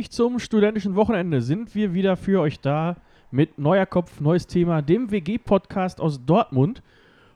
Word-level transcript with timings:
Pünktlich 0.00 0.16
zum 0.16 0.38
studentischen 0.38 0.94
Wochenende 0.94 1.42
sind 1.42 1.74
wir 1.74 1.92
wieder 1.92 2.16
für 2.16 2.40
euch 2.40 2.58
da 2.58 2.96
mit 3.30 3.58
neuer 3.58 3.84
Kopf, 3.84 4.18
neues 4.18 4.46
Thema, 4.46 4.80
dem 4.80 5.10
WG-Podcast 5.10 6.00
aus 6.00 6.24
Dortmund. 6.24 6.82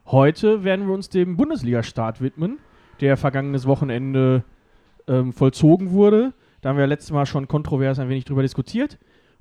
Heute 0.07 0.63
werden 0.63 0.87
wir 0.87 0.95
uns 0.95 1.09
dem 1.09 1.37
Bundesliga-Start 1.37 2.21
widmen, 2.21 2.57
der 3.01 3.17
vergangenes 3.17 3.67
Wochenende 3.67 4.43
ähm, 5.05 5.31
vollzogen 5.31 5.91
wurde. 5.91 6.33
Da 6.61 6.69
haben 6.69 6.79
wir 6.79 6.87
letztes 6.87 7.11
Mal 7.11 7.27
schon 7.27 7.47
kontrovers 7.47 7.99
ein 7.99 8.09
wenig 8.09 8.25
drüber 8.25 8.41
diskutiert. 8.41 8.97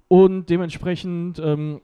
Und 0.06 0.50
dementsprechend 0.50 1.38
ähm, 1.38 1.80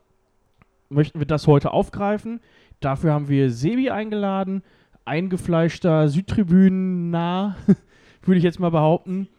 möchten 0.91 1.21
wir 1.21 1.27
das 1.27 1.47
heute 1.47 1.73
aufgreifen. 1.73 2.41
Dafür 2.81 3.15
haben 3.15 3.31
wir 3.31 3.51
Sebi 3.51 3.89
eingeladen, 3.89 4.63
eingefleischter 5.07 6.11
Südtribünen 6.11 7.09
nah, 7.09 7.57
würde 8.25 8.37
ich 8.37 8.45
jetzt 8.45 8.61
mal 8.61 8.71
behaupten. 8.71 9.31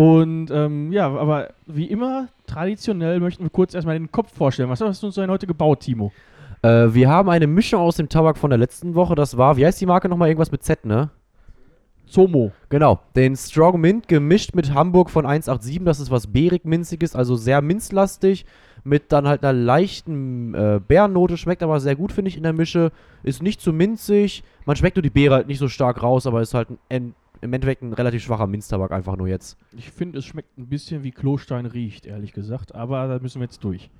Und 0.00 0.50
ähm, 0.50 0.92
ja, 0.92 1.14
aber 1.14 1.50
wie 1.66 1.84
immer, 1.84 2.28
traditionell 2.46 3.20
möchten 3.20 3.42
wir 3.42 3.50
kurz 3.50 3.74
erstmal 3.74 3.98
den 3.98 4.10
Kopf 4.10 4.34
vorstellen. 4.34 4.70
Was 4.70 4.80
hast 4.80 5.02
du 5.02 5.08
uns 5.08 5.16
denn 5.16 5.30
heute 5.30 5.46
gebaut, 5.46 5.80
Timo? 5.80 6.10
Äh, 6.62 6.86
wir 6.94 7.10
haben 7.10 7.28
eine 7.28 7.46
Mischung 7.46 7.82
aus 7.82 7.96
dem 7.96 8.08
Tabak 8.08 8.38
von 8.38 8.48
der 8.48 8.58
letzten 8.58 8.94
Woche. 8.94 9.14
Das 9.14 9.36
war, 9.36 9.58
wie 9.58 9.66
heißt 9.66 9.78
die 9.78 9.84
Marke 9.84 10.08
nochmal? 10.08 10.28
Irgendwas 10.28 10.52
mit 10.52 10.62
Z, 10.62 10.86
ne? 10.86 11.10
Zomo. 12.06 12.50
Genau, 12.70 13.00
den 13.14 13.36
Strong 13.36 13.78
Mint 13.78 14.08
gemischt 14.08 14.54
mit 14.54 14.72
Hamburg 14.72 15.10
von 15.10 15.26
187. 15.26 15.84
Das 15.84 16.00
ist 16.00 16.10
was 16.10 16.28
Beerig-Minziges, 16.28 17.14
also 17.14 17.36
sehr 17.36 17.60
minzlastig. 17.60 18.46
Mit 18.84 19.12
dann 19.12 19.28
halt 19.28 19.44
einer 19.44 19.52
leichten 19.52 20.54
äh, 20.54 20.80
Beerennote. 20.88 21.36
Schmeckt 21.36 21.62
aber 21.62 21.78
sehr 21.78 21.94
gut, 21.94 22.10
finde 22.10 22.30
ich, 22.30 22.38
in 22.38 22.44
der 22.44 22.54
Mische. 22.54 22.90
Ist 23.22 23.42
nicht 23.42 23.60
zu 23.60 23.74
minzig. 23.74 24.44
Man 24.64 24.76
schmeckt 24.76 24.96
nur 24.96 25.02
die 25.02 25.10
Beere 25.10 25.34
halt 25.34 25.46
nicht 25.46 25.58
so 25.58 25.68
stark 25.68 26.02
raus, 26.02 26.26
aber 26.26 26.40
ist 26.40 26.54
halt 26.54 26.68
ein, 26.88 27.14
im 27.40 27.52
Endeffekt 27.52 27.82
ein 27.82 27.92
relativ 27.92 28.22
schwacher 28.22 28.46
Minztabak 28.46 28.92
einfach 28.92 29.16
nur 29.16 29.28
jetzt. 29.28 29.58
Ich 29.76 29.90
finde, 29.90 30.18
es 30.18 30.26
schmeckt 30.26 30.58
ein 30.58 30.68
bisschen 30.68 31.02
wie 31.02 31.10
Klostein 31.10 31.66
riecht, 31.66 32.06
ehrlich 32.06 32.32
gesagt. 32.32 32.74
Aber 32.74 33.06
da 33.08 33.18
müssen 33.18 33.40
wir 33.40 33.46
jetzt 33.46 33.64
durch. 33.64 33.90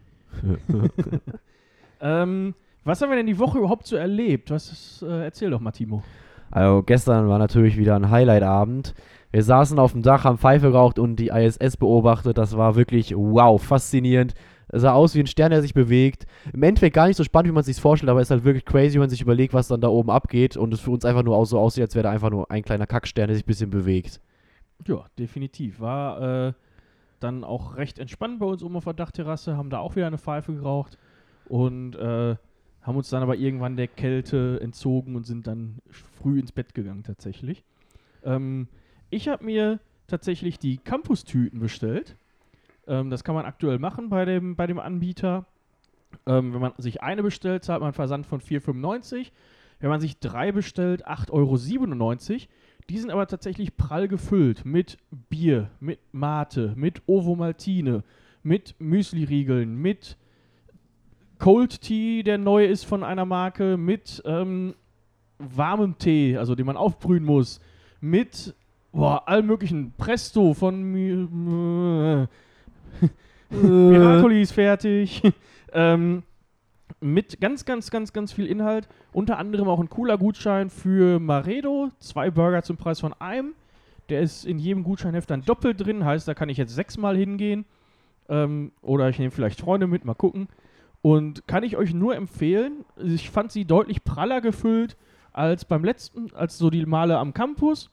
ähm, 2.01 2.55
was 2.85 3.03
haben 3.03 3.11
wir 3.11 3.17
denn 3.17 3.27
die 3.27 3.39
Woche 3.39 3.59
überhaupt 3.59 3.87
so 3.87 3.97
erlebt? 3.97 4.51
Was 4.51 4.73
ist, 4.73 5.03
äh, 5.03 5.25
erzähl 5.25 5.51
doch 5.51 5.61
mal, 5.61 5.73
Timo. 5.73 6.03
Also 6.51 6.83
gestern 6.83 7.29
war 7.29 7.39
natürlich 7.39 7.77
wieder 7.77 7.95
ein 7.95 8.11
Highlight-Abend. 8.11 8.95
Wir 9.31 9.45
saßen 9.45 9.79
auf 9.79 9.93
dem 9.93 10.03
Dach, 10.03 10.25
haben 10.25 10.39
Pfeife 10.39 10.73
geraucht 10.73 10.99
und 10.99 11.17
die 11.17 11.29
ISS 11.29 11.77
beobachtet. 11.77 12.37
Das 12.39 12.57
war 12.57 12.75
wirklich 12.75 13.15
wow, 13.17 13.63
faszinierend. 13.63 14.35
Es 14.73 14.83
sah 14.83 14.93
aus 14.93 15.15
wie 15.15 15.21
ein 15.21 15.27
Stern, 15.27 15.51
der 15.51 15.63
sich 15.63 15.75
bewegt. 15.75 16.27
Im 16.53 16.63
Endeffekt 16.63 16.95
gar 16.95 17.07
nicht 17.07 17.17
so 17.17 17.25
spannend, 17.25 17.49
wie 17.49 17.55
man 17.55 17.61
es 17.61 17.67
sich 17.67 17.81
vorstellt, 17.81 18.11
aber 18.11 18.21
es 18.21 18.29
ist 18.29 18.31
halt 18.31 18.45
wirklich 18.45 18.65
crazy, 18.65 18.95
wenn 18.95 19.01
man 19.01 19.11
sich 19.11 19.21
überlegt, 19.21 19.55
was 19.55 19.69
dann 19.69 19.81
da 19.81 19.89
oben 19.89 20.11
abgeht 20.11 20.57
und 20.57 20.73
es 20.73 20.81
für 20.81 20.91
uns 20.91 21.05
einfach 21.05 21.23
nur 21.23 21.45
so 21.47 21.59
aussieht, 21.59 21.83
als 21.83 21.95
wäre 21.95 22.05
da 22.05 22.11
einfach 22.11 22.31
nur 22.31 22.51
ein 22.51 22.63
kleiner 22.63 22.87
Kackstern, 22.87 23.29
der 23.29 23.37
sich 23.37 23.45
ein 23.45 23.49
bisschen 23.49 23.71
bewegt. 23.71 24.21
Ja, 24.87 25.07
definitiv. 25.19 25.81
War 25.81 26.49
äh, 26.49 26.53
dann 27.21 27.45
auch 27.45 27.77
recht 27.77 27.99
entspannt 27.99 28.39
bei 28.39 28.47
uns 28.47 28.63
oben 28.63 28.77
auf 28.77 28.85
der 28.85 28.95
Dachterrasse, 28.95 29.57
haben 29.57 29.71
da 29.71 29.79
auch 29.79 29.97
wieder 29.97 30.07
eine 30.07 30.19
Pfeife 30.19 30.55
geraucht 30.55 30.99
und 31.49 31.97
äh, 31.97 32.37
haben 32.83 32.97
uns 32.97 33.11
dann 33.11 33.23
aber 33.23 33.37
irgendwann 33.37 33.77
der 33.77 33.89
Kälte 33.89 34.59
entzogen 34.63 35.17
und 35.17 35.27
sind 35.27 35.47
dann 35.47 35.79
früh 35.91 36.39
ins 36.39 36.53
Bett 36.53 36.75
gegangen 36.75 37.03
tatsächlich. 37.03 37.63
Ähm, 38.25 38.69
ich 39.11 39.29
habe 39.29 39.45
mir 39.45 39.81
tatsächlich 40.07 40.59
die 40.59 40.79
Campus-Tüten 40.79 41.61
bestellt. 41.61 42.17
Ähm, 42.91 43.09
das 43.09 43.25
kann 43.25 43.37
man 43.37 43.47
aktuell 43.47 43.79
machen 43.79 44.11
bei 44.11 44.25
dem, 44.25 44.57
bei 44.57 44.67
dem 44.67 44.81
Anbieter. 44.81 45.47
Ähm, 46.27 46.53
wenn 46.53 46.61
man 46.61 46.73
sich 46.77 47.03
eine 47.03 47.23
bestellt, 47.23 47.65
zahlt 47.65 47.81
man 47.81 47.93
Versand 47.93 48.27
von 48.27 48.41
4,95. 48.41 49.31
Wenn 49.79 49.89
man 49.89 50.01
sich 50.01 50.19
drei 50.19 50.53
bestellt, 50.53 51.07
8,97 51.07 51.31
Euro. 51.31 51.57
Die 52.91 52.99
sind 52.99 53.11
aber 53.11 53.29
tatsächlich 53.29 53.77
prall 53.77 54.09
gefüllt 54.09 54.65
mit 54.65 54.99
Bier, 55.31 55.71
mit 55.79 56.01
Mate, 56.11 56.75
mit 56.77 57.03
Ovo 57.07 57.37
Maltine, 57.37 58.03
mit 58.43 58.75
Müsli-Riegeln, 58.81 59.77
mit 59.77 60.17
Cold 61.39 61.81
Tea, 61.81 62.25
der 62.25 62.37
neu 62.37 62.67
ist 62.67 62.85
von 62.85 63.05
einer 63.05 63.25
Marke, 63.25 63.77
mit 63.77 64.21
ähm, 64.27 64.75
warmem 65.39 65.97
Tee, 65.99 66.37
also 66.37 66.57
den 66.57 66.67
man 66.67 66.77
aufbrühen 66.77 67.25
muss, 67.25 67.61
mit 68.01 68.55
boah, 68.91 69.29
allem 69.29 69.47
möglichen 69.47 69.93
Presto 69.97 70.53
von 70.53 70.91
Miracoli 73.51 74.43
ist 74.43 74.53
fertig. 74.53 75.23
ähm, 75.73 76.23
mit 77.01 77.41
ganz, 77.41 77.65
ganz, 77.65 77.91
ganz, 77.91 78.13
ganz 78.13 78.33
viel 78.33 78.47
Inhalt. 78.47 78.89
Unter 79.13 79.39
anderem 79.39 79.69
auch 79.69 79.81
ein 79.81 79.89
cooler 79.89 80.19
Gutschein 80.19 80.71
für 80.71 81.19
Maredo. 81.19 81.91
Zwei 81.99 82.31
Burger 82.31 82.63
zum 82.63 82.77
Preis 82.77 83.01
von 83.01 83.15
einem. 83.15 83.55
Der 84.09 84.21
ist 84.21 84.45
in 84.45 84.59
jedem 84.59 84.83
Gutscheinheft 84.83 85.31
dann 85.31 85.43
doppelt 85.43 85.85
drin. 85.85 86.05
Heißt, 86.05 86.27
da 86.27 86.35
kann 86.35 86.49
ich 86.49 86.59
jetzt 86.59 86.75
sechsmal 86.75 87.17
hingehen. 87.17 87.65
Ähm, 88.29 88.73
oder 88.83 89.09
ich 89.09 89.19
nehme 89.19 89.31
vielleicht 89.31 89.61
Freunde 89.61 89.87
mit, 89.87 90.05
mal 90.05 90.15
gucken. 90.15 90.49
Und 91.03 91.47
kann 91.47 91.63
ich 91.63 91.77
euch 91.77 91.95
nur 91.95 92.15
empfehlen. 92.15 92.85
Ich 93.03 93.31
fand 93.31 93.53
sie 93.53 93.65
deutlich 93.65 94.05
praller 94.05 94.41
gefüllt 94.41 94.97
als 95.33 95.65
beim 95.65 95.85
letzten, 95.85 96.35
als 96.35 96.59
so 96.59 96.71
die 96.71 96.85
Male 96.85 97.19
am 97.19 97.33
Campus. 97.33 97.91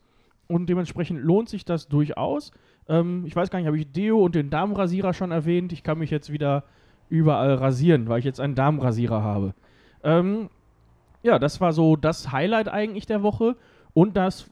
Und 0.47 0.67
dementsprechend 0.67 1.21
lohnt 1.21 1.49
sich 1.49 1.65
das 1.65 1.87
durchaus. 1.87 2.51
Ähm, 2.89 3.23
ich 3.25 3.35
weiß 3.35 3.49
gar 3.49 3.59
nicht, 3.59 3.67
habe 3.67 3.77
ich 3.77 3.91
Deo 3.91 4.23
und 4.23 4.35
den 4.35 4.49
Damenrasierer 4.49 5.13
schon 5.13 5.31
erwähnt? 5.31 5.73
Ich 5.73 5.83
kann 5.83 5.97
mich 5.97 6.09
jetzt 6.09 6.31
wieder 6.31 6.63
überall 7.09 7.55
rasieren, 7.55 8.09
weil 8.09 8.19
ich 8.19 8.25
jetzt 8.25 8.39
einen 8.39 8.55
Damenrasierer 8.55 9.23
habe. 9.23 9.53
Ähm, 10.03 10.49
ja, 11.23 11.39
das 11.39 11.59
war 11.61 11.73
so 11.73 11.95
das 11.95 12.31
Highlight 12.31 12.67
eigentlich 12.69 13.05
der 13.05 13.23
Woche. 13.23 13.55
Und 13.93 14.15
das 14.15 14.49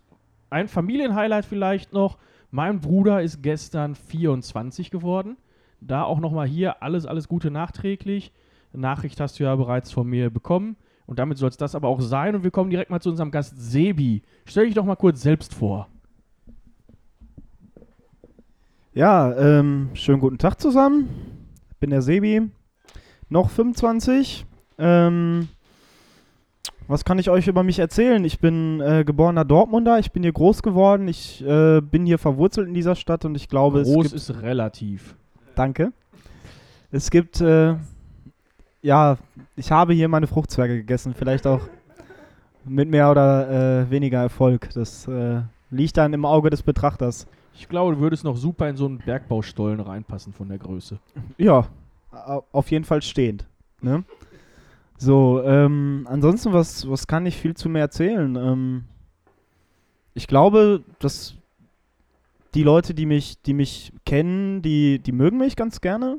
ein 0.49 0.67
Familienhighlight 0.67 1.45
vielleicht 1.45 1.93
noch. 1.93 2.17
Mein 2.51 2.79
Bruder 2.79 3.21
ist 3.21 3.41
gestern 3.43 3.95
24 3.95 4.91
geworden. 4.91 5.37
Da 5.81 6.03
auch 6.03 6.19
nochmal 6.19 6.47
hier 6.47 6.81
alles, 6.81 7.05
alles 7.05 7.27
Gute 7.27 7.51
nachträglich. 7.51 8.31
Nachricht 8.71 9.19
hast 9.19 9.39
du 9.39 9.43
ja 9.43 9.55
bereits 9.55 9.91
von 9.91 10.07
mir 10.07 10.29
bekommen. 10.29 10.77
Und 11.05 11.19
damit 11.19 11.37
soll 11.37 11.49
es 11.49 11.57
das 11.57 11.75
aber 11.75 11.87
auch 11.87 12.01
sein. 12.01 12.35
Und 12.35 12.43
wir 12.43 12.51
kommen 12.51 12.69
direkt 12.69 12.89
mal 12.89 13.01
zu 13.01 13.09
unserem 13.09 13.31
Gast 13.31 13.55
Sebi. 13.57 14.23
Stell 14.45 14.65
dich 14.65 14.75
doch 14.75 14.85
mal 14.85 14.95
kurz 14.95 15.21
selbst 15.21 15.53
vor. 15.53 15.87
Ja, 18.95 19.35
ähm, 19.35 19.89
schönen 19.93 20.21
guten 20.21 20.37
Tag 20.37 20.61
zusammen. 20.61 21.09
Ich 21.69 21.75
bin 21.79 21.89
der 21.89 22.01
Sebi, 22.01 22.43
noch 23.27 23.49
25. 23.49 24.45
Ähm, 24.77 25.49
was 26.87 27.03
kann 27.03 27.19
ich 27.19 27.29
euch 27.29 27.49
über 27.49 27.61
mich 27.63 27.77
erzählen? 27.77 28.23
Ich 28.23 28.39
bin 28.39 28.79
äh, 28.79 29.03
geborener 29.05 29.43
Dortmunder, 29.43 29.99
ich 29.99 30.13
bin 30.13 30.23
hier 30.23 30.31
groß 30.31 30.63
geworden, 30.63 31.09
ich 31.09 31.45
äh, 31.45 31.81
bin 31.81 32.05
hier 32.05 32.17
verwurzelt 32.17 32.69
in 32.69 32.73
dieser 32.73 32.95
Stadt 32.95 33.25
und 33.25 33.35
ich 33.35 33.49
glaube, 33.49 33.81
es 33.81 33.89
Groß 33.89 34.03
gibt... 34.03 34.15
ist 34.15 34.41
relativ. 34.41 35.15
Danke. 35.55 35.91
Es 36.89 37.11
gibt, 37.11 37.41
äh, 37.41 37.75
ja, 38.81 39.17
ich 39.57 39.73
habe 39.73 39.93
hier 39.93 40.07
meine 40.07 40.27
Fruchtzwerge 40.27 40.77
gegessen, 40.77 41.13
vielleicht 41.13 41.45
auch 41.47 41.67
mit 42.63 42.89
mehr 42.89 43.11
oder 43.11 43.81
äh, 43.81 43.89
weniger 43.91 44.21
Erfolg. 44.21 44.69
Das 44.73 45.05
äh, 45.09 45.41
liegt 45.69 45.97
dann 45.97 46.13
im 46.13 46.23
Auge 46.23 46.49
des 46.49 46.63
Betrachters. 46.63 47.27
Ich 47.57 47.69
glaube, 47.69 47.95
du 47.95 48.01
würdest 48.01 48.23
noch 48.23 48.35
super 48.37 48.69
in 48.69 48.75
so 48.77 48.85
einen 48.85 48.97
Bergbaustollen 48.99 49.79
reinpassen 49.79 50.33
von 50.33 50.49
der 50.49 50.57
Größe. 50.57 50.99
Ja, 51.37 51.67
au- 52.11 52.43
auf 52.51 52.69
jeden 52.71 52.85
Fall 52.85 53.01
stehend. 53.01 53.45
Ne? 53.81 54.03
So, 54.97 55.41
ähm, 55.43 56.07
ansonsten, 56.09 56.53
was, 56.53 56.89
was 56.89 57.07
kann 57.07 57.25
ich 57.25 57.35
viel 57.37 57.55
zu 57.55 57.69
mir 57.69 57.79
erzählen? 57.79 58.35
Ähm, 58.35 58.83
ich 60.13 60.27
glaube, 60.27 60.83
dass 60.99 61.35
die 62.53 62.63
Leute, 62.63 62.93
die 62.93 63.05
mich, 63.05 63.41
die 63.41 63.53
mich 63.53 63.91
kennen, 64.05 64.61
die, 64.61 64.99
die 64.99 65.11
mögen 65.11 65.37
mich 65.37 65.55
ganz 65.55 65.81
gerne. 65.81 66.17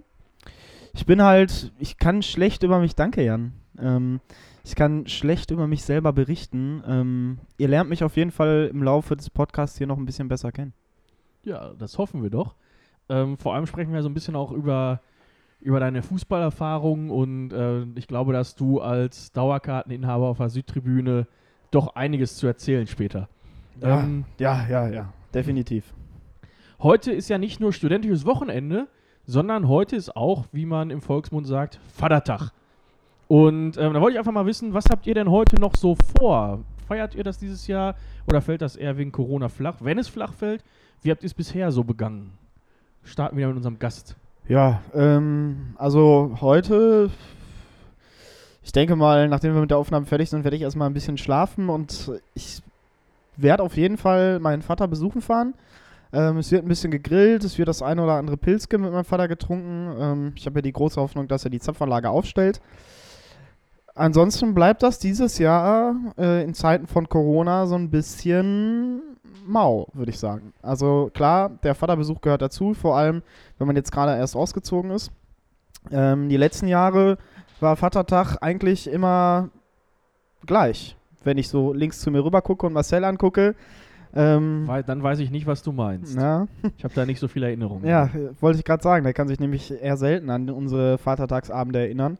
Ich 0.93 1.07
bin 1.07 1.23
halt, 1.23 1.73
ich 1.79 1.97
kann 1.99 2.23
schlecht 2.23 2.63
über 2.63 2.79
mich, 2.79 2.95
danke 2.95 3.23
Jan. 3.25 3.53
Ähm, 3.79 4.21
ich 4.65 4.75
kann 4.75 5.07
schlecht 5.07 5.51
über 5.51 5.67
mich 5.67 5.85
selber 5.85 6.13
berichten. 6.13 6.83
Ähm, 6.87 7.39
ihr 7.59 7.69
lernt 7.69 7.89
mich 7.89 8.03
auf 8.05 8.17
jeden 8.17 8.31
Fall 8.33 8.69
im 8.71 8.83
Laufe 8.83 9.17
des 9.17 9.31
Podcasts 9.31 9.79
hier 9.79 9.87
noch 9.87 9.97
ein 9.99 10.07
bisschen 10.07 10.29
besser 10.29 10.53
kennen. 10.53 10.73
Ja, 11.47 11.73
das 11.79 11.97
hoffen 11.99 12.23
wir 12.23 12.31
doch. 12.31 12.55
Ähm, 13.09 13.39
vor 13.39 13.55
allem 13.55 13.67
sprechen 13.67 13.93
wir 13.93 14.03
so 14.03 14.09
ein 14.09 14.15
bisschen 14.15 14.35
auch 14.35 14.51
über, 14.51 15.01
über 15.61 15.79
deine 15.79 16.03
Fußballerfahrung 16.03 17.09
und 17.11 17.53
äh, 17.53 17.83
ich 17.95 18.09
glaube, 18.09 18.33
dass 18.33 18.57
du 18.57 18.81
als 18.81 19.31
Dauerkarteninhaber 19.33 20.27
auf 20.27 20.39
der 20.39 20.49
Südtribüne 20.49 21.27
doch 21.71 21.95
einiges 21.95 22.37
zu 22.37 22.47
erzählen 22.49 22.87
später. 22.89 23.29
Ja. 23.81 24.01
Ähm, 24.03 24.25
Ja, 24.39 24.67
ja, 24.69 24.89
ja, 24.89 25.13
definitiv. 25.33 25.95
heute 26.83 27.13
ist 27.13 27.29
ja 27.29 27.39
nicht 27.39 27.61
nur 27.61 27.73
studentisches 27.73 28.27
Wochenende, 28.27 28.89
sondern 29.25 29.69
heute 29.69 29.95
ist 29.95 30.17
auch, 30.17 30.47
wie 30.53 30.67
man 30.67 30.91
im 30.91 31.01
Volksmund 31.01 31.47
sagt, 31.47 31.79
Vatertag. 31.95 32.51
Und 33.29 33.77
ähm, 33.77 33.95
da 33.95 34.01
wollte 34.01 34.13
ich 34.15 34.19
einfach 34.19 34.33
mal 34.33 34.47
wissen, 34.47 34.75
was 34.75 34.87
habt 34.91 35.07
ihr 35.07 35.15
denn 35.15 35.31
heute 35.31 35.61
noch 35.61 35.75
so 35.77 35.97
vor? 36.19 36.61
Feiert 36.89 37.15
ihr 37.17 37.25
das 37.25 37.39
dieses 37.39 37.67
Jahr 37.67 37.95
oder 38.29 38.41
fällt 38.41 38.63
das 38.63 38.77
eher 38.77 38.97
wegen 38.99 39.11
Corona 39.13 39.49
flach? 39.49 39.77
Wenn 39.81 39.99
es 39.99 40.07
flach 40.09 40.33
fällt, 40.33 40.63
wie 41.03 41.11
habt 41.11 41.23
ihr 41.23 41.27
es 41.27 41.35
bisher 41.35 41.71
so 41.73 41.85
begangen? 41.85 42.33
Starten 43.05 43.37
wir 43.37 43.47
mit 43.47 43.57
unserem 43.57 43.79
Gast. 43.79 44.17
Ja, 44.49 44.83
ähm, 44.95 45.75
also 45.77 46.37
heute, 46.41 47.11
ich 48.63 48.73
denke 48.73 48.97
mal, 48.97 49.29
nachdem 49.29 49.55
wir 49.55 49.61
mit 49.61 49.71
der 49.71 49.79
Aufnahme 49.79 50.07
fertig 50.07 50.31
sind, 50.31 50.45
werde 50.45 50.57
ich 50.57 50.63
erstmal 50.63 50.89
ein 50.89 50.95
bisschen 50.95 51.19
schlafen 51.19 51.69
und 51.69 52.13
ich 52.35 52.63
werde 53.37 53.63
auf 53.63 53.77
jeden 53.77 53.97
Fall 53.97 54.39
meinen 54.39 54.63
Vater 54.63 54.89
besuchen 54.89 55.21
fahren. 55.21 55.55
Ähm, 56.13 56.39
es 56.39 56.53
wird 56.53 56.65
ein 56.65 56.69
bisschen 56.69 56.91
gegrillt, 56.91 57.45
es 57.45 57.59
wird 57.59 57.69
das 57.69 57.83
eine 57.83 58.03
oder 58.03 58.15
andere 58.15 58.37
Pilzke 58.37 58.79
mit 58.79 58.93
meinem 58.93 59.05
Vater 59.05 59.29
getrunken. 59.29 59.95
Ähm, 59.99 60.33
ich 60.37 60.47
habe 60.47 60.59
ja 60.59 60.63
die 60.63 60.73
große 60.73 61.01
Hoffnung, 61.01 61.29
dass 61.29 61.45
er 61.45 61.51
die 61.51 61.61
Zapfanlage 61.61 62.09
aufstellt. 62.09 62.61
Ansonsten 63.95 64.55
bleibt 64.55 64.83
das 64.83 64.99
dieses 64.99 65.39
Jahr 65.39 65.97
äh, 66.19 66.45
in 66.45 66.55
Zeiten 66.55 66.87
von 66.87 67.09
Corona 67.09 67.67
so 67.67 67.75
ein 67.75 67.91
bisschen 67.91 69.03
mau, 69.47 69.89
würde 69.93 70.11
ich 70.11 70.19
sagen. 70.19 70.53
Also 70.63 71.11
klar, 71.15 71.51
der 71.63 71.75
Vaterbesuch 71.75 72.21
gehört 72.21 72.43
dazu, 72.43 72.75
vor 72.75 72.97
allem 72.97 73.23
wenn 73.59 73.67
man 73.67 73.77
jetzt 73.77 73.93
gerade 73.93 74.17
erst 74.17 74.37
ausgezogen 74.37 74.91
ist. 74.91 75.11
Ähm, 75.91 76.29
die 76.29 76.37
letzten 76.37 76.69
Jahre 76.69 77.19
war 77.61 77.77
Vatertag 77.77 78.37
eigentlich 78.41 78.89
immer 78.91 79.49
gleich. 80.45 80.97
Wenn 81.25 81.39
ich 81.39 81.49
so 81.49 81.73
links 81.73 82.01
zu 82.01 82.11
mir 82.11 82.25
rüber 82.25 82.43
gucke 82.43 82.67
und 82.67 82.73
Marcel 82.73 83.05
angucke. 83.05 83.55
Ähm, 84.15 84.63
Weil, 84.67 84.83
dann 84.83 85.03
weiß 85.03 85.19
ich 85.19 85.31
nicht, 85.31 85.47
was 85.47 85.63
du 85.63 85.73
meinst. 85.73 86.17
ja, 86.17 86.47
Ich 86.79 86.85
habe 86.85 86.95
da 86.95 87.05
nicht 87.05 87.19
so 87.21 87.29
viele 87.29 87.47
Erinnerungen. 87.47 87.85
ja, 87.87 88.09
wollte 88.41 88.59
ich 88.59 88.65
gerade 88.65 88.83
sagen. 88.83 89.05
Der 89.05 89.13
kann 89.13 89.29
sich 89.29 89.41
nämlich 89.41 89.71
eher 89.71 89.97
selten 89.97 90.31
an 90.31 90.49
unsere 90.49 90.97
Vatertagsabende 90.99 91.81
erinnern. 91.81 92.17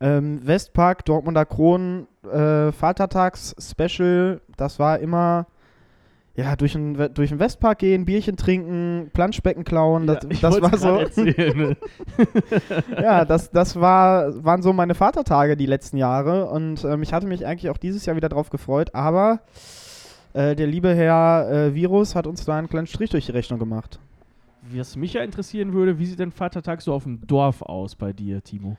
Ähm, 0.00 0.40
Westpark, 0.46 1.04
Dortmunder 1.04 1.44
Kronen, 1.44 2.06
äh, 2.24 2.70
Vatertags-Special, 2.72 4.40
das 4.56 4.78
war 4.78 5.00
immer 5.00 5.46
ja, 6.38 6.54
durch 6.54 6.74
den, 6.74 6.94
durch 7.14 7.30
den 7.30 7.40
Westpark 7.40 7.80
gehen, 7.80 8.04
Bierchen 8.04 8.36
trinken, 8.36 9.10
Planschbecken 9.12 9.64
klauen, 9.64 10.06
das, 10.06 10.22
Ja, 10.22 10.30
ich 10.30 10.40
das 10.40 10.62
war 10.62 10.78
so. 10.78 10.94
Erzählen, 10.98 11.58
ne? 11.58 11.76
ja, 13.02 13.24
das, 13.24 13.50
das 13.50 13.74
war, 13.74 14.44
waren 14.44 14.62
so 14.62 14.72
meine 14.72 14.94
Vatertage 14.94 15.56
die 15.56 15.66
letzten 15.66 15.96
Jahre 15.96 16.46
und 16.46 16.84
ähm, 16.84 17.02
ich 17.02 17.12
hatte 17.12 17.26
mich 17.26 17.44
eigentlich 17.44 17.70
auch 17.70 17.76
dieses 17.76 18.06
Jahr 18.06 18.14
wieder 18.14 18.28
drauf 18.28 18.50
gefreut, 18.50 18.94
aber 18.94 19.40
äh, 20.32 20.54
der 20.54 20.68
liebe 20.68 20.94
Herr 20.94 21.50
äh, 21.50 21.74
Virus 21.74 22.14
hat 22.14 22.28
uns 22.28 22.44
da 22.44 22.56
einen 22.56 22.68
kleinen 22.68 22.86
Strich 22.86 23.10
durch 23.10 23.26
die 23.26 23.32
Rechnung 23.32 23.58
gemacht. 23.58 23.98
Was 24.72 24.94
mich 24.94 25.14
ja 25.14 25.22
interessieren 25.22 25.72
würde, 25.72 25.98
wie 25.98 26.06
sieht 26.06 26.20
denn 26.20 26.30
Vatertag 26.30 26.82
so 26.82 26.92
auf 26.92 27.02
dem 27.02 27.26
Dorf 27.26 27.62
aus 27.62 27.96
bei 27.96 28.12
dir, 28.12 28.44
Timo? 28.44 28.76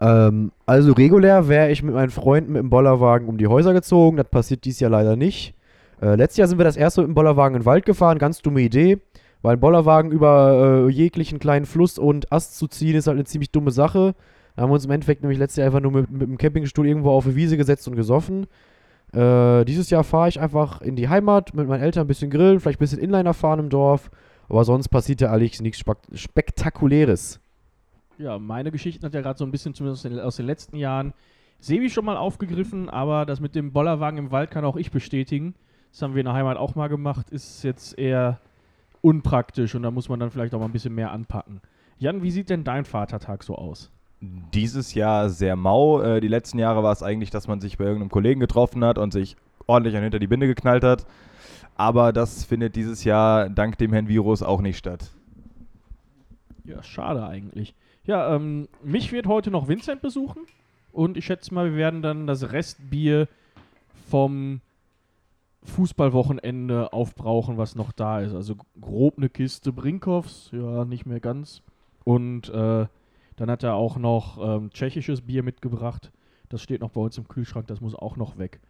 Ähm, 0.00 0.52
also 0.64 0.92
regulär 0.92 1.48
wäre 1.48 1.72
ich 1.72 1.82
mit 1.82 1.94
meinen 1.94 2.10
Freunden 2.10 2.52
mit 2.52 2.62
dem 2.62 2.70
Bollerwagen 2.70 3.26
um 3.26 3.36
die 3.36 3.48
Häuser 3.48 3.72
gezogen. 3.72 4.16
Das 4.16 4.28
passiert 4.28 4.64
dieses 4.64 4.78
Jahr 4.78 4.92
leider 4.92 5.16
nicht. 5.16 5.54
Äh, 6.04 6.16
letztes 6.16 6.36
Jahr 6.36 6.48
sind 6.48 6.58
wir 6.58 6.64
das 6.64 6.76
erste 6.76 7.00
mit 7.00 7.08
dem 7.08 7.14
Bollerwagen 7.14 7.56
in 7.56 7.62
den 7.62 7.66
Wald 7.66 7.86
gefahren. 7.86 8.18
Ganz 8.18 8.42
dumme 8.42 8.60
Idee. 8.60 8.98
Weil 9.40 9.56
ein 9.56 9.60
Bollerwagen 9.60 10.10
über 10.10 10.86
äh, 10.86 10.90
jeglichen 10.90 11.38
kleinen 11.38 11.64
Fluss 11.64 11.98
und 11.98 12.30
Ast 12.30 12.58
zu 12.58 12.66
ziehen, 12.66 12.94
ist 12.94 13.06
halt 13.06 13.16
eine 13.16 13.24
ziemlich 13.24 13.50
dumme 13.50 13.70
Sache. 13.70 14.14
Da 14.54 14.62
haben 14.62 14.70
wir 14.70 14.74
uns 14.74 14.84
im 14.84 14.90
Endeffekt 14.90 15.22
nämlich 15.22 15.38
letztes 15.38 15.56
Jahr 15.56 15.66
einfach 15.66 15.80
nur 15.80 15.92
mit, 15.92 16.10
mit 16.10 16.22
dem 16.22 16.38
Campingstuhl 16.38 16.86
irgendwo 16.86 17.10
auf 17.10 17.24
eine 17.26 17.34
Wiese 17.36 17.56
gesetzt 17.56 17.88
und 17.88 17.96
gesoffen. 17.96 18.46
Äh, 19.12 19.64
dieses 19.64 19.90
Jahr 19.90 20.04
fahre 20.04 20.28
ich 20.28 20.40
einfach 20.40 20.82
in 20.82 20.96
die 20.96 21.08
Heimat 21.08 21.54
mit 21.54 21.68
meinen 21.68 21.82
Eltern 21.82 22.04
ein 22.04 22.06
bisschen 22.06 22.30
grillen, 22.30 22.60
vielleicht 22.60 22.78
ein 22.78 22.84
bisschen 22.84 22.98
Inliner 22.98 23.34
fahren 23.34 23.60
im 23.60 23.68
Dorf. 23.70 24.10
Aber 24.48 24.64
sonst 24.64 24.88
passiert 24.88 25.22
ja 25.22 25.30
eigentlich 25.30 25.60
nichts 25.62 25.80
Spek- 25.80 26.14
Spektakuläres. 26.14 27.40
Ja, 28.18 28.38
meine 28.38 28.70
Geschichten 28.70 29.04
hat 29.04 29.14
ja 29.14 29.22
gerade 29.22 29.38
so 29.38 29.44
ein 29.44 29.50
bisschen 29.50 29.74
zumindest 29.74 30.04
aus 30.04 30.10
den, 30.10 30.20
aus 30.20 30.36
den 30.36 30.46
letzten 30.46 30.76
Jahren 30.76 31.14
Sebi 31.60 31.88
schon 31.88 32.04
mal 32.04 32.16
aufgegriffen, 32.16 32.90
aber 32.90 33.24
das 33.24 33.40
mit 33.40 33.54
dem 33.54 33.72
Bollerwagen 33.72 34.18
im 34.18 34.30
Wald 34.30 34.50
kann 34.50 34.64
auch 34.64 34.76
ich 34.76 34.90
bestätigen. 34.90 35.54
Das 35.94 36.02
haben 36.02 36.14
wir 36.14 36.22
in 36.22 36.26
der 36.26 36.34
Heimat 36.34 36.56
auch 36.56 36.74
mal 36.74 36.88
gemacht, 36.88 37.30
ist 37.30 37.62
jetzt 37.62 37.96
eher 37.96 38.40
unpraktisch 39.00 39.76
und 39.76 39.84
da 39.84 39.92
muss 39.92 40.08
man 40.08 40.18
dann 40.18 40.32
vielleicht 40.32 40.52
auch 40.52 40.58
mal 40.58 40.64
ein 40.64 40.72
bisschen 40.72 40.92
mehr 40.92 41.12
anpacken. 41.12 41.60
Jan, 42.00 42.20
wie 42.20 42.32
sieht 42.32 42.50
denn 42.50 42.64
dein 42.64 42.84
Vatertag 42.84 43.44
so 43.44 43.54
aus? 43.54 43.92
Dieses 44.20 44.94
Jahr 44.94 45.30
sehr 45.30 45.54
mau. 45.54 46.02
Äh, 46.02 46.20
die 46.20 46.26
letzten 46.26 46.58
Jahre 46.58 46.82
war 46.82 46.90
es 46.90 47.04
eigentlich, 47.04 47.30
dass 47.30 47.46
man 47.46 47.60
sich 47.60 47.78
bei 47.78 47.84
irgendeinem 47.84 48.10
Kollegen 48.10 48.40
getroffen 48.40 48.84
hat 48.84 48.98
und 48.98 49.12
sich 49.12 49.36
ordentlich 49.68 49.96
an 49.96 50.02
hinter 50.02 50.18
die 50.18 50.26
Binde 50.26 50.48
geknallt 50.48 50.82
hat. 50.82 51.06
Aber 51.76 52.12
das 52.12 52.42
findet 52.42 52.74
dieses 52.74 53.04
Jahr 53.04 53.48
dank 53.48 53.78
dem 53.78 53.92
Herrn 53.92 54.08
Virus 54.08 54.42
auch 54.42 54.62
nicht 54.62 54.78
statt. 54.78 55.12
Ja, 56.64 56.82
schade 56.82 57.24
eigentlich. 57.24 57.72
Ja, 58.02 58.34
ähm, 58.34 58.66
mich 58.82 59.12
wird 59.12 59.28
heute 59.28 59.52
noch 59.52 59.68
Vincent 59.68 60.02
besuchen 60.02 60.42
und 60.90 61.16
ich 61.16 61.24
schätze 61.24 61.54
mal, 61.54 61.70
wir 61.70 61.76
werden 61.76 62.02
dann 62.02 62.26
das 62.26 62.50
Restbier 62.50 63.28
vom 64.10 64.60
Fußballwochenende 65.64 66.92
aufbrauchen, 66.92 67.56
was 67.56 67.74
noch 67.74 67.92
da 67.92 68.20
ist. 68.20 68.34
Also 68.34 68.56
grob 68.80 69.16
eine 69.16 69.28
Kiste 69.28 69.72
Brinkhoffs, 69.72 70.50
ja, 70.52 70.84
nicht 70.84 71.06
mehr 71.06 71.20
ganz. 71.20 71.62
Und 72.04 72.50
äh, 72.50 72.86
dann 73.36 73.50
hat 73.50 73.62
er 73.62 73.74
auch 73.74 73.96
noch 73.96 74.38
ähm, 74.40 74.70
tschechisches 74.70 75.22
Bier 75.22 75.42
mitgebracht. 75.42 76.12
Das 76.48 76.62
steht 76.62 76.82
noch 76.82 76.90
bei 76.90 77.00
uns 77.00 77.18
im 77.18 77.26
Kühlschrank, 77.26 77.66
das 77.66 77.80
muss 77.80 77.94
auch 77.94 78.16
noch 78.16 78.38
weg. 78.38 78.60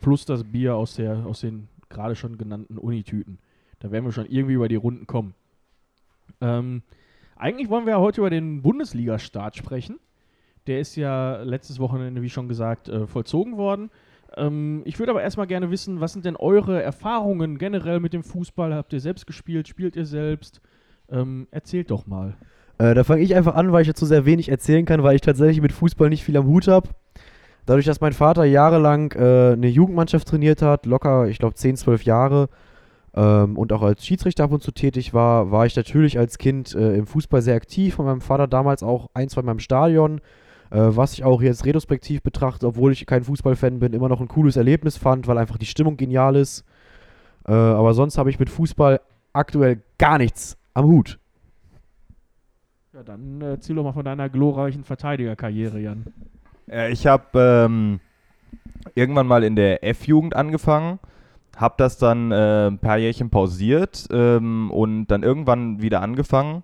Plus 0.00 0.24
das 0.24 0.44
Bier 0.44 0.76
aus, 0.76 0.94
der, 0.94 1.26
aus 1.26 1.40
den 1.40 1.68
gerade 1.88 2.16
schon 2.16 2.38
genannten 2.38 2.78
Unitüten. 2.78 3.38
Da 3.80 3.90
werden 3.90 4.04
wir 4.04 4.12
schon 4.12 4.26
irgendwie 4.26 4.54
über 4.54 4.68
die 4.68 4.76
Runden 4.76 5.06
kommen. 5.06 5.34
Ähm, 6.40 6.82
eigentlich 7.36 7.68
wollen 7.68 7.84
wir 7.84 7.92
ja 7.92 7.98
heute 7.98 8.20
über 8.20 8.30
den 8.30 8.62
Bundesliga-Start 8.62 9.56
sprechen. 9.56 9.98
Der 10.66 10.80
ist 10.80 10.96
ja 10.96 11.42
letztes 11.42 11.78
Wochenende, 11.78 12.22
wie 12.22 12.30
schon 12.30 12.48
gesagt, 12.48 12.88
äh, 12.88 13.06
vollzogen 13.06 13.56
worden. 13.56 13.90
Ähm, 14.36 14.82
ich 14.84 14.98
würde 14.98 15.10
aber 15.10 15.22
erstmal 15.22 15.46
gerne 15.46 15.70
wissen, 15.70 16.00
was 16.00 16.12
sind 16.12 16.24
denn 16.24 16.36
eure 16.36 16.82
Erfahrungen 16.82 17.58
generell 17.58 18.00
mit 18.00 18.12
dem 18.12 18.22
Fußball? 18.22 18.74
Habt 18.74 18.92
ihr 18.92 19.00
selbst 19.00 19.26
gespielt? 19.26 19.68
Spielt 19.68 19.96
ihr 19.96 20.06
selbst? 20.06 20.60
Ähm, 21.10 21.46
erzählt 21.50 21.90
doch 21.90 22.06
mal. 22.06 22.36
Äh, 22.78 22.94
da 22.94 23.04
fange 23.04 23.22
ich 23.22 23.34
einfach 23.34 23.54
an, 23.54 23.72
weil 23.72 23.82
ich 23.82 23.88
dazu 23.88 24.06
sehr 24.06 24.26
wenig 24.26 24.48
erzählen 24.48 24.84
kann, 24.84 25.02
weil 25.02 25.14
ich 25.14 25.20
tatsächlich 25.20 25.60
mit 25.60 25.72
Fußball 25.72 26.08
nicht 26.08 26.24
viel 26.24 26.36
am 26.36 26.46
Hut 26.46 26.66
habe. 26.66 26.88
Dadurch, 27.66 27.86
dass 27.86 28.00
mein 28.00 28.12
Vater 28.12 28.44
jahrelang 28.44 29.12
äh, 29.12 29.52
eine 29.52 29.68
Jugendmannschaft 29.68 30.28
trainiert 30.28 30.60
hat, 30.60 30.86
locker, 30.86 31.28
ich 31.28 31.38
glaube, 31.38 31.54
10, 31.54 31.76
12 31.76 32.02
Jahre, 32.02 32.48
ähm, 33.16 33.56
und 33.56 33.72
auch 33.72 33.82
als 33.82 34.04
Schiedsrichter 34.04 34.44
ab 34.44 34.52
und 34.52 34.62
zu 34.62 34.72
tätig 34.72 35.14
war, 35.14 35.50
war 35.50 35.66
ich 35.66 35.76
natürlich 35.76 36.18
als 36.18 36.38
Kind 36.38 36.74
äh, 36.74 36.96
im 36.96 37.06
Fußball 37.06 37.42
sehr 37.42 37.54
aktiv. 37.54 37.94
Von 37.94 38.06
meinem 38.06 38.20
Vater 38.20 38.48
damals 38.48 38.82
auch 38.82 39.08
ein, 39.14 39.28
zwei 39.28 39.42
Mal 39.42 39.52
im 39.52 39.60
Stadion, 39.60 40.20
äh, 40.70 40.78
was 40.78 41.12
ich 41.12 41.24
auch 41.24 41.42
jetzt 41.42 41.64
retrospektiv 41.64 42.22
betrachte, 42.22 42.66
obwohl 42.66 42.92
ich 42.92 43.06
kein 43.06 43.24
Fußballfan 43.24 43.78
bin, 43.78 43.92
immer 43.92 44.08
noch 44.08 44.20
ein 44.20 44.28
cooles 44.28 44.56
Erlebnis 44.56 44.96
fand, 44.96 45.26
weil 45.26 45.38
einfach 45.38 45.58
die 45.58 45.66
Stimmung 45.66 45.96
genial 45.96 46.36
ist. 46.36 46.64
Äh, 47.46 47.52
aber 47.52 47.94
sonst 47.94 48.18
habe 48.18 48.30
ich 48.30 48.38
mit 48.38 48.50
Fußball 48.50 49.00
aktuell 49.32 49.82
gar 49.98 50.18
nichts 50.18 50.56
am 50.72 50.86
Hut. 50.86 51.18
Ja, 52.92 53.02
dann 53.02 53.40
äh, 53.40 53.50
erzähl 53.52 53.76
doch 53.76 53.84
mal 53.84 53.92
von 53.92 54.04
deiner 54.04 54.28
glorreichen 54.28 54.84
Verteidigerkarriere, 54.84 55.80
Jan. 55.80 56.04
Äh, 56.70 56.92
ich 56.92 57.06
habe 57.06 57.66
ähm, 57.66 58.00
irgendwann 58.94 59.26
mal 59.26 59.44
in 59.44 59.56
der 59.56 59.84
F-Jugend 59.84 60.36
angefangen, 60.36 60.98
habe 61.56 61.74
das 61.76 61.98
dann 61.98 62.30
äh, 62.30 62.68
ein 62.68 62.78
paar 62.78 62.98
Jährchen 62.98 63.30
pausiert 63.30 64.08
ähm, 64.10 64.70
und 64.70 65.06
dann 65.06 65.22
irgendwann 65.22 65.82
wieder 65.82 66.02
angefangen. 66.02 66.62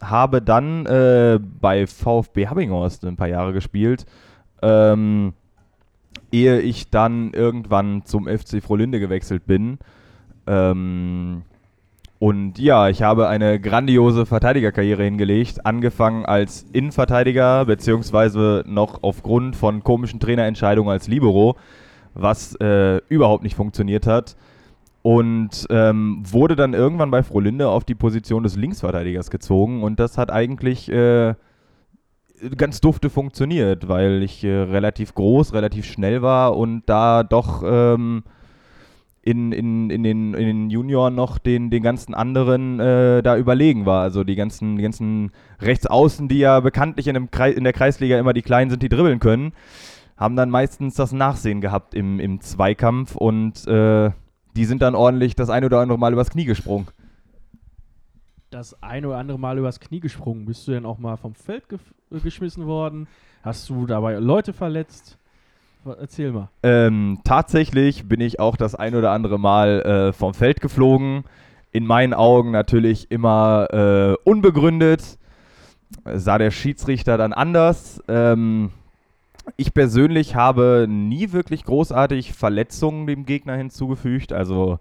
Habe 0.00 0.42
dann 0.42 0.86
äh, 0.86 1.38
bei 1.40 1.86
VfB 1.86 2.46
Habbinghorst 2.46 3.04
ein 3.04 3.16
paar 3.16 3.28
Jahre 3.28 3.52
gespielt, 3.52 4.06
ähm, 4.62 5.34
ehe 6.32 6.60
ich 6.60 6.90
dann 6.90 7.32
irgendwann 7.32 8.04
zum 8.04 8.26
FC 8.26 8.62
Frohlinde 8.62 9.00
gewechselt 9.00 9.46
bin. 9.46 9.78
Ähm, 10.46 11.42
und 12.20 12.58
ja, 12.58 12.90
ich 12.90 13.02
habe 13.02 13.28
eine 13.28 13.58
grandiose 13.58 14.26
Verteidigerkarriere 14.26 15.02
hingelegt, 15.02 15.64
angefangen 15.64 16.26
als 16.26 16.66
Innenverteidiger, 16.70 17.64
beziehungsweise 17.64 18.62
noch 18.66 19.02
aufgrund 19.02 19.56
von 19.56 19.82
komischen 19.82 20.20
Trainerentscheidungen 20.20 20.92
als 20.92 21.08
Libero, 21.08 21.56
was 22.12 22.54
äh, 22.56 22.98
überhaupt 23.08 23.42
nicht 23.42 23.56
funktioniert 23.56 24.06
hat. 24.06 24.36
Und 25.02 25.66
ähm, 25.70 26.22
wurde 26.30 26.56
dann 26.56 26.74
irgendwann 26.74 27.10
bei 27.10 27.22
Frohlinde 27.22 27.68
auf 27.68 27.84
die 27.84 27.94
Position 27.94 28.42
des 28.42 28.56
Linksverteidigers 28.56 29.30
gezogen 29.30 29.82
und 29.82 29.98
das 29.98 30.18
hat 30.18 30.30
eigentlich 30.30 30.90
äh, 30.90 31.34
ganz 32.56 32.80
dufte 32.80 33.08
funktioniert, 33.10 33.88
weil 33.88 34.22
ich 34.22 34.44
äh, 34.44 34.50
relativ 34.50 35.14
groß, 35.14 35.54
relativ 35.54 35.86
schnell 35.86 36.22
war 36.22 36.56
und 36.56 36.82
da 36.86 37.22
doch 37.22 37.62
ähm, 37.64 38.24
in, 39.22 39.52
in, 39.52 39.90
in, 39.90 40.02
den, 40.02 40.34
in 40.34 40.46
den 40.46 40.70
Junioren 40.70 41.14
noch 41.14 41.38
den, 41.38 41.70
den 41.70 41.82
ganzen 41.82 42.14
anderen 42.14 42.80
äh, 42.80 43.22
da 43.22 43.36
überlegen 43.36 43.86
war. 43.86 44.02
Also 44.02 44.24
die 44.24 44.36
ganzen, 44.36 44.76
die 44.76 44.82
ganzen 44.82 45.32
Rechtsaußen, 45.60 46.28
die 46.28 46.38
ja 46.38 46.60
bekanntlich 46.60 47.06
in, 47.06 47.14
dem 47.14 47.30
Kreis, 47.30 47.54
in 47.54 47.64
der 47.64 47.72
Kreisliga 47.72 48.18
immer 48.18 48.32
die 48.32 48.42
Kleinen 48.42 48.70
sind, 48.70 48.82
die 48.82 48.88
dribbeln 48.88 49.20
können, 49.20 49.52
haben 50.16 50.36
dann 50.36 50.50
meistens 50.50 50.94
das 50.94 51.12
Nachsehen 51.12 51.60
gehabt 51.60 51.94
im, 51.94 52.18
im 52.20 52.40
Zweikampf 52.40 53.14
und 53.14 53.66
äh, 53.66 54.10
die 54.56 54.64
sind 54.64 54.82
dann 54.82 54.94
ordentlich 54.94 55.34
das 55.34 55.50
ein 55.50 55.64
oder 55.64 55.80
andere 55.80 55.98
Mal 55.98 56.12
übers 56.12 56.30
Knie 56.30 56.44
gesprungen. 56.44 56.88
Das 58.50 58.82
ein 58.82 59.06
oder 59.06 59.16
andere 59.18 59.38
Mal 59.38 59.58
übers 59.58 59.78
Knie 59.78 60.00
gesprungen. 60.00 60.44
Bist 60.46 60.66
du 60.66 60.72
denn 60.72 60.84
auch 60.84 60.98
mal 60.98 61.16
vom 61.16 61.34
Feld 61.34 61.64
gef- 61.70 62.16
äh, 62.16 62.20
geschmissen 62.20 62.66
worden? 62.66 63.06
Hast 63.42 63.68
du 63.70 63.86
dabei 63.86 64.14
Leute 64.14 64.52
verletzt? 64.52 65.16
Erzähl 65.84 66.32
mal. 66.32 66.50
Ähm, 66.62 67.20
tatsächlich 67.24 68.06
bin 68.06 68.20
ich 68.20 68.38
auch 68.38 68.56
das 68.56 68.74
ein 68.74 68.94
oder 68.94 69.12
andere 69.12 69.38
Mal 69.38 69.80
äh, 69.80 70.12
vom 70.12 70.34
Feld 70.34 70.60
geflogen. 70.60 71.24
In 71.72 71.86
meinen 71.86 72.12
Augen 72.12 72.50
natürlich 72.50 73.10
immer 73.10 73.68
äh, 73.72 74.28
unbegründet. 74.28 75.16
Sah 76.04 76.38
der 76.38 76.50
Schiedsrichter 76.50 77.16
dann 77.16 77.32
anders. 77.32 78.02
Ähm, 78.08 78.72
Ich 79.56 79.74
persönlich 79.74 80.34
habe 80.34 80.86
nie 80.88 81.32
wirklich 81.32 81.64
großartig 81.64 82.32
Verletzungen 82.32 83.06
dem 83.06 83.24
Gegner 83.24 83.56
hinzugefügt. 83.56 84.32
Also, 84.32 84.78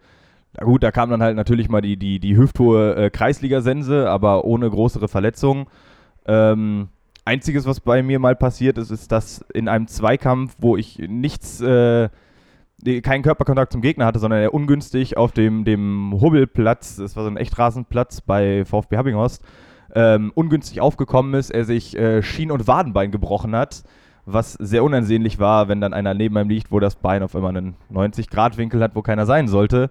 na 0.57 0.65
gut, 0.65 0.83
da 0.83 0.91
kam 0.91 1.09
dann 1.09 1.21
halt 1.21 1.35
natürlich 1.35 1.69
mal 1.69 1.81
die, 1.81 1.97
die, 1.97 2.19
die 2.19 2.37
hüfthohe 2.37 2.95
äh, 2.95 3.09
Kreisliga-Sense, 3.09 4.09
aber 4.09 4.45
ohne 4.45 4.69
größere 4.69 5.07
Verletzungen. 5.07 5.67
Ähm, 6.25 6.89
einziges, 7.25 7.65
was 7.65 7.79
bei 7.79 8.01
mir 8.03 8.19
mal 8.19 8.35
passiert 8.35 8.77
ist, 8.77 8.91
ist, 8.91 9.11
dass 9.11 9.45
in 9.53 9.67
einem 9.67 9.87
Zweikampf, 9.87 10.55
wo 10.59 10.77
ich 10.77 10.97
nichts, 10.97 11.61
äh, 11.61 12.09
keinen 13.03 13.23
Körperkontakt 13.23 13.71
zum 13.71 13.81
Gegner 13.81 14.05
hatte, 14.05 14.19
sondern 14.19 14.41
er 14.41 14.53
ungünstig 14.53 15.17
auf 15.17 15.31
dem, 15.31 15.65
dem 15.65 16.19
Hubbelplatz, 16.19 16.95
das 16.95 17.15
war 17.15 17.23
so 17.23 17.29
ein 17.29 17.37
Echtrasenplatz 17.37 18.21
bei 18.21 18.65
VfB 18.65 18.97
Habbinghorst, 18.97 19.43
ähm, 19.93 20.31
ungünstig 20.33 20.81
aufgekommen 20.81 21.33
ist, 21.33 21.49
er 21.49 21.65
sich 21.65 21.97
äh, 21.97 22.21
Schien- 22.23 22.51
und 22.51 22.67
Wadenbein 22.67 23.11
gebrochen 23.11 23.55
hat, 23.55 23.83
was 24.33 24.53
sehr 24.53 24.83
unansehnlich 24.83 25.39
war, 25.39 25.67
wenn 25.67 25.81
dann 25.81 25.93
einer 25.93 26.13
neben 26.13 26.37
einem 26.37 26.49
liegt, 26.49 26.71
wo 26.71 26.79
das 26.79 26.95
Bein 26.95 27.23
auf 27.23 27.33
immer 27.35 27.49
einen 27.49 27.75
90-Grad-Winkel 27.91 28.81
hat, 28.81 28.95
wo 28.95 29.01
keiner 29.01 29.25
sein 29.25 29.47
sollte. 29.47 29.89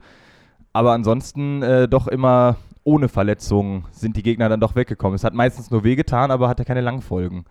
Aber 0.73 0.93
ansonsten 0.93 1.63
äh, 1.63 1.89
doch 1.89 2.07
immer 2.09 2.57
ohne 2.85 3.09
Verletzungen 3.09 3.85
sind 3.91 4.17
die 4.17 4.23
Gegner 4.23 4.49
dann 4.49 4.61
doch 4.61 4.75
weggekommen. 4.75 5.15
Es 5.15 5.25
hat 5.25 5.35
meistens 5.35 5.71
nur 5.71 5.85
wehgetan, 5.85 6.31
aber 6.31 6.49
hatte 6.49 6.65
keine 6.65 6.81
Langfolgen. 6.81 7.45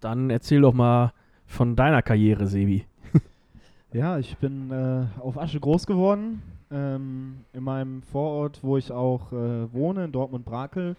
Dann 0.00 0.28
erzähl 0.28 0.60
doch 0.60 0.74
mal 0.74 1.12
von 1.46 1.76
deiner 1.76 2.02
Karriere, 2.02 2.46
Sebi. 2.46 2.84
Ja, 3.92 4.18
ich 4.18 4.36
bin 4.38 4.72
äh, 4.72 5.06
auf 5.20 5.38
Asche 5.38 5.60
groß 5.60 5.86
geworden. 5.86 6.42
Ähm, 6.72 7.44
in 7.52 7.62
meinem 7.62 8.02
Vorort, 8.02 8.58
wo 8.62 8.76
ich 8.76 8.90
auch 8.90 9.32
äh, 9.32 9.72
wohne, 9.72 10.06
in 10.06 10.12
Dortmund-Brakel. 10.12 10.96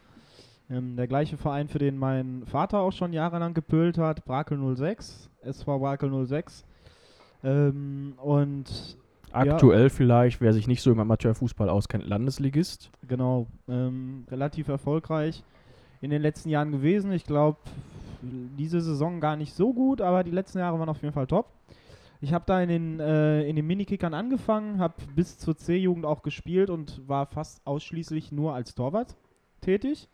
Ähm, 0.69 0.95
der 0.95 1.07
gleiche 1.07 1.37
Verein, 1.37 1.67
für 1.67 1.79
den 1.79 1.97
mein 1.97 2.43
Vater 2.45 2.79
auch 2.79 2.91
schon 2.91 3.13
jahrelang 3.13 3.53
gepölt 3.53 3.97
hat, 3.97 4.25
Brakel 4.25 4.59
06, 4.75 5.29
SV 5.41 5.79
Brakel 5.79 6.25
06. 6.25 6.65
Ähm, 7.43 8.13
und 8.17 8.97
Aktuell 9.31 9.89
vielleicht, 9.89 10.39
wer 10.39 10.53
sich 10.53 10.67
nicht 10.67 10.81
so 10.81 10.91
im 10.91 10.99
Amateurfußball 10.99 11.67
auskennt, 11.67 12.07
Landesligist. 12.07 12.89
genau, 13.05 13.47
ähm, 13.67 14.25
relativ 14.31 14.69
erfolgreich 14.69 15.43
in 16.01 16.09
den 16.09 16.21
letzten 16.21 16.49
Jahren 16.49 16.71
gewesen. 16.71 17.11
Ich 17.11 17.25
glaube, 17.25 17.57
diese 18.21 18.79
Saison 18.79 19.19
gar 19.19 19.35
nicht 19.35 19.53
so 19.53 19.73
gut, 19.73 20.01
aber 20.01 20.23
die 20.23 20.31
letzten 20.31 20.59
Jahre 20.59 20.79
waren 20.79 20.89
auf 20.89 21.01
jeden 21.01 21.13
Fall 21.13 21.27
top. 21.27 21.47
Ich 22.21 22.33
habe 22.33 22.45
da 22.47 22.61
in 22.61 22.69
den, 22.69 22.99
äh, 22.99 23.43
in 23.43 23.55
den 23.55 23.67
Minikickern 23.67 24.13
angefangen, 24.13 24.79
habe 24.79 24.95
bis 25.15 25.37
zur 25.37 25.57
C-Jugend 25.57 26.05
auch 26.05 26.23
gespielt 26.23 26.69
und 26.69 27.01
war 27.07 27.25
fast 27.25 27.65
ausschließlich 27.67 28.31
nur 28.31 28.53
als 28.53 28.73
Torwart 28.73 29.15
tätig. 29.61 30.07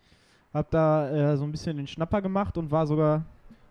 Habe 0.53 0.67
da 0.71 1.09
äh, 1.33 1.37
so 1.37 1.43
ein 1.43 1.51
bisschen 1.51 1.77
den 1.77 1.87
Schnapper 1.87 2.21
gemacht 2.21 2.57
und 2.57 2.71
war 2.71 2.85
sogar. 2.87 3.23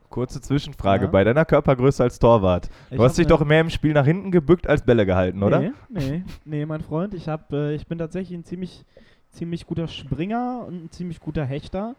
Kurze 0.08 0.40
Zwischenfrage, 0.40 1.04
Ja. 1.04 1.10
bei 1.12 1.22
deiner 1.22 1.44
Körpergröße 1.44 2.02
als 2.02 2.18
Torwart. 2.18 2.68
Ich 2.90 2.96
Du 2.96 3.02
hast 3.04 3.12
hab 3.12 3.16
dich 3.18 3.26
doch 3.28 3.44
mehr 3.44 3.60
im 3.60 3.70
Spiel 3.70 3.92
nach 3.92 4.04
hinten 4.04 4.32
gebückt 4.32 4.66
als 4.66 4.82
Bälle 4.82 5.06
gehalten, 5.06 5.40
oder? 5.44 5.60
Nee, 5.60 5.70
nee, 5.88 6.24
nee, 6.44 6.66
mein 6.66 6.80
Freund. 6.80 7.14
Ich, 7.14 7.28
hab, 7.28 7.52
äh, 7.52 7.74
ich 7.76 7.86
bin 7.86 7.96
tatsächlich 7.98 8.36
ein 8.36 8.42
ziemlich, 8.44 8.84
ziemlich 9.30 9.66
guter 9.66 9.86
Springer 9.86 10.64
und 10.66 10.84
ein 10.86 10.90
ziemlich 10.90 11.20
guter 11.20 11.44
Hechter. 11.44 11.94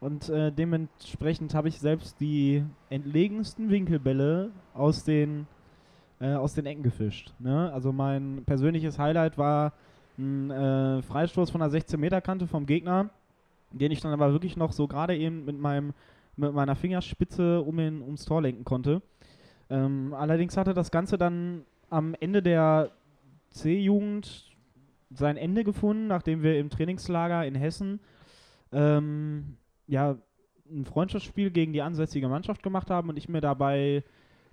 Und 0.00 0.28
äh, 0.28 0.50
dementsprechend 0.50 1.54
habe 1.54 1.68
ich 1.68 1.78
selbst 1.78 2.18
die 2.18 2.64
entlegensten 2.90 3.70
Winkelbälle 3.70 4.50
aus 4.74 5.04
den, 5.04 5.46
äh, 6.20 6.32
aus 6.34 6.54
den 6.54 6.66
Ecken 6.66 6.82
gefischt. 6.82 7.32
Ne? 7.38 7.70
Also 7.72 7.92
mein 7.92 8.42
persönliches 8.44 8.98
Highlight 8.98 9.38
war 9.38 9.72
ein 10.18 10.50
äh, 10.50 11.00
Freistoß 11.02 11.50
von 11.50 11.60
der 11.60 11.70
16-Meter-Kante 11.70 12.48
vom 12.48 12.66
Gegner, 12.66 13.10
den 13.72 13.92
ich 13.92 14.00
dann 14.00 14.12
aber 14.12 14.32
wirklich 14.32 14.56
noch 14.56 14.72
so 14.72 14.86
gerade 14.86 15.16
eben 15.16 15.44
mit, 15.44 15.58
meinem, 15.58 15.92
mit 16.36 16.52
meiner 16.52 16.76
Fingerspitze 16.76 17.60
um 17.60 17.78
ihn, 17.78 18.02
ums 18.02 18.24
Tor 18.24 18.42
lenken 18.42 18.64
konnte. 18.64 19.02
Ähm, 19.70 20.14
allerdings 20.14 20.56
hatte 20.56 20.74
das 20.74 20.90
Ganze 20.90 21.18
dann 21.18 21.64
am 21.90 22.14
Ende 22.20 22.42
der 22.42 22.92
C-Jugend 23.50 24.50
sein 25.10 25.36
Ende 25.36 25.64
gefunden, 25.64 26.06
nachdem 26.06 26.42
wir 26.42 26.58
im 26.58 26.70
Trainingslager 26.70 27.46
in 27.46 27.54
Hessen 27.54 28.00
ähm, 28.72 29.56
ja, 29.86 30.16
ein 30.70 30.84
Freundschaftsspiel 30.84 31.50
gegen 31.50 31.72
die 31.72 31.82
ansässige 31.82 32.28
Mannschaft 32.28 32.62
gemacht 32.62 32.90
haben 32.90 33.08
und 33.08 33.16
ich 33.16 33.28
mir 33.28 33.40
dabei 33.40 34.04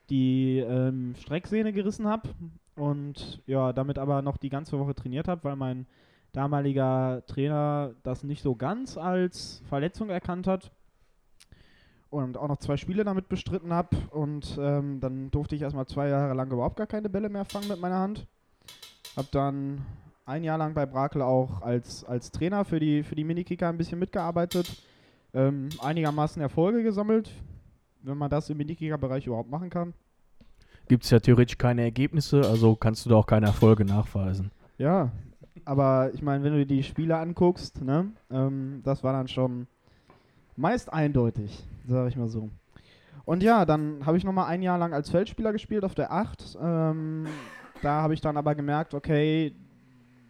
die 0.10 0.58
ähm, 0.58 1.16
Strecksehne 1.16 1.72
gerissen 1.72 2.08
habe 2.08 2.30
und 2.76 3.42
ja, 3.46 3.74
damit 3.74 3.98
aber 3.98 4.22
noch 4.22 4.38
die 4.38 4.50
ganze 4.50 4.78
Woche 4.80 4.96
trainiert 4.96 5.28
habe, 5.28 5.44
weil 5.44 5.56
mein 5.56 5.86
damaliger 6.32 7.24
Trainer 7.28 7.96
das 8.04 8.24
nicht 8.24 8.42
so 8.44 8.56
ganz 8.56 8.98
als 8.98 9.62
Verletzung 9.68 10.10
erkannt 10.10 10.48
hat 10.48 10.72
und 12.10 12.38
auch 12.38 12.48
noch 12.48 12.58
zwei 12.58 12.78
Spiele 12.78 13.04
damit 13.04 13.30
bestritten 13.30 13.74
habe 13.74 13.96
und 14.12 14.58
ähm, 14.60 15.00
dann 15.00 15.32
durfte 15.32 15.56
ich 15.56 15.62
erstmal 15.62 15.88
zwei 15.88 16.10
Jahre 16.10 16.34
lang 16.34 16.52
überhaupt 16.52 16.78
gar 16.78 16.88
keine 16.88 17.10
Bälle 17.10 17.30
mehr 17.30 17.46
fangen 17.46 17.68
mit 17.68 17.80
meiner 17.80 18.00
Hand. 18.00 18.28
Hab 19.16 19.32
dann 19.32 19.86
ein 20.26 20.44
Jahr 20.44 20.58
lang 20.58 20.74
bei 20.74 20.86
Brakel 20.86 21.22
auch 21.22 21.62
als, 21.62 22.04
als 22.04 22.32
Trainer 22.32 22.66
für 22.66 22.80
die, 22.80 23.04
für 23.04 23.16
die 23.16 23.24
Minikicker 23.24 23.68
ein 23.68 23.78
bisschen 23.78 24.00
mitgearbeitet, 24.00 24.84
ähm, 25.34 25.70
einigermaßen 25.82 26.42
Erfolge 26.42 26.84
gesammelt, 26.84 27.32
wenn 28.02 28.18
man 28.18 28.30
das 28.30 28.50
im 28.50 28.58
Minikicker-Bereich 28.58 29.28
überhaupt 29.28 29.50
machen 29.50 29.70
kann. 29.70 29.94
Gibt 30.88 31.04
es 31.04 31.12
ja 31.12 31.20
theoretisch 31.20 31.58
keine 31.58 31.84
Ergebnisse, 31.84 32.42
also 32.42 32.76
kannst 32.76 33.06
du 33.06 33.10
da 33.10 33.16
auch 33.18 33.28
keine 33.28 33.48
Erfolge 33.48 33.86
nachweisen. 33.86 34.52
Ja, 34.78 35.12
aber 35.66 36.12
ich 36.14 36.22
meine, 36.22 36.44
wenn 36.44 36.54
du 36.54 36.60
dir 36.60 36.76
die 36.76 36.84
Spiele 36.84 37.18
anguckst, 37.18 37.82
ne, 37.82 38.12
ähm, 38.32 38.82
das 38.84 39.04
war 39.04 39.14
dann 39.14 39.28
schon 39.28 39.68
meist 40.56 40.92
eindeutig, 40.92 41.64
sage 41.88 42.10
ich 42.10 42.16
mal 42.16 42.30
so. 42.30 42.50
Und 43.26 43.44
ja, 43.44 43.66
dann 43.66 44.06
habe 44.06 44.18
ich 44.18 44.24
nochmal 44.24 44.48
ein 44.48 44.62
Jahr 44.62 44.78
lang 44.78 44.94
als 44.94 45.10
Feldspieler 45.10 45.52
gespielt 45.52 45.84
auf 45.84 45.94
der 45.94 46.12
8. 46.12 46.58
Ähm, 46.62 47.28
da 47.82 48.02
habe 48.02 48.14
ich 48.14 48.22
dann 48.22 48.38
aber 48.38 48.56
gemerkt, 48.56 48.94
okay, 48.94 49.54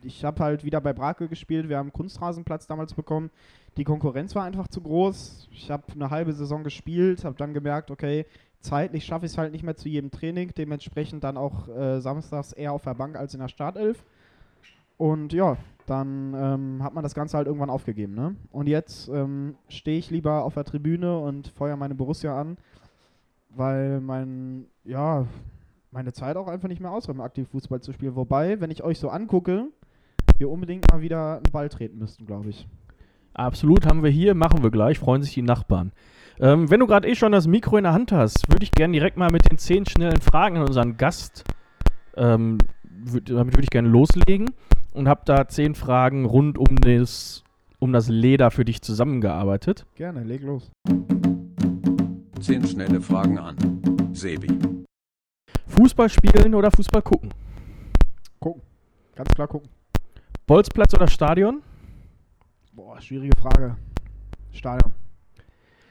ich 0.04 0.24
habe 0.24 0.44
halt 0.44 0.64
wieder 0.64 0.82
bei 0.82 0.94
Brakel 0.94 1.28
gespielt. 1.28 1.70
Wir 1.70 1.78
haben 1.78 1.92
Kunstrasenplatz 1.92 2.68
damals 2.68 2.94
bekommen. 2.94 3.32
Die 3.78 3.84
Konkurrenz 3.84 4.36
war 4.36 4.44
einfach 4.44 4.68
zu 4.68 4.82
groß. 4.82 5.48
Ich 5.52 5.72
habe 5.72 5.84
eine 5.94 6.10
halbe 6.10 6.34
Saison 6.34 6.64
gespielt, 6.64 7.24
habe 7.24 7.36
dann 7.38 7.54
gemerkt, 7.54 7.92
okay, 7.92 8.26
zeitlich 8.60 9.06
schaffe 9.06 9.26
ich 9.26 9.34
es 9.34 9.38
halt 9.38 9.52
nicht 9.52 9.64
mehr 9.64 9.76
zu 9.76 9.90
jedem 9.90 10.12
Training. 10.12 10.52
Dementsprechend 10.58 11.24
dann 11.24 11.38
auch 11.38 11.68
äh, 11.70 12.00
samstags 12.02 12.54
eher 12.54 12.74
auf 12.74 12.84
der 12.84 12.96
Bank 12.96 13.16
als 13.16 13.34
in 13.34 13.40
der 13.40 13.48
Startelf. 13.48 14.04
Und 15.00 15.32
ja, 15.32 15.56
dann 15.86 16.34
ähm, 16.36 16.84
hat 16.84 16.94
man 16.94 17.04
das 17.04 17.16
Ganze 17.16 17.38
halt 17.38 17.48
irgendwann 17.48 17.70
aufgegeben. 17.70 18.16
Ne? 18.16 18.36
Und 18.52 18.68
jetzt 18.68 19.08
ähm, 19.08 19.56
stehe 19.70 19.98
ich 19.98 20.12
lieber 20.12 20.44
auf 20.44 20.56
der 20.56 20.66
Tribüne 20.66 21.18
und 21.18 21.48
feuer 21.48 21.78
meine 21.78 21.96
Borussia 21.96 22.40
an, 22.40 22.58
weil 23.50 24.02
mein, 24.02 24.66
ja, 24.84 25.26
meine 25.92 26.12
Zeit 26.12 26.36
auch 26.36 26.50
einfach 26.50 26.68
nicht 26.68 26.82
mehr 26.82 26.92
um 26.92 27.22
aktiv 27.22 27.48
Fußball 27.48 27.80
zu 27.80 27.94
spielen. 27.94 28.18
Wobei, 28.18 28.60
wenn 28.60 28.72
ich 28.72 28.84
euch 28.84 29.00
so 29.00 29.08
angucke, 29.08 29.68
wir 30.38 30.50
unbedingt 30.50 30.92
mal 30.92 31.00
wieder 31.00 31.36
einen 31.38 31.52
Ball 31.52 31.70
treten 31.70 31.98
müssten, 31.98 32.26
glaube 32.26 32.50
ich. 32.50 32.68
Absolut, 33.34 33.86
haben 33.86 34.04
wir 34.04 34.12
hier, 34.12 34.36
machen 34.36 34.64
wir 34.64 34.72
gleich, 34.72 35.00
freuen 35.00 35.24
sich 35.24 35.34
die 35.34 35.42
Nachbarn. 35.42 35.94
Ähm, 36.42 36.70
wenn 36.70 36.82
du 36.82 36.88
gerade 36.88 37.08
eh 37.08 37.16
schon 37.16 37.32
das 37.32 37.48
Mikro 37.48 37.78
in 37.78 37.86
der 37.86 37.94
Hand 37.94 38.12
hast, 38.12 38.52
würde 38.52 38.64
ich 38.64 38.72
gerne 38.72 38.92
direkt 38.92 39.16
mal 39.16 39.32
mit 39.32 39.50
den 39.50 39.58
zehn 39.58 39.86
schnellen 39.86 40.20
Fragen 40.20 40.58
an 40.58 40.64
unseren 40.64 40.98
Gast, 40.98 41.46
ähm, 42.18 42.58
damit 42.84 43.54
würde 43.54 43.64
ich 43.64 43.70
gerne 43.70 43.88
loslegen 43.88 44.50
und 44.92 45.08
habe 45.08 45.22
da 45.26 45.48
zehn 45.48 45.76
Fragen 45.76 46.26
rund 46.26 46.58
um 46.58 46.76
das, 46.78 47.44
um 47.80 47.94
das 47.94 48.10
Leder 48.10 48.52
für 48.52 48.66
dich 48.66 48.82
zusammengearbeitet. 48.82 49.86
Gerne, 49.96 50.24
leg 50.24 50.42
los. 50.42 50.72
Zehn 52.40 52.66
schnelle 52.66 53.02
Fragen 53.02 53.38
an. 53.38 53.58
Sebi. 54.14 54.48
Fußball 55.68 56.10
spielen 56.10 56.56
oder 56.56 56.72
Fußball 56.72 57.02
gucken? 57.02 57.32
Ganz 59.20 59.32
klar 59.32 59.50
gucken. 59.50 59.70
Bolzplatz 60.48 60.94
oder 60.94 61.10
Stadion? 61.10 61.62
Boah, 62.72 63.02
schwierige 63.02 63.36
Frage. 63.38 63.76
Stadion. 64.54 64.94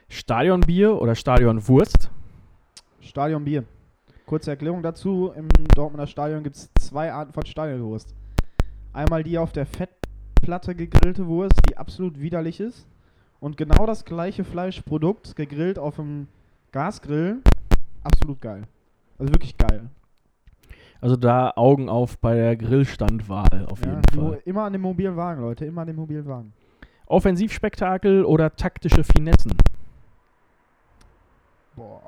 Stadionbier 0.09 0.99
oder 0.99 1.15
Stadionwurst? 1.15 2.11
Stadionbier. 3.03 3.65
Kurze 4.25 4.53
Erklärung 4.53 4.83
dazu. 4.83 5.31
Im 5.37 5.49
Dortmunder 5.75 6.07
Stadion 6.07 6.43
gibt 6.43 6.57
es 6.57 6.71
zwei 6.81 7.13
Arten 7.13 7.35
von 7.35 7.45
Stadionwurst. 7.45 8.15
Einmal 8.99 9.23
die 9.23 9.39
auf 9.39 9.53
der 9.53 9.65
Fettplatte 9.65 10.75
gegrillte 10.75 11.29
Wurst, 11.29 11.55
die 11.69 11.77
absolut 11.77 12.19
widerlich 12.19 12.59
ist. 12.59 12.85
Und 13.39 13.57
genau 13.57 13.87
das 13.87 14.05
gleiche 14.05 14.43
Fleischprodukt, 14.43 15.37
gegrillt 15.37 15.79
auf 15.79 15.95
dem 15.95 16.27
Gasgrill, 16.73 17.37
absolut 18.03 18.41
geil. 18.41 18.65
Also 19.17 19.33
wirklich 19.33 19.57
geil. 19.57 19.89
Also 21.01 21.15
da 21.15 21.53
Augen 21.55 21.89
auf 21.89 22.19
bei 22.19 22.35
der 22.35 22.57
Grillstandwahl 22.57 23.69
auf 23.71 23.85
Ja, 23.87 23.93
jeden 23.93 24.03
Fall. 24.13 24.43
immer 24.45 24.65
an 24.65 24.73
dem 24.73 24.83
mobilen 24.83 25.15
Wagen, 25.15 25.43
Leute. 25.43 25.65
Immer 25.65 25.83
an 25.83 25.87
dem 25.87 25.95
mobilen 25.97 26.27
Wagen. 26.27 26.53
Offensivspektakel 27.07 28.25
oder 28.25 28.57
taktische 28.57 29.05
Finessen? 29.05 29.53
Boah. 31.77 32.03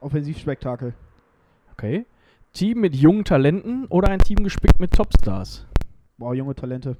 Offensivspektakel. 0.00 0.94
Okay. 1.72 2.06
Team 2.52 2.80
mit 2.82 2.94
jungen 2.94 3.24
Talenten 3.24 3.86
oder 3.86 4.10
ein 4.10 4.20
Team 4.20 4.44
gespickt 4.44 4.78
mit 4.78 4.92
Topstars? 4.92 5.66
Boah, 6.16 6.34
junge 6.34 6.54
Talente. 6.54 6.96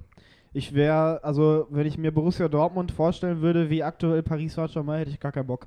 Ich 0.52 0.74
wäre, 0.74 1.22
also 1.22 1.66
wenn 1.70 1.86
ich 1.86 1.98
mir 1.98 2.12
Borussia 2.12 2.48
Dortmund 2.48 2.92
vorstellen 2.92 3.40
würde, 3.40 3.70
wie 3.70 3.82
aktuell 3.82 4.22
Paris 4.22 4.54
Saint-Germain, 4.54 5.00
hätte 5.00 5.10
ich 5.10 5.20
gar 5.20 5.32
keinen 5.32 5.46
Bock. 5.46 5.66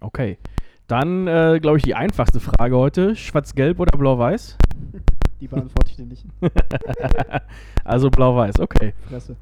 Okay. 0.00 0.38
Dann, 0.86 1.26
äh, 1.26 1.58
glaube 1.60 1.76
ich, 1.76 1.82
die 1.82 1.94
einfachste 1.94 2.40
Frage 2.40 2.76
heute. 2.76 3.14
Schwarz-Gelb 3.14 3.78
oder 3.80 3.96
Blau-Weiß? 3.96 4.56
Die 5.40 5.46
beantworte 5.46 5.90
ich 5.90 5.96
dir 5.96 6.06
nicht. 6.06 6.24
also 7.84 8.10
Blau-Weiß, 8.10 8.58
okay. 8.58 8.92
Fresse. 9.08 9.36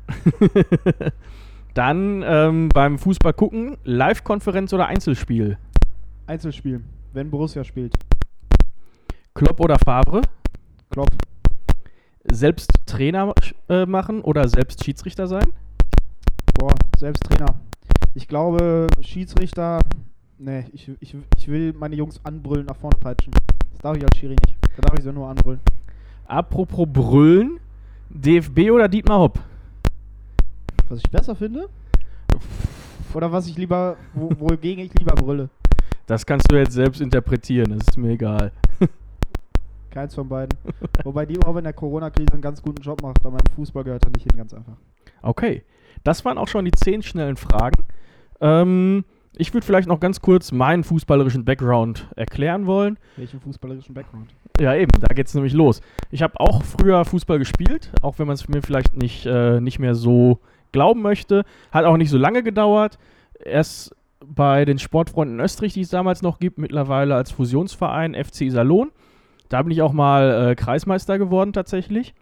Dann 1.75 2.23
ähm, 2.27 2.69
beim 2.69 2.99
Fußball 2.99 3.33
gucken, 3.33 3.79
Live-Konferenz 3.85 4.73
oder 4.75 4.87
Einzelspiel? 4.89 5.57
Einzelspiel, 6.27 6.83
wenn 7.15 7.31
Borussia 7.31 7.65
spielt. 7.65 7.95
Klopp 9.33 9.61
oder 9.61 9.77
Favre? 9.79 10.21
Klopp. 10.91 11.11
Selbst 12.31 12.71
Trainer 12.87 13.33
äh, 13.69 13.87
machen 13.87 14.21
oder 14.21 14.49
selbst 14.49 14.85
Schiedsrichter 14.85 15.27
sein? 15.27 15.47
Boah, 16.55 16.75
selbst 16.99 17.23
Trainer. 17.25 17.55
Ich 18.15 18.27
glaube, 18.29 18.89
Schiedsrichter, 19.01 19.81
nee, 20.39 20.65
ich, 20.73 20.91
ich, 21.01 21.15
ich 21.37 21.49
will 21.49 21.73
meine 21.75 21.97
Jungs 21.97 22.21
anbrüllen, 22.25 22.67
nach 22.67 22.77
vorne 22.77 22.97
peitschen. 22.99 23.33
Das 23.73 23.81
darf 23.83 23.97
ich 23.97 24.03
als 24.03 24.17
Schiri 24.17 24.37
nicht. 24.47 24.57
Da 24.77 24.83
darf 24.83 24.99
ich 24.99 25.05
sie 25.05 25.13
nur 25.13 25.29
anbrüllen. 25.29 25.61
Apropos 26.27 26.87
Brüllen, 26.91 27.61
DFB 28.09 28.71
oder 28.71 28.89
Dietmar 28.89 29.21
Hopp? 29.21 29.39
Was 30.89 30.99
ich 30.99 31.11
besser 31.11 31.37
finde? 31.37 31.69
Oder 33.15 33.31
was 33.31 33.47
ich 33.47 33.57
lieber, 33.57 33.97
wo, 34.15 34.31
wogegen 34.39 34.85
ich 34.85 34.95
lieber 34.95 35.15
brülle? 35.15 35.49
Das 36.07 36.25
kannst 36.25 36.51
du 36.51 36.57
jetzt 36.57 36.73
selbst 36.73 37.01
interpretieren, 37.01 37.79
das 37.79 37.89
ist 37.89 37.97
mir 37.97 38.11
egal. 38.11 38.53
Keins 39.97 40.15
von 40.15 40.29
beiden. 40.29 40.59
Wobei 41.05 41.25
die 41.25 41.43
auch 41.43 41.57
in 41.57 41.65
der 41.65 41.73
Corona-Krise 41.73 42.35
einen 42.35 42.43
ganz 42.43 42.61
guten 42.61 42.83
Job 42.83 43.01
macht, 43.01 43.25
aber 43.25 43.39
im 43.39 43.55
Fußball 43.55 43.83
gehört 43.83 44.05
er 44.05 44.11
nicht 44.11 44.25
hin, 44.25 44.37
ganz 44.37 44.53
einfach. 44.53 44.77
Okay, 45.23 45.65
das 46.05 46.23
waren 46.27 46.37
auch 46.37 46.49
schon 46.49 46.67
die 46.67 46.71
zehn 46.73 47.03
schnellen 47.03 47.39
Fragen. 47.39 47.83
Ähm, 48.43 49.07
ich 49.39 49.55
würde 49.55 49.65
vielleicht 49.65 49.89
noch 49.89 49.99
ganz 49.99 50.21
kurz 50.21 50.53
meinen 50.53 50.85
fußballerischen 50.85 51.47
Background 51.47 52.09
erklären 52.15 52.67
wollen. 52.67 52.99
Welchen 53.17 53.41
fußballerischen 53.41 53.95
Background? 53.95 54.35
Ja, 54.61 54.75
eben, 54.75 54.93
da 55.01 55.15
geht 55.15 55.29
es 55.29 55.35
nämlich 55.35 55.55
los. 55.55 55.81
Ich 56.11 56.23
habe 56.23 56.39
auch 56.41 56.63
früher 56.63 57.03
Fußball 57.07 57.39
gespielt, 57.39 57.91
auch 58.03 58.19
wenn 58.19 58.27
man 58.27 58.35
es 58.35 58.47
mir 58.49 58.61
vielleicht 58.61 58.99
nicht, 58.99 59.25
äh, 59.25 59.63
nicht 59.63 59.79
mehr 59.79 59.95
so 59.95 60.41
glauben 60.73 61.01
möchte. 61.01 61.47
Hat 61.73 61.87
auch 61.87 61.97
nicht 61.97 62.11
so 62.11 62.19
lange 62.19 62.43
gedauert. 62.43 62.99
Erst 63.43 63.97
bei 64.23 64.67
den 64.67 64.79
Sportfreunden 64.79 65.41
Österreich, 65.41 65.73
die 65.73 65.81
es 65.81 65.89
damals 65.89 66.21
noch 66.21 66.39
gibt, 66.39 66.59
mittlerweile 66.59 67.15
als 67.15 67.31
Fusionsverein 67.31 68.15
FC 68.15 68.43
Iserlohn. 68.43 68.91
Da 69.49 69.63
bin 69.63 69.71
ich 69.71 69.83
auch 69.83 69.93
mal 69.93 70.51
äh, 70.51 70.55
Kreismeister 70.55 71.19
geworden 71.19 71.53
tatsächlich. 71.53 72.15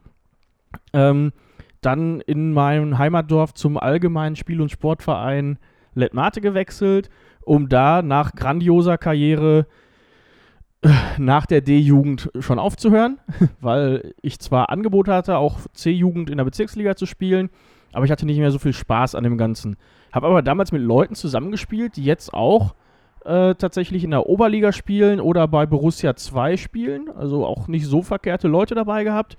Ähm, 0.93 1.33
dann 1.81 2.21
in 2.21 2.53
meinem 2.53 2.99
Heimatdorf 2.99 3.55
zum 3.55 3.77
allgemeinen 3.77 4.37
Spiel- 4.37 4.61
und 4.61 4.71
Sportverein 4.71 5.59
Letmate 5.95 6.41
gewechselt, 6.41 7.11
um 7.43 7.69
da 7.69 8.03
nach 8.03 8.33
grandioser 8.33 8.99
Karriere 8.99 9.67
äh, 10.83 10.89
nach 11.19 11.47
der 11.47 11.61
D-Jugend 11.61 12.31
schon 12.41 12.59
aufzuhören, 12.59 13.19
weil 13.61 14.15
ich 14.23 14.39
zwar 14.39 14.71
Angebot 14.71 15.09
hatte, 15.09 15.39
auch 15.39 15.59
C-Jugend 15.73 16.31
in 16.31 16.39
der 16.39 16.45
Bezirksliga 16.45 16.97
zu 16.97 17.07
spielen, 17.07 17.51
aber 17.93 18.05
ich 18.05 18.11
hatte 18.11 18.27
nicht 18.27 18.39
mehr 18.39 18.51
so 18.51 18.59
viel 18.59 18.73
Spaß 18.73 19.15
an 19.15 19.25
dem 19.25 19.39
Ganzen. 19.39 19.77
Habe 20.13 20.27
aber 20.27 20.43
damals 20.43 20.73
mit 20.73 20.83
Leuten 20.83 21.15
zusammengespielt, 21.15 21.97
die 21.97 22.05
jetzt 22.05 22.33
auch 22.33 22.75
äh, 23.25 23.55
tatsächlich 23.55 24.05
in 24.05 24.11
der 24.11 24.27
Oberliga 24.27 24.73
spielen 24.73 25.21
oder 25.21 25.49
bei 25.49 25.67
Borussia 25.67 26.17
2 26.17 26.57
spielen. 26.57 27.11
Also 27.11 27.45
auch 27.47 27.69
nicht 27.69 27.87
so 27.87 28.03
verkehrte 28.03 28.49
Leute 28.49 28.75
dabei 28.75 29.05
gehabt. 29.05 29.37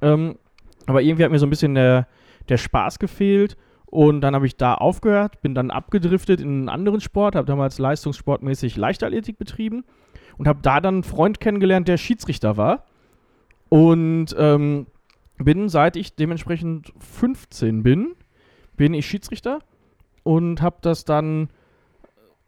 Ähm, 0.00 0.36
aber 0.86 1.02
irgendwie 1.02 1.24
hat 1.24 1.30
mir 1.30 1.38
so 1.38 1.46
ein 1.46 1.50
bisschen 1.50 1.74
der, 1.74 2.06
der 2.48 2.56
Spaß 2.56 2.98
gefehlt. 2.98 3.56
Und 3.86 4.20
dann 4.20 4.34
habe 4.34 4.46
ich 4.46 4.56
da 4.56 4.74
aufgehört, 4.74 5.40
bin 5.40 5.54
dann 5.54 5.70
abgedriftet 5.70 6.40
in 6.40 6.48
einen 6.48 6.68
anderen 6.68 7.00
Sport, 7.00 7.34
habe 7.34 7.46
damals 7.46 7.78
leistungssportmäßig 7.78 8.76
Leichtathletik 8.76 9.38
betrieben 9.38 9.84
und 10.36 10.46
habe 10.46 10.60
da 10.62 10.80
dann 10.80 10.96
einen 10.96 11.02
Freund 11.04 11.40
kennengelernt, 11.40 11.88
der 11.88 11.96
Schiedsrichter 11.96 12.56
war. 12.56 12.84
Und 13.70 14.34
ähm, 14.38 14.86
bin, 15.38 15.68
seit 15.68 15.96
ich 15.96 16.16
dementsprechend 16.16 16.92
15 16.98 17.82
bin, 17.82 18.14
bin 18.76 18.94
ich 18.94 19.06
Schiedsrichter 19.06 19.60
und 20.22 20.60
habe 20.62 20.76
das 20.82 21.04
dann, 21.04 21.48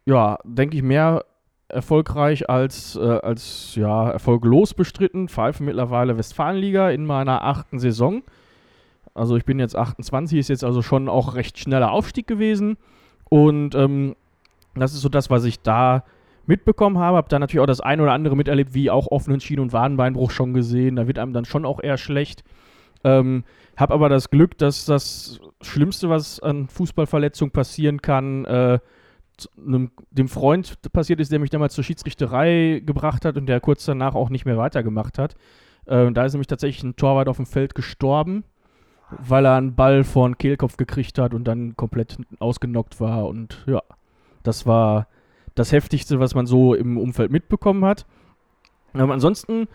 ja, 0.05 0.39
denke 0.45 0.77
ich, 0.77 0.83
mehr 0.83 1.25
erfolgreich 1.69 2.51
als, 2.51 2.97
äh, 2.97 3.01
als 3.01 3.75
ja, 3.77 4.11
erfolglos 4.11 4.75
bestritten. 4.75 5.29
Pfeife 5.29 5.63
mittlerweile 5.63 6.19
Westfalenliga 6.19 6.91
in 6.91 7.07
meiner 7.07 7.45
achten 7.45 7.79
Saison. 7.79 8.23
Also 9.15 9.37
ich 9.37 9.45
bin 9.45 9.59
jetzt 9.59 9.77
28, 9.77 10.39
ist 10.39 10.49
jetzt 10.49 10.65
also 10.65 10.83
schon 10.83 11.09
auch 11.09 11.35
recht 11.35 11.59
schneller 11.59 11.93
Aufstieg 11.93 12.27
gewesen. 12.27 12.77
Und 13.29 13.75
ähm, 13.75 14.17
das 14.75 14.95
ist 14.95 15.01
so 15.01 15.09
das, 15.09 15.31
was 15.31 15.45
ich 15.45 15.61
da 15.61 16.05
mitbekommen 16.47 16.99
habe. 16.99 17.17
Habe 17.17 17.29
da 17.29 17.39
natürlich 17.39 17.63
auch 17.63 17.67
das 17.67 17.81
eine 17.81 18.03
oder 18.03 18.13
andere 18.13 18.37
miterlebt, 18.37 18.75
wie 18.75 18.91
auch 18.91 19.09
offenen 19.09 19.41
Schien- 19.41 19.61
und 19.61 19.73
Wadenbeinbruch 19.73 20.31
schon 20.31 20.55
gesehen. 20.55 20.97
Da 20.97 21.07
wird 21.07 21.19
einem 21.19 21.33
dann 21.33 21.45
schon 21.45 21.65
auch 21.65 21.81
eher 21.83 21.99
schlecht. 21.99 22.45
Ähm, 23.03 23.45
habe 23.77 23.95
aber 23.95 24.09
das 24.09 24.31
Glück, 24.31 24.59
dass 24.59 24.85
das 24.85 25.41
Schlimmste, 25.63 26.11
was 26.11 26.41
an 26.41 26.69
Fußballverletzung 26.69 27.51
passieren 27.51 28.03
kann, 28.03 28.45
äh, 28.45 28.79
einem, 29.57 29.91
dem 30.11 30.29
Freund 30.29 30.81
passiert 30.93 31.21
ist, 31.21 31.33
der 31.33 31.39
mich 31.39 31.51
damals 31.51 31.75
zur 31.75 31.85
Schiedsrichterei 31.85 32.83
gebracht 32.85 33.25
hat 33.25 33.37
und 33.37 33.47
der 33.47 33.61
kurz 33.61 33.85
danach 33.85 34.15
auch 34.15 34.31
nicht 34.31 34.45
mehr 34.45 34.57
weitergemacht 34.57 35.19
hat. 35.19 35.35
Äh, 35.87 36.11
da 36.13 36.25
ist 36.25 36.33
nämlich 36.33 36.47
tatsächlich 36.47 36.83
ein 36.83 36.97
Torwart 36.97 37.29
auf 37.29 37.37
dem 37.37 37.47
Feld 37.47 37.75
gestorben, 37.75 38.45
weil 39.11 39.45
er 39.45 39.57
einen 39.57 39.75
Ball 39.75 40.05
vor 40.05 40.29
den 40.29 40.39
Kehlkopf 40.39 40.77
gekriegt 40.77 41.19
hat 41.19 41.35
und 41.35 41.45
dann 41.45 41.77
komplett 41.77 42.19
ausgenockt 42.39 43.01
war. 43.01 43.27
Und 43.27 43.65
ja, 43.67 43.83
das 44.43 44.67
war 44.67 45.09
das 45.55 45.73
Heftigste, 45.73 46.21
was 46.21 46.35
man 46.35 46.47
so 46.47 46.75
im 46.75 46.97
Umfeld 46.99 47.31
mitbekommen 47.31 47.85
hat. 47.85 48.07
Ähm, 48.95 49.11
ansonsten 49.11 49.69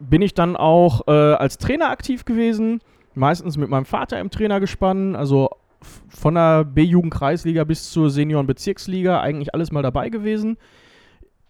bin 0.00 0.22
ich 0.22 0.34
dann 0.34 0.56
auch 0.56 1.06
äh, 1.08 1.10
als 1.10 1.58
Trainer 1.58 1.90
aktiv 1.90 2.24
gewesen, 2.24 2.80
meistens 3.14 3.56
mit 3.56 3.68
meinem 3.68 3.84
Vater 3.84 4.20
im 4.20 4.30
Trainergespann, 4.30 5.16
also 5.16 5.50
von 6.08 6.34
der 6.34 6.64
B-Jugend-Kreisliga 6.64 7.64
bis 7.64 7.90
zur 7.90 8.10
Senioren-Bezirksliga 8.10 9.20
eigentlich 9.20 9.54
alles 9.54 9.72
mal 9.72 9.82
dabei 9.82 10.08
gewesen. 10.08 10.56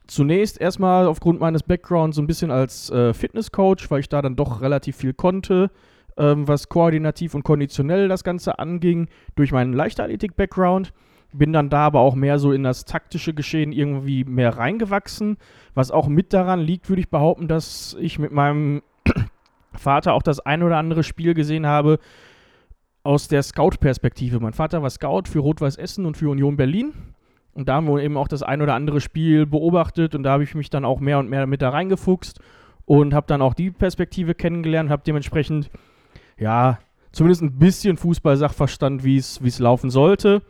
Zunächst 0.06 0.60
erstmal 0.60 1.06
aufgrund 1.06 1.40
meines 1.40 1.62
Backgrounds 1.62 2.16
so 2.16 2.22
ein 2.22 2.26
bisschen 2.26 2.50
als 2.50 2.90
äh, 2.90 3.12
Fitnesscoach, 3.12 3.90
weil 3.90 4.00
ich 4.00 4.08
da 4.08 4.22
dann 4.22 4.36
doch 4.36 4.62
relativ 4.62 4.96
viel 4.96 5.12
konnte, 5.12 5.70
ähm, 6.16 6.48
was 6.48 6.68
koordinativ 6.68 7.34
und 7.34 7.42
konditionell 7.42 8.08
das 8.08 8.24
Ganze 8.24 8.58
anging, 8.58 9.08
durch 9.36 9.52
meinen 9.52 9.72
Leichtathletik-Background. 9.72 10.92
Bin 11.32 11.52
dann 11.52 11.68
da 11.68 11.86
aber 11.86 12.00
auch 12.00 12.14
mehr 12.14 12.38
so 12.38 12.52
in 12.52 12.62
das 12.62 12.86
taktische 12.86 13.34
Geschehen 13.34 13.70
irgendwie 13.70 14.24
mehr 14.24 14.56
reingewachsen, 14.56 15.36
was 15.74 15.90
auch 15.90 16.08
mit 16.08 16.32
daran 16.32 16.60
liegt, 16.60 16.88
würde 16.88 17.00
ich 17.00 17.10
behaupten, 17.10 17.48
dass 17.48 17.94
ich 18.00 18.18
mit 18.18 18.32
meinem 18.32 18.82
Vater 19.74 20.14
auch 20.14 20.22
das 20.22 20.40
ein 20.40 20.62
oder 20.62 20.78
andere 20.78 21.02
Spiel 21.02 21.34
gesehen 21.34 21.66
habe 21.66 21.98
aus 23.02 23.28
der 23.28 23.42
Scout-Perspektive. 23.42 24.40
Mein 24.40 24.52
Vater 24.52 24.82
war 24.82 24.90
Scout 24.90 25.22
für 25.26 25.40
Rot-Weiß 25.40 25.76
Essen 25.76 26.06
und 26.06 26.16
für 26.16 26.30
Union 26.30 26.56
Berlin. 26.56 26.92
Und 27.54 27.68
da 27.68 27.74
haben 27.74 27.88
wir 27.88 28.02
eben 28.02 28.16
auch 28.16 28.28
das 28.28 28.42
ein 28.42 28.62
oder 28.62 28.74
andere 28.74 29.00
Spiel 29.00 29.46
beobachtet 29.46 30.14
und 30.14 30.22
da 30.22 30.32
habe 30.32 30.44
ich 30.44 30.54
mich 30.54 30.70
dann 30.70 30.84
auch 30.84 31.00
mehr 31.00 31.18
und 31.18 31.28
mehr 31.28 31.46
mit 31.46 31.60
da 31.60 31.70
reingefuchst 31.70 32.40
und 32.84 33.14
habe 33.14 33.26
dann 33.26 33.42
auch 33.42 33.54
die 33.54 33.70
Perspektive 33.70 34.34
kennengelernt, 34.34 34.90
habe 34.90 35.02
dementsprechend, 35.04 35.70
ja, 36.38 36.78
zumindest 37.12 37.42
ein 37.42 37.58
bisschen 37.58 37.96
Fußball-Sachverstand, 37.96 39.02
wie 39.02 39.16
es 39.16 39.58
laufen 39.58 39.90
sollte. 39.90 40.42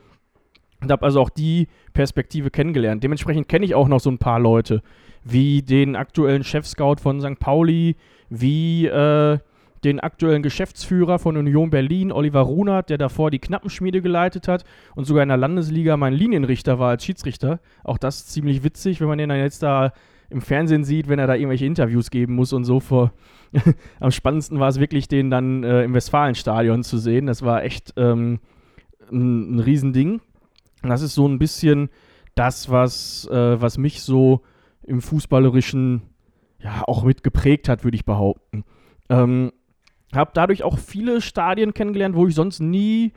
Und 0.81 0.93
habe 0.93 1.05
also 1.05 1.21
auch 1.21 1.31
die 1.31 1.67
Perspektive 1.93 2.51
kennengelernt. 2.51 3.03
Dementsprechend 3.03 3.49
kenne 3.49 3.65
ich 3.65 3.75
auch 3.75 3.89
noch 3.89 3.99
so 3.99 4.11
ein 4.11 4.19
paar 4.19 4.39
Leute, 4.39 4.83
wie 5.25 5.63
den 5.63 5.97
aktuellen 5.97 6.45
Chef-Scout 6.45 6.97
von 7.01 7.21
St. 7.21 7.41
Pauli, 7.41 7.97
wie 8.29 8.87
äh, 8.87 9.39
den 9.85 10.01
aktuellen 10.01 10.43
Geschäftsführer 10.43 11.19
von 11.19 11.37
Union 11.37 11.71
Berlin, 11.71 12.13
Oliver 12.13 12.41
Runert, 12.41 12.91
der 12.91 12.99
davor 12.99 13.31
die 13.31 13.39
Knappenschmiede 13.39 14.03
geleitet 14.03 14.49
hat 14.49 14.65
und 14.95 15.05
sogar 15.05 15.23
in 15.23 15.29
der 15.29 15.39
Landesliga 15.39 15.97
mein 15.97 16.13
Linienrichter 16.13 16.79
war 16.79 16.91
als 16.91 17.05
Schiedsrichter. 17.05 17.61
Auch 17.85 17.99
das 17.99 18.19
ist 18.19 18.33
ziemlich 18.33 18.65
witzig, 18.65 19.01
wenn 19.01 19.09
man 19.09 19.19
den 19.19 19.29
dann 19.29 19.39
jetzt 19.39 19.63
da 19.63 19.93
im 20.31 20.43
Fernsehen 20.43 20.85
sieht, 20.85 21.09
wenn 21.09 21.19
er 21.19 21.27
da 21.27 21.35
irgendwelche 21.35 21.67
Interviews 21.67 22.11
geben 22.11 22.35
muss 22.35 22.53
und 22.53 22.65
so 22.65 22.81
vor. 22.81 23.13
Am 24.01 24.11
spannendsten 24.11 24.61
war 24.61 24.69
es 24.69 24.79
wirklich, 24.79 25.09
den 25.09 25.31
dann 25.31 25.65
äh, 25.65 25.85
im 25.85 25.95
Westfalenstadion 25.95 26.83
zu 26.83 26.99
sehen. 26.99 27.27
Das 27.27 27.43
war 27.43 27.65
echt 27.65 27.95
ähm, 27.97 28.41
ein, 29.11 29.57
ein 29.57 29.59
Riesending. 29.61 30.21
Und 30.83 30.89
das 30.91 31.03
ist 31.03 31.15
so 31.15 31.27
ein 31.27 31.39
bisschen 31.39 31.89
das, 32.35 32.71
was, 32.71 33.27
äh, 33.31 33.61
was 33.61 33.79
mich 33.79 34.03
so 34.03 34.43
im 34.83 35.01
Fußballerischen 35.01 36.03
ja 36.61 36.83
auch 36.87 37.05
mit 37.05 37.23
geprägt 37.23 37.69
hat, 37.69 37.85
würde 37.85 37.97
ich 37.97 38.05
behaupten. 38.05 38.65
Ähm, 39.09 39.53
habe 40.15 40.31
dadurch 40.35 40.63
auch 40.63 40.79
viele 40.79 41.21
Stadien 41.21 41.75
kennengelernt, 41.75 42.17
wo 42.17 42.27
ich 42.27 42.35
sonst 42.35 42.61
nie 42.61 43.13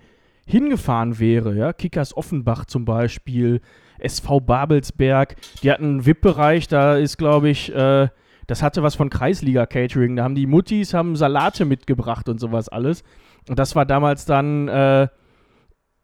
hingefahren 0.46 1.20
wäre. 1.20 1.56
Ja? 1.56 1.74
Kickers 1.74 2.16
Offenbach 2.16 2.66
zum 2.66 2.86
Beispiel, 2.86 3.62
SV 4.00 4.42
Babelsberg. 4.42 5.36
Die 5.64 5.72
hatten 5.72 5.86
einen 5.86 6.06
VIP-Bereich, 6.06 6.68
da 6.68 6.96
ist, 6.96 7.18
glaube 7.18 7.50
ich, 7.50 7.74
äh, 7.74 7.76
da 7.76 8.12
das 8.48 8.62
hatte 8.62 8.84
was 8.84 8.96
von 8.96 9.10
Kreisliga-Catering. 9.10 10.18
Da 10.18 10.24
haben 10.24 10.36
die 10.36 10.46
Muttis 10.46 10.94
haben 10.94 11.16
Salate 11.16 11.64
mitgebracht 11.64 12.28
und 12.28 12.40
sowas 12.40 12.68
alles. 12.68 13.04
Und 13.48 13.58
das 13.58 13.76
war 13.78 13.86
damals 13.86 14.26
dann 14.26 14.68
äh, 14.68 15.08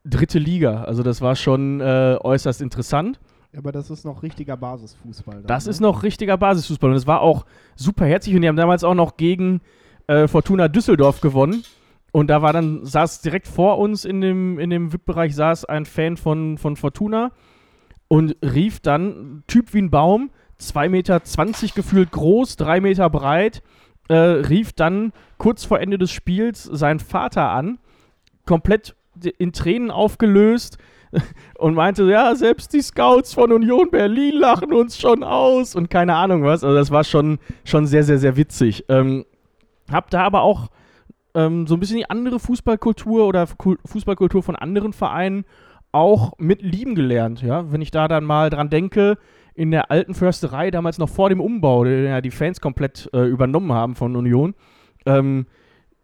dritte 0.06 0.40
Liga. 0.40 0.84
Also 0.84 1.04
das 1.04 1.20
war 1.22 1.36
schon 1.36 1.82
äh, 1.82 2.18
äußerst 2.22 2.62
interessant. 2.62 3.20
Aber 3.56 3.72
das 3.72 3.90
ist 3.90 4.06
noch 4.06 4.24
richtiger 4.24 4.56
Basisfußball. 4.56 5.36
dann, 5.36 5.48
Das 5.48 5.66
ne? 5.66 5.72
ist 5.72 5.82
noch 5.82 6.04
richtiger 6.04 6.38
Basisfußball. 6.38 6.92
Und 6.92 6.96
es 6.96 7.08
war 7.08 7.22
auch 7.22 7.46
super 7.76 8.06
herzlich. 8.06 8.36
Und 8.36 8.44
die 8.44 8.48
haben 8.48 8.56
damals 8.56 8.84
auch 8.84 8.96
noch 8.96 9.18
gegen 9.18 9.62
äh, 10.08 10.28
Fortuna 10.28 10.68
Düsseldorf 10.68 11.22
gewonnen. 11.22 11.64
Und 12.12 12.28
da 12.28 12.42
war 12.42 12.54
dann, 12.54 12.86
saß 12.86 13.22
direkt 13.22 13.48
vor 13.48 13.78
uns 13.78 14.06
in 14.06 14.22
dem, 14.22 14.58
in 14.60 14.70
dem 14.70 14.92
VIP-Bereich, 14.92 15.36
saß 15.36 15.66
ein 15.66 15.86
Fan 15.86 16.18
von, 16.18 16.58
von 16.58 16.76
Fortuna 16.76 17.32
und 18.08 18.36
rief 18.42 18.80
dann, 18.80 19.44
Typ 19.48 19.74
wie 19.74 19.82
ein 19.82 19.92
Baum, 19.92 20.32
2,20 20.60 20.90
Meter 20.90 21.22
gefühlt 21.76 22.12
groß, 22.12 22.56
3 22.56 22.82
Meter 22.82 23.10
breit, 23.10 23.62
äh, 24.08 24.16
rief 24.16 24.74
dann 24.74 25.12
kurz 25.38 25.66
vor 25.66 25.80
Ende 25.80 25.98
des 25.98 26.12
Spiels 26.12 26.64
seinen 26.64 27.00
Vater 27.00 27.50
an, 27.50 27.78
komplett 28.46 28.96
in 29.38 29.52
Tränen 29.52 29.92
aufgelöst 29.92 30.78
und 31.58 31.76
meinte, 31.76 32.04
ja, 32.06 32.34
selbst 32.36 32.74
die 32.74 32.82
Scouts 32.82 33.34
von 33.34 33.52
Union 33.52 33.92
Berlin 33.92 34.36
lachen 34.36 34.74
uns 34.74 34.98
schon 35.00 35.24
aus 35.24 35.76
und 35.76 35.90
keine 35.90 36.16
Ahnung 36.16 36.44
was. 36.44 36.64
Also 36.64 36.76
das 36.76 36.92
war 36.92 37.04
schon, 37.04 37.40
schon 37.64 37.86
sehr, 37.86 38.04
sehr, 38.04 38.18
sehr 38.18 38.38
witzig. 38.38 38.86
Ähm, 38.90 39.26
hab 39.92 40.10
da 40.10 40.24
aber 40.24 40.42
auch 40.42 40.70
ähm, 41.34 41.68
so 41.68 41.76
ein 41.76 41.80
bisschen 41.80 41.98
die 41.98 42.10
andere 42.10 42.40
Fußballkultur 42.40 43.26
oder 43.28 43.48
Fu- 43.48 43.78
Fußballkultur 43.86 44.44
von 44.44 44.56
anderen 44.56 44.94
Vereinen 44.94 45.46
auch 45.92 46.34
mit 46.38 46.62
lieben 46.62 46.96
gelernt. 46.96 47.42
Ja? 47.42 47.72
Wenn 47.72 47.82
ich 47.82 47.92
da 47.92 48.08
dann 48.08 48.24
mal 48.24 48.50
dran 48.50 48.70
denke, 48.70 49.18
in 49.54 49.72
der 49.72 49.90
alten 49.90 50.14
Försterei, 50.14 50.70
damals 50.70 51.00
noch 51.00 51.10
vor 51.10 51.30
dem 51.30 51.42
Umbau, 51.42 51.84
den 51.84 52.06
ja 52.06 52.22
die 52.22 52.32
Fans 52.32 52.62
komplett 52.62 53.10
äh, 53.14 53.26
übernommen 53.26 53.72
haben 53.72 53.96
von 53.96 54.16
Union, 54.16 54.54
ähm, 55.06 55.48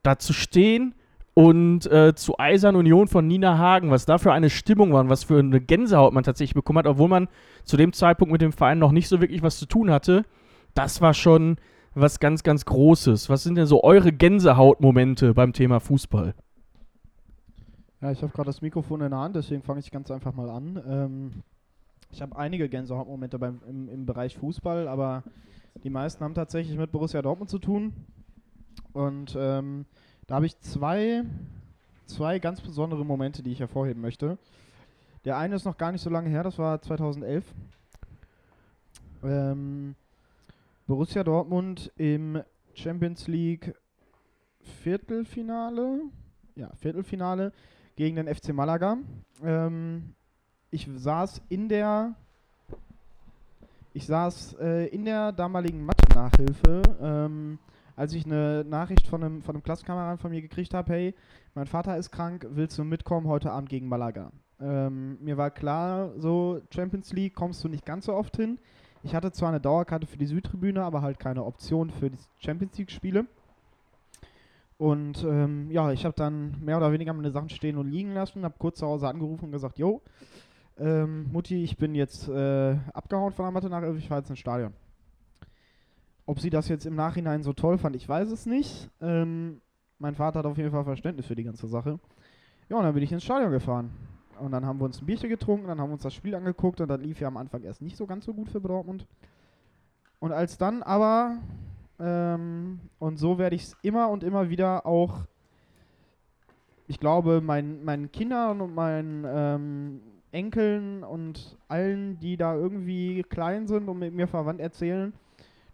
da 0.01 0.17
zu 0.17 0.33
stehen 0.33 0.95
und 1.35 1.85
äh, 1.91 2.15
zu 2.15 2.39
Eisern 2.39 2.75
Union 2.75 3.07
von 3.07 3.27
Nina 3.27 3.57
Hagen, 3.57 3.91
was 3.91 4.05
da 4.05 4.17
für 4.17 4.33
eine 4.33 4.49
Stimmung 4.49 4.93
war 4.93 5.01
und 5.01 5.09
was 5.09 5.23
für 5.23 5.39
eine 5.39 5.61
Gänsehaut 5.61 6.13
man 6.13 6.23
tatsächlich 6.23 6.55
bekommen 6.55 6.79
hat, 6.79 6.87
obwohl 6.87 7.09
man 7.09 7.27
zu 7.63 7.77
dem 7.77 7.93
Zeitpunkt 7.93 8.31
mit 8.31 8.41
dem 8.41 8.53
Verein 8.53 8.79
noch 8.79 8.91
nicht 8.91 9.07
so 9.07 9.21
wirklich 9.21 9.43
was 9.43 9.59
zu 9.59 9.65
tun 9.67 9.91
hatte, 9.91 10.25
das 10.73 11.01
war 11.01 11.13
schon 11.13 11.57
was 11.95 12.19
ganz, 12.19 12.43
ganz 12.43 12.65
Großes. 12.65 13.29
Was 13.29 13.43
sind 13.43 13.55
denn 13.55 13.67
so 13.67 13.83
eure 13.83 14.11
Gänsehautmomente 14.11 15.33
beim 15.33 15.53
Thema 15.53 15.79
Fußball? 15.79 16.33
Ja, 18.01 18.11
ich 18.11 18.21
habe 18.21 18.33
gerade 18.33 18.47
das 18.47 18.61
Mikrofon 18.61 19.01
in 19.01 19.11
der 19.11 19.19
Hand, 19.19 19.35
deswegen 19.35 19.61
fange 19.61 19.79
ich 19.79 19.91
ganz 19.91 20.11
einfach 20.11 20.33
mal 20.33 20.49
an. 20.49 20.83
Ähm, 20.87 21.31
ich 22.11 22.21
habe 22.21 22.35
einige 22.35 22.67
Gänsehautmomente 22.67 23.39
beim, 23.39 23.61
im, 23.67 23.89
im 23.89 24.05
Bereich 24.05 24.37
Fußball, 24.37 24.87
aber 24.87 25.23
die 25.83 25.89
meisten 25.89 26.23
haben 26.23 26.33
tatsächlich 26.33 26.77
mit 26.77 26.91
Borussia 26.91 27.21
Dortmund 27.21 27.49
zu 27.49 27.59
tun. 27.59 27.93
Und 28.91 29.35
ähm, 29.39 29.85
da 30.27 30.35
habe 30.35 30.45
ich 30.45 30.59
zwei, 30.59 31.23
zwei 32.05 32.39
ganz 32.39 32.61
besondere 32.61 33.05
Momente, 33.05 33.41
die 33.41 33.51
ich 33.51 33.59
hervorheben 33.59 34.01
möchte. 34.01 34.37
Der 35.25 35.37
eine 35.37 35.55
ist 35.55 35.65
noch 35.65 35.77
gar 35.77 35.91
nicht 35.91 36.01
so 36.01 36.09
lange 36.09 36.29
her, 36.29 36.43
das 36.43 36.59
war 36.59 36.81
2011. 36.81 37.45
Ähm, 39.23 39.95
Borussia 40.85 41.23
Dortmund 41.23 41.91
im 41.95 42.41
Champions 42.73 43.27
League 43.27 43.73
Viertelfinale. 44.59 46.01
Ja, 46.55 46.71
Viertelfinale 46.75 47.53
gegen 47.95 48.17
den 48.17 48.33
FC 48.33 48.53
Malaga. 48.53 48.97
Ähm, 49.41 50.13
ich 50.71 50.89
saß 50.93 51.41
in 51.47 51.69
der 51.69 52.15
ich 53.93 54.07
saß 54.07 54.57
äh, 54.59 54.87
in 54.87 55.05
der 55.05 55.31
damaligen 55.31 55.85
Mathe-Nachhilfe, 55.85 56.81
ähm, 56.99 57.59
als 57.95 58.13
ich 58.13 58.25
eine 58.25 58.65
Nachricht 58.67 59.07
von 59.07 59.23
einem, 59.23 59.41
von 59.43 59.55
einem 59.55 59.63
Klassenkameraden 59.63 60.17
von 60.17 60.31
mir 60.31 60.41
gekriegt 60.41 60.73
habe, 60.73 60.91
hey, 60.91 61.15
mein 61.53 61.67
Vater 61.67 61.95
ist 61.97 62.11
krank, 62.11 62.47
willst 62.49 62.77
du 62.77 62.83
mitkommen 62.83 63.27
heute 63.27 63.51
Abend 63.51 63.69
gegen 63.69 63.87
Malaga? 63.87 64.31
Ähm, 64.59 65.17
mir 65.23 65.37
war 65.37 65.51
klar, 65.51 66.11
so 66.17 66.59
Champions 66.73 67.13
League 67.13 67.35
kommst 67.35 67.63
du 67.63 67.69
nicht 67.69 67.85
ganz 67.85 68.05
so 68.05 68.15
oft 68.15 68.35
hin. 68.35 68.57
Ich 69.03 69.13
hatte 69.13 69.31
zwar 69.33 69.49
eine 69.49 69.59
Dauerkarte 69.59 70.07
für 70.07 70.17
die 70.17 70.25
Südtribüne, 70.25 70.81
aber 70.81 71.01
halt 71.01 71.19
keine 71.19 71.43
Option 71.43 71.89
für 71.91 72.09
die 72.09 72.17
Champions 72.39 72.77
League-Spiele. 72.77 73.25
Und 74.77 75.23
ähm, 75.23 75.69
ja, 75.69 75.91
ich 75.91 76.05
habe 76.05 76.15
dann 76.15 76.55
mehr 76.63 76.77
oder 76.77 76.91
weniger 76.91 77.13
meine 77.13 77.31
Sachen 77.31 77.49
stehen 77.49 77.77
und 77.77 77.91
liegen 77.91 78.13
lassen, 78.13 78.43
habe 78.43 78.55
kurz 78.57 78.79
zu 78.79 78.87
Hause 78.87 79.07
angerufen 79.07 79.45
und 79.45 79.51
gesagt, 79.51 79.77
jo, 79.77 80.01
ähm, 80.77 81.31
Mutti, 81.31 81.63
ich 81.63 81.77
bin 81.77 81.95
jetzt 81.95 82.27
äh, 82.29 82.77
abgehauen 82.93 83.33
von 83.33 83.45
der 83.45 83.51
Mathe 83.51 83.69
nach, 83.69 83.83
ich 83.95 84.07
fahre 84.07 84.21
jetzt 84.21 84.29
ins 84.29 84.39
Stadion. 84.39 84.73
Ob 86.25 86.39
sie 86.39 86.49
das 86.49 86.69
jetzt 86.69 86.85
im 86.85 86.95
Nachhinein 86.95 87.43
so 87.43 87.53
toll 87.53 87.77
fand, 87.77 87.95
ich 87.95 88.07
weiß 88.07 88.31
es 88.31 88.45
nicht. 88.45 88.89
Ähm, 89.01 89.61
mein 89.99 90.15
Vater 90.15 90.39
hat 90.39 90.45
auf 90.45 90.57
jeden 90.57 90.71
Fall 90.71 90.85
Verständnis 90.85 91.25
für 91.25 91.35
die 91.35 91.43
ganze 91.43 91.67
Sache. 91.67 91.99
Ja, 92.69 92.77
und 92.77 92.83
dann 92.83 92.93
bin 92.93 93.03
ich 93.03 93.11
ins 93.11 93.23
Stadion 93.23 93.51
gefahren. 93.51 93.91
Und 94.39 94.51
dann 94.51 94.65
haben 94.65 94.79
wir 94.79 94.85
uns 94.85 95.01
ein 95.01 95.05
Bierchen 95.05 95.29
getrunken, 95.29 95.67
dann 95.67 95.79
haben 95.79 95.89
wir 95.89 95.93
uns 95.93 96.03
das 96.03 96.13
Spiel 96.13 96.35
angeguckt 96.35 96.81
und 96.81 96.87
das 96.87 96.99
lief 96.99 97.19
ja 97.19 97.27
am 97.27 97.37
Anfang 97.37 97.63
erst 97.63 97.81
nicht 97.81 97.97
so 97.97 98.05
ganz 98.05 98.25
so 98.25 98.33
gut 98.33 98.49
für 98.49 98.59
Dortmund. 98.59 99.05
Und 100.19 100.31
als 100.31 100.57
dann 100.57 100.83
aber, 100.83 101.37
ähm, 101.99 102.79
und 102.99 103.17
so 103.17 103.37
werde 103.37 103.55
ich 103.55 103.63
es 103.63 103.77
immer 103.81 104.09
und 104.09 104.23
immer 104.23 104.49
wieder 104.49 104.85
auch, 104.85 105.25
ich 106.87 106.99
glaube, 106.99 107.41
mein, 107.41 107.83
meinen 107.83 108.11
Kindern 108.11 108.61
und 108.61 108.73
meinen 108.73 109.25
ähm, 109.27 110.01
Enkeln 110.31 111.03
und 111.03 111.57
allen, 111.67 112.19
die 112.19 112.37
da 112.37 112.55
irgendwie 112.55 113.23
klein 113.23 113.67
sind 113.67 113.87
und 113.87 113.99
mit 113.99 114.13
mir 114.13 114.27
verwandt 114.27 114.59
erzählen, 114.59 115.13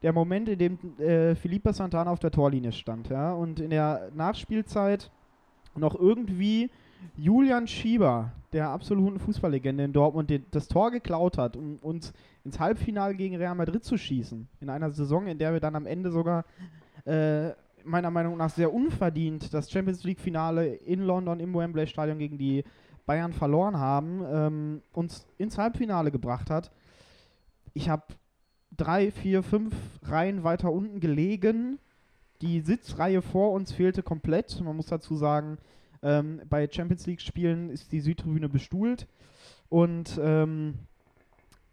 der 0.02 0.14
Moment, 0.14 0.50
in 0.50 0.60
dem 0.60 1.00
äh, 1.00 1.36
Felipe 1.36 1.74
Santana 1.74 2.12
auf 2.12 2.20
der 2.20 2.32
Torlinie 2.32 2.72
stand, 2.72 3.10
ja, 3.10 3.34
und 3.34 3.60
in 3.60 3.70
der 3.70 4.10
Nachspielzeit 4.16 5.12
noch 5.76 5.96
irgendwie 5.96 6.70
Julian 7.18 7.68
Schieber, 7.68 8.32
der 8.54 8.70
absoluten 8.70 9.20
Fußballlegende 9.20 9.84
in 9.84 9.94
Dortmund, 9.94 10.30
den, 10.30 10.46
das 10.52 10.68
Tor 10.68 10.92
geklaut 10.92 11.38
hat, 11.38 11.56
um 11.56 11.78
uns 11.78 12.14
ins 12.44 12.60
Halbfinale 12.60 13.16
gegen 13.16 13.36
Real 13.36 13.56
Madrid 13.56 13.84
zu 13.84 13.98
schießen. 13.98 14.48
In 14.62 14.70
einer 14.70 14.90
Saison, 14.92 15.28
in 15.28 15.38
der 15.38 15.54
wir 15.54 15.60
dann 15.60 15.76
am 15.76 15.86
Ende 15.86 16.12
sogar 16.12 16.46
äh, 17.06 17.50
meiner 17.84 18.12
Meinung 18.12 18.38
nach 18.38 18.50
sehr 18.50 18.74
unverdient 18.74 19.54
das 19.54 19.72
Champions 19.72 20.04
League-Finale 20.04 20.68
in 20.76 21.02
London 21.02 21.40
im 21.40 21.54
Wembley 21.54 21.88
Stadion 21.88 22.20
gegen 22.20 22.38
die 22.38 22.64
Bayern 23.06 23.34
verloren 23.34 23.78
haben, 23.78 24.22
ähm, 24.32 24.82
uns 24.94 25.26
ins 25.38 25.58
Halbfinale 25.58 26.12
gebracht 26.12 26.50
hat. 26.50 26.72
Ich 27.74 27.90
habe 27.90 28.04
drei, 28.76 29.12
vier, 29.12 29.44
fünf 29.44 29.76
Reihen 30.04 30.44
weiter 30.44 30.72
unten 30.72 31.00
gelegen. 31.00 31.80
Die 32.42 32.62
Sitzreihe 32.62 33.22
vor 33.22 33.52
uns 33.52 33.72
fehlte 33.72 34.04
komplett. 34.04 34.62
Man 34.62 34.76
muss 34.76 34.88
dazu 34.88 35.16
sagen, 35.16 35.58
ähm, 36.02 36.42
bei 36.50 36.68
Champions 36.70 37.06
League-Spielen 37.06 37.70
ist 37.70 37.92
die 37.92 38.02
Südtribüne 38.02 38.50
bestuhlt. 38.50 39.08
Und 39.70 40.20
ähm, 40.22 40.76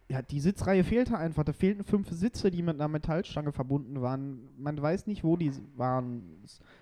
ja, 0.08 0.22
die 0.22 0.40
Sitzreihe 0.40 0.84
fehlte 0.84 1.18
einfach. 1.18 1.44
Da 1.44 1.52
fehlten 1.52 1.84
fünf 1.84 2.10
Sitze, 2.10 2.50
die 2.50 2.62
mit 2.62 2.76
einer 2.76 2.88
Metallstange 2.88 3.52
verbunden 3.52 4.00
waren. 4.00 4.48
Man 4.56 4.80
weiß 4.80 5.06
nicht, 5.06 5.24
wo 5.24 5.36
die 5.36 5.52
waren. 5.76 6.22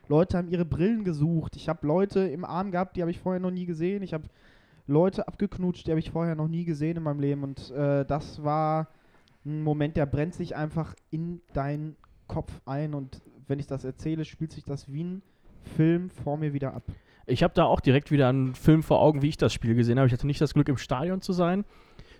Leute 0.08 0.36
haben 0.36 0.48
ihre 0.48 0.64
Brillen 0.64 1.04
gesucht. 1.04 1.56
Ich 1.56 1.68
habe 1.68 1.86
Leute 1.86 2.20
im 2.20 2.44
Arm 2.44 2.70
gehabt, 2.70 2.96
die 2.96 3.00
habe 3.00 3.10
ich 3.10 3.20
vorher 3.20 3.40
noch 3.40 3.50
nie 3.50 3.66
gesehen. 3.66 4.02
Ich 4.02 4.12
habe 4.12 4.28
Leute 4.86 5.26
abgeknutscht, 5.26 5.86
die 5.86 5.90
habe 5.90 6.00
ich 6.00 6.10
vorher 6.10 6.34
noch 6.34 6.48
nie 6.48 6.64
gesehen 6.64 6.98
in 6.98 7.02
meinem 7.02 7.20
Leben. 7.20 7.42
Und 7.44 7.70
äh, 7.70 8.04
das 8.04 8.44
war 8.44 8.88
ein 9.46 9.62
Moment, 9.62 9.96
der 9.96 10.06
brennt 10.06 10.34
sich 10.34 10.54
einfach 10.54 10.94
in 11.10 11.40
deinen 11.54 11.96
Kopf 12.28 12.60
ein. 12.66 12.92
Und 12.92 13.22
wenn 13.46 13.58
ich 13.58 13.66
das 13.66 13.84
erzähle, 13.84 14.26
spielt 14.26 14.52
sich 14.52 14.64
das 14.64 14.92
wie 14.92 15.04
ein 15.04 15.22
Film 15.76 16.10
vor 16.10 16.36
mir 16.36 16.52
wieder 16.52 16.74
ab. 16.74 16.84
Ich 17.26 17.42
habe 17.42 17.54
da 17.54 17.64
auch 17.64 17.80
direkt 17.80 18.10
wieder 18.10 18.28
einen 18.28 18.54
Film 18.54 18.82
vor 18.82 19.00
Augen, 19.00 19.22
wie 19.22 19.28
ich 19.28 19.36
das 19.36 19.52
Spiel 19.52 19.74
gesehen 19.74 19.98
habe. 19.98 20.06
Ich 20.06 20.12
hatte 20.12 20.26
nicht 20.26 20.40
das 20.40 20.54
Glück, 20.54 20.68
im 20.68 20.76
Stadion 20.76 21.22
zu 21.22 21.32
sein, 21.32 21.64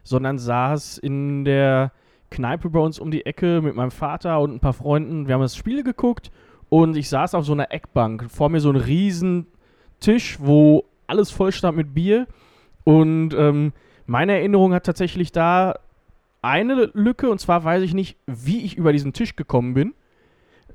sondern 0.03 0.38
saß 0.38 0.99
in 0.99 1.45
der 1.45 1.93
Kneipe 2.31 2.71
bei 2.71 2.81
uns 2.81 2.99
um 2.99 3.11
die 3.11 3.27
Ecke 3.27 3.61
mit 3.62 3.75
meinem 3.77 3.90
Vater 3.90 4.40
und 4.40 4.55
ein 4.55 4.61
paar 4.61 4.73
Freunden. 4.73 5.29
Wir 5.29 5.35
haben 5.35 5.43
das 5.43 5.57
Spiel 5.57 5.83
geguckt 5.83 6.31
und 6.69 6.97
ich 6.97 7.09
saß 7.09 7.35
auf 7.35 7.45
so 7.45 7.53
einer 7.53 7.71
Eckbank. 7.71 8.31
Vor 8.31 8.49
mir 8.49 8.61
so 8.61 8.71
ein 8.71 8.77
riesen 8.77 9.47
Tisch, 10.01 10.38
wo 10.40 10.85
alles 11.07 11.31
voll 11.31 11.53
stand 11.53 11.77
mit 11.77 11.95
Bier. 11.95 12.27
Und 12.85 13.35
ähm, 13.35 13.73
meine 14.07 14.33
Erinnerung 14.33 14.75
hat 14.75 14.85
tatsächlich 14.85 15.33
da 15.33 15.79
eine 16.43 16.90
Lücke, 16.93 17.31
und 17.31 17.40
zwar 17.40 17.64
weiß 17.64 17.83
ich 17.83 17.95
nicht, 17.95 18.19
wie 18.27 18.64
ich 18.64 18.77
über 18.77 18.93
diesen 18.93 19.12
Tisch 19.12 19.37
gekommen 19.37 19.75
bin, 19.75 19.95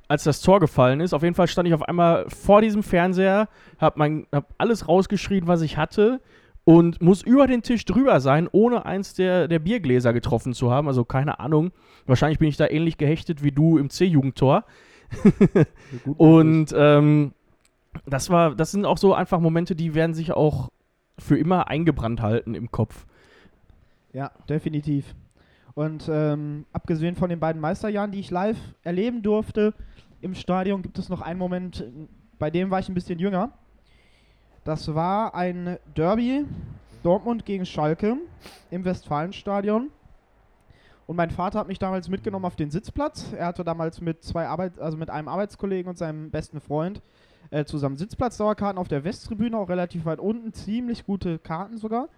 als 0.10 0.24
das 0.24 0.42
Tor 0.42 0.60
gefallen 0.60 1.00
ist. 1.00 1.14
Auf 1.14 1.24
jeden 1.24 1.36
Fall 1.36 1.48
stand 1.48 1.68
ich 1.68 1.74
auf 1.74 1.84
einmal 1.84 2.26
vor 2.30 2.62
diesem 2.62 2.84
Fernseher, 2.84 3.48
hab, 3.78 3.96
mein, 3.96 4.26
hab 4.34 4.54
alles 4.58 4.88
rausgeschrien, 4.88 5.48
was 5.48 5.62
ich 5.62 5.78
hatte 5.78 6.20
und 6.66 7.02
muss 7.02 7.22
über 7.22 7.46
den 7.46 7.62
Tisch 7.62 7.86
drüber 7.86 8.20
sein, 8.20 8.50
ohne 8.52 8.86
eins 8.86 9.14
der, 9.14 9.48
der 9.48 9.60
Biergläser 9.60 10.12
getroffen 10.12 10.54
zu 10.54 10.72
haben. 10.72 10.88
Also 10.88 11.06
keine 11.06 11.40
Ahnung. 11.40 11.72
Wahrscheinlich 12.08 12.40
bin 12.40 12.50
ich 12.50 12.58
da 12.58 12.68
ähnlich 12.68 12.98
gehechtet 12.98 13.44
wie 13.44 13.52
du 13.52 13.78
im 13.78 13.92
C-Jugendtor. 13.92 14.66
Und 16.18 16.74
ähm, 16.76 17.34
das 18.08 18.32
war, 18.32 18.56
das 18.56 18.72
sind 18.72 18.86
auch 18.86 18.98
so 18.98 19.14
einfach 19.14 19.40
Momente, 19.40 19.76
die 19.76 19.94
werden 19.94 20.16
sich 20.16 20.32
auch 20.32 20.70
für 21.20 21.38
immer 21.38 21.68
eingebrannt 21.68 22.22
halten 22.22 22.56
im 22.56 22.72
Kopf. 22.72 23.06
Ja, 24.12 24.32
definitiv. 24.50 25.14
Und 25.76 26.10
ähm, 26.12 26.66
abgesehen 26.74 27.16
von 27.16 27.30
den 27.30 27.40
beiden 27.40 27.62
Meisterjahren, 27.62 28.12
die 28.12 28.20
ich 28.20 28.32
live 28.32 28.58
erleben 28.84 29.22
durfte 29.22 29.76
im 30.22 30.36
Stadion, 30.36 30.82
gibt 30.82 31.00
es 31.00 31.10
noch 31.10 31.22
einen 31.22 31.40
Moment, 31.40 31.86
bei 32.38 32.50
dem 32.50 32.70
war 32.70 32.80
ich 32.80 32.90
ein 32.90 32.96
bisschen 32.96 33.20
jünger. 33.20 33.52
Das 34.64 34.94
war 34.94 35.36
ein 35.36 35.78
Derby 35.96 36.46
Dortmund 37.04 37.46
gegen 37.46 37.66
Schalke 37.66 38.18
im 38.72 38.86
Westfalenstadion. 38.86 39.90
Und 41.08 41.16
mein 41.16 41.32
Vater 41.32 41.60
hat 41.60 41.68
mich 41.68 41.80
damals 41.80 42.08
mitgenommen 42.08 42.46
auf 42.46 42.56
den 42.56 42.70
Sitzplatz. 42.70 43.34
Er 43.34 43.48
hatte 43.48 43.64
damals 43.64 44.00
mit 44.00 44.24
zwei 44.24 44.48
Arbeit 44.48 44.78
also 44.80 44.98
mit 44.98 45.10
einem 45.10 45.28
Arbeitskollegen 45.28 45.90
und 45.90 45.98
seinem 45.98 46.30
besten 46.30 46.62
Freund 46.62 47.02
äh, 47.50 47.66
zusammen 47.66 47.98
Sitzplatzdauerkarten 47.98 48.78
auf 48.78 48.88
der 48.88 49.04
Westtribüne, 49.04 49.58
auch 49.58 49.70
relativ 49.70 50.06
weit 50.06 50.20
unten, 50.20 50.54
ziemlich 50.54 51.06
gute 51.06 51.40
Karten 51.40 51.78
sogar. 51.78 52.10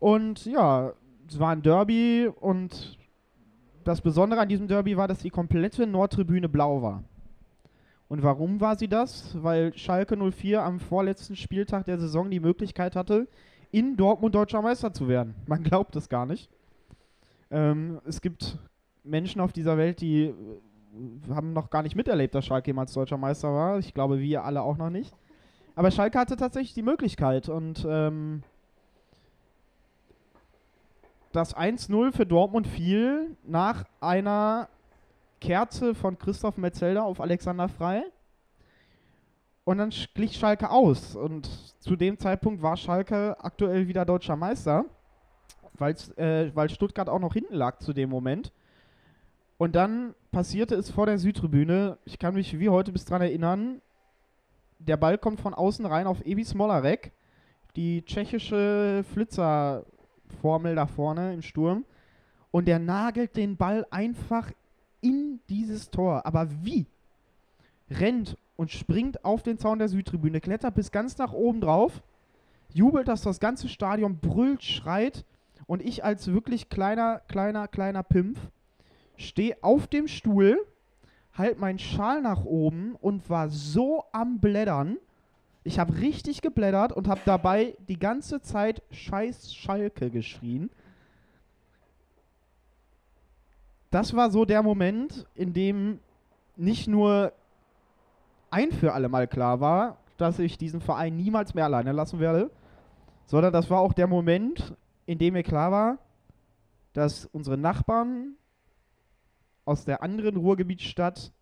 Und 0.00 0.44
ja, 0.46 0.92
es 1.28 1.38
war 1.38 1.50
ein 1.50 1.62
Derby 1.62 2.28
und 2.40 2.98
das 3.84 4.00
Besondere 4.00 4.40
an 4.40 4.48
diesem 4.48 4.66
Derby 4.66 4.96
war, 4.96 5.06
dass 5.06 5.20
die 5.20 5.30
komplette 5.30 5.86
Nordtribüne 5.86 6.48
blau 6.48 6.82
war. 6.82 7.04
Und 8.10 8.24
warum 8.24 8.60
war 8.60 8.76
sie 8.76 8.88
das? 8.88 9.40
Weil 9.40 9.72
Schalke 9.78 10.16
04 10.16 10.64
am 10.64 10.80
vorletzten 10.80 11.36
Spieltag 11.36 11.84
der 11.84 12.00
Saison 12.00 12.28
die 12.28 12.40
Möglichkeit 12.40 12.96
hatte, 12.96 13.28
in 13.70 13.96
Dortmund 13.96 14.34
deutscher 14.34 14.60
Meister 14.60 14.92
zu 14.92 15.06
werden. 15.06 15.36
Man 15.46 15.62
glaubt 15.62 15.94
es 15.94 16.08
gar 16.08 16.26
nicht. 16.26 16.50
Ähm, 17.52 18.00
es 18.04 18.20
gibt 18.20 18.58
Menschen 19.04 19.40
auf 19.40 19.52
dieser 19.52 19.78
Welt, 19.78 20.00
die 20.00 20.24
äh, 20.24 20.34
haben 21.32 21.52
noch 21.52 21.70
gar 21.70 21.84
nicht 21.84 21.94
miterlebt, 21.94 22.34
dass 22.34 22.46
Schalke 22.46 22.70
jemals 22.70 22.92
deutscher 22.92 23.16
Meister 23.16 23.54
war. 23.54 23.78
Ich 23.78 23.94
glaube, 23.94 24.18
wir 24.18 24.42
alle 24.42 24.62
auch 24.62 24.76
noch 24.76 24.90
nicht. 24.90 25.14
Aber 25.76 25.92
Schalke 25.92 26.18
hatte 26.18 26.34
tatsächlich 26.34 26.74
die 26.74 26.82
Möglichkeit 26.82 27.48
und 27.48 27.86
ähm, 27.88 28.42
das 31.30 31.56
1-0 31.56 32.10
für 32.10 32.26
Dortmund 32.26 32.66
fiel 32.66 33.36
nach 33.44 33.84
einer 34.00 34.68
Kerze 35.40 35.94
von 35.94 36.18
Christoph 36.18 36.56
Metzelder 36.56 37.04
auf 37.04 37.20
Alexander 37.20 37.68
Frei. 37.68 38.04
Und 39.64 39.78
dann 39.78 39.92
glich 40.14 40.36
Schalke 40.36 40.70
aus. 40.70 41.16
Und 41.16 41.46
zu 41.80 41.96
dem 41.96 42.18
Zeitpunkt 42.18 42.62
war 42.62 42.76
Schalke 42.76 43.36
aktuell 43.38 43.88
wieder 43.88 44.04
deutscher 44.04 44.36
Meister, 44.36 44.84
äh, 45.78 46.50
weil 46.54 46.70
Stuttgart 46.70 47.08
auch 47.08 47.18
noch 47.18 47.34
hinten 47.34 47.54
lag 47.54 47.78
zu 47.78 47.92
dem 47.92 48.10
Moment. 48.10 48.52
Und 49.58 49.76
dann 49.76 50.14
passierte 50.32 50.74
es 50.74 50.90
vor 50.90 51.06
der 51.06 51.18
Südtribüne. 51.18 51.98
Ich 52.04 52.18
kann 52.18 52.34
mich 52.34 52.58
wie 52.58 52.68
heute 52.68 52.92
bis 52.92 53.04
dran 53.04 53.20
erinnern. 53.20 53.82
Der 54.78 54.96
Ball 54.96 55.18
kommt 55.18 55.40
von 55.40 55.52
außen 55.52 55.84
rein 55.84 56.06
auf 56.06 56.24
Ebi 56.24 56.44
Smolarek, 56.44 57.12
die 57.76 58.02
tschechische 58.02 59.04
Flitzerformel 59.12 60.74
da 60.74 60.86
vorne 60.86 61.34
im 61.34 61.42
Sturm. 61.42 61.84
Und 62.50 62.66
der 62.66 62.78
nagelt 62.78 63.36
den 63.36 63.56
Ball 63.56 63.86
einfach 63.90 64.50
in 65.00 65.40
dieses 65.48 65.90
Tor. 65.90 66.26
Aber 66.26 66.48
wie? 66.62 66.86
Rennt 67.90 68.36
und 68.56 68.70
springt 68.70 69.24
auf 69.24 69.42
den 69.42 69.58
Zaun 69.58 69.78
der 69.78 69.88
Südtribüne, 69.88 70.40
klettert 70.40 70.74
bis 70.74 70.92
ganz 70.92 71.18
nach 71.18 71.32
oben 71.32 71.60
drauf, 71.60 72.02
jubelt, 72.72 73.08
dass 73.08 73.22
das 73.22 73.40
ganze 73.40 73.68
Stadion 73.68 74.18
brüllt, 74.18 74.62
schreit. 74.62 75.24
Und 75.66 75.82
ich 75.82 76.04
als 76.04 76.26
wirklich 76.28 76.68
kleiner, 76.68 77.20
kleiner, 77.28 77.68
kleiner 77.68 78.02
Pimpf 78.02 78.38
stehe 79.16 79.56
auf 79.62 79.86
dem 79.86 80.08
Stuhl, 80.08 80.58
halt 81.34 81.58
meinen 81.58 81.78
Schal 81.78 82.22
nach 82.22 82.44
oben 82.44 82.96
und 83.00 83.30
war 83.30 83.48
so 83.48 84.04
am 84.12 84.40
Blättern. 84.40 84.96
Ich 85.62 85.78
habe 85.78 85.98
richtig 85.98 86.42
geblättert 86.42 86.92
und 86.92 87.06
habe 87.08 87.20
dabei 87.24 87.76
die 87.88 87.98
ganze 87.98 88.40
Zeit 88.40 88.82
Scheiß 88.90 89.54
Schalke 89.54 90.10
geschrien. 90.10 90.70
Das 93.90 94.14
war 94.14 94.30
so 94.30 94.44
der 94.44 94.62
Moment, 94.62 95.26
in 95.34 95.52
dem 95.52 95.98
nicht 96.56 96.86
nur 96.86 97.32
ein 98.50 98.70
für 98.72 98.92
alle 98.92 99.08
Mal 99.08 99.26
klar 99.26 99.60
war, 99.60 99.98
dass 100.16 100.38
ich 100.38 100.58
diesen 100.58 100.80
Verein 100.80 101.16
niemals 101.16 101.54
mehr 101.54 101.64
alleine 101.64 101.92
lassen 101.92 102.20
werde, 102.20 102.50
sondern 103.26 103.52
das 103.52 103.70
war 103.70 103.80
auch 103.80 103.92
der 103.92 104.06
Moment, 104.06 104.76
in 105.06 105.18
dem 105.18 105.34
mir 105.34 105.42
klar 105.42 105.72
war, 105.72 105.98
dass 106.92 107.26
unsere 107.26 107.56
Nachbarn 107.56 108.34
aus 109.64 109.84
der 109.84 110.02
anderen 110.02 110.36
Ruhrgebietsstadt 110.36 111.32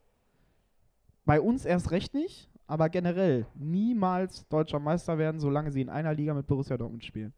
bei 1.24 1.40
uns 1.40 1.64
erst 1.64 1.90
recht 1.90 2.14
nicht, 2.14 2.48
aber 2.66 2.88
generell 2.88 3.46
niemals 3.54 4.46
deutscher 4.48 4.78
Meister 4.78 5.18
werden, 5.18 5.40
solange 5.40 5.72
sie 5.72 5.80
in 5.80 5.88
einer 5.88 6.14
Liga 6.14 6.34
mit 6.34 6.46
Borussia 6.46 6.76
Dortmund 6.76 7.04
spielen. 7.04 7.32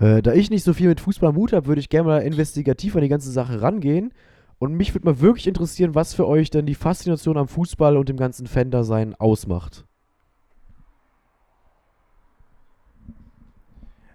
Äh, 0.00 0.22
da 0.22 0.32
ich 0.32 0.50
nicht 0.50 0.64
so 0.64 0.72
viel 0.72 0.88
mit 0.88 1.00
Fußball 1.00 1.32
Mut 1.32 1.52
habe, 1.52 1.66
würde 1.66 1.80
ich 1.80 1.90
gerne 1.90 2.08
mal 2.08 2.22
investigativ 2.22 2.96
an 2.96 3.02
die 3.02 3.08
ganze 3.08 3.30
Sache 3.30 3.60
rangehen. 3.60 4.12
Und 4.58 4.74
mich 4.74 4.94
würde 4.94 5.06
mal 5.06 5.20
wirklich 5.20 5.46
interessieren, 5.46 5.94
was 5.94 6.14
für 6.14 6.26
euch 6.26 6.50
denn 6.50 6.66
die 6.66 6.74
Faszination 6.74 7.36
am 7.36 7.48
Fußball 7.48 7.96
und 7.96 8.08
dem 8.08 8.16
ganzen 8.16 8.46
Fan-Dasein 8.46 9.14
ausmacht. 9.14 9.84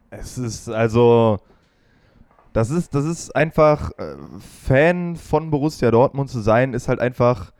Es 0.09 0.37
ist 0.37 0.69
also, 0.69 1.39
das 2.53 2.69
ist, 2.69 2.95
das 2.95 3.05
ist 3.05 3.35
einfach, 3.35 3.91
äh, 3.97 4.15
Fan 4.39 5.15
von 5.15 5.51
Borussia 5.51 5.91
Dortmund 5.91 6.29
zu 6.29 6.39
sein, 6.39 6.73
ist 6.73 6.87
halt 6.87 6.99
einfach 6.99 7.51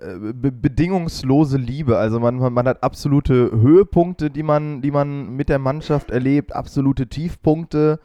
be 0.00 0.52
bedingungslose 0.52 1.58
Liebe. 1.58 1.98
Also 1.98 2.20
man, 2.20 2.36
man, 2.36 2.52
man, 2.52 2.68
hat 2.68 2.82
absolute 2.82 3.50
Höhepunkte, 3.50 4.30
die 4.30 4.42
man, 4.42 4.80
die 4.80 4.90
man 4.90 5.34
mit 5.34 5.48
der 5.48 5.58
Mannschaft 5.58 6.10
erlebt, 6.10 6.54
absolute 6.54 7.08
Tiefpunkte. 7.08 8.00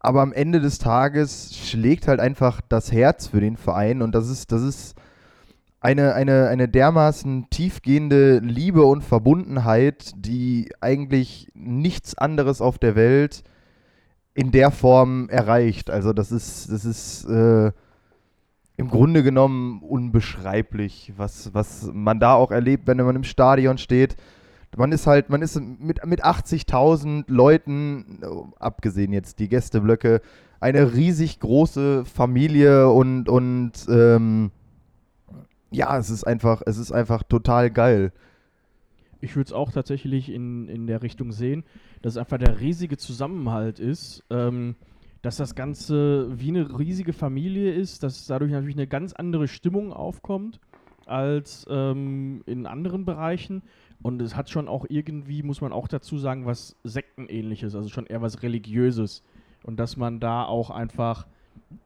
Aber 0.00 0.22
am 0.22 0.32
Ende 0.32 0.60
des 0.60 0.78
Tages 0.78 1.56
schlägt 1.56 2.08
halt 2.08 2.18
einfach 2.18 2.60
das 2.68 2.90
Herz 2.90 3.28
für 3.28 3.40
den 3.40 3.56
Verein 3.56 4.02
und 4.02 4.14
das 4.14 4.28
ist, 4.28 4.50
das 4.50 4.62
ist 4.62 4.96
eine, 5.80 6.14
eine, 6.14 6.48
eine 6.48 6.68
dermaßen 6.68 7.48
tiefgehende 7.50 8.38
Liebe 8.38 8.84
und 8.84 9.02
Verbundenheit, 9.02 10.12
die 10.16 10.70
eigentlich 10.80 11.50
nichts 11.54 12.16
anderes 12.16 12.60
auf 12.60 12.78
der 12.78 12.96
Welt 12.96 13.44
in 14.34 14.50
der 14.50 14.70
Form 14.70 15.28
erreicht. 15.28 15.90
Also 15.90 16.12
das 16.12 16.32
ist, 16.32 16.70
das 16.70 16.84
ist 16.84 17.24
äh, 17.24 17.72
im 18.76 18.88
Grunde 18.88 19.22
genommen 19.22 19.80
unbeschreiblich, 19.82 21.12
was, 21.16 21.54
was 21.54 21.90
man 21.92 22.20
da 22.20 22.34
auch 22.34 22.50
erlebt, 22.50 22.86
wenn 22.86 22.96
man 22.98 23.16
im 23.16 23.24
Stadion 23.24 23.78
steht. 23.78 24.16
Man 24.76 24.90
ist 24.92 25.06
halt, 25.06 25.28
man 25.28 25.42
ist 25.42 25.60
mit, 25.60 26.04
mit 26.06 26.24
80.000 26.24 27.24
Leuten, 27.26 28.20
abgesehen 28.58 29.12
jetzt 29.12 29.38
die 29.38 29.48
Gästeblöcke, 29.48 30.22
eine 30.60 30.94
riesig 30.94 31.40
große 31.40 32.04
Familie 32.06 32.88
und, 32.88 33.28
und 33.28 33.72
ähm, 33.88 34.50
ja, 35.70 35.98
es 35.98 36.08
ist 36.08 36.24
einfach, 36.24 36.62
es 36.64 36.78
ist 36.78 36.92
einfach 36.92 37.22
total 37.22 37.70
geil. 37.70 38.12
Ich 39.20 39.36
würde 39.36 39.48
es 39.48 39.52
auch 39.52 39.70
tatsächlich 39.72 40.30
in, 40.30 40.68
in 40.68 40.86
der 40.86 41.02
Richtung 41.02 41.32
sehen, 41.32 41.64
dass 42.00 42.14
es 42.14 42.16
einfach 42.16 42.38
der 42.38 42.60
riesige 42.60 42.96
Zusammenhalt 42.96 43.78
ist, 43.78 44.24
ähm, 44.30 44.74
dass 45.22 45.36
das 45.36 45.54
Ganze 45.54 46.28
wie 46.38 46.48
eine 46.48 46.78
riesige 46.78 47.12
Familie 47.12 47.72
ist, 47.72 48.02
dass 48.02 48.26
dadurch 48.26 48.50
natürlich 48.50 48.76
eine 48.76 48.88
ganz 48.88 49.12
andere 49.12 49.48
Stimmung 49.48 49.92
aufkommt 49.92 50.60
als 51.06 51.66
ähm, 51.70 52.42
in 52.46 52.66
anderen 52.66 53.04
Bereichen. 53.04 53.62
Und 54.02 54.20
es 54.20 54.36
hat 54.36 54.50
schon 54.50 54.66
auch 54.66 54.84
irgendwie, 54.88 55.44
muss 55.44 55.60
man 55.60 55.72
auch 55.72 55.86
dazu 55.86 56.18
sagen, 56.18 56.44
was 56.44 56.76
Sektenähnliches, 56.82 57.74
also 57.76 57.88
schon 57.88 58.06
eher 58.06 58.20
was 58.20 58.42
Religiöses. 58.42 59.22
Und 59.62 59.78
dass 59.78 59.96
man 59.96 60.18
da 60.18 60.44
auch 60.44 60.70
einfach 60.70 61.28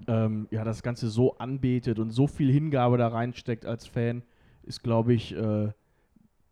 ähm, 0.08 0.48
ja, 0.50 0.64
das 0.64 0.82
Ganze 0.82 1.10
so 1.10 1.36
anbetet 1.36 1.98
und 1.98 2.10
so 2.10 2.26
viel 2.26 2.50
Hingabe 2.50 2.96
da 2.96 3.08
reinsteckt 3.08 3.66
als 3.66 3.86
Fan, 3.86 4.22
ist, 4.64 4.82
glaube 4.82 5.12
ich, 5.12 5.36
äh, 5.36 5.68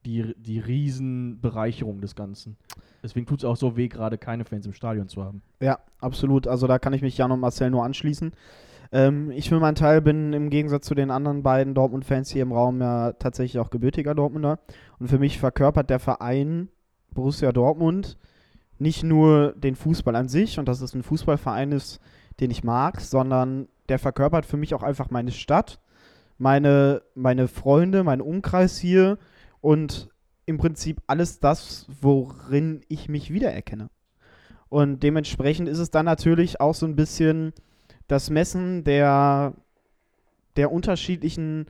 die, 0.04 0.34
die 0.36 0.58
Riesenbereicherung 0.58 2.00
des 2.00 2.14
Ganzen. 2.14 2.56
Deswegen 3.02 3.26
tut 3.26 3.40
es 3.40 3.44
auch 3.44 3.56
so 3.56 3.76
weh, 3.76 3.88
gerade 3.88 4.18
keine 4.18 4.44
Fans 4.44 4.66
im 4.66 4.72
Stadion 4.72 5.08
zu 5.08 5.24
haben. 5.24 5.42
Ja, 5.60 5.78
absolut. 6.00 6.46
Also 6.46 6.66
da 6.66 6.78
kann 6.78 6.92
ich 6.92 7.02
mich 7.02 7.18
Jan 7.18 7.32
und 7.32 7.40
Marcel 7.40 7.70
nur 7.70 7.84
anschließen. 7.84 8.32
Ähm, 8.92 9.30
ich 9.30 9.48
für 9.48 9.60
meinen 9.60 9.74
Teil 9.74 10.00
bin 10.00 10.32
im 10.32 10.50
Gegensatz 10.50 10.86
zu 10.86 10.94
den 10.94 11.10
anderen 11.10 11.42
beiden 11.42 11.74
Dortmund-Fans 11.74 12.30
hier 12.30 12.42
im 12.42 12.52
Raum 12.52 12.80
ja 12.80 13.12
tatsächlich 13.12 13.60
auch 13.60 13.70
gebürtiger 13.70 14.14
Dortmunder. 14.14 14.58
Und 14.98 15.08
für 15.08 15.18
mich 15.18 15.38
verkörpert 15.38 15.90
der 15.90 15.98
Verein 15.98 16.68
Borussia 17.12 17.52
Dortmund 17.52 18.18
nicht 18.78 19.04
nur 19.04 19.52
den 19.52 19.76
Fußball 19.76 20.16
an 20.16 20.28
sich 20.28 20.58
und 20.58 20.66
dass 20.66 20.80
es 20.80 20.94
ein 20.94 21.02
Fußballverein 21.02 21.72
ist, 21.72 22.00
den 22.40 22.50
ich 22.50 22.64
mag, 22.64 23.00
sondern 23.00 23.68
der 23.88 23.98
verkörpert 23.98 24.46
für 24.46 24.56
mich 24.56 24.74
auch 24.74 24.82
einfach 24.82 25.10
meine 25.10 25.30
Stadt, 25.30 25.78
meine, 26.38 27.02
meine 27.14 27.48
Freunde, 27.48 28.02
meinen 28.02 28.20
Umkreis 28.20 28.78
hier 28.78 29.18
und 29.64 30.10
im 30.44 30.58
Prinzip 30.58 31.00
alles 31.06 31.40
das, 31.40 31.86
worin 32.02 32.82
ich 32.88 33.08
mich 33.08 33.32
wiedererkenne. 33.32 33.88
Und 34.68 35.02
dementsprechend 35.02 35.70
ist 35.70 35.78
es 35.78 35.90
dann 35.90 36.04
natürlich 36.04 36.60
auch 36.60 36.74
so 36.74 36.84
ein 36.84 36.96
bisschen 36.96 37.54
das 38.06 38.28
Messen 38.28 38.84
der, 38.84 39.54
der 40.56 40.70
unterschiedlichen 40.70 41.64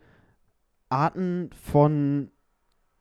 Arten 0.88 1.50
von 1.52 2.32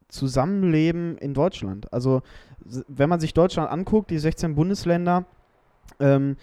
Zusammenleben 0.10 1.18
in 1.18 1.34
Deutschland. 1.34 1.92
Also 1.92 2.22
wenn 2.60 3.10
man 3.10 3.20
sich 3.20 3.34
Deutschland 3.34 3.72
anguckt, 3.72 4.12
die 4.12 4.20
16 4.20 4.54
Bundesländer, 4.54 5.26
ähm, 6.00 6.38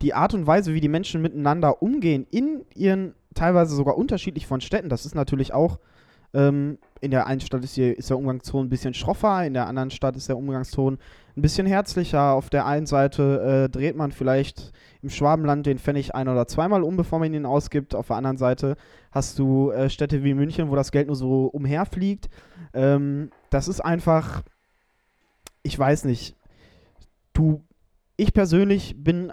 die 0.00 0.14
Art 0.14 0.32
und 0.32 0.46
Weise, 0.46 0.74
wie 0.74 0.80
die 0.80 0.88
Menschen 0.88 1.22
miteinander 1.22 1.82
umgehen, 1.82 2.24
in 2.30 2.64
ihren 2.76 3.16
teilweise 3.34 3.74
sogar 3.74 3.98
unterschiedlich 3.98 4.46
von 4.46 4.60
Städten, 4.60 4.90
das 4.90 5.06
ist 5.06 5.16
natürlich 5.16 5.52
auch, 5.52 5.80
ähm, 6.36 6.78
in 7.00 7.10
der 7.10 7.26
einen 7.26 7.40
Stadt 7.40 7.64
ist, 7.64 7.74
hier, 7.74 7.96
ist 7.96 8.10
der 8.10 8.18
Umgangston 8.18 8.66
ein 8.66 8.68
bisschen 8.68 8.92
schroffer, 8.92 9.44
in 9.46 9.54
der 9.54 9.66
anderen 9.66 9.90
Stadt 9.90 10.16
ist 10.16 10.28
der 10.28 10.36
Umgangston 10.36 10.98
ein 11.36 11.42
bisschen 11.42 11.66
herzlicher. 11.66 12.32
Auf 12.32 12.50
der 12.50 12.66
einen 12.66 12.86
Seite 12.86 13.64
äh, 13.64 13.68
dreht 13.70 13.96
man 13.96 14.12
vielleicht 14.12 14.72
im 15.02 15.08
Schwabenland 15.08 15.66
den 15.66 15.78
Pfennig 15.78 16.14
ein- 16.14 16.28
oder 16.28 16.46
zweimal 16.46 16.82
um, 16.82 16.96
bevor 16.96 17.18
man 17.18 17.32
ihn 17.32 17.46
ausgibt. 17.46 17.94
Auf 17.94 18.08
der 18.08 18.16
anderen 18.16 18.36
Seite 18.36 18.76
hast 19.12 19.38
du 19.38 19.70
äh, 19.70 19.88
Städte 19.88 20.24
wie 20.24 20.34
München, 20.34 20.70
wo 20.70 20.76
das 20.76 20.92
Geld 20.92 21.06
nur 21.06 21.16
so 21.16 21.46
umherfliegt. 21.46 22.28
Ähm, 22.74 23.30
das 23.50 23.68
ist 23.68 23.80
einfach, 23.80 24.42
ich 25.62 25.78
weiß 25.78 26.04
nicht, 26.04 26.36
du, 27.32 27.62
ich 28.16 28.34
persönlich 28.34 28.94
bin 29.02 29.32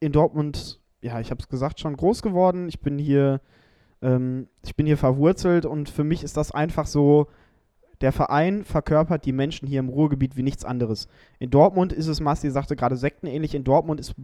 in 0.00 0.12
Dortmund, 0.12 0.80
ja, 1.00 1.20
ich 1.20 1.30
habe 1.30 1.40
es 1.40 1.48
gesagt, 1.48 1.78
schon 1.78 1.96
groß 1.96 2.22
geworden. 2.22 2.68
Ich 2.68 2.80
bin 2.80 2.98
hier, 2.98 3.40
ähm, 4.04 4.48
ich 4.62 4.76
bin 4.76 4.86
hier 4.86 4.98
verwurzelt 4.98 5.66
und 5.66 5.88
für 5.88 6.04
mich 6.04 6.22
ist 6.22 6.36
das 6.36 6.52
einfach 6.52 6.86
so, 6.86 7.26
der 8.00 8.12
Verein 8.12 8.64
verkörpert 8.64 9.24
die 9.24 9.32
Menschen 9.32 9.66
hier 9.66 9.80
im 9.80 9.88
Ruhrgebiet 9.88 10.36
wie 10.36 10.42
nichts 10.42 10.64
anderes. 10.64 11.08
In 11.38 11.50
Dortmund 11.50 11.92
ist 11.92 12.06
es, 12.06 12.20
Masti 12.20 12.50
sagte 12.50 12.76
gerade 12.76 12.96
sektenähnlich, 12.96 13.54
in 13.54 13.64
Dortmund 13.64 13.98
ist 13.98 14.14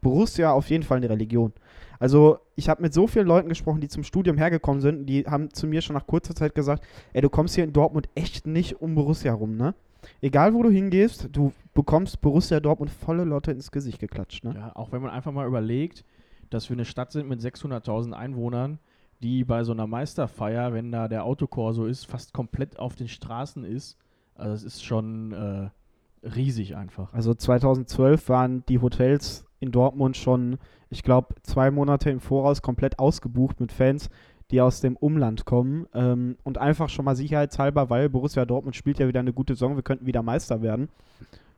Borussia 0.00 0.52
auf 0.52 0.68
jeden 0.70 0.82
Fall 0.82 0.96
eine 0.96 1.10
Religion. 1.10 1.52
Also 1.98 2.38
ich 2.56 2.68
habe 2.68 2.82
mit 2.82 2.94
so 2.94 3.06
vielen 3.06 3.26
Leuten 3.26 3.48
gesprochen, 3.48 3.80
die 3.80 3.88
zum 3.88 4.02
Studium 4.02 4.38
hergekommen 4.38 4.80
sind, 4.80 5.06
die 5.06 5.26
haben 5.26 5.52
zu 5.52 5.66
mir 5.66 5.82
schon 5.82 5.94
nach 5.94 6.06
kurzer 6.06 6.34
Zeit 6.34 6.54
gesagt, 6.54 6.82
ey, 7.12 7.20
du 7.20 7.28
kommst 7.28 7.54
hier 7.54 7.64
in 7.64 7.72
Dortmund 7.72 8.08
echt 8.14 8.46
nicht 8.46 8.80
um 8.80 8.94
Borussia 8.94 9.32
rum, 9.32 9.56
ne? 9.56 9.74
Egal 10.22 10.54
wo 10.54 10.62
du 10.62 10.70
hingehst, 10.70 11.28
du 11.30 11.52
bekommst 11.74 12.22
Borussia 12.22 12.58
Dortmund 12.58 12.90
volle 12.90 13.24
Lotte 13.24 13.52
ins 13.52 13.70
Gesicht 13.70 13.98
geklatscht, 14.00 14.44
ne? 14.44 14.54
Ja, 14.56 14.72
auch 14.74 14.92
wenn 14.92 15.02
man 15.02 15.10
einfach 15.10 15.30
mal 15.30 15.46
überlegt, 15.46 16.04
dass 16.48 16.70
wir 16.70 16.74
eine 16.74 16.86
Stadt 16.86 17.12
sind 17.12 17.28
mit 17.28 17.40
600.000 17.40 18.12
Einwohnern, 18.12 18.78
die 19.22 19.44
bei 19.44 19.64
so 19.64 19.72
einer 19.72 19.86
Meisterfeier, 19.86 20.72
wenn 20.72 20.92
da 20.92 21.08
der 21.08 21.24
Autokorso 21.24 21.84
ist, 21.84 22.06
fast 22.06 22.32
komplett 22.32 22.78
auf 22.78 22.96
den 22.96 23.08
Straßen 23.08 23.64
ist. 23.64 23.98
Also 24.34 24.54
es 24.54 24.64
ist 24.64 24.84
schon 24.84 25.32
äh, 25.32 26.26
riesig 26.26 26.76
einfach. 26.76 27.12
Also 27.12 27.34
2012 27.34 28.28
waren 28.28 28.64
die 28.66 28.80
Hotels 28.80 29.44
in 29.60 29.72
Dortmund 29.72 30.16
schon, 30.16 30.58
ich 30.88 31.02
glaube, 31.02 31.34
zwei 31.42 31.70
Monate 31.70 32.10
im 32.10 32.20
Voraus 32.20 32.62
komplett 32.62 32.98
ausgebucht 32.98 33.60
mit 33.60 33.72
Fans, 33.72 34.08
die 34.50 34.60
aus 34.60 34.80
dem 34.80 34.96
Umland 34.96 35.44
kommen. 35.44 35.86
Ähm, 35.94 36.36
und 36.42 36.58
einfach 36.58 36.88
schon 36.88 37.04
mal 37.04 37.16
sicherheitshalber, 37.16 37.90
weil 37.90 38.08
Borussia 38.08 38.44
Dortmund 38.46 38.74
spielt 38.74 38.98
ja 38.98 39.06
wieder 39.06 39.20
eine 39.20 39.32
gute 39.32 39.54
Saison, 39.54 39.76
wir 39.76 39.82
könnten 39.82 40.06
wieder 40.06 40.22
Meister 40.22 40.62
werden, 40.62 40.88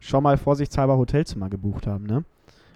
schon 0.01 0.25
mal 0.25 0.37
vorsichtshalber 0.37 0.99
Hotelzimmer 0.99 1.49
gebucht 1.49 1.87
haben. 1.87 2.05
Ne? 2.05 2.25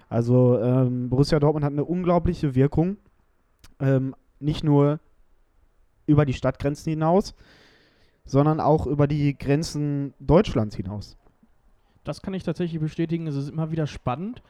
Also 0.09 0.59
ähm, 0.59 1.09
Borussia 1.09 1.39
Dortmund 1.39 1.65
hat 1.65 1.73
eine 1.73 1.83
unglaubliche 1.83 2.55
Wirkung. 2.55 2.97
Ähm, 3.79 4.15
nicht 4.39 4.63
nur 4.63 4.99
über 6.05 6.25
die 6.25 6.33
Stadtgrenzen 6.33 6.89
hinaus, 6.89 7.35
sondern 8.25 8.59
auch 8.59 8.87
über 8.87 9.07
die 9.07 9.37
Grenzen 9.37 10.13
Deutschlands 10.19 10.75
hinaus. 10.75 11.17
Das 12.03 12.21
kann 12.21 12.33
ich 12.33 12.43
tatsächlich 12.43 12.79
bestätigen. 12.79 13.27
Es 13.27 13.35
ist 13.35 13.49
immer 13.49 13.71
wieder 13.71 13.87
spannend. 13.87 14.41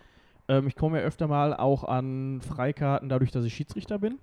Ähm, 0.47 0.67
ich 0.67 0.76
komme 0.76 1.00
ja 1.00 1.06
öfter 1.06 1.28
mal 1.28 1.56
auch 1.56 1.84
an 1.84 2.41
Freikarten, 2.41 3.10
dadurch, 3.10 3.32
dass 3.32 3.45
ich 3.45 3.56
Schiedsrichter 3.56 4.00
bin. 4.00 4.19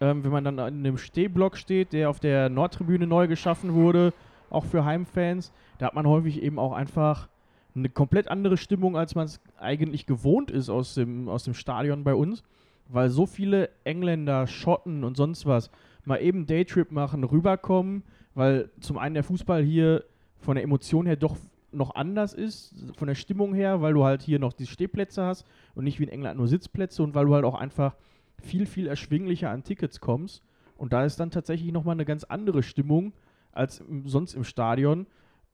Ähm, 0.00 0.22
wenn 0.22 0.30
man 0.30 0.44
dann 0.44 0.58
in 0.58 0.86
einem 0.86 0.98
Stehblock 0.98 1.56
steht, 1.56 1.92
der 1.92 2.10
auf 2.10 2.20
der 2.20 2.48
Nordtribüne 2.48 3.06
neu 3.06 3.26
geschaffen 3.26 3.74
wurde, 3.74 4.12
auch 4.50 4.64
für 4.64 4.84
Heimfans, 4.84 5.52
da 5.78 5.86
hat 5.86 5.94
man 5.94 6.06
häufig 6.06 6.42
eben 6.42 6.58
auch 6.58 6.72
einfach 6.72 7.28
eine 7.74 7.88
komplett 7.88 8.28
andere 8.28 8.56
Stimmung, 8.56 8.96
als 8.96 9.14
man 9.14 9.26
es 9.26 9.40
eigentlich 9.58 10.06
gewohnt 10.06 10.50
ist 10.50 10.68
aus 10.68 10.94
dem, 10.94 11.28
aus 11.28 11.44
dem 11.44 11.54
Stadion 11.54 12.04
bei 12.04 12.14
uns, 12.14 12.42
weil 12.88 13.10
so 13.10 13.26
viele 13.26 13.70
Engländer, 13.84 14.46
Schotten 14.46 15.04
und 15.04 15.16
sonst 15.16 15.46
was 15.46 15.70
mal 16.04 16.20
eben 16.22 16.46
Daytrip 16.46 16.90
machen, 16.90 17.24
rüberkommen, 17.24 18.02
weil 18.34 18.70
zum 18.80 18.98
einen 18.98 19.14
der 19.14 19.24
Fußball 19.24 19.62
hier 19.62 20.04
von 20.38 20.54
der 20.54 20.64
Emotion 20.64 21.06
her 21.06 21.16
doch 21.16 21.36
noch 21.70 21.94
anders 21.94 22.32
ist, 22.32 22.92
von 22.96 23.08
der 23.08 23.14
Stimmung 23.14 23.54
her, 23.54 23.82
weil 23.82 23.92
du 23.92 24.04
halt 24.04 24.22
hier 24.22 24.38
noch 24.38 24.54
die 24.54 24.66
Stehplätze 24.66 25.22
hast 25.22 25.44
und 25.74 25.84
nicht 25.84 25.98
wie 26.00 26.04
in 26.04 26.08
England 26.08 26.38
nur 26.38 26.48
Sitzplätze 26.48 27.02
und 27.02 27.14
weil 27.14 27.26
du 27.26 27.34
halt 27.34 27.44
auch 27.44 27.54
einfach 27.54 27.94
viel, 28.40 28.64
viel 28.64 28.86
erschwinglicher 28.86 29.50
an 29.50 29.64
Tickets 29.64 30.00
kommst. 30.00 30.42
Und 30.76 30.92
da 30.92 31.04
ist 31.04 31.20
dann 31.20 31.30
tatsächlich 31.30 31.72
nochmal 31.72 31.94
eine 31.94 32.04
ganz 32.04 32.24
andere 32.24 32.62
Stimmung 32.62 33.12
als 33.52 33.84
sonst 34.04 34.34
im 34.34 34.44
Stadion, 34.44 35.06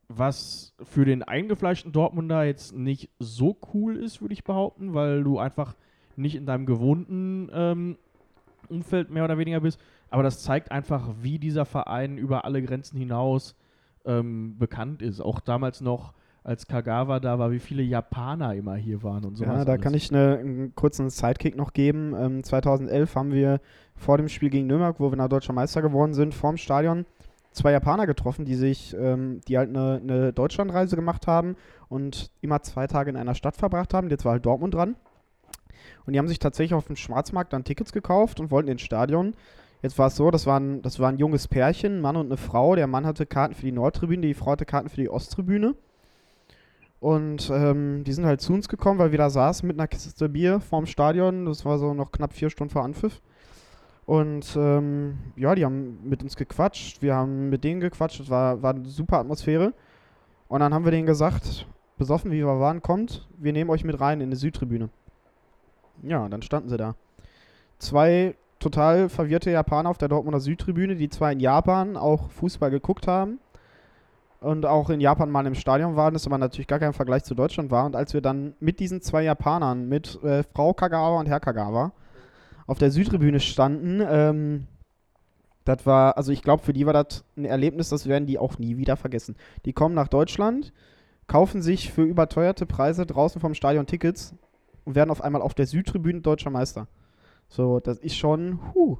was 0.07 0.75
für 0.83 1.03
den 1.03 1.23
eingefleischten 1.23 1.91
Dortmunder 1.91 2.43
jetzt 2.43 2.75
nicht 2.75 3.09
so 3.19 3.57
cool 3.73 3.97
ist, 3.97 4.21
würde 4.21 4.33
ich 4.33 4.43
behaupten, 4.43 4.93
weil 4.93 5.23
du 5.23 5.39
einfach 5.39 5.75
nicht 6.17 6.35
in 6.35 6.45
deinem 6.45 6.65
gewohnten 6.65 7.49
ähm, 7.53 7.97
Umfeld 8.69 9.09
mehr 9.09 9.23
oder 9.23 9.37
weniger 9.37 9.59
bist. 9.59 9.79
Aber 10.09 10.23
das 10.23 10.43
zeigt 10.43 10.71
einfach, 10.71 11.09
wie 11.21 11.39
dieser 11.39 11.65
Verein 11.65 12.17
über 12.17 12.45
alle 12.45 12.61
Grenzen 12.61 12.97
hinaus 12.97 13.55
ähm, 14.05 14.57
bekannt 14.57 15.01
ist. 15.01 15.19
Auch 15.19 15.39
damals 15.39 15.81
noch, 15.81 16.13
als 16.43 16.67
Kagawa 16.67 17.19
da 17.19 17.39
war, 17.39 17.51
wie 17.51 17.59
viele 17.59 17.81
Japaner 17.81 18.53
immer 18.53 18.75
hier 18.75 19.01
waren 19.01 19.25
und 19.25 19.35
so. 19.35 19.45
Ja, 19.45 19.65
da 19.65 19.77
kann 19.77 19.95
ich 19.95 20.11
eine, 20.11 20.37
einen 20.37 20.75
kurzen 20.75 21.09
Sidekick 21.09 21.55
noch 21.55 21.73
geben. 21.73 22.13
Ähm, 22.15 22.43
2011 22.43 23.15
haben 23.15 23.31
wir 23.31 23.59
vor 23.95 24.17
dem 24.17 24.29
Spiel 24.29 24.51
gegen 24.51 24.67
Nürnberg, 24.67 24.99
wo 24.99 25.11
wir 25.11 25.17
nach 25.17 25.27
deutscher 25.27 25.53
Meister 25.53 25.81
geworden 25.81 26.13
sind, 26.13 26.35
vorm 26.35 26.57
Stadion 26.57 27.05
zwei 27.55 27.71
Japaner 27.71 28.05
getroffen, 28.05 28.45
die 28.45 28.55
sich, 28.55 28.95
ähm, 28.99 29.41
die 29.47 29.57
halt 29.57 29.69
eine, 29.69 29.99
eine 30.03 30.33
Deutschlandreise 30.33 30.95
gemacht 30.95 31.25
haben 31.25 31.55
und 31.89 32.29
immer 32.41 32.61
zwei 32.61 32.85
Tage 32.85 33.09
in 33.09 33.17
einer 33.17 33.33
Stadt 33.33 33.55
verbracht 33.55 33.93
haben. 33.93 34.09
Jetzt 34.09 34.25
war 34.25 34.33
halt 34.33 34.45
Dortmund 34.45 34.73
dran. 34.73 34.95
Und 36.05 36.13
die 36.13 36.19
haben 36.19 36.27
sich 36.27 36.39
tatsächlich 36.39 36.73
auf 36.73 36.87
dem 36.87 36.95
Schwarzmarkt 36.95 37.53
dann 37.53 37.63
Tickets 37.63 37.91
gekauft 37.91 38.39
und 38.39 38.51
wollten 38.51 38.69
ins 38.69 38.81
Stadion. 38.81 39.33
Jetzt 39.81 39.97
war 39.99 40.07
es 40.07 40.15
so, 40.15 40.31
das 40.31 40.45
war, 40.45 40.59
ein, 40.59 40.81
das 40.81 40.99
war 40.99 41.09
ein 41.09 41.17
junges 41.17 41.47
Pärchen, 41.47 41.97
ein 41.97 42.01
Mann 42.01 42.15
und 42.15 42.27
eine 42.27 42.37
Frau. 42.37 42.75
Der 42.75 42.87
Mann 42.87 43.05
hatte 43.05 43.25
Karten 43.25 43.53
für 43.53 43.65
die 43.65 43.71
Nordtribüne, 43.71 44.21
die 44.25 44.33
Frau 44.33 44.51
hatte 44.51 44.65
Karten 44.65 44.89
für 44.89 45.01
die 45.01 45.09
Osttribüne. 45.09 45.75
Und 46.99 47.51
ähm, 47.53 48.03
die 48.03 48.13
sind 48.13 48.25
halt 48.25 48.41
zu 48.41 48.53
uns 48.53 48.67
gekommen, 48.67 48.99
weil 48.99 49.11
wir 49.11 49.19
da 49.19 49.29
saßen 49.29 49.67
mit 49.67 49.77
einer 49.77 49.87
Kiste 49.87 50.27
Bier 50.29 50.59
vorm 50.59 50.87
Stadion. 50.87 51.45
Das 51.45 51.65
war 51.65 51.77
so 51.77 51.93
noch 51.93 52.11
knapp 52.11 52.33
vier 52.33 52.49
Stunden 52.49 52.71
vor 52.71 52.83
Anpfiff. 52.83 53.21
Und 54.05 54.55
ähm, 54.57 55.17
ja, 55.35 55.53
die 55.55 55.65
haben 55.65 55.99
mit 56.03 56.23
uns 56.23 56.35
gequatscht. 56.35 57.01
Wir 57.01 57.15
haben 57.15 57.49
mit 57.49 57.63
denen 57.63 57.79
gequatscht. 57.79 58.21
Es 58.21 58.29
war, 58.29 58.61
war 58.61 58.73
eine 58.73 58.85
super 58.85 59.19
Atmosphäre. 59.19 59.73
Und 60.47 60.61
dann 60.61 60.73
haben 60.73 60.85
wir 60.85 60.91
denen 60.91 61.05
gesagt, 61.05 61.67
besoffen 61.97 62.31
wie 62.31 62.39
wir 62.39 62.59
waren, 62.59 62.81
kommt, 62.81 63.27
wir 63.37 63.53
nehmen 63.53 63.69
euch 63.69 63.83
mit 63.83 63.99
rein 63.99 64.21
in 64.21 64.29
die 64.29 64.37
Südtribüne. 64.37 64.89
Ja, 66.03 66.27
dann 66.29 66.41
standen 66.41 66.69
sie 66.69 66.77
da. 66.77 66.95
Zwei 67.79 68.35
total 68.59 69.09
verwirrte 69.09 69.51
Japaner 69.51 69.89
auf 69.89 69.97
der 69.97 70.07
Dortmunder 70.07 70.39
Südtribüne, 70.39 70.95
die 70.95 71.09
zwar 71.09 71.31
in 71.31 71.39
Japan 71.39 71.97
auch 71.97 72.31
Fußball 72.31 72.71
geguckt 72.71 73.07
haben 73.07 73.39
und 74.39 74.65
auch 74.65 74.89
in 74.89 75.01
Japan 75.01 75.31
mal 75.31 75.45
im 75.45 75.55
Stadion 75.55 75.95
waren, 75.95 76.13
das 76.13 76.27
aber 76.27 76.37
natürlich 76.37 76.67
gar 76.67 76.79
kein 76.79 76.93
Vergleich 76.93 77.23
zu 77.23 77.35
Deutschland 77.35 77.71
war. 77.71 77.85
Und 77.85 77.95
als 77.95 78.13
wir 78.13 78.21
dann 78.21 78.53
mit 78.59 78.79
diesen 78.79 79.01
zwei 79.01 79.23
Japanern, 79.23 79.87
mit 79.89 80.21
äh, 80.23 80.43
Frau 80.43 80.73
Kagawa 80.73 81.19
und 81.19 81.27
Herr 81.27 81.39
Kagawa, 81.39 81.91
auf 82.67 82.77
der 82.77 82.91
Südtribüne 82.91 83.39
standen, 83.39 84.01
ähm, 84.07 84.67
das 85.63 85.85
war, 85.85 86.15
also 86.17 86.31
ich 86.31 86.43
glaube, 86.43 86.63
für 86.63 86.73
die 86.73 86.85
war 86.85 86.93
das 86.93 87.23
ein 87.35 87.45
Erlebnis, 87.45 87.89
das 87.89 88.07
werden 88.07 88.27
die 88.27 88.37
auch 88.37 88.59
nie 88.59 88.77
wieder 88.77 88.97
vergessen. 88.97 89.35
Die 89.65 89.73
kommen 89.73 89.95
nach 89.95 90.07
Deutschland, 90.07 90.71
kaufen 91.27 91.63
sich 91.63 91.91
für 91.91 92.03
überteuerte 92.03 92.67
Preise 92.67 93.05
draußen 93.07 93.41
vom 93.41 93.55
Stadion 93.55 93.87
Tickets 93.87 94.35
und 94.85 94.95
werden 94.95 95.11
auf 95.11 95.21
einmal 95.21 95.41
auf 95.41 95.53
der 95.53 95.65
Südtribüne 95.65 96.21
deutscher 96.21 96.49
Meister. 96.49 96.87
So, 97.47 97.79
das 97.79 97.99
ist 97.99 98.15
schon, 98.15 98.59
huh. 98.73 98.97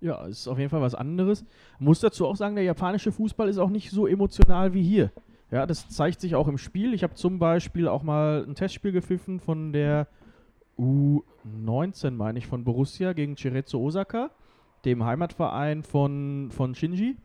Ja, 0.00 0.26
ist 0.26 0.48
auf 0.48 0.58
jeden 0.58 0.70
Fall 0.70 0.80
was 0.80 0.96
anderes. 0.96 1.44
Muss 1.78 2.00
dazu 2.00 2.26
auch 2.26 2.36
sagen, 2.36 2.56
der 2.56 2.64
japanische 2.64 3.12
Fußball 3.12 3.48
ist 3.48 3.58
auch 3.58 3.70
nicht 3.70 3.90
so 3.90 4.06
emotional 4.06 4.74
wie 4.74 4.82
hier. 4.82 5.12
Ja, 5.52 5.64
das 5.66 5.88
zeigt 5.88 6.20
sich 6.20 6.34
auch 6.34 6.48
im 6.48 6.58
Spiel. 6.58 6.92
Ich 6.92 7.04
habe 7.04 7.14
zum 7.14 7.38
Beispiel 7.38 7.86
auch 7.86 8.02
mal 8.02 8.44
ein 8.46 8.54
Testspiel 8.54 8.90
gepfiffen 8.90 9.38
von 9.38 9.72
der 9.72 10.08
U19, 10.78 12.12
meine 12.12 12.38
ich, 12.38 12.46
von 12.46 12.64
Borussia 12.64 13.12
gegen 13.12 13.36
Cerezo 13.36 13.80
Osaka, 13.80 14.30
dem 14.84 15.04
Heimatverein 15.04 15.84
von, 15.84 16.50
von 16.50 16.74
Shinji. 16.74 17.16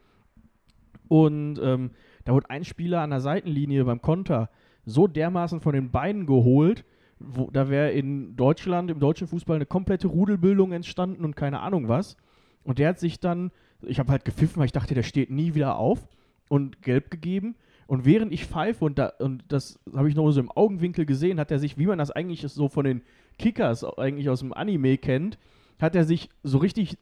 Und 1.08 1.60
ähm, 1.64 1.92
da 2.26 2.34
wurde 2.34 2.50
ein 2.50 2.66
Spieler 2.66 3.02
an 3.02 3.10
der 3.10 3.22
Seitenlinie 3.22 3.86
beim 3.86 4.02
Konter 4.02 4.50
so 4.86 5.08
dermaßen 5.08 5.62
von 5.62 5.74
den 5.74 5.92
Beinen 5.92 6.26
geholt, 6.26 6.86
wo, 7.20 7.50
da 7.52 7.70
wäre 7.70 7.92
in 7.92 8.36
Deutschland, 8.36 8.92
im 8.92 9.00
deutschen 9.00 9.28
Fußball, 9.28 9.56
eine 9.56 9.66
komplette 9.66 10.08
Rudelbildung 10.08 10.72
entstanden 10.72 11.26
und 11.26 11.36
keine 11.36 11.62
Ahnung 11.62 11.88
was. 11.88 12.18
Und 12.64 12.80
der 12.80 12.90
hat 12.90 13.00
sich 13.00 13.20
dann, 13.20 13.52
ich 13.82 14.00
habe 14.00 14.12
halt 14.12 14.26
gepfiffen, 14.26 14.58
weil 14.58 14.66
ich 14.66 14.72
dachte, 14.72 14.94
der 14.94 15.04
steht 15.04 15.30
nie 15.30 15.54
wieder 15.54 15.78
auf 15.78 16.08
und 16.50 16.82
gelb 16.82 17.10
gegeben. 17.12 17.56
Und 17.88 18.06
während 18.06 18.34
ich 18.34 18.46
pfeife, 18.46 18.84
und, 18.84 19.00
da, 19.00 19.14
und 19.20 19.44
das 19.48 19.80
habe 19.96 20.10
ich 20.10 20.16
noch 20.16 20.30
so 20.32 20.42
im 20.42 20.52
Augenwinkel 20.52 21.06
gesehen, 21.06 21.40
hat 21.40 21.52
er 21.52 21.60
sich, 21.60 21.78
wie 21.78 21.86
man 21.86 21.98
das 21.98 22.12
eigentlich 22.12 22.42
so 22.42 22.68
von 22.68 22.86
den 22.86 23.02
Kickers 23.40 23.84
eigentlich 23.84 24.30
aus 24.30 24.42
dem 24.42 24.54
Anime 24.54 24.98
kennt, 24.98 25.38
hat 25.80 25.96
er 25.96 26.04
sich 26.04 26.30
so 26.44 26.58
richtig 26.58 26.98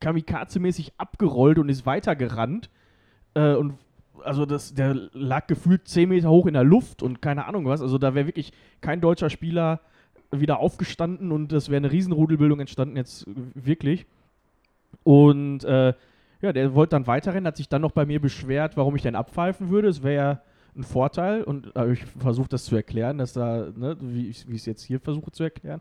kamikaze-mäßig 0.00 0.94
abgerollt 0.98 1.58
und 1.58 1.68
ist 1.68 1.86
weitergerannt. 1.86 2.70
Äh, 3.34 3.54
und 3.54 3.74
also 4.24 4.46
das, 4.46 4.74
der 4.74 4.94
lag 5.12 5.46
gefühlt 5.46 5.88
10 5.88 6.08
Meter 6.08 6.30
hoch 6.30 6.46
in 6.46 6.54
der 6.54 6.64
Luft 6.64 7.02
und 7.02 7.22
keine 7.22 7.46
Ahnung 7.46 7.66
was. 7.66 7.80
Also 7.80 7.98
da 7.98 8.14
wäre 8.14 8.26
wirklich 8.26 8.52
kein 8.80 9.00
deutscher 9.00 9.30
Spieler 9.30 9.80
wieder 10.30 10.58
aufgestanden 10.58 11.32
und 11.32 11.52
es 11.52 11.68
wäre 11.68 11.78
eine 11.78 11.92
Riesenrudelbildung 11.92 12.60
entstanden, 12.60 12.96
jetzt 12.96 13.26
wirklich. 13.54 14.06
Und 15.04 15.64
äh, 15.64 15.94
ja, 16.42 16.52
der 16.52 16.74
wollte 16.74 16.90
dann 16.90 17.06
weiterrennen, 17.06 17.46
hat 17.46 17.56
sich 17.56 17.68
dann 17.68 17.82
noch 17.82 17.92
bei 17.92 18.06
mir 18.06 18.20
beschwert, 18.20 18.76
warum 18.76 18.96
ich 18.96 19.02
denn 19.02 19.14
abpfeifen 19.14 19.70
würde. 19.70 19.88
Es 19.88 20.02
wäre 20.02 20.14
ja 20.14 20.42
ein 20.76 20.82
Vorteil 20.82 21.42
und 21.42 21.72
habe 21.74 21.94
ich 21.94 22.04
versucht, 22.04 22.52
das 22.52 22.64
zu 22.64 22.76
erklären, 22.76 23.18
dass 23.18 23.32
da, 23.32 23.68
ne, 23.74 23.96
wie 24.00 24.28
ich 24.28 24.46
es 24.46 24.66
jetzt 24.66 24.82
hier 24.82 25.00
versuche 25.00 25.30
zu 25.32 25.44
erklären. 25.44 25.80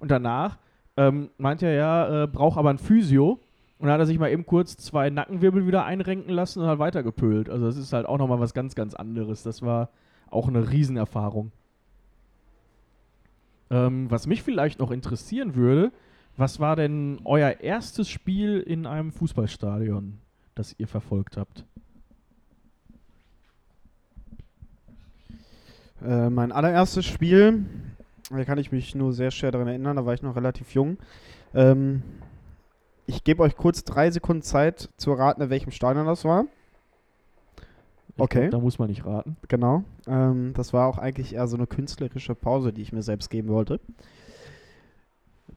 Und 0.00 0.10
danach 0.10 0.58
ähm, 0.96 1.30
meinte 1.38 1.66
er 1.66 1.74
ja, 1.74 2.24
äh, 2.24 2.26
braucht 2.26 2.58
aber 2.58 2.70
ein 2.70 2.78
Physio. 2.78 3.40
Und 3.78 3.86
dann 3.86 3.94
hat 3.94 4.00
er 4.00 4.06
sich 4.06 4.18
mal 4.18 4.30
eben 4.30 4.44
kurz 4.44 4.76
zwei 4.76 5.08
Nackenwirbel 5.08 5.66
wieder 5.66 5.84
einrenken 5.84 6.32
lassen 6.32 6.60
und 6.60 6.66
hat 6.66 6.80
weitergepölt. 6.80 7.48
Also 7.48 7.66
das 7.66 7.76
ist 7.76 7.92
halt 7.92 8.06
auch 8.06 8.18
nochmal 8.18 8.40
was 8.40 8.52
ganz, 8.52 8.74
ganz 8.74 8.94
anderes. 8.94 9.44
Das 9.44 9.62
war 9.62 9.90
auch 10.30 10.48
eine 10.48 10.70
Riesenerfahrung. 10.70 11.52
Ähm, 13.70 14.10
was 14.10 14.26
mich 14.26 14.42
vielleicht 14.42 14.80
noch 14.80 14.90
interessieren 14.90 15.54
würde, 15.54 15.92
was 16.36 16.58
war 16.58 16.74
denn 16.74 17.20
euer 17.24 17.60
erstes 17.60 18.08
Spiel 18.08 18.60
in 18.60 18.86
einem 18.86 19.12
Fußballstadion, 19.12 20.18
das 20.54 20.74
ihr 20.78 20.88
verfolgt 20.88 21.36
habt? 21.36 21.64
Äh, 26.04 26.30
mein 26.30 26.52
allererstes 26.52 27.04
Spiel, 27.04 27.66
da 28.30 28.44
kann 28.44 28.58
ich 28.58 28.72
mich 28.72 28.94
nur 28.94 29.12
sehr 29.12 29.30
schwer 29.30 29.50
daran 29.50 29.68
erinnern, 29.68 29.96
da 29.96 30.06
war 30.06 30.14
ich 30.14 30.22
noch 30.22 30.36
relativ 30.36 30.74
jung. 30.74 30.96
Ähm, 31.54 32.02
ich 33.08 33.24
gebe 33.24 33.42
euch 33.42 33.56
kurz 33.56 33.84
drei 33.84 34.10
Sekunden 34.10 34.42
Zeit 34.42 34.90
zu 34.98 35.14
raten, 35.14 35.40
in 35.40 35.50
welchem 35.50 35.72
Stadion 35.72 36.06
das 36.06 36.24
war. 36.24 36.44
Ich 38.08 38.20
Okay. 38.20 38.48
Glaub, 38.48 38.50
da 38.50 38.58
muss 38.58 38.78
man 38.78 38.88
nicht 38.90 39.06
raten. 39.06 39.36
Genau. 39.48 39.82
Ähm, 40.06 40.52
das 40.54 40.72
war 40.72 40.86
auch 40.86 40.98
eigentlich 40.98 41.34
eher 41.34 41.46
so 41.46 41.56
eine 41.56 41.66
künstlerische 41.66 42.34
Pause, 42.34 42.72
die 42.72 42.82
ich 42.82 42.92
mir 42.92 43.02
selbst 43.02 43.30
geben 43.30 43.48
wollte. 43.48 43.80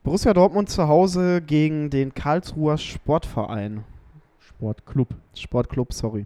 Borussia 0.04 0.34
Dortmund 0.34 0.70
zu 0.70 0.88
Hause 0.88 1.42
gegen 1.42 1.90
den 1.90 2.14
Karlsruher 2.14 2.78
Sportverein. 2.78 3.84
Sportclub. 4.40 5.10
Sportclub, 5.36 5.92
sorry. 5.92 6.26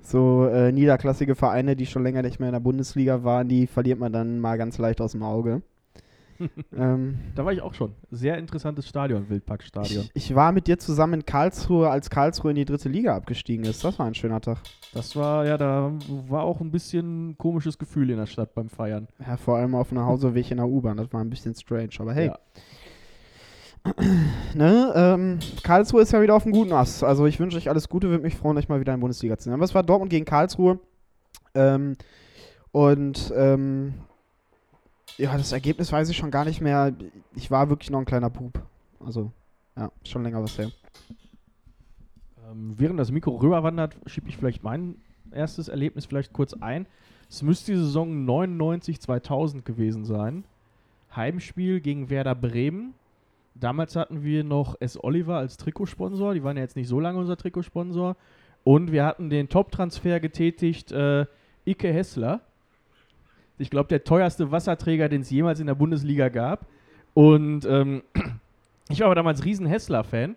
So 0.00 0.46
äh, 0.46 0.70
niederklassige 0.70 1.34
Vereine, 1.34 1.74
die 1.74 1.86
schon 1.86 2.04
länger 2.04 2.22
nicht 2.22 2.38
mehr 2.38 2.50
in 2.50 2.54
der 2.54 2.60
Bundesliga 2.60 3.24
waren, 3.24 3.48
die 3.48 3.66
verliert 3.66 3.98
man 3.98 4.12
dann 4.12 4.38
mal 4.38 4.56
ganz 4.56 4.78
leicht 4.78 5.00
aus 5.00 5.12
dem 5.12 5.22
Auge. 5.22 5.62
ähm, 6.76 7.18
Da 7.34 7.44
war 7.44 7.52
ich 7.52 7.62
auch 7.62 7.74
schon. 7.74 7.92
Sehr 8.10 8.38
interessantes 8.38 8.88
Stadion, 8.88 9.28
Wildparkstadion. 9.28 10.04
ich, 10.14 10.30
ich 10.30 10.34
war 10.34 10.52
mit 10.52 10.66
dir 10.66 10.78
zusammen 10.78 11.14
in 11.14 11.26
Karlsruhe, 11.26 11.88
als 11.90 12.10
Karlsruhe 12.10 12.50
in 12.50 12.56
die 12.56 12.64
dritte 12.64 12.88
Liga 12.88 13.16
abgestiegen 13.16 13.64
ist. 13.64 13.84
Das 13.84 13.98
war 13.98 14.06
ein 14.06 14.14
schöner 14.14 14.40
Tag. 14.40 14.58
Das 14.92 15.16
war, 15.16 15.46
ja, 15.46 15.56
da 15.56 15.92
war 16.28 16.42
auch 16.44 16.60
ein 16.60 16.70
bisschen 16.70 17.36
komisches 17.38 17.78
Gefühl 17.78 18.10
in 18.10 18.16
der 18.16 18.26
Stadt 18.26 18.54
beim 18.54 18.68
Feiern. 18.68 19.08
Ja, 19.26 19.36
vor 19.36 19.56
allem 19.56 19.74
auf 19.74 19.88
dem 19.88 19.98
Nachhauseweg 19.98 20.50
in 20.50 20.58
der 20.58 20.68
U-Bahn. 20.68 20.96
Das 20.96 21.12
war 21.12 21.20
ein 21.20 21.30
bisschen 21.30 21.54
strange. 21.54 21.90
Aber 21.98 22.14
hey, 22.14 22.26
Ja. 22.26 22.38
ne, 24.54 24.92
ähm, 24.96 25.38
Karlsruhe 25.62 26.00
ist 26.02 26.12
ja 26.12 26.22
wieder 26.22 26.34
auf 26.34 26.44
dem 26.44 26.52
guten 26.52 26.72
Ast. 26.72 27.04
Also 27.04 27.26
ich 27.26 27.38
wünsche 27.38 27.58
euch 27.58 27.68
alles 27.68 27.88
Gute, 27.88 28.08
würde 28.08 28.22
mich 28.22 28.34
freuen, 28.34 28.56
euch 28.56 28.68
mal 28.68 28.80
wieder 28.80 28.94
in 28.94 29.00
Bundesliga 29.00 29.36
zu 29.36 29.44
sehen. 29.44 29.52
Aber 29.52 29.64
es 29.64 29.74
war 29.74 29.82
Dortmund 29.82 30.10
gegen 30.10 30.24
Karlsruhe. 30.24 30.78
Ähm, 31.54 31.96
und 32.72 33.32
ähm, 33.36 33.94
ja, 35.18 35.36
das 35.36 35.52
Ergebnis 35.52 35.92
weiß 35.92 36.08
ich 36.08 36.16
schon 36.16 36.30
gar 36.30 36.44
nicht 36.44 36.60
mehr. 36.60 36.94
Ich 37.34 37.50
war 37.50 37.68
wirklich 37.68 37.90
noch 37.90 38.00
ein 38.00 38.04
kleiner 38.04 38.30
Pup. 38.30 38.62
Also, 39.04 39.32
ja, 39.76 39.90
schon 40.04 40.22
länger 40.22 40.42
was 40.42 40.58
her. 40.58 40.70
Ähm, 42.50 42.74
während 42.76 42.98
das 42.98 43.10
Mikro 43.10 43.36
rüberwandert, 43.36 43.96
schiebe 44.06 44.28
ich 44.28 44.36
vielleicht 44.36 44.62
mein 44.62 44.96
erstes 45.30 45.68
Erlebnis 45.68 46.06
vielleicht 46.06 46.32
kurz 46.32 46.54
ein. 46.54 46.86
Es 47.28 47.42
müsste 47.42 47.72
die 47.72 47.78
Saison 47.78 48.26
99-2000 48.26 49.62
gewesen 49.62 50.04
sein. 50.04 50.44
Heimspiel 51.14 51.80
gegen 51.80 52.10
Werder 52.10 52.34
Bremen. 52.34 52.94
Damals 53.54 53.96
hatten 53.96 54.22
wir 54.24 54.42
noch 54.44 54.76
S. 54.80 55.02
Oliver 55.02 55.36
als 55.36 55.56
Trikotsponsor. 55.56 56.34
Die 56.34 56.42
waren 56.42 56.56
ja 56.56 56.62
jetzt 56.62 56.76
nicht 56.76 56.88
so 56.88 56.98
lange 57.00 57.18
unser 57.18 57.36
Trikotsponsor. 57.36 58.16
Und 58.64 58.92
wir 58.92 59.04
hatten 59.04 59.30
den 59.30 59.48
Top-Transfer 59.48 60.20
getätigt, 60.20 60.90
äh, 60.90 61.26
Ike 61.66 61.92
Hessler. 61.92 62.40
Ich 63.58 63.70
glaube, 63.70 63.88
der 63.88 64.04
teuerste 64.04 64.50
Wasserträger, 64.50 65.08
den 65.08 65.22
es 65.22 65.30
jemals 65.30 65.60
in 65.60 65.66
der 65.66 65.74
Bundesliga 65.74 66.28
gab. 66.28 66.66
Und 67.14 67.64
ähm, 67.64 68.02
ich 68.88 69.00
war 69.00 69.06
aber 69.06 69.14
damals 69.14 69.44
riesen 69.44 69.66
Hessler-Fan. 69.66 70.36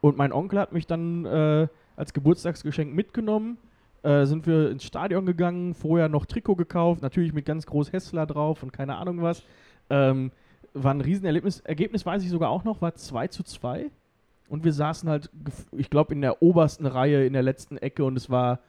Und 0.00 0.16
mein 0.16 0.32
Onkel 0.32 0.60
hat 0.60 0.72
mich 0.72 0.86
dann 0.86 1.24
äh, 1.24 1.68
als 1.96 2.12
Geburtstagsgeschenk 2.12 2.94
mitgenommen. 2.94 3.58
Äh, 4.02 4.26
sind 4.26 4.46
wir 4.46 4.70
ins 4.70 4.84
Stadion 4.84 5.26
gegangen, 5.26 5.74
vorher 5.74 6.08
noch 6.08 6.24
Trikot 6.24 6.54
gekauft, 6.54 7.02
natürlich 7.02 7.32
mit 7.32 7.46
ganz 7.46 7.66
groß 7.66 7.92
Hessler 7.92 8.26
drauf 8.26 8.62
und 8.62 8.72
keine 8.72 8.96
Ahnung 8.96 9.22
was. 9.22 9.42
Ähm, 9.90 10.30
war 10.72 10.94
ein 10.94 11.00
Riesenerlebnis. 11.00 11.60
Ergebnis 11.60 12.06
weiß 12.06 12.22
ich 12.22 12.30
sogar 12.30 12.50
auch 12.50 12.62
noch, 12.62 12.80
war 12.80 12.94
2 12.94 13.28
zu 13.28 13.42
2. 13.42 13.90
Und 14.48 14.64
wir 14.64 14.72
saßen 14.72 15.08
halt, 15.08 15.30
ich 15.72 15.90
glaube, 15.90 16.14
in 16.14 16.20
der 16.20 16.42
obersten 16.42 16.86
Reihe, 16.86 17.26
in 17.26 17.32
der 17.32 17.42
letzten 17.42 17.76
Ecke 17.76 18.04
und 18.04 18.16
es 18.16 18.30
war 18.30 18.60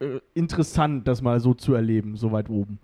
äh, 0.00 0.20
interessant, 0.34 1.06
das 1.08 1.22
mal 1.22 1.40
so 1.40 1.54
zu 1.54 1.74
erleben, 1.74 2.16
so 2.16 2.32
weit 2.32 2.50
oben. 2.50 2.78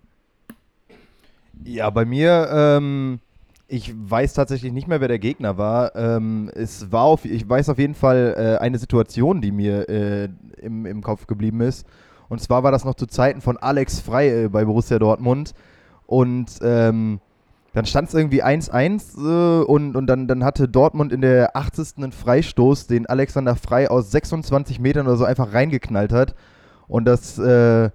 Ja, 1.63 1.89
bei 1.89 2.05
mir, 2.05 2.49
ähm, 2.51 3.19
ich 3.67 3.93
weiß 3.95 4.33
tatsächlich 4.33 4.73
nicht 4.73 4.87
mehr, 4.87 5.01
wer 5.01 5.07
der 5.07 5.19
Gegner 5.19 5.57
war. 5.57 5.95
Ähm, 5.95 6.49
es 6.55 6.91
war 6.91 7.03
auf, 7.03 7.25
ich 7.25 7.47
weiß 7.47 7.69
auf 7.69 7.77
jeden 7.77 7.95
Fall 7.95 8.35
äh, 8.37 8.61
eine 8.61 8.77
Situation, 8.77 9.41
die 9.41 9.51
mir 9.51 9.87
äh, 9.89 10.29
im, 10.61 10.85
im 10.85 11.01
Kopf 11.01 11.27
geblieben 11.27 11.61
ist. 11.61 11.85
Und 12.29 12.41
zwar 12.41 12.63
war 12.63 12.71
das 12.71 12.85
noch 12.85 12.95
zu 12.95 13.07
Zeiten 13.07 13.41
von 13.41 13.57
Alex 13.57 13.99
Frey 13.99 14.49
bei 14.49 14.65
Borussia 14.65 14.99
Dortmund. 14.99 15.53
Und 16.05 16.59
ähm, 16.61 17.19
dann 17.73 17.85
stand 17.85 18.09
es 18.09 18.13
irgendwie 18.13 18.43
1-1 18.43 19.17
äh, 19.17 19.63
und, 19.63 19.95
und 19.95 20.07
dann, 20.07 20.27
dann 20.27 20.43
hatte 20.43 20.67
Dortmund 20.67 21.13
in 21.13 21.21
der 21.21 21.55
80. 21.55 21.97
einen 21.97 22.11
Freistoß, 22.11 22.87
den 22.87 23.05
Alexander 23.05 23.55
Frey 23.55 23.87
aus 23.87 24.11
26 24.11 24.79
Metern 24.79 25.07
oder 25.07 25.17
so 25.17 25.25
einfach 25.25 25.53
reingeknallt 25.53 26.11
hat. 26.11 26.35
Und 26.91 27.05
das 27.05 27.39
äh, 27.39 27.89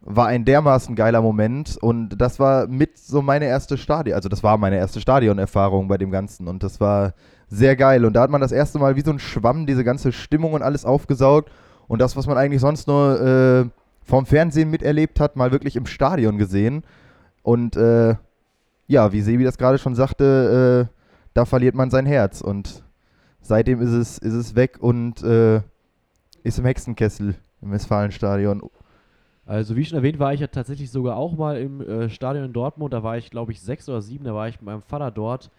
war 0.00 0.26
ein 0.26 0.44
dermaßen 0.44 0.96
geiler 0.96 1.22
Moment. 1.22 1.78
Und 1.80 2.20
das 2.20 2.40
war 2.40 2.66
mit 2.66 2.98
so 2.98 3.22
meine 3.22 3.44
erste 3.44 3.78
Stadion, 3.78 4.16
also 4.16 4.28
das 4.28 4.42
war 4.42 4.58
meine 4.58 4.76
erste 4.76 5.00
Stadionerfahrung 5.00 5.86
bei 5.86 5.96
dem 5.96 6.10
Ganzen. 6.10 6.48
Und 6.48 6.64
das 6.64 6.80
war 6.80 7.14
sehr 7.48 7.76
geil. 7.76 8.04
Und 8.04 8.14
da 8.14 8.22
hat 8.22 8.30
man 8.30 8.40
das 8.40 8.50
erste 8.50 8.80
Mal 8.80 8.96
wie 8.96 9.02
so 9.02 9.12
ein 9.12 9.20
Schwamm 9.20 9.64
diese 9.64 9.84
ganze 9.84 10.10
Stimmung 10.10 10.54
und 10.54 10.62
alles 10.62 10.84
aufgesaugt. 10.84 11.52
Und 11.86 12.00
das, 12.00 12.16
was 12.16 12.26
man 12.26 12.36
eigentlich 12.36 12.60
sonst 12.60 12.88
nur 12.88 13.20
äh, 13.20 13.64
vom 14.02 14.26
Fernsehen 14.26 14.70
miterlebt 14.70 15.20
hat, 15.20 15.36
mal 15.36 15.52
wirklich 15.52 15.76
im 15.76 15.86
Stadion 15.86 16.36
gesehen. 16.36 16.82
Und 17.44 17.76
äh, 17.76 18.16
ja, 18.88 19.12
wie 19.12 19.20
Sebi 19.20 19.44
das 19.44 19.56
gerade 19.56 19.78
schon 19.78 19.94
sagte, 19.94 20.88
äh, 20.90 20.94
da 21.32 21.44
verliert 21.44 21.76
man 21.76 21.90
sein 21.90 22.06
Herz. 22.06 22.40
Und 22.40 22.82
seitdem 23.40 23.80
ist 23.80 23.92
es, 23.92 24.18
ist 24.18 24.34
es 24.34 24.56
weg 24.56 24.78
und 24.80 25.22
äh, 25.22 25.60
ist 26.42 26.58
im 26.58 26.64
Hexenkessel 26.64 27.36
im 27.62 27.70
Westfalenstadion 27.70 28.62
Also 29.46 29.76
wie 29.76 29.84
schon 29.84 29.98
erwähnt, 29.98 30.18
war 30.18 30.34
ich 30.34 30.40
ja 30.40 30.46
tatsächlich 30.46 30.90
sogar 30.90 31.16
auch 31.16 31.36
mal 31.36 31.58
im 31.58 31.80
äh, 31.80 32.08
Stadion 32.08 32.44
in 32.44 32.52
Dortmund. 32.52 32.92
Da 32.92 33.02
war 33.02 33.16
ich, 33.16 33.30
glaube 33.30 33.52
ich, 33.52 33.60
sechs 33.60 33.88
oder 33.88 34.02
sieben. 34.02 34.24
Da 34.24 34.34
war 34.34 34.48
ich 34.48 34.56
mit 34.60 34.66
meinem 34.66 34.82
Vater 34.82 35.10
dort. 35.10 35.50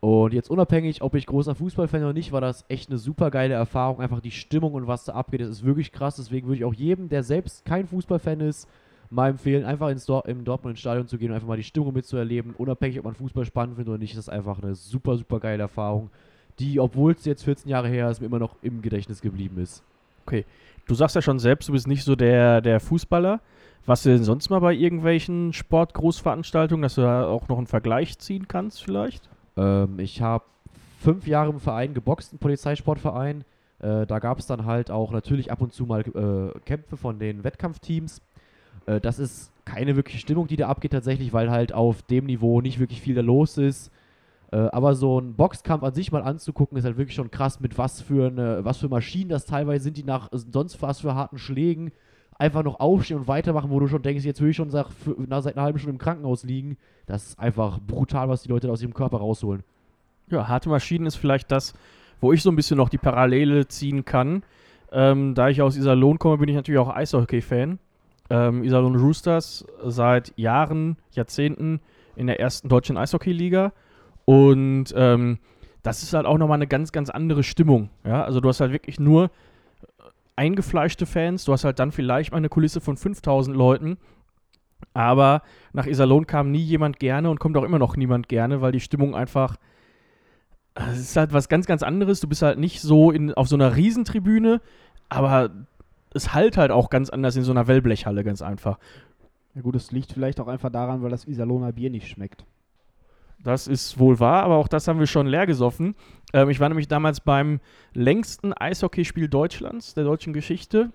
Und 0.00 0.32
jetzt 0.32 0.50
unabhängig, 0.50 1.02
ob 1.02 1.14
ich 1.14 1.26
großer 1.26 1.54
Fußballfan 1.54 2.02
oder 2.02 2.12
nicht, 2.14 2.32
war 2.32 2.40
das 2.40 2.64
echt 2.68 2.88
eine 2.88 2.98
super 2.98 3.30
geile 3.30 3.54
Erfahrung. 3.54 4.00
Einfach 4.00 4.20
die 4.20 4.30
Stimmung 4.30 4.72
und 4.72 4.86
was 4.86 5.04
da 5.04 5.12
abgeht, 5.12 5.42
das 5.42 5.50
ist 5.50 5.64
wirklich 5.64 5.92
krass. 5.92 6.16
Deswegen 6.16 6.46
würde 6.46 6.56
ich 6.56 6.64
auch 6.64 6.72
jedem, 6.72 7.10
der 7.10 7.22
selbst 7.22 7.66
kein 7.66 7.86
Fußballfan 7.86 8.40
ist, 8.40 8.66
mal 9.10 9.28
empfehlen, 9.28 9.64
einfach 9.64 9.90
ins 9.90 10.06
Dor 10.06 10.24
im 10.26 10.44
Dortmund 10.44 10.72
ins 10.72 10.80
Stadion 10.80 11.06
zu 11.06 11.18
gehen 11.18 11.30
und 11.30 11.34
einfach 11.34 11.48
mal 11.48 11.58
die 11.58 11.64
Stimmung 11.64 11.92
mitzuerleben. 11.92 12.54
Unabhängig, 12.56 12.98
ob 12.98 13.04
man 13.04 13.14
Fußball 13.14 13.44
spannend 13.44 13.76
findet 13.76 13.90
oder 13.90 13.98
nicht, 13.98 14.12
ist 14.12 14.26
das 14.26 14.28
einfach 14.30 14.62
eine 14.62 14.74
super, 14.74 15.18
super 15.18 15.38
geile 15.38 15.62
Erfahrung, 15.62 16.10
die, 16.58 16.80
obwohl 16.80 17.12
es 17.12 17.24
jetzt 17.26 17.44
14 17.44 17.68
Jahre 17.68 17.88
her 17.88 18.08
ist, 18.10 18.20
mir 18.20 18.26
immer 18.26 18.38
noch 18.38 18.56
im 18.62 18.80
Gedächtnis 18.80 19.20
geblieben 19.20 19.58
ist. 19.58 19.82
Du 20.90 20.96
sagst 20.96 21.14
ja 21.14 21.22
schon 21.22 21.38
selbst, 21.38 21.68
du 21.68 21.72
bist 21.72 21.86
nicht 21.86 22.02
so 22.02 22.16
der, 22.16 22.60
der 22.60 22.80
Fußballer. 22.80 23.40
Was 23.86 24.02
denn 24.02 24.24
sonst 24.24 24.50
mal 24.50 24.58
bei 24.58 24.74
irgendwelchen 24.74 25.52
Sportgroßveranstaltungen, 25.52 26.82
dass 26.82 26.96
du 26.96 27.02
da 27.02 27.28
auch 27.28 27.46
noch 27.46 27.58
einen 27.58 27.68
Vergleich 27.68 28.18
ziehen 28.18 28.48
kannst 28.48 28.82
vielleicht? 28.82 29.30
Ähm, 29.56 30.00
ich 30.00 30.20
habe 30.20 30.42
fünf 30.98 31.28
Jahre 31.28 31.50
im 31.50 31.60
Verein 31.60 31.94
geboxt, 31.94 32.32
im 32.32 32.40
Polizeisportverein. 32.40 33.44
Äh, 33.78 34.04
da 34.04 34.18
gab 34.18 34.40
es 34.40 34.46
dann 34.46 34.64
halt 34.64 34.90
auch 34.90 35.12
natürlich 35.12 35.52
ab 35.52 35.60
und 35.60 35.72
zu 35.72 35.86
mal 35.86 36.00
äh, 36.00 36.58
Kämpfe 36.64 36.96
von 36.96 37.20
den 37.20 37.44
Wettkampfteams. 37.44 38.20
Äh, 38.86 39.00
das 39.00 39.20
ist 39.20 39.52
keine 39.64 39.94
wirkliche 39.94 40.18
Stimmung, 40.18 40.48
die 40.48 40.56
da 40.56 40.66
abgeht 40.66 40.90
tatsächlich, 40.90 41.32
weil 41.32 41.52
halt 41.52 41.72
auf 41.72 42.02
dem 42.02 42.26
Niveau 42.26 42.60
nicht 42.60 42.80
wirklich 42.80 43.00
viel 43.00 43.14
da 43.14 43.20
los 43.20 43.58
ist. 43.58 43.92
Äh, 44.52 44.56
aber 44.56 44.94
so 44.94 45.20
ein 45.20 45.34
Boxkampf 45.34 45.82
an 45.82 45.94
sich 45.94 46.10
mal 46.12 46.22
anzugucken, 46.22 46.76
ist 46.76 46.84
halt 46.84 46.96
wirklich 46.96 47.14
schon 47.14 47.30
krass, 47.30 47.60
mit 47.60 47.78
was 47.78 48.00
für, 48.00 48.28
eine, 48.28 48.64
was 48.64 48.78
für 48.78 48.88
Maschinen 48.88 49.30
das 49.30 49.46
teilweise 49.46 49.84
sind, 49.84 49.96
die 49.96 50.04
nach 50.04 50.28
sonst 50.32 50.82
was 50.82 51.00
für 51.00 51.14
harten 51.14 51.38
Schlägen 51.38 51.92
einfach 52.40 52.64
noch 52.64 52.80
aufstehen 52.80 53.18
und 53.18 53.28
weitermachen, 53.28 53.70
wo 53.70 53.78
du 53.78 53.86
schon 53.86 54.02
denkst, 54.02 54.24
jetzt 54.24 54.40
will 54.40 54.48
ich 54.48 54.56
schon 54.56 54.70
für, 54.70 55.14
na, 55.28 55.42
seit 55.42 55.56
einer 55.56 55.64
halben 55.64 55.78
Stunde 55.78 55.92
im 55.92 55.98
Krankenhaus 55.98 56.42
liegen. 56.42 56.78
Das 57.06 57.28
ist 57.28 57.38
einfach 57.38 57.78
brutal, 57.78 58.28
was 58.30 58.42
die 58.42 58.48
Leute 58.48 58.66
da 58.66 58.72
aus 58.72 58.80
ihrem 58.80 58.94
Körper 58.94 59.18
rausholen. 59.18 59.62
Ja, 60.30 60.48
harte 60.48 60.70
Maschinen 60.70 61.06
ist 61.06 61.16
vielleicht 61.16 61.52
das, 61.52 61.74
wo 62.20 62.32
ich 62.32 62.42
so 62.42 62.50
ein 62.50 62.56
bisschen 62.56 62.78
noch 62.78 62.88
die 62.88 62.98
Parallele 62.98 63.68
ziehen 63.68 64.06
kann. 64.06 64.42
Ähm, 64.90 65.34
da 65.34 65.50
ich 65.50 65.60
aus 65.60 65.74
dieser 65.74 65.94
Lohn 65.94 66.18
komme, 66.18 66.38
bin 66.38 66.48
ich 66.48 66.54
natürlich 66.54 66.80
auch 66.80 66.88
Eishockey-Fan. 66.88 67.78
ähm, 68.30 68.64
Iserlohn 68.64 68.96
Roosters 68.96 69.66
seit 69.84 70.32
Jahren, 70.36 70.96
Jahrzehnten 71.12 71.80
in 72.16 72.26
der 72.26 72.40
ersten 72.40 72.68
deutschen 72.68 72.96
Eishockey-Liga. 72.96 73.72
Und 74.30 74.94
ähm, 74.94 75.40
das 75.82 76.04
ist 76.04 76.14
halt 76.14 76.24
auch 76.24 76.38
nochmal 76.38 76.58
eine 76.58 76.68
ganz, 76.68 76.92
ganz 76.92 77.10
andere 77.10 77.42
Stimmung. 77.42 77.90
Ja? 78.04 78.22
Also 78.22 78.40
du 78.40 78.48
hast 78.48 78.60
halt 78.60 78.70
wirklich 78.70 79.00
nur 79.00 79.24
äh, 79.24 79.28
eingefleischte 80.36 81.04
Fans. 81.04 81.44
Du 81.44 81.52
hast 81.52 81.64
halt 81.64 81.80
dann 81.80 81.90
vielleicht 81.90 82.30
mal 82.30 82.36
eine 82.36 82.48
Kulisse 82.48 82.80
von 82.80 82.96
5000 82.96 83.56
Leuten. 83.56 83.98
Aber 84.94 85.42
nach 85.72 85.86
Iserlohn 85.86 86.28
kam 86.28 86.52
nie 86.52 86.62
jemand 86.62 87.00
gerne 87.00 87.28
und 87.28 87.40
kommt 87.40 87.56
auch 87.56 87.64
immer 87.64 87.80
noch 87.80 87.96
niemand 87.96 88.28
gerne, 88.28 88.60
weil 88.60 88.70
die 88.70 88.78
Stimmung 88.78 89.16
einfach. 89.16 89.56
Es 90.76 91.00
ist 91.00 91.16
halt 91.16 91.32
was 91.32 91.48
ganz, 91.48 91.66
ganz 91.66 91.82
anderes. 91.82 92.20
Du 92.20 92.28
bist 92.28 92.42
halt 92.42 92.60
nicht 92.60 92.80
so 92.80 93.10
in, 93.10 93.34
auf 93.34 93.48
so 93.48 93.56
einer 93.56 93.74
Riesentribüne, 93.74 94.60
aber 95.08 95.50
es 96.14 96.32
halt 96.34 96.56
halt 96.56 96.70
auch 96.70 96.88
ganz 96.88 97.10
anders 97.10 97.34
in 97.34 97.42
so 97.42 97.50
einer 97.50 97.66
Wellblechhalle, 97.66 98.22
ganz 98.22 98.42
einfach. 98.42 98.78
Ja 99.56 99.62
gut, 99.62 99.74
es 99.74 99.90
liegt 99.90 100.12
vielleicht 100.12 100.38
auch 100.38 100.46
einfach 100.46 100.70
daran, 100.70 101.02
weil 101.02 101.10
das 101.10 101.26
Iserlohner 101.26 101.72
Bier 101.72 101.90
nicht 101.90 102.06
schmeckt. 102.06 102.46
Das 103.42 103.66
ist 103.66 103.98
wohl 103.98 104.20
wahr, 104.20 104.42
aber 104.42 104.56
auch 104.56 104.68
das 104.68 104.86
haben 104.86 104.98
wir 104.98 105.06
schon 105.06 105.26
leer 105.26 105.46
gesoffen. 105.46 105.94
Ähm, 106.32 106.50
ich 106.50 106.60
war 106.60 106.68
nämlich 106.68 106.88
damals 106.88 107.20
beim 107.20 107.60
längsten 107.94 108.52
Eishockeyspiel 108.52 109.28
Deutschlands, 109.28 109.94
der 109.94 110.04
deutschen 110.04 110.32
Geschichte. 110.32 110.90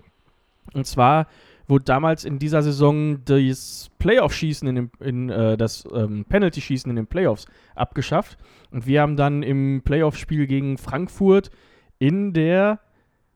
Und 0.72 0.86
zwar 0.86 1.26
wurde 1.68 1.84
damals 1.84 2.24
in 2.24 2.38
dieser 2.38 2.62
Saison 2.62 3.24
das 3.24 3.90
Playoff-Schießen 3.98 4.68
in, 4.68 4.74
dem, 4.76 4.90
in 5.00 5.30
äh, 5.30 5.56
das 5.56 5.84
ähm, 5.92 6.24
Penalty-Schießen 6.28 6.88
in 6.88 6.96
den 6.96 7.06
Playoffs 7.08 7.46
abgeschafft. 7.74 8.38
Und 8.70 8.86
wir 8.86 9.00
haben 9.02 9.16
dann 9.16 9.42
im 9.42 9.82
Playoff-Spiel 9.84 10.46
gegen 10.46 10.78
Frankfurt 10.78 11.50
in 11.98 12.32
der 12.32 12.78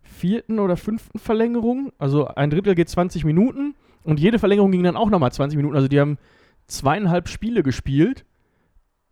vierten 0.03 0.59
oder 0.59 0.77
fünften 0.77 1.19
Verlängerung, 1.19 1.93
also 1.99 2.27
ein 2.27 2.51
Drittel 2.51 2.75
geht 2.75 2.89
20 2.89 3.25
Minuten 3.25 3.75
und 4.03 4.21
jede 4.21 4.39
Verlängerung 4.39 4.73
ging 4.73 4.83
dann 4.83 4.97
auch 4.97 5.09
nochmal 5.09 5.33
20 5.33 5.57
Minuten. 5.57 5.77
Also 5.77 5.89
die 5.89 6.01
haben 6.01 6.19
zweieinhalb 6.67 7.29
Spiele 7.29 7.63
gespielt 7.63 8.25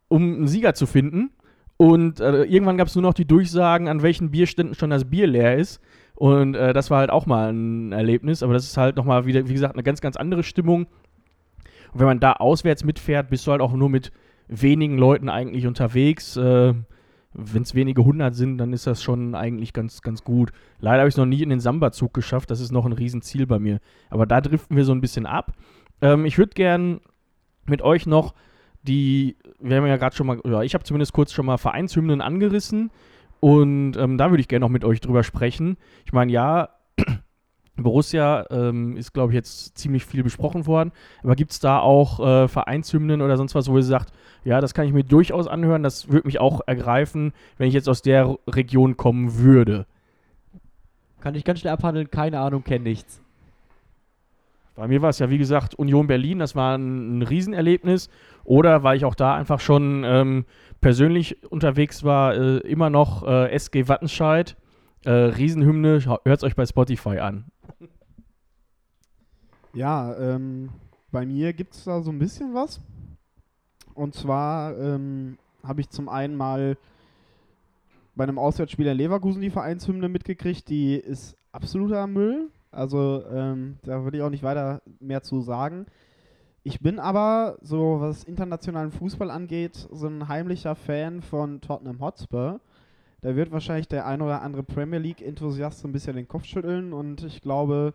um 0.08 0.22
einen 0.22 0.48
Sieger 0.48 0.74
zu 0.74 0.86
finden. 0.86 1.30
Und 1.76 2.20
äh, 2.20 2.42
irgendwann 2.44 2.76
gab 2.76 2.88
es 2.88 2.96
nur 2.96 3.02
noch 3.02 3.14
die 3.14 3.26
Durchsagen, 3.26 3.88
an 3.88 4.02
welchen 4.02 4.30
Bierständen 4.30 4.74
schon 4.74 4.90
das 4.90 5.08
Bier 5.08 5.28
leer 5.28 5.56
ist. 5.56 5.80
Und 6.16 6.54
äh, 6.56 6.72
das 6.72 6.90
war 6.90 6.98
halt 6.98 7.10
auch 7.10 7.26
mal 7.26 7.52
ein 7.52 7.92
Erlebnis. 7.92 8.42
Aber 8.42 8.52
das 8.52 8.64
ist 8.64 8.76
halt 8.76 8.96
nochmal 8.96 9.26
wieder, 9.26 9.48
wie 9.48 9.52
gesagt, 9.52 9.74
eine 9.74 9.84
ganz, 9.84 10.00
ganz 10.00 10.16
andere 10.16 10.42
Stimmung. 10.42 10.86
Und 11.92 12.00
wenn 12.00 12.06
man 12.06 12.20
da 12.20 12.32
auswärts 12.32 12.84
mitfährt, 12.84 13.30
bist 13.30 13.46
du 13.46 13.52
halt 13.52 13.60
auch 13.60 13.72
nur 13.72 13.88
mit 13.88 14.10
wenigen 14.48 14.98
Leuten 14.98 15.28
eigentlich 15.28 15.66
unterwegs. 15.66 16.36
Äh, 16.36 16.74
wenn 17.34 17.62
es 17.62 17.74
wenige 17.74 18.04
hundert 18.04 18.34
sind, 18.34 18.58
dann 18.58 18.72
ist 18.72 18.86
das 18.86 19.02
schon 19.02 19.36
eigentlich 19.36 19.72
ganz, 19.72 20.02
ganz 20.02 20.24
gut. 20.24 20.50
Leider 20.80 21.00
habe 21.00 21.08
ich 21.08 21.14
es 21.14 21.18
noch 21.18 21.26
nie 21.26 21.42
in 21.42 21.50
den 21.50 21.60
Samba-Zug 21.60 22.12
geschafft. 22.12 22.50
Das 22.50 22.60
ist 22.60 22.72
noch 22.72 22.86
ein 22.86 22.92
Riesenziel 22.92 23.46
bei 23.46 23.60
mir. 23.60 23.78
Aber 24.10 24.26
da 24.26 24.40
driften 24.40 24.76
wir 24.76 24.84
so 24.84 24.92
ein 24.92 25.00
bisschen 25.00 25.26
ab. 25.26 25.52
Ähm, 26.00 26.24
ich 26.24 26.38
würde 26.38 26.54
gern 26.54 27.00
mit 27.66 27.82
euch 27.82 28.06
noch 28.06 28.34
die, 28.88 29.36
wir 29.60 29.76
haben 29.76 29.86
ja 29.86 29.96
gerade 29.96 30.16
schon 30.16 30.26
mal, 30.26 30.40
ja, 30.44 30.62
ich 30.62 30.74
habe 30.74 30.84
zumindest 30.84 31.12
kurz 31.12 31.32
schon 31.32 31.46
mal 31.46 31.58
Vereinshymnen 31.58 32.20
angerissen 32.20 32.90
und 33.40 33.96
ähm, 33.96 34.18
da 34.18 34.30
würde 34.30 34.40
ich 34.40 34.48
gerne 34.48 34.64
noch 34.64 34.70
mit 34.70 34.84
euch 34.84 35.00
drüber 35.00 35.22
sprechen. 35.22 35.76
Ich 36.04 36.12
meine, 36.12 36.32
ja, 36.32 36.70
Borussia 37.76 38.46
ähm, 38.50 38.96
ist, 38.96 39.12
glaube 39.12 39.32
ich, 39.32 39.36
jetzt 39.36 39.78
ziemlich 39.78 40.04
viel 40.04 40.24
besprochen 40.24 40.66
worden, 40.66 40.90
aber 41.22 41.36
gibt 41.36 41.52
es 41.52 41.60
da 41.60 41.78
auch 41.78 42.18
äh, 42.18 42.48
Vereinshymnen 42.48 43.22
oder 43.22 43.36
sonst 43.36 43.54
was, 43.54 43.70
wo 43.70 43.76
ihr 43.76 43.84
sagt, 43.84 44.12
ja, 44.44 44.60
das 44.60 44.74
kann 44.74 44.86
ich 44.86 44.92
mir 44.92 45.04
durchaus 45.04 45.46
anhören, 45.46 45.82
das 45.82 46.10
würde 46.10 46.26
mich 46.26 46.40
auch 46.40 46.60
ergreifen, 46.66 47.32
wenn 47.58 47.68
ich 47.68 47.74
jetzt 47.74 47.88
aus 47.88 48.02
der 48.02 48.36
Region 48.48 48.96
kommen 48.96 49.38
würde? 49.38 49.86
Kann 51.20 51.34
ich 51.34 51.44
ganz 51.44 51.60
schnell 51.60 51.72
abhandeln, 51.72 52.10
keine 52.10 52.40
Ahnung, 52.40 52.64
kenne 52.64 52.84
nichts. 52.84 53.20
Bei 54.78 54.86
mir 54.86 55.02
war 55.02 55.08
es 55.08 55.18
ja, 55.18 55.28
wie 55.28 55.38
gesagt, 55.38 55.74
Union 55.74 56.06
Berlin, 56.06 56.38
das 56.38 56.54
war 56.54 56.78
ein, 56.78 57.18
ein 57.18 57.22
Riesenerlebnis. 57.22 58.08
Oder 58.44 58.84
weil 58.84 58.96
ich 58.96 59.04
auch 59.04 59.16
da 59.16 59.34
einfach 59.34 59.58
schon 59.58 60.04
ähm, 60.06 60.44
persönlich 60.80 61.42
unterwegs 61.50 62.04
war, 62.04 62.36
äh, 62.36 62.58
immer 62.58 62.88
noch 62.88 63.26
äh, 63.26 63.50
SG 63.50 63.88
Wattenscheid. 63.88 64.56
Äh, 65.04 65.10
Riesenhymne, 65.10 66.04
hört 66.04 66.24
es 66.24 66.44
euch 66.44 66.54
bei 66.54 66.64
Spotify 66.64 67.18
an. 67.18 67.46
Ja, 69.74 70.16
ähm, 70.16 70.68
bei 71.10 71.26
mir 71.26 71.52
gibt 71.54 71.74
es 71.74 71.82
da 71.82 72.00
so 72.00 72.12
ein 72.12 72.20
bisschen 72.20 72.54
was. 72.54 72.80
Und 73.94 74.14
zwar 74.14 74.78
ähm, 74.78 75.38
habe 75.64 75.80
ich 75.80 75.90
zum 75.90 76.08
einen 76.08 76.36
mal 76.36 76.76
bei 78.14 78.22
einem 78.22 78.38
Auswärtsspiel 78.38 78.86
in 78.86 78.96
Leverkusen 78.96 79.42
die 79.42 79.50
Vereinshymne 79.50 80.08
mitgekriegt. 80.08 80.68
Die 80.68 80.94
ist 80.94 81.36
absoluter 81.50 82.06
Müll. 82.06 82.52
Also 82.70 83.24
ähm, 83.30 83.78
da 83.82 84.04
würde 84.04 84.18
ich 84.18 84.22
auch 84.22 84.30
nicht 84.30 84.42
weiter 84.42 84.82
mehr 85.00 85.22
zu 85.22 85.40
sagen. 85.40 85.86
Ich 86.64 86.80
bin 86.80 86.98
aber, 86.98 87.56
so 87.62 88.00
was 88.00 88.24
internationalen 88.24 88.90
Fußball 88.90 89.30
angeht, 89.30 89.88
so 89.90 90.06
ein 90.06 90.28
heimlicher 90.28 90.74
Fan 90.74 91.22
von 91.22 91.60
Tottenham 91.60 92.00
Hotspur. 92.00 92.60
Da 93.20 93.34
wird 93.34 93.50
wahrscheinlich 93.50 93.88
der 93.88 94.06
ein 94.06 94.20
oder 94.20 94.42
andere 94.42 94.62
Premier 94.62 94.98
League-Enthusiast 94.98 95.80
so 95.80 95.88
ein 95.88 95.92
bisschen 95.92 96.16
den 96.16 96.28
Kopf 96.28 96.44
schütteln 96.44 96.92
und 96.92 97.24
ich 97.24 97.40
glaube, 97.40 97.94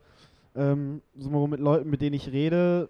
ähm, 0.56 1.02
so 1.16 1.48
mit 1.48 1.60
Leuten, 1.60 1.90
mit 1.90 2.02
denen 2.02 2.16
ich 2.16 2.32
rede, 2.32 2.90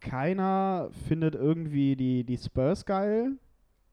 keiner 0.00 0.90
findet 1.08 1.34
irgendwie 1.34 1.96
die, 1.96 2.24
die 2.24 2.36
Spurs 2.36 2.84
geil. 2.84 3.32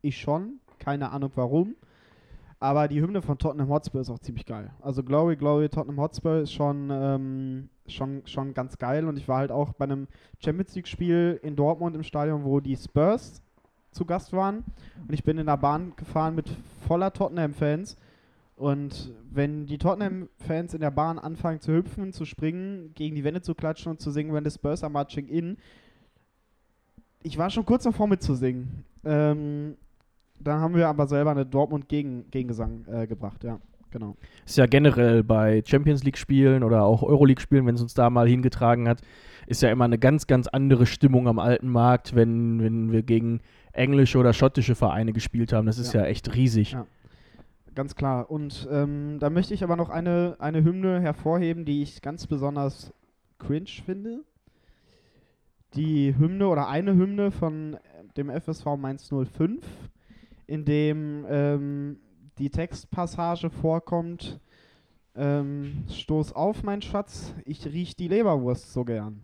Ich 0.02 0.20
schon. 0.20 0.60
Keine 0.80 1.12
Ahnung 1.12 1.32
warum. 1.36 1.76
Aber 2.62 2.88
die 2.88 3.02
Hymne 3.02 3.24
von 3.24 3.40
Tottenham 3.40 3.70
Hotspur 3.70 4.02
ist 4.02 4.12
auch 4.12 4.20
ziemlich 4.20 4.46
geil. 4.46 4.70
Also 4.82 5.02
Glory, 5.02 5.36
Glory, 5.36 5.68
Tottenham 5.68 6.00
Hotspur 6.00 6.42
ist 6.42 6.54
schon, 6.54 6.90
ähm, 6.92 7.70
schon, 7.88 8.22
schon 8.26 8.54
ganz 8.54 8.78
geil. 8.78 9.08
Und 9.08 9.18
ich 9.18 9.28
war 9.28 9.40
halt 9.40 9.52
auch 9.52 9.74
bei 9.74 9.86
einem 9.86 10.08
Champions 10.38 10.76
League-Spiel 10.76 11.40
in 11.42 11.56
Dortmund 11.56 11.96
im 11.96 12.04
Stadion, 12.04 12.44
wo 12.44 12.60
die 12.60 12.78
Spurs 12.78 13.42
zu 13.90 14.06
Gast 14.06 14.32
waren. 14.32 14.64
Und 15.08 15.12
ich 15.12 15.24
bin 15.24 15.40
in 15.40 15.48
der 15.48 15.58
Bahn 15.58 15.94
gefahren 15.96 16.36
mit 16.36 16.56
voller 16.88 17.12
Tottenham-Fans. 17.12 17.98
Und 18.58 19.12
wenn 19.32 19.66
die 19.66 19.80
Tottenham-Fans 19.80 20.76
in 20.76 20.82
der 20.82 20.92
Bahn 20.92 21.18
anfangen 21.18 21.62
zu 21.62 21.74
hüpfen, 21.74 22.14
zu 22.14 22.26
springen, 22.26 22.92
gegen 22.94 23.16
die 23.16 23.24
Wände 23.24 23.42
zu 23.42 23.56
klatschen 23.56 23.90
und 23.90 24.02
zu 24.02 24.12
singen, 24.12 24.36
wenn 24.36 24.46
the 24.46 24.52
Spurs 24.52 24.84
are 24.84 24.94
marching 24.94 25.28
in, 25.28 25.58
ich 27.24 27.40
war 27.40 27.50
schon 27.50 27.66
kurz 27.66 27.86
davor 27.86 28.06
mitzusingen. 28.06 28.86
Ähm, 29.04 29.78
dann 30.44 30.60
haben 30.60 30.76
wir 30.76 30.88
aber 30.88 31.08
selber 31.08 31.32
eine 31.32 31.46
Dortmund 31.46 31.90
gegen 31.90 32.30
Gegengesang 32.32 32.86
äh, 32.92 33.08
gebracht, 33.08 33.44
ja. 33.44 33.60
Genau. 33.92 34.16
Ist 34.46 34.58
ja 34.58 34.68
generell 34.68 35.22
bei 35.22 35.62
Champions 35.66 36.04
League-Spielen 36.04 36.64
oder 36.64 36.84
auch 36.84 37.04
Euroleague-Spielen, 37.04 37.66
wenn 37.66 37.76
es 37.76 37.82
uns 37.82 37.94
da 37.94 38.10
mal 38.10 38.28
hingetragen 38.28 38.88
hat, 38.88 39.02
ist 39.48 39.62
ja 39.62 39.70
immer 39.70 39.84
eine 39.84 40.00
ganz, 40.00 40.28
ganz 40.28 40.48
andere 40.48 40.86
Stimmung 40.86 41.28
am 41.28 41.40
alten 41.40 41.68
Markt, 41.68 42.16
wenn, 42.16 42.62
wenn 42.64 42.92
wir 42.94 43.04
gegen 43.04 43.42
englische 43.74 44.18
oder 44.18 44.32
schottische 44.32 44.76
Vereine 44.76 45.12
gespielt 45.12 45.52
haben. 45.52 45.66
Das 45.66 45.78
ist 45.78 45.94
ja, 45.94 46.02
ja 46.02 46.08
echt 46.08 46.34
riesig. 46.36 46.72
Ja. 46.72 46.88
Ganz 47.76 47.96
klar. 47.96 48.32
Und 48.32 48.68
ähm, 48.72 49.18
da 49.20 49.30
möchte 49.30 49.54
ich 49.54 49.64
aber 49.64 49.76
noch 49.76 49.90
eine, 49.90 50.36
eine 50.40 50.64
Hymne 50.64 51.02
hervorheben, 51.02 51.66
die 51.66 51.82
ich 51.82 52.02
ganz 52.02 52.28
besonders 52.28 52.94
cringe 53.40 53.70
finde. 53.86 54.24
Die 55.74 56.16
Hymne 56.18 56.48
oder 56.48 56.68
eine 56.68 56.94
Hymne 56.96 57.32
von 57.32 57.78
dem 58.18 58.30
FSV 58.30 58.66
Mainz 58.78 59.10
05 59.10 59.66
in 60.48 60.66
dem 60.66 61.26
ähm, 61.30 62.00
die 62.38 62.50
Textpassage 62.50 63.50
vorkommt, 63.50 64.40
ähm, 65.16 65.84
Stoß 65.90 66.34
auf, 66.34 66.64
mein 66.64 66.82
Schatz, 66.82 67.34
ich 67.46 67.66
riech 67.66 67.96
die 67.96 68.08
Leberwurst 68.08 68.72
so 68.74 68.84
gern. 68.84 69.22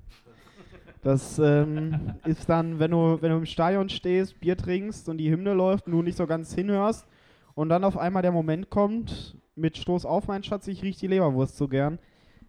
Das 1.01 1.39
ähm, 1.39 2.15
ist 2.25 2.49
dann, 2.49 2.79
wenn 2.79 2.91
du, 2.91 3.21
wenn 3.21 3.31
du 3.31 3.37
im 3.37 3.45
Stadion 3.45 3.87
stehst, 3.87 4.39
Bier 4.39 4.57
trinkst 4.57 5.07
und 5.07 5.17
die 5.17 5.31
Hymne 5.31 5.53
läuft 5.53 5.85
und 5.87 5.93
du 5.93 6.01
nicht 6.01 6.17
so 6.17 6.27
ganz 6.27 6.53
hinhörst 6.53 7.07
und 7.55 7.69
dann 7.69 7.83
auf 7.83 7.97
einmal 7.97 8.21
der 8.21 8.31
Moment 8.31 8.69
kommt 8.69 9.37
mit 9.55 9.77
Stoß 9.77 10.05
auf, 10.05 10.27
mein 10.27 10.43
Schatz, 10.43 10.67
ich 10.67 10.83
riech 10.83 10.97
die 10.97 11.07
Leberwurst 11.07 11.57
so 11.57 11.67
gern. 11.67 11.99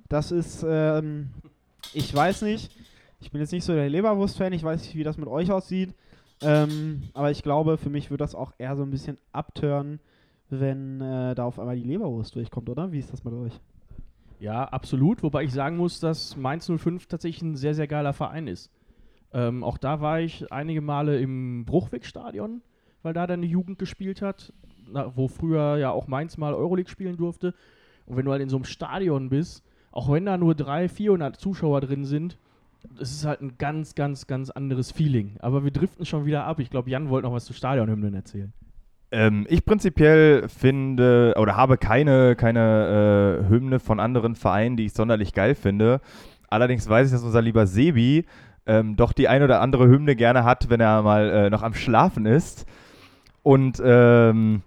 Das 0.09 0.33
ist, 0.33 0.65
ähm, 0.69 1.31
ich 1.93 2.15
weiß 2.15 2.43
nicht, 2.43 2.73
ich 3.21 3.31
bin 3.31 3.41
jetzt 3.41 3.53
nicht 3.53 3.65
so 3.65 3.75
der 3.75 3.89
Leberwurst-Fan, 3.89 4.53
ich 4.53 4.63
weiß 4.63 4.83
nicht, 4.83 4.95
wie 4.97 5.05
das 5.05 5.19
mit 5.19 5.29
euch 5.29 5.51
aussieht. 5.51 5.95
Ähm, 6.43 7.03
aber 7.15 7.31
ich 7.31 7.43
glaube, 7.43 7.79
für 7.79 7.91
mich 7.91 8.11
wird 8.11 8.21
das 8.21 8.35
auch 8.35 8.53
eher 8.59 8.77
so 8.77 8.83
ein 8.83 8.91
bisschen 8.91 9.19
abtören, 9.33 10.01
wenn 10.51 11.01
äh, 11.01 11.35
da 11.35 11.45
auf 11.45 11.59
einmal 11.59 11.77
die 11.77 11.83
Leberwurst 11.83 12.35
durchkommt, 12.35 12.69
oder? 12.71 12.93
Wie 12.93 12.99
ist 12.99 13.13
das 13.13 13.25
mit 13.25 13.35
euch? 13.35 13.61
Ja, 14.41 14.65
absolut. 14.65 15.23
Wobei 15.23 15.45
ich 15.45 15.53
sagen 15.53 15.77
muss, 15.77 16.01
dass 16.01 16.37
Mainz 16.37 16.71
05 16.71 17.07
tatsächlich 17.07 17.43
ein 17.43 17.57
sehr, 17.57 17.75
sehr 17.75 17.89
geiler 17.89 18.13
Verein 18.13 18.47
ist. 18.47 18.71
Ähm, 19.33 19.65
auch 19.65 19.79
da 19.79 20.01
war 20.01 20.21
ich 20.21 20.51
einige 20.53 20.81
Male 20.81 21.21
im 21.21 21.65
Bruchwegstadion, 21.65 22.63
weil 23.03 23.13
da 23.13 23.27
deine 23.27 23.47
Jugend 23.47 23.79
gespielt 23.79 24.23
hat, 24.23 24.53
na, 24.91 25.15
wo 25.17 25.29
früher 25.29 25.77
ja 25.77 25.91
auch 25.91 26.07
Mainz 26.07 26.39
mal 26.39 26.55
Euroleague 26.55 26.91
spielen 26.91 27.17
durfte. 27.17 27.55
Und 28.07 28.17
wenn 28.17 28.25
du 28.25 28.31
halt 28.33 28.41
in 28.41 28.49
so 28.49 28.57
einem 28.57 28.65
Stadion 28.65 29.29
bist, 29.29 29.65
auch 29.91 30.11
wenn 30.11 30.25
da 30.25 30.39
nur 30.39 30.55
300, 30.55 30.91
400 30.91 31.37
Zuschauer 31.37 31.81
drin 31.81 32.05
sind, 32.05 32.39
es 33.01 33.13
ist 33.13 33.25
halt 33.25 33.41
ein 33.41 33.59
ganz, 33.59 33.95
ganz, 33.95 34.27
ganz 34.27 34.51
anderes 34.51 34.93
Feeling. 34.93 35.37
Aber 35.41 35.65
wir 35.65 35.71
driften 35.71 36.07
schon 36.07 36.27
wieder 36.27 36.45
ab. 36.45 36.61
Ich 36.61 36.71
glaube, 36.71 36.91
Jan 36.91 37.09
wollte 37.09 37.27
noch 37.27 37.35
was 37.35 37.45
zu 37.45 37.53
Stadionhymnen 37.53 38.15
erzählen. 38.15 38.53
Ähm, 39.11 39.47
ich 39.49 39.65
prinzipiell 39.65 40.49
finde 40.49 41.35
oder 41.39 41.57
habe 41.57 41.79
keine, 41.79 42.37
keine 42.37 43.45
äh, 43.45 43.49
Hymne 43.49 43.81
von 43.81 44.01
anderen 44.01 44.35
Vereinen, 44.35 44.77
die 44.77 44.85
ich 44.87 44.93
sonderlich 44.93 45.33
geil 45.33 45.55
finde. 45.55 46.01
allerdings 46.51 46.89
weiß 46.89 47.07
ich, 47.07 47.13
dass 47.13 47.23
unser 47.23 47.41
lieber 47.41 47.67
Sebi 47.67 48.27
ähm, 48.67 48.97
doch 48.97 49.13
die 49.15 49.29
ein 49.29 49.43
oder 49.43 49.63
andere 49.63 49.89
Hymne 49.89 50.15
gerne 50.15 50.45
hat, 50.45 50.69
wenn 50.69 50.81
er 50.81 51.03
mal 51.03 51.31
äh, 51.31 51.51
noch 51.51 51.63
am 51.63 51.73
Schlafen 51.73 52.27
ist. 52.27 52.67
Und 53.43 53.81
ähm, 53.83 54.63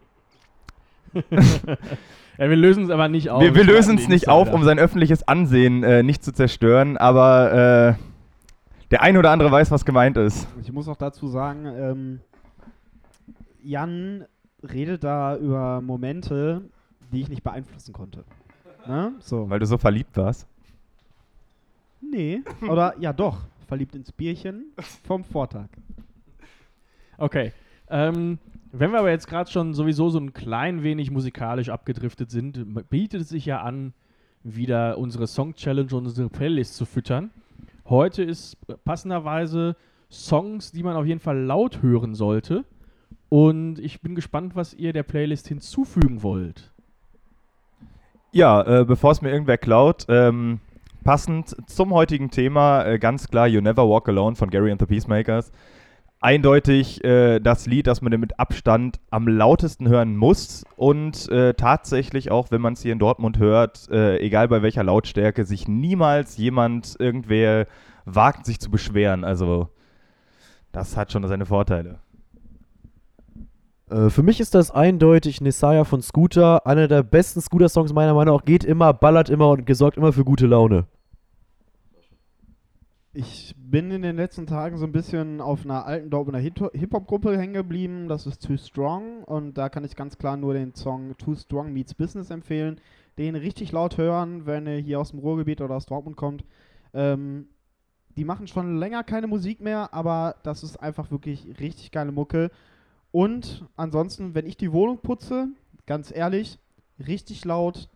Ja, 2.37 2.49
wir 2.49 2.55
lösen 2.55 2.85
es 2.85 2.89
aber 2.89 3.07
nicht 3.07 3.29
auf. 3.29 3.41
wir, 3.41 3.55
wir 3.55 3.63
lösen 3.63 3.97
es 3.97 4.07
nicht 4.07 4.29
auf, 4.29 4.51
um 4.51 4.63
sein 4.63 4.79
öffentliches 4.79 5.27
Ansehen 5.27 5.83
äh, 5.83 6.03
nicht 6.03 6.23
zu 6.23 6.33
zerstören, 6.33 6.97
aber 6.97 7.97
äh, 7.97 8.01
der 8.91 9.01
ein 9.01 9.17
oder 9.17 9.31
andere 9.31 9.51
weiß, 9.51 9.71
was 9.71 9.85
gemeint 9.85 10.17
ist. 10.17 10.47
Ich 10.61 10.71
muss 10.71 10.87
auch 10.87 10.97
dazu 10.97 11.27
sagen, 11.27 11.65
ähm, 11.65 12.19
Jan 13.63 14.25
redet 14.63 15.03
da 15.03 15.37
über 15.37 15.81
Momente, 15.81 16.61
die 17.11 17.21
ich 17.21 17.29
nicht 17.29 17.43
beeinflussen 17.43 17.93
konnte. 17.93 18.23
Ne? 18.87 19.13
So. 19.19 19.49
Weil 19.49 19.59
du 19.59 19.65
so 19.65 19.77
verliebt 19.77 20.17
warst. 20.17 20.47
Nee. 22.01 22.41
Oder 22.67 22.95
ja 22.99 23.13
doch. 23.13 23.45
Verliebt 23.67 23.95
ins 23.95 24.11
Bierchen 24.11 24.65
vom 25.07 25.23
Vortag. 25.23 25.67
Okay. 27.17 27.53
Ähm, 27.89 28.39
wenn 28.71 28.91
wir 28.91 28.99
aber 28.99 29.11
jetzt 29.11 29.27
gerade 29.27 29.49
schon 29.49 29.73
sowieso 29.73 30.09
so 30.09 30.19
ein 30.19 30.33
klein 30.33 30.83
wenig 30.83 31.11
musikalisch 31.11 31.69
abgedriftet 31.69 32.31
sind, 32.31 32.89
bietet 32.89 33.21
es 33.21 33.29
sich 33.29 33.45
ja 33.45 33.61
an, 33.61 33.93
wieder 34.43 34.97
unsere 34.97 35.27
Song 35.27 35.53
Challenge 35.55 35.93
und 35.93 36.07
unsere 36.07 36.29
Playlist 36.29 36.75
zu 36.75 36.85
füttern. 36.85 37.31
Heute 37.85 38.23
ist 38.23 38.57
passenderweise 38.83 39.75
Songs, 40.09 40.71
die 40.71 40.83
man 40.83 40.95
auf 40.95 41.05
jeden 41.05 41.19
Fall 41.19 41.39
laut 41.39 41.81
hören 41.81 42.15
sollte. 42.15 42.65
Und 43.29 43.79
ich 43.79 44.01
bin 44.01 44.15
gespannt, 44.15 44.55
was 44.55 44.73
ihr 44.73 44.93
der 44.93 45.03
Playlist 45.03 45.47
hinzufügen 45.47 46.23
wollt. 46.23 46.71
Ja, 48.31 48.61
äh, 48.81 48.85
bevor 48.85 49.11
es 49.11 49.21
mir 49.21 49.31
irgendwer 49.31 49.57
klaut, 49.57 50.05
ähm, 50.09 50.59
passend 51.03 51.55
zum 51.69 51.93
heutigen 51.93 52.29
Thema 52.29 52.85
äh, 52.85 52.99
ganz 52.99 53.27
klar 53.27 53.47
You 53.47 53.61
Never 53.61 53.87
Walk 53.87 54.07
Alone 54.09 54.35
von 54.35 54.49
Gary 54.49 54.71
and 54.71 54.79
the 54.79 54.85
Peacemakers. 54.85 55.51
Eindeutig 56.23 57.03
äh, 57.03 57.39
das 57.39 57.65
Lied, 57.65 57.87
das 57.87 58.03
man 58.03 58.17
mit 58.19 58.39
Abstand 58.39 58.99
am 59.09 59.27
lautesten 59.27 59.89
hören 59.89 60.15
muss 60.15 60.63
und 60.75 61.27
äh, 61.29 61.55
tatsächlich 61.55 62.29
auch, 62.29 62.51
wenn 62.51 62.61
man 62.61 62.73
es 62.73 62.83
hier 62.83 62.93
in 62.93 62.99
Dortmund 62.99 63.39
hört, 63.39 63.89
äh, 63.89 64.19
egal 64.19 64.47
bei 64.47 64.61
welcher 64.61 64.83
Lautstärke, 64.83 65.45
sich 65.45 65.67
niemals 65.67 66.37
jemand 66.37 66.95
irgendwer 66.99 67.65
wagt, 68.05 68.45
sich 68.45 68.59
zu 68.59 68.69
beschweren. 68.69 69.23
Also 69.23 69.69
das 70.71 70.95
hat 70.95 71.11
schon 71.11 71.27
seine 71.27 71.47
Vorteile. 71.47 71.99
Äh, 73.89 74.11
für 74.11 74.21
mich 74.21 74.39
ist 74.39 74.53
das 74.53 74.69
eindeutig 74.69 75.41
Nesaya 75.41 75.85
von 75.85 76.03
Scooter. 76.03 76.67
Einer 76.67 76.87
der 76.87 77.01
besten 77.01 77.41
Scooter-Songs 77.41 77.93
meiner 77.93 78.13
Meinung 78.13 78.35
nach. 78.35 78.45
Geht 78.45 78.63
immer, 78.63 78.93
ballert 78.93 79.29
immer 79.29 79.49
und 79.49 79.65
gesorgt 79.65 79.97
immer 79.97 80.13
für 80.13 80.23
gute 80.23 80.45
Laune. 80.45 80.85
Ich 83.13 83.53
bin 83.57 83.91
in 83.91 84.03
den 84.03 84.15
letzten 84.15 84.47
Tagen 84.47 84.77
so 84.77 84.85
ein 84.85 84.93
bisschen 84.93 85.41
auf 85.41 85.65
einer 85.65 85.85
alten 85.85 86.09
Dortmunder 86.09 86.39
Hip- 86.39 86.71
Hip-Hop-Gruppe 86.73 87.37
hängen 87.37 87.53
geblieben. 87.53 88.07
Das 88.07 88.25
ist 88.25 88.41
Too 88.41 88.55
Strong. 88.55 89.25
Und 89.25 89.57
da 89.57 89.67
kann 89.67 89.83
ich 89.83 89.97
ganz 89.97 90.17
klar 90.17 90.37
nur 90.37 90.53
den 90.53 90.73
Song 90.75 91.17
Too 91.17 91.35
Strong 91.35 91.73
Meets 91.73 91.93
Business 91.93 92.29
empfehlen. 92.29 92.79
Den 93.17 93.35
richtig 93.35 93.73
laut 93.73 93.97
hören, 93.97 94.45
wenn 94.45 94.65
ihr 94.65 94.77
hier 94.77 95.01
aus 95.01 95.11
dem 95.11 95.19
Ruhrgebiet 95.19 95.59
oder 95.59 95.75
aus 95.75 95.87
Dortmund 95.87 96.15
kommt. 96.15 96.45
Ähm, 96.93 97.47
die 98.15 98.23
machen 98.23 98.47
schon 98.47 98.77
länger 98.77 99.03
keine 99.03 99.27
Musik 99.27 99.59
mehr, 99.59 99.93
aber 99.93 100.35
das 100.43 100.63
ist 100.63 100.77
einfach 100.77 101.11
wirklich 101.11 101.59
richtig 101.59 101.91
geile 101.91 102.13
Mucke. 102.13 102.49
Und 103.11 103.65
ansonsten, 103.75 104.35
wenn 104.35 104.45
ich 104.45 104.55
die 104.55 104.71
Wohnung 104.71 104.99
putze, 104.99 105.49
ganz 105.85 106.15
ehrlich, 106.15 106.59
richtig 107.05 107.43
laut, 107.43 107.89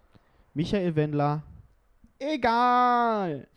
Michael 0.53 0.97
Wendler, 0.97 1.43
egal. 2.20 3.47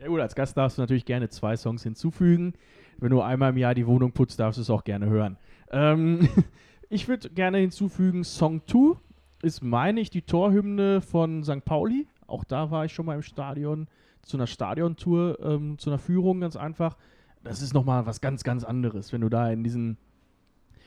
Ja 0.00 0.08
gut, 0.08 0.20
als 0.20 0.34
Gast 0.34 0.56
darfst 0.56 0.78
du 0.78 0.82
natürlich 0.82 1.04
gerne 1.04 1.28
zwei 1.28 1.56
Songs 1.58 1.82
hinzufügen. 1.82 2.54
Wenn 2.96 3.10
du 3.10 3.20
einmal 3.20 3.50
im 3.50 3.58
Jahr 3.58 3.74
die 3.74 3.86
Wohnung 3.86 4.12
putzt, 4.12 4.40
darfst 4.40 4.56
du 4.56 4.62
es 4.62 4.70
auch 4.70 4.84
gerne 4.84 5.06
hören. 5.06 5.36
Ähm, 5.70 6.26
ich 6.88 7.06
würde 7.06 7.28
gerne 7.28 7.58
hinzufügen, 7.58 8.24
Song 8.24 8.62
2 8.66 8.98
ist, 9.42 9.62
meine 9.62 10.00
ich, 10.00 10.08
die 10.08 10.22
Torhymne 10.22 11.02
von 11.02 11.44
St. 11.44 11.66
Pauli. 11.66 12.06
Auch 12.26 12.44
da 12.44 12.70
war 12.70 12.86
ich 12.86 12.94
schon 12.94 13.04
mal 13.04 13.14
im 13.14 13.22
Stadion 13.22 13.88
zu 14.22 14.38
einer 14.38 14.46
Stadiontour, 14.46 15.38
ähm, 15.42 15.76
zu 15.76 15.90
einer 15.90 15.98
Führung 15.98 16.40
ganz 16.40 16.56
einfach. 16.56 16.96
Das 17.44 17.60
ist 17.60 17.74
nochmal 17.74 18.06
was 18.06 18.22
ganz, 18.22 18.42
ganz 18.42 18.64
anderes, 18.64 19.12
wenn 19.12 19.20
du 19.20 19.28
da 19.28 19.50
in 19.50 19.62
diesen, 19.62 19.98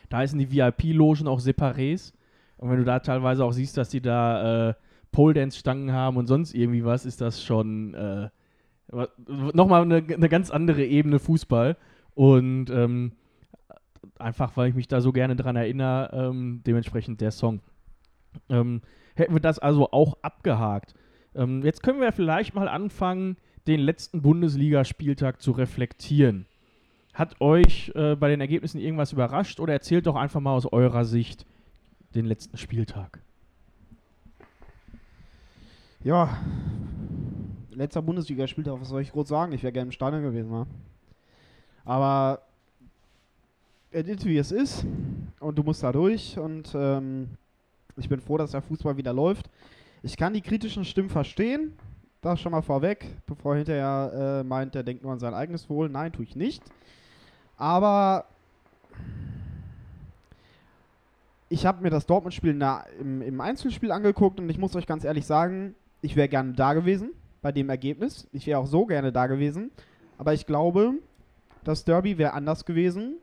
da 0.09 0.17
heißen 0.17 0.39
die 0.39 0.51
VIP-Logen 0.51 1.27
auch 1.27 1.39
Separés. 1.39 2.13
Und 2.57 2.71
wenn 2.71 2.77
du 2.77 2.83
da 2.83 2.97
teilweise 2.99 3.45
auch 3.45 3.53
siehst, 3.53 3.77
dass 3.77 3.89
die 3.89 4.01
da 4.01 4.69
äh, 4.69 4.73
Pole-Dance-Stangen 5.11 5.91
haben 5.91 6.17
und 6.17 6.25
sonst 6.25 6.55
irgendwie 6.55 6.83
was, 6.83 7.05
ist 7.05 7.21
das 7.21 7.43
schon 7.43 7.93
äh, 7.93 8.29
nochmal 9.27 9.83
eine, 9.83 9.97
eine 9.97 10.29
ganz 10.29 10.51
andere 10.51 10.85
Ebene 10.85 11.19
Fußball. 11.19 11.77
Und 12.15 12.69
ähm, 12.69 13.13
einfach, 14.19 14.55
weil 14.55 14.69
ich 14.69 14.75
mich 14.75 14.87
da 14.87 15.01
so 15.01 15.11
gerne 15.11 15.35
dran 15.35 15.55
erinnere, 15.55 16.09
ähm, 16.13 16.61
dementsprechend 16.65 17.21
der 17.21 17.31
Song. 17.31 17.61
Ähm, 18.49 18.81
hätten 19.15 19.33
wir 19.33 19.39
das 19.39 19.59
also 19.59 19.91
auch 19.91 20.17
abgehakt. 20.21 20.93
Ähm, 21.35 21.63
jetzt 21.63 21.83
können 21.83 22.01
wir 22.01 22.11
vielleicht 22.11 22.53
mal 22.53 22.67
anfangen, 22.67 23.37
den 23.67 23.79
letzten 23.79 24.21
Bundesligaspieltag 24.21 25.41
zu 25.41 25.51
reflektieren. 25.51 26.45
Hat 27.13 27.39
euch 27.41 27.91
äh, 27.95 28.15
bei 28.15 28.29
den 28.29 28.41
Ergebnissen 28.41 28.79
irgendwas 28.79 29.13
überrascht 29.13 29.59
oder 29.59 29.73
erzählt 29.73 30.07
doch 30.07 30.15
einfach 30.15 30.41
mal 30.41 30.53
aus 30.53 30.65
eurer 30.65 31.05
Sicht 31.05 31.45
den 32.15 32.25
letzten 32.25 32.57
Spieltag? 32.57 33.19
Ja, 36.03 36.37
letzter 37.75 38.01
Bundesligaspieltag, 38.01 38.79
was 38.79 38.89
soll 38.89 39.01
ich 39.01 39.11
groß 39.11 39.27
sagen? 39.27 39.51
Ich 39.53 39.63
wäre 39.63 39.73
gerne 39.73 39.87
im 39.87 39.91
Stadion 39.91 40.23
gewesen, 40.23 40.51
wa? 40.51 40.67
Aber 41.85 42.41
es 43.91 44.07
ist 44.07 44.25
wie 44.25 44.37
es 44.37 44.51
ist 44.51 44.85
und 45.39 45.57
du 45.57 45.63
musst 45.63 45.83
da 45.83 45.91
durch 45.91 46.37
und 46.37 46.73
ähm, 46.75 47.29
ich 47.97 48.09
bin 48.09 48.19
froh, 48.19 48.37
dass 48.37 48.51
der 48.51 48.61
Fußball 48.61 48.97
wieder 48.97 49.13
läuft. 49.13 49.49
Ich 50.01 50.17
kann 50.17 50.33
die 50.33 50.41
kritischen 50.41 50.85
Stimmen 50.85 51.09
verstehen, 51.09 51.73
das 52.21 52.39
schon 52.39 52.51
mal 52.51 52.61
vorweg, 52.61 53.05
bevor 53.27 53.53
er 53.53 53.57
hinterher 53.57 54.39
äh, 54.39 54.43
meint, 54.43 54.73
der 54.73 54.83
denkt 54.83 55.03
nur 55.03 55.11
an 55.11 55.19
sein 55.19 55.33
eigenes 55.33 55.69
Wohl. 55.69 55.89
Nein, 55.89 56.11
tue 56.11 56.25
ich 56.25 56.35
nicht. 56.35 56.63
Aber 57.57 58.25
ich 61.49 61.65
habe 61.65 61.83
mir 61.83 61.89
das 61.89 62.05
Dortmund-Spiel 62.05 62.59
im, 62.99 63.21
im 63.21 63.41
Einzelspiel 63.41 63.91
angeguckt 63.91 64.39
und 64.39 64.49
ich 64.49 64.57
muss 64.57 64.75
euch 64.75 64.87
ganz 64.87 65.03
ehrlich 65.03 65.25
sagen, 65.25 65.75
ich 66.01 66.15
wäre 66.15 66.29
gerne 66.29 66.53
da 66.53 66.73
gewesen 66.73 67.11
bei 67.43 67.51
dem 67.51 67.69
Ergebnis. 67.69 68.27
Ich 68.31 68.47
wäre 68.47 68.57
auch 68.57 68.65
so 68.65 68.87
gerne 68.87 69.11
da 69.11 69.27
gewesen. 69.27 69.69
Aber 70.17 70.33
ich 70.33 70.47
glaube, 70.47 70.93
das 71.63 71.85
Derby 71.85 72.17
wäre 72.17 72.33
anders 72.33 72.65
gewesen, 72.65 73.17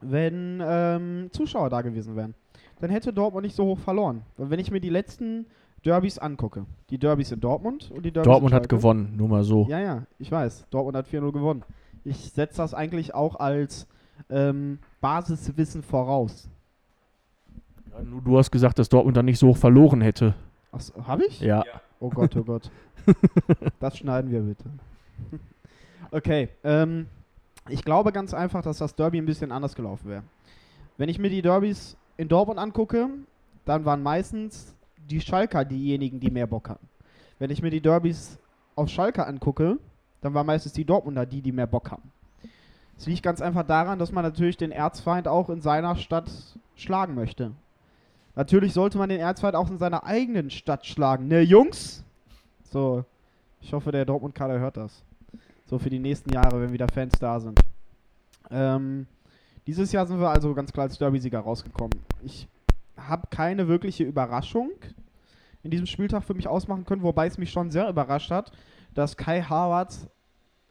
wenn 0.00 0.62
ähm, 0.64 1.28
Zuschauer 1.32 1.68
da 1.68 1.82
gewesen 1.82 2.16
wären. 2.16 2.34
Dann 2.80 2.90
hätte 2.90 3.12
Dortmund 3.12 3.44
nicht 3.44 3.54
so 3.54 3.66
hoch 3.66 3.78
verloren. 3.78 4.22
Weil 4.36 4.50
wenn 4.50 4.60
ich 4.60 4.70
mir 4.70 4.80
die 4.80 4.88
letzten 4.88 5.46
Derbys 5.84 6.18
angucke, 6.18 6.66
die 6.90 6.98
Derbys 6.98 7.32
in 7.32 7.40
Dortmund 7.40 7.90
und 7.90 8.04
die 8.04 8.12
Derbys 8.12 8.30
Dortmund 8.30 8.52
in 8.52 8.56
hat 8.56 8.68
gewonnen, 8.68 9.14
nur 9.16 9.28
mal 9.28 9.44
so. 9.44 9.66
ja, 9.68 9.80
ja, 9.80 10.02
ich 10.18 10.30
weiß. 10.30 10.66
Dortmund 10.70 10.96
hat 10.96 11.08
4-0 11.08 11.32
gewonnen. 11.32 11.64
Ich 12.04 12.30
setze 12.30 12.58
das 12.58 12.74
eigentlich 12.74 13.14
auch 13.14 13.36
als 13.36 13.86
ähm, 14.30 14.78
Basiswissen 15.00 15.82
voraus. 15.82 16.48
Ja, 17.92 18.02
nur 18.02 18.22
du 18.22 18.38
hast 18.38 18.50
gesagt, 18.50 18.78
dass 18.78 18.88
Dortmund 18.88 19.16
dann 19.16 19.26
nicht 19.26 19.38
so 19.38 19.48
hoch 19.48 19.56
verloren 19.56 20.00
hätte. 20.00 20.34
Achso, 20.70 21.06
habe 21.06 21.24
ich? 21.26 21.40
Ja. 21.40 21.64
Oh 22.02 22.10
Gott, 22.10 22.36
oh 22.36 22.42
Gott. 22.42 22.68
das 23.78 23.96
schneiden 23.96 24.32
wir 24.32 24.40
bitte. 24.40 24.64
okay, 26.10 26.48
ähm, 26.64 27.06
ich 27.68 27.84
glaube 27.84 28.10
ganz 28.10 28.34
einfach, 28.34 28.60
dass 28.60 28.78
das 28.78 28.96
Derby 28.96 29.18
ein 29.18 29.24
bisschen 29.24 29.52
anders 29.52 29.76
gelaufen 29.76 30.08
wäre. 30.08 30.24
Wenn 30.96 31.08
ich 31.08 31.20
mir 31.20 31.30
die 31.30 31.42
Derbys 31.42 31.96
in 32.16 32.26
Dortmund 32.26 32.58
angucke, 32.58 33.08
dann 33.64 33.84
waren 33.84 34.02
meistens 34.02 34.74
die 35.10 35.20
Schalker 35.20 35.64
diejenigen, 35.64 36.18
die 36.18 36.32
mehr 36.32 36.48
Bock 36.48 36.70
hatten. 36.70 36.88
Wenn 37.38 37.50
ich 37.50 37.62
mir 37.62 37.70
die 37.70 37.80
Derbys 37.80 38.36
auf 38.74 38.88
Schalke 38.88 39.24
angucke, 39.24 39.78
dann 40.22 40.34
waren 40.34 40.46
meistens 40.46 40.72
die 40.72 40.84
Dortmunder 40.84 41.24
die, 41.24 41.40
die 41.40 41.52
mehr 41.52 41.68
Bock 41.68 41.92
haben. 41.92 42.10
Es 42.98 43.06
liegt 43.06 43.22
ganz 43.22 43.40
einfach 43.40 43.62
daran, 43.62 44.00
dass 44.00 44.10
man 44.10 44.24
natürlich 44.24 44.56
den 44.56 44.72
Erzfeind 44.72 45.28
auch 45.28 45.50
in 45.50 45.60
seiner 45.60 45.94
Stadt 45.94 46.28
schlagen 46.74 47.14
möchte. 47.14 47.52
Natürlich 48.34 48.72
sollte 48.72 48.98
man 48.98 49.08
den 49.08 49.20
Erzfeind 49.20 49.54
auch 49.54 49.70
in 49.70 49.78
seiner 49.78 50.04
eigenen 50.04 50.50
Stadt 50.50 50.86
schlagen. 50.86 51.28
Ne, 51.28 51.42
Jungs? 51.42 52.02
So, 52.70 53.04
ich 53.60 53.72
hoffe, 53.72 53.92
der 53.92 54.04
Dortmund-Kader 54.04 54.58
hört 54.58 54.76
das. 54.76 55.02
So 55.66 55.78
für 55.78 55.90
die 55.90 55.98
nächsten 55.98 56.32
Jahre, 56.32 56.60
wenn 56.60 56.72
wieder 56.72 56.88
Fans 56.88 57.14
da 57.18 57.38
sind. 57.40 57.58
Ähm, 58.50 59.06
dieses 59.66 59.92
Jahr 59.92 60.06
sind 60.06 60.18
wir 60.18 60.30
also 60.30 60.54
ganz 60.54 60.72
klar 60.72 60.84
als 60.84 60.98
Derby-Sieger 60.98 61.40
rausgekommen. 61.40 61.98
Ich 62.22 62.48
habe 62.96 63.28
keine 63.30 63.68
wirkliche 63.68 64.04
Überraschung 64.04 64.70
in 65.62 65.70
diesem 65.70 65.86
Spieltag 65.86 66.24
für 66.24 66.34
mich 66.34 66.48
ausmachen 66.48 66.84
können, 66.84 67.02
wobei 67.02 67.26
es 67.26 67.38
mich 67.38 67.50
schon 67.50 67.70
sehr 67.70 67.88
überrascht 67.88 68.30
hat, 68.30 68.50
dass 68.94 69.16
Kai 69.16 69.42
Havertz 69.42 70.08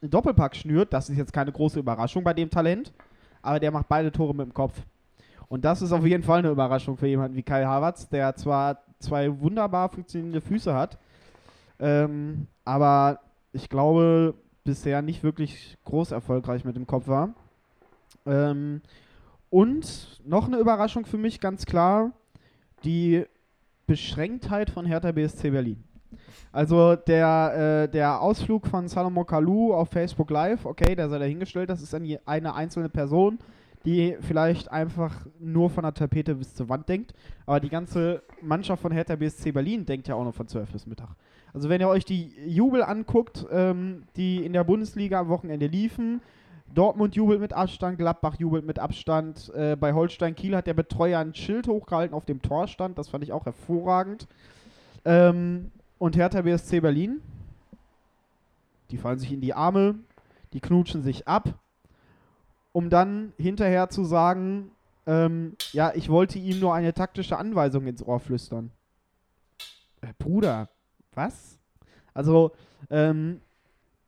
einen 0.00 0.10
Doppelpack 0.10 0.54
schnürt. 0.54 0.92
Das 0.92 1.08
ist 1.08 1.16
jetzt 1.16 1.32
keine 1.32 1.52
große 1.52 1.78
Überraschung 1.78 2.24
bei 2.24 2.34
dem 2.34 2.50
Talent, 2.50 2.92
aber 3.40 3.60
der 3.60 3.70
macht 3.70 3.88
beide 3.88 4.12
Tore 4.12 4.34
mit 4.34 4.46
dem 4.46 4.54
Kopf. 4.54 4.82
Und 5.52 5.66
das 5.66 5.82
ist 5.82 5.92
auf 5.92 6.06
jeden 6.06 6.22
Fall 6.22 6.38
eine 6.38 6.48
Überraschung 6.48 6.96
für 6.96 7.06
jemanden 7.06 7.36
wie 7.36 7.42
Kai 7.42 7.66
Havertz, 7.66 8.08
der 8.08 8.34
zwar 8.36 8.78
zwei 9.00 9.38
wunderbar 9.38 9.90
funktionierende 9.90 10.40
Füße 10.40 10.72
hat, 10.72 10.96
ähm, 11.78 12.46
aber 12.64 13.20
ich 13.52 13.68
glaube, 13.68 14.32
bisher 14.64 15.02
nicht 15.02 15.22
wirklich 15.22 15.76
groß 15.84 16.12
erfolgreich 16.12 16.64
mit 16.64 16.74
dem 16.74 16.86
Kopf 16.86 17.06
war. 17.06 17.34
Ähm, 18.24 18.80
und 19.50 20.22
noch 20.24 20.46
eine 20.46 20.56
Überraschung 20.56 21.04
für 21.04 21.18
mich, 21.18 21.38
ganz 21.38 21.66
klar, 21.66 22.12
die 22.82 23.26
Beschränktheit 23.86 24.70
von 24.70 24.86
Hertha 24.86 25.12
BSC 25.12 25.50
Berlin. 25.50 25.84
Also 26.50 26.96
der, 26.96 27.84
äh, 27.84 27.90
der 27.90 28.22
Ausflug 28.22 28.66
von 28.66 28.88
Salomon 28.88 29.26
Kalou 29.26 29.74
auf 29.74 29.90
Facebook 29.90 30.30
Live, 30.30 30.64
okay, 30.64 30.94
der 30.94 31.10
sei 31.10 31.18
dahingestellt, 31.18 31.68
das 31.68 31.82
ist 31.82 31.94
eine, 31.94 32.20
eine 32.24 32.54
einzelne 32.54 32.88
Person, 32.88 33.38
die 33.84 34.16
vielleicht 34.20 34.70
einfach 34.70 35.26
nur 35.40 35.70
von 35.70 35.82
der 35.82 35.94
Tapete 35.94 36.34
bis 36.34 36.54
zur 36.54 36.68
Wand 36.68 36.88
denkt. 36.88 37.14
Aber 37.46 37.60
die 37.60 37.68
ganze 37.68 38.22
Mannschaft 38.40 38.82
von 38.82 38.92
Hertha 38.92 39.16
BSC 39.16 39.52
Berlin 39.52 39.84
denkt 39.84 40.08
ja 40.08 40.14
auch 40.14 40.24
noch 40.24 40.34
von 40.34 40.46
12 40.46 40.70
bis 40.70 40.86
Mittag. 40.86 41.10
Also 41.52 41.68
wenn 41.68 41.80
ihr 41.80 41.88
euch 41.88 42.04
die 42.04 42.32
Jubel 42.46 42.82
anguckt, 42.82 43.46
ähm, 43.50 44.04
die 44.16 44.44
in 44.44 44.52
der 44.52 44.64
Bundesliga 44.64 45.20
am 45.20 45.28
Wochenende 45.28 45.66
liefen, 45.66 46.20
Dortmund 46.74 47.14
jubelt 47.14 47.40
mit 47.40 47.52
Abstand, 47.52 47.98
Gladbach 47.98 48.36
jubelt 48.38 48.64
mit 48.64 48.78
Abstand. 48.78 49.52
Äh, 49.54 49.76
bei 49.76 49.92
Holstein 49.92 50.34
Kiel 50.34 50.56
hat 50.56 50.66
der 50.66 50.74
Betreuer 50.74 51.20
ein 51.20 51.34
Schild 51.34 51.68
hochgehalten 51.68 52.14
auf 52.14 52.24
dem 52.24 52.40
Torstand. 52.40 52.96
Das 52.96 53.08
fand 53.08 53.24
ich 53.24 53.32
auch 53.32 53.44
hervorragend. 53.44 54.26
Ähm, 55.04 55.70
und 55.98 56.16
Hertha 56.16 56.40
BSC 56.40 56.80
Berlin, 56.80 57.20
die 58.90 58.96
fallen 58.96 59.18
sich 59.18 59.32
in 59.32 59.40
die 59.40 59.52
Arme, 59.52 59.96
die 60.52 60.60
knutschen 60.60 61.02
sich 61.02 61.28
ab, 61.28 61.54
um 62.72 62.90
dann 62.90 63.32
hinterher 63.38 63.88
zu 63.90 64.04
sagen, 64.04 64.70
ähm, 65.06 65.56
ja, 65.72 65.92
ich 65.94 66.08
wollte 66.08 66.38
ihm 66.38 66.60
nur 66.60 66.74
eine 66.74 66.94
taktische 66.94 67.38
Anweisung 67.38 67.86
ins 67.86 68.02
Ohr 68.02 68.20
flüstern. 68.20 68.70
Äh, 70.00 70.12
Bruder, 70.18 70.68
was? 71.14 71.58
Also, 72.14 72.52
ähm, 72.90 73.40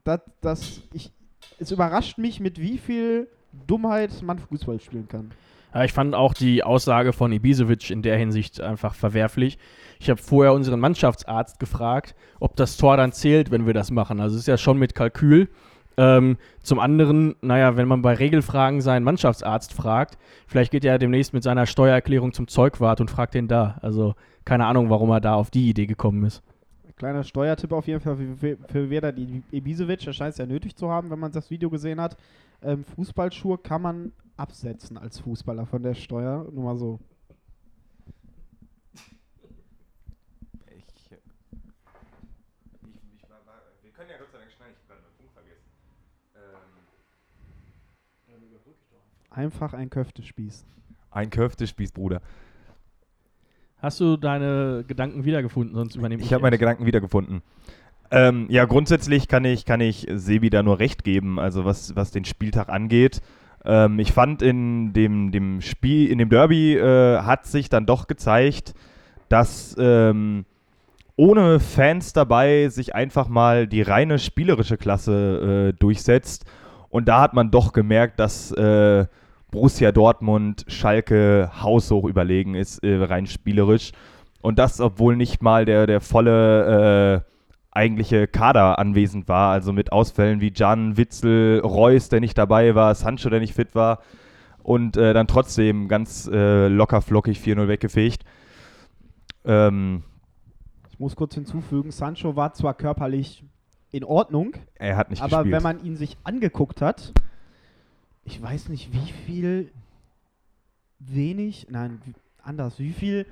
das, 0.05 0.21
das, 0.41 0.83
ich, 0.93 1.11
es 1.59 1.71
überrascht 1.71 2.19
mich, 2.19 2.41
mit 2.41 2.61
wie 2.61 2.79
viel 2.79 3.29
Dummheit 3.67 4.23
man 4.23 4.39
Fußball 4.39 4.81
spielen 4.81 5.09
kann. 5.09 5.31
Ich 5.83 5.93
fand 5.93 6.15
auch 6.15 6.35
die 6.35 6.63
Aussage 6.63 7.13
von 7.13 7.33
Ibisevic 7.33 7.91
in 7.91 8.03
der 8.03 8.17
Hinsicht 8.17 8.61
einfach 8.61 8.95
verwerflich. 8.95 9.59
Ich 9.99 10.09
habe 10.09 10.23
vorher 10.23 10.53
unseren 10.53 10.79
Mannschaftsarzt 10.79 11.59
gefragt, 11.59 12.15
ob 12.39 12.55
das 12.55 12.77
Tor 12.77 12.97
dann 12.97 13.11
zählt, 13.11 13.51
wenn 13.51 13.67
wir 13.67 13.75
das 13.75 13.91
machen. 13.91 14.21
Also 14.21 14.37
es 14.37 14.43
ist 14.43 14.47
ja 14.47 14.57
schon 14.57 14.79
mit 14.79 14.95
Kalkül. 14.95 15.49
Ähm, 15.97 16.37
zum 16.63 16.81
anderen, 16.81 17.37
naja, 17.41 17.77
wenn 17.77 17.89
man 17.89 18.03
bei 18.03 18.15
Regelfragen 18.15 18.81
seinen 18.81 19.05
Mannschaftsarzt 19.05 19.73
fragt, 19.73 20.19
vielleicht 20.47 20.73
geht 20.73 20.85
er 20.85 20.99
demnächst 20.99 21.33
mit 21.33 21.43
seiner 21.43 21.67
Steuererklärung 21.67 22.33
zum 22.33 22.49
Zeugwart 22.49 23.01
und 23.01 23.11
fragt 23.11 23.35
den 23.35 23.49
da. 23.49 23.79
Also 23.81 24.15
keine 24.45 24.67
Ahnung, 24.67 24.91
warum 24.91 25.11
er 25.11 25.21
da 25.21 25.35
auf 25.35 25.51
die 25.51 25.69
Idee 25.69 25.87
gekommen 25.87 26.25
ist. 26.25 26.43
Kleiner 26.97 27.25
Steuertipp 27.25 27.73
auf 27.73 27.89
jeden 27.89 28.01
Fall 28.01 28.17
für, 28.69 28.91
Werder 28.91 29.13
Ibisevic. 29.51 30.07
Er 30.07 30.13
scheint 30.13 30.33
es 30.33 30.39
ja 30.39 30.47
nötig 30.47 30.77
zu 30.77 30.89
haben, 30.91 31.11
wenn 31.11 31.19
man 31.19 31.33
das 31.33 31.51
Video 31.51 31.69
gesehen 31.69 32.01
hat. 32.01 32.17
Ähm, 32.63 32.85
Fußballschuhe 32.85 33.59
kann 33.59 33.83
man 33.83 34.13
absetzen 34.37 34.97
als 34.97 35.19
Fußballer 35.19 35.67
von 35.67 35.83
der 35.83 35.95
Steuer. 35.95 36.47
Nur 36.53 36.65
mal 36.65 36.77
so. 36.77 37.01
Ich, 38.95 40.87
ich, 40.95 41.19
ich 43.17 43.29
war, 43.29 43.45
war, 43.45 43.61
wir 43.83 43.91
können 43.91 44.11
ja 44.11 44.17
Gott 44.19 44.31
sei 44.31 44.39
Dank 44.39 44.53
schneiden, 44.53 44.75
ich 44.75 44.79
habe 44.79 44.89
gerade 44.89 45.03
meinen 45.03 45.17
Punkt 45.19 45.33
vergessen. 45.33 45.67
Ähm, 46.37 46.71
Einfach 49.35 49.75
ein 49.75 49.91
Köftespieß. 49.91 50.65
ein 51.11 51.31
Köftespieß, 51.31 51.93
Bruder. 51.93 52.21
Hast 53.79 54.01
du 54.01 54.17
deine 54.17 54.85
Gedanken 54.87 55.25
wiedergefunden? 55.25 55.75
Sonst 55.75 55.97
übernehme 55.97 56.21
ich. 56.21 56.29
Ich 56.29 56.33
habe 56.33 56.43
meine. 56.43 56.57
Gedanken 56.57 56.87
wiedergefunden. 56.87 57.43
Ähm, 58.11 58.47
ja, 58.49 58.65
grundsätzlich 58.65 59.29
kann 59.29 59.45
ich, 59.45 59.65
kann 59.65 59.81
ich 59.81 60.07
Sebi 60.11 60.51
da 60.51 60.63
nur 60.63 60.79
recht 60.79 61.05
geben, 61.05 61.39
also 61.41 61.65
was, 61.65 61.97
was 61.97 62.13
den 62.13 62.25
Spieltag 62.25 62.69
angeht. 62.69 63.21
Ähm, 63.65 63.99
ich 63.99 64.13
fand 64.13 64.41
in 64.41 64.93
dem, 64.93 65.33
dem 65.33 65.61
Spiel, 65.61 66.11
in 66.11 66.19
dem 66.19 66.29
Derby 66.29 66.77
äh, 66.77 67.19
hat 67.23 67.47
sich 67.47 67.69
dann 67.69 67.87
doch 67.87 68.07
gezeigt, 68.07 68.75
dass 69.29 69.75
ähm, 69.79 70.45
ohne 71.17 71.61
Fans 71.61 72.13
dabei 72.13 72.69
sich 72.69 72.95
einfach 72.95 73.29
mal 73.29 73.67
die 73.67 73.83
reine 73.83 74.19
spielerische 74.19 74.77
Klasse 74.77 75.73
äh, 75.73 75.79
durchsetzt. 75.79 76.45
Und 76.89 77.09
da 77.09 77.21
hat 77.21 77.35
man 77.35 77.51
doch 77.51 77.73
gemerkt, 77.73 78.21
dass 78.21 78.53
äh, 78.53 79.07
Borussia 79.55 79.93
Dortmund 79.93 80.65
Schalke 80.67 81.49
haushoch 81.63 82.07
überlegen 82.07 82.57
ist, 82.57 82.83
äh, 82.83 82.97
rein 83.05 83.29
spielerisch. 83.29 83.93
Und 84.43 84.59
das, 84.59 84.81
obwohl 84.81 85.15
nicht 85.15 85.43
mal 85.43 85.65
der, 85.65 85.87
der 85.87 86.01
volle 86.01 87.25
äh, 87.25 87.31
eigentliche 87.71 88.27
Kader 88.27 88.81
anwesend 88.81 89.29
war, 89.29 89.53
also 89.53 89.73
mit 89.73 89.93
Ausfällen 89.93 90.41
wie 90.41 90.53
Jan, 90.53 90.97
Witzel, 90.97 91.61
Reus, 91.61 92.09
der 92.09 92.19
nicht 92.19 92.37
dabei 92.37 92.75
war, 92.75 92.97
Sancho, 92.97 93.31
der 93.31 93.39
nicht 93.39 93.55
fit 93.55 93.77
war 93.77 94.01
und 94.65 94.97
äh, 94.97 95.15
dann 95.15 95.29
trotzdem 95.29 95.87
ganz 95.87 96.29
äh, 96.33 96.67
locker 96.67 97.01
flockig 97.01 97.39
4-0 97.39 97.69
weggefegt. 97.69 98.25
Ähm, 99.45 100.03
Ich 100.91 100.99
muss 100.99 101.15
kurz 101.15 101.37
hinzufügen, 101.37 101.93
Sancho 101.93 102.35
war 102.35 102.55
zwar 102.55 102.75
körperlich 102.75 103.45
in 103.93 104.03
Ordnung, 104.03 104.57
er 104.75 104.97
hat 104.97 105.11
nicht 105.11 105.23
aber 105.23 105.45
gespielt. 105.45 105.55
wenn 105.55 105.63
man 105.63 105.85
ihn 105.85 105.95
sich 105.97 106.17
angeguckt 106.25 106.83
hat, 106.83 107.13
ich 108.25 108.41
weiß 108.41 108.69
nicht, 108.69 108.93
wie 108.93 109.13
viel 109.27 109.71
wenig, 110.99 111.67
nein, 111.71 112.01
anders, 112.43 112.79
wie 112.79 112.93
viel 112.93 113.27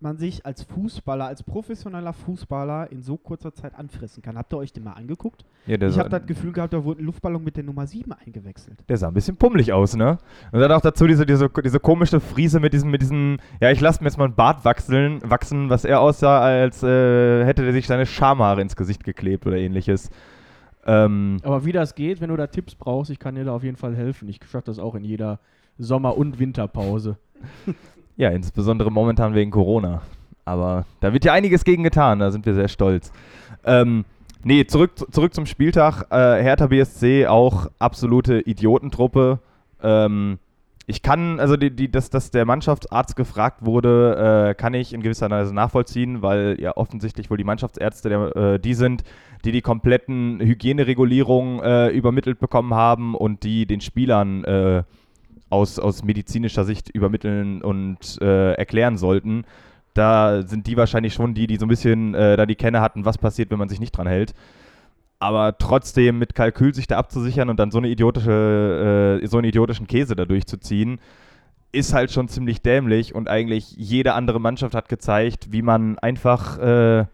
man 0.00 0.16
sich 0.16 0.46
als 0.46 0.62
Fußballer, 0.62 1.26
als 1.26 1.42
professioneller 1.42 2.12
Fußballer 2.12 2.92
in 2.92 3.02
so 3.02 3.16
kurzer 3.16 3.52
Zeit 3.52 3.74
anfressen 3.74 4.22
kann. 4.22 4.38
Habt 4.38 4.52
ihr 4.52 4.58
euch 4.58 4.72
den 4.72 4.84
mal 4.84 4.92
angeguckt? 4.92 5.44
ja, 5.66 5.76
der, 5.76 5.88
ich 5.88 5.98
habe 5.98 6.08
das 6.08 6.24
Gefühl 6.24 6.52
gehabt, 6.52 6.72
da 6.72 6.84
wurde 6.84 7.02
ein 7.02 7.06
Luftballon 7.06 7.42
mit 7.42 7.56
der 7.56 7.64
Nummer 7.64 7.86
7 7.86 8.12
eingewechselt. 8.12 8.78
der 8.88 8.96
sah 8.96 9.08
ein 9.08 9.14
bisschen 9.14 9.36
pummelig 9.36 9.72
aus, 9.72 9.96
ne? 9.96 10.18
Und 10.52 10.60
dann 10.60 10.70
auch 10.70 10.80
dazu 10.80 11.06
diese, 11.06 11.26
diese, 11.26 11.50
diese 11.50 11.80
komische 11.80 12.20
Friese 12.20 12.60
mit 12.60 12.72
diesem, 12.72 12.90
mit 12.90 13.02
diesem, 13.02 13.38
ja, 13.60 13.70
ich 13.70 13.80
lasse 13.80 14.02
mir 14.02 14.08
jetzt 14.08 14.18
mal 14.18 14.26
ein 14.26 14.34
Bart 14.34 14.64
wachseln, 14.64 15.20
wachsen, 15.24 15.68
was 15.68 15.84
er 15.84 16.00
aussah, 16.00 16.40
als 16.40 16.82
äh, 16.82 17.44
hätte 17.44 17.64
er 17.64 17.72
sich 17.72 17.86
seine 17.86 18.06
Schamhaare 18.06 18.62
ins 18.62 18.76
Gesicht 18.76 19.02
geklebt 19.02 19.46
oder 19.46 19.56
ähnliches. 19.56 20.10
Ähm, 20.88 21.36
Aber 21.42 21.64
wie 21.66 21.72
das 21.72 21.94
geht, 21.94 22.20
wenn 22.20 22.30
du 22.30 22.36
da 22.36 22.46
Tipps 22.46 22.74
brauchst, 22.74 23.10
ich 23.10 23.18
kann 23.18 23.34
dir 23.34 23.44
da 23.44 23.52
auf 23.52 23.62
jeden 23.62 23.76
Fall 23.76 23.94
helfen. 23.94 24.28
Ich 24.28 24.40
schaffe 24.50 24.64
das 24.66 24.78
auch 24.78 24.94
in 24.94 25.04
jeder 25.04 25.38
Sommer- 25.78 26.16
und 26.16 26.38
Winterpause. 26.38 27.16
Ja, 28.16 28.30
insbesondere 28.30 28.90
momentan 28.90 29.34
wegen 29.34 29.52
Corona. 29.52 30.02
Aber 30.44 30.86
da 30.98 31.12
wird 31.12 31.24
ja 31.24 31.32
einiges 31.34 31.62
gegen 31.62 31.84
getan, 31.84 32.18
da 32.18 32.32
sind 32.32 32.44
wir 32.46 32.54
sehr 32.54 32.66
stolz. 32.66 33.12
Ähm, 33.64 34.04
nee, 34.42 34.64
zurück, 34.64 34.90
zurück 35.12 35.34
zum 35.34 35.46
Spieltag. 35.46 36.06
Äh, 36.10 36.42
Hertha 36.42 36.66
BSC 36.66 37.28
auch 37.28 37.70
absolute 37.78 38.40
Idiotentruppe. 38.40 39.38
Ähm, 39.80 40.40
ich 40.90 41.02
kann, 41.02 41.38
also 41.38 41.58
die, 41.58 41.70
die, 41.70 41.90
dass, 41.90 42.08
dass 42.08 42.30
der 42.30 42.46
Mannschaftsarzt 42.46 43.14
gefragt 43.14 43.62
wurde, 43.62 44.48
äh, 44.48 44.54
kann 44.54 44.72
ich 44.72 44.94
in 44.94 45.02
gewisser 45.02 45.28
Weise 45.28 45.54
nachvollziehen, 45.54 46.22
weil 46.22 46.56
ja 46.58 46.78
offensichtlich 46.78 47.28
wohl 47.28 47.36
die 47.36 47.44
Mannschaftsärzte 47.44 48.08
der, 48.08 48.36
äh, 48.36 48.58
die 48.58 48.72
sind, 48.72 49.02
die 49.44 49.52
die 49.52 49.60
kompletten 49.60 50.40
Hygieneregulierungen 50.40 51.60
äh, 51.60 51.88
übermittelt 51.90 52.38
bekommen 52.38 52.72
haben 52.72 53.14
und 53.14 53.42
die 53.42 53.66
den 53.66 53.82
Spielern 53.82 54.44
äh, 54.44 54.82
aus, 55.50 55.78
aus 55.78 56.04
medizinischer 56.04 56.64
Sicht 56.64 56.88
übermitteln 56.88 57.60
und 57.60 58.18
äh, 58.22 58.54
erklären 58.54 58.96
sollten. 58.96 59.44
Da 59.92 60.40
sind 60.40 60.66
die 60.66 60.78
wahrscheinlich 60.78 61.12
schon 61.12 61.34
die, 61.34 61.46
die 61.46 61.56
so 61.56 61.66
ein 61.66 61.68
bisschen 61.68 62.14
äh, 62.14 62.38
da 62.38 62.46
die 62.46 62.56
Kenne 62.56 62.80
hatten, 62.80 63.04
was 63.04 63.18
passiert, 63.18 63.50
wenn 63.50 63.58
man 63.58 63.68
sich 63.68 63.80
nicht 63.80 63.92
dran 63.92 64.06
hält. 64.06 64.32
Aber 65.20 65.58
trotzdem 65.58 66.18
mit 66.18 66.34
Kalkül 66.34 66.74
sich 66.74 66.86
da 66.86 66.96
abzusichern 66.96 67.50
und 67.50 67.58
dann 67.58 67.70
so 67.70 67.78
eine 67.78 67.88
idiotische, 67.88 69.20
äh, 69.22 69.26
so 69.26 69.38
einen 69.38 69.48
idiotischen 69.48 69.86
Käse 69.86 70.14
da 70.14 70.24
durchzuziehen, 70.24 71.00
ist 71.72 71.92
halt 71.92 72.12
schon 72.12 72.28
ziemlich 72.28 72.62
dämlich 72.62 73.14
und 73.14 73.28
eigentlich 73.28 73.74
jede 73.76 74.14
andere 74.14 74.40
Mannschaft 74.40 74.74
hat 74.74 74.88
gezeigt, 74.88 75.52
wie 75.52 75.62
man 75.62 75.98
einfach 75.98 76.58
äh, 76.58 77.06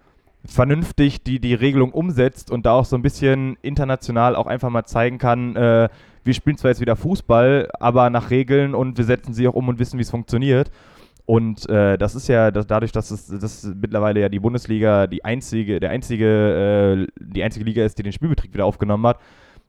vernünftig 0.44 1.22
die, 1.24 1.40
die 1.40 1.54
Regelung 1.54 1.92
umsetzt 1.92 2.50
und 2.50 2.66
da 2.66 2.72
auch 2.72 2.84
so 2.84 2.96
ein 2.96 3.02
bisschen 3.02 3.56
international 3.62 4.36
auch 4.36 4.46
einfach 4.46 4.70
mal 4.70 4.84
zeigen 4.84 5.18
kann, 5.18 5.56
äh, 5.56 5.88
wir 6.24 6.34
spielen 6.34 6.56
zwar 6.56 6.70
jetzt 6.70 6.80
wieder 6.80 6.96
Fußball, 6.96 7.68
aber 7.78 8.10
nach 8.10 8.30
Regeln 8.30 8.74
und 8.74 8.96
wir 8.96 9.04
setzen 9.04 9.34
sie 9.34 9.46
auch 9.46 9.54
um 9.54 9.68
und 9.68 9.78
wissen, 9.78 9.98
wie 9.98 10.02
es 10.02 10.10
funktioniert. 10.10 10.70
Und 11.26 11.68
äh, 11.70 11.96
das 11.96 12.14
ist 12.14 12.28
ja 12.28 12.50
das, 12.50 12.66
dadurch, 12.66 12.92
dass 12.92 13.10
es 13.10 13.28
dass 13.28 13.64
mittlerweile 13.64 14.20
ja 14.20 14.28
die 14.28 14.40
Bundesliga 14.40 15.06
die 15.06 15.24
einzige, 15.24 15.80
der 15.80 15.90
einzige, 15.90 17.06
äh, 17.08 17.12
die 17.18 17.42
einzige 17.42 17.64
Liga 17.64 17.84
ist, 17.84 17.98
die 17.98 18.02
den 18.02 18.12
Spielbetrieb 18.12 18.52
wieder 18.52 18.66
aufgenommen 18.66 19.06
hat, 19.06 19.18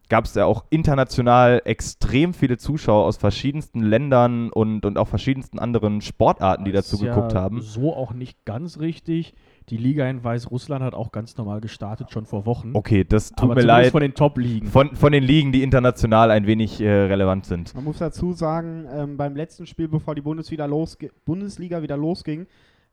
gab 0.09 0.25
es 0.25 0.35
ja 0.35 0.45
auch 0.45 0.65
international 0.69 1.61
extrem 1.65 2.33
viele 2.33 2.57
Zuschauer 2.57 3.05
aus 3.05 3.17
verschiedensten 3.17 3.81
Ländern 3.81 4.49
und, 4.49 4.85
und 4.85 4.97
auch 4.97 5.07
verschiedensten 5.07 5.59
anderen 5.59 6.01
Sportarten, 6.01 6.65
die 6.65 6.71
Das 6.71 6.89
dazu 6.89 7.03
ist 7.03 7.09
geguckt 7.09 7.33
ja 7.33 7.41
haben. 7.41 7.61
So 7.61 7.93
auch 7.93 8.13
nicht 8.13 8.45
ganz 8.45 8.79
richtig. 8.79 9.33
Die 9.69 9.77
Liga 9.77 10.07
in 10.07 10.23
Weißrussland 10.23 10.83
hat 10.83 10.93
auch 10.93 11.11
ganz 11.11 11.37
normal 11.37 11.59
gestartet, 11.59 12.11
schon 12.11 12.25
vor 12.25 12.45
Wochen. 12.45 12.71
Okay, 12.75 13.03
das 13.03 13.31
tut 13.31 13.49
Aber 13.49 13.55
mir 13.55 13.63
leid. 13.63 13.91
von 13.91 14.01
den 14.01 14.13
Top-Ligen. 14.13 14.67
Von, 14.67 14.95
von 14.95 15.11
den 15.11 15.23
Ligen, 15.23 15.51
die 15.51 15.63
international 15.63 16.29
ein 16.29 16.45
wenig 16.45 16.79
äh, 16.81 16.87
relevant 16.87 17.47
sind. 17.47 17.73
Man 17.73 17.83
muss 17.83 17.97
dazu 17.97 18.33
sagen, 18.33 18.85
ähm, 18.93 19.17
beim 19.17 19.35
letzten 19.35 19.65
Spiel, 19.65 19.87
bevor 19.87 20.13
die 20.13 20.21
Bundesliga, 20.21 20.65
losge 20.65 21.09
Bundesliga 21.25 21.81
wieder 21.81 21.97
losging, 21.97 22.45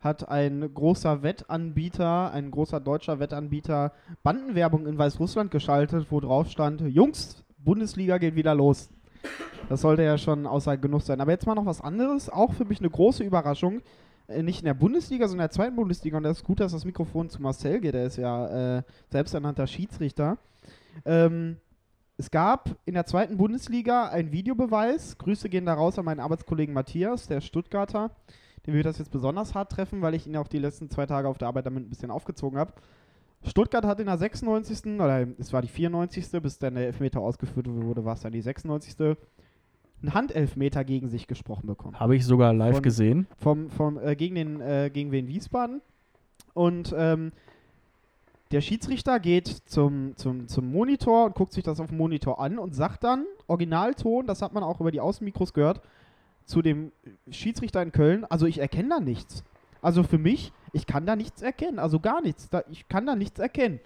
hat 0.02 0.28
ein 0.28 0.74
großer 0.74 1.22
Wettanbieter, 1.22 2.32
ein 2.32 2.50
großer 2.50 2.80
deutscher 2.80 3.20
Wettanbieter 3.20 3.92
Bandenwerbung 4.22 4.86
in 4.86 4.98
Weißrussland 4.98 5.50
geschaltet, 5.50 6.08
wo 6.10 6.20
drauf 6.20 6.50
stand, 6.50 6.80
Jungs, 6.82 7.44
Bundesliga 7.58 8.18
geht 8.18 8.34
wieder 8.34 8.54
los. 8.54 8.90
Das 9.68 9.80
sollte 9.80 10.02
ja 10.02 10.18
schon 10.18 10.46
außer 10.46 10.76
Genuss 10.76 11.06
sein. 11.06 11.20
Aber 11.20 11.30
jetzt 11.30 11.46
mal 11.46 11.54
noch 11.54 11.66
was 11.66 11.80
anderes, 11.80 12.28
auch 12.28 12.52
für 12.52 12.64
mich 12.64 12.80
eine 12.80 12.90
große 12.90 13.22
Überraschung. 13.22 13.80
Äh, 14.26 14.42
nicht 14.42 14.58
in 14.60 14.66
der 14.66 14.74
Bundesliga, 14.74 15.28
sondern 15.28 15.44
in 15.44 15.48
der 15.48 15.54
zweiten 15.54 15.76
Bundesliga. 15.76 16.16
Und 16.16 16.24
das 16.24 16.38
ist 16.38 16.44
gut, 16.44 16.60
dass 16.60 16.72
das 16.72 16.84
Mikrofon 16.84 17.30
zu 17.30 17.40
Marcel 17.40 17.80
geht. 17.80 17.94
Der 17.94 18.06
ist 18.06 18.16
ja 18.16 18.78
äh, 18.78 18.82
selbsternannter 19.10 19.66
Schiedsrichter. 19.66 20.38
Ähm, 21.04 21.56
es 22.16 22.30
gab 22.30 22.76
in 22.84 22.94
der 22.94 23.06
zweiten 23.06 23.36
Bundesliga 23.36 24.08
einen 24.08 24.32
Videobeweis. 24.32 25.16
Grüße 25.18 25.48
gehen 25.48 25.66
da 25.66 25.74
raus 25.74 25.98
an 25.98 26.04
meinen 26.04 26.20
Arbeitskollegen 26.20 26.74
Matthias, 26.74 27.26
der 27.26 27.40
Stuttgarter. 27.40 28.10
Den 28.66 28.74
wird 28.74 28.86
das 28.86 28.98
jetzt 28.98 29.10
besonders 29.10 29.54
hart 29.54 29.72
treffen, 29.72 30.02
weil 30.02 30.14
ich 30.14 30.26
ihn 30.26 30.36
auch 30.36 30.48
die 30.48 30.58
letzten 30.58 30.88
zwei 30.88 31.06
Tage 31.06 31.28
auf 31.28 31.38
der 31.38 31.48
Arbeit 31.48 31.66
damit 31.66 31.84
ein 31.84 31.88
bisschen 31.90 32.10
aufgezogen 32.10 32.58
habe. 32.58 32.72
Stuttgart 33.44 33.84
hat 33.84 33.98
in 33.98 34.06
der 34.06 34.18
96. 34.18 35.00
oder 35.00 35.26
es 35.38 35.52
war 35.52 35.62
die 35.62 35.68
94. 35.68 36.40
bis 36.40 36.58
dann 36.58 36.74
der 36.76 36.86
Elfmeter 36.86 37.20
ausgeführt 37.20 37.66
wurde, 37.68 38.04
war 38.04 38.14
es 38.14 38.20
dann 38.20 38.32
die 38.32 38.40
96. 38.40 38.94
einen 39.00 40.14
Handelfmeter 40.14 40.84
gegen 40.84 41.08
sich 41.08 41.26
gesprochen 41.26 41.66
bekommen. 41.66 41.98
Habe 41.98 42.14
ich 42.14 42.24
sogar 42.24 42.52
live 42.52 42.74
Von- 42.76 42.82
gesehen. 42.82 43.26
Vom, 43.36 43.68
vom, 43.70 43.98
äh, 43.98 44.14
gegen 44.14 44.36
den 44.36 44.60
äh, 44.60 44.90
gegen 44.92 45.10
Wien 45.10 45.26
Wiesbaden. 45.26 45.80
Und 46.54 46.94
ähm, 46.96 47.32
der 48.52 48.60
Schiedsrichter 48.60 49.18
geht 49.18 49.48
zum, 49.48 50.12
zum, 50.16 50.46
zum 50.46 50.70
Monitor 50.70 51.24
und 51.24 51.34
guckt 51.34 51.52
sich 51.52 51.64
das 51.64 51.80
auf 51.80 51.88
dem 51.88 51.96
Monitor 51.96 52.38
an 52.38 52.58
und 52.58 52.74
sagt 52.74 53.02
dann, 53.02 53.24
Originalton, 53.46 54.26
das 54.26 54.42
hat 54.42 54.52
man 54.52 54.62
auch 54.62 54.78
über 54.80 54.90
die 54.92 55.00
Außenmikros 55.00 55.54
gehört, 55.54 55.80
zu 56.44 56.62
dem 56.62 56.92
Schiedsrichter 57.30 57.82
in 57.82 57.92
Köln, 57.92 58.24
also 58.24 58.46
ich 58.46 58.58
erkenne 58.58 58.90
da 58.90 59.00
nichts. 59.00 59.44
Also 59.80 60.02
für 60.02 60.18
mich, 60.18 60.52
ich 60.72 60.86
kann 60.86 61.06
da 61.06 61.16
nichts 61.16 61.42
erkennen, 61.42 61.78
also 61.78 62.00
gar 62.00 62.22
nichts. 62.22 62.48
Da, 62.50 62.62
ich 62.70 62.88
kann 62.88 63.06
da 63.06 63.16
nichts 63.16 63.40
erkennen. 63.40 63.80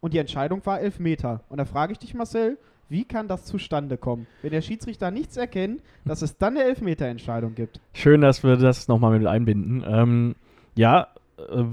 Und 0.00 0.14
die 0.14 0.18
Entscheidung 0.18 0.64
war 0.64 0.80
Elfmeter. 0.80 1.42
Und 1.48 1.58
da 1.58 1.64
frage 1.64 1.92
ich 1.92 1.98
dich, 1.98 2.14
Marcel, 2.14 2.58
wie 2.88 3.04
kann 3.04 3.28
das 3.28 3.44
zustande 3.44 3.98
kommen, 3.98 4.26
wenn 4.42 4.50
der 4.50 4.62
Schiedsrichter 4.62 5.10
nichts 5.10 5.36
erkennt, 5.36 5.82
dass 6.04 6.22
es 6.22 6.38
dann 6.38 6.56
eine 6.56 6.64
Elfmeterentscheidung 6.64 7.54
gibt? 7.54 7.80
Schön, 7.92 8.20
dass 8.20 8.42
wir 8.42 8.56
das 8.56 8.88
nochmal 8.88 9.18
mit 9.18 9.26
einbinden. 9.26 9.84
Ähm, 9.86 10.36
ja, 10.74 11.08
äh, 11.38 11.64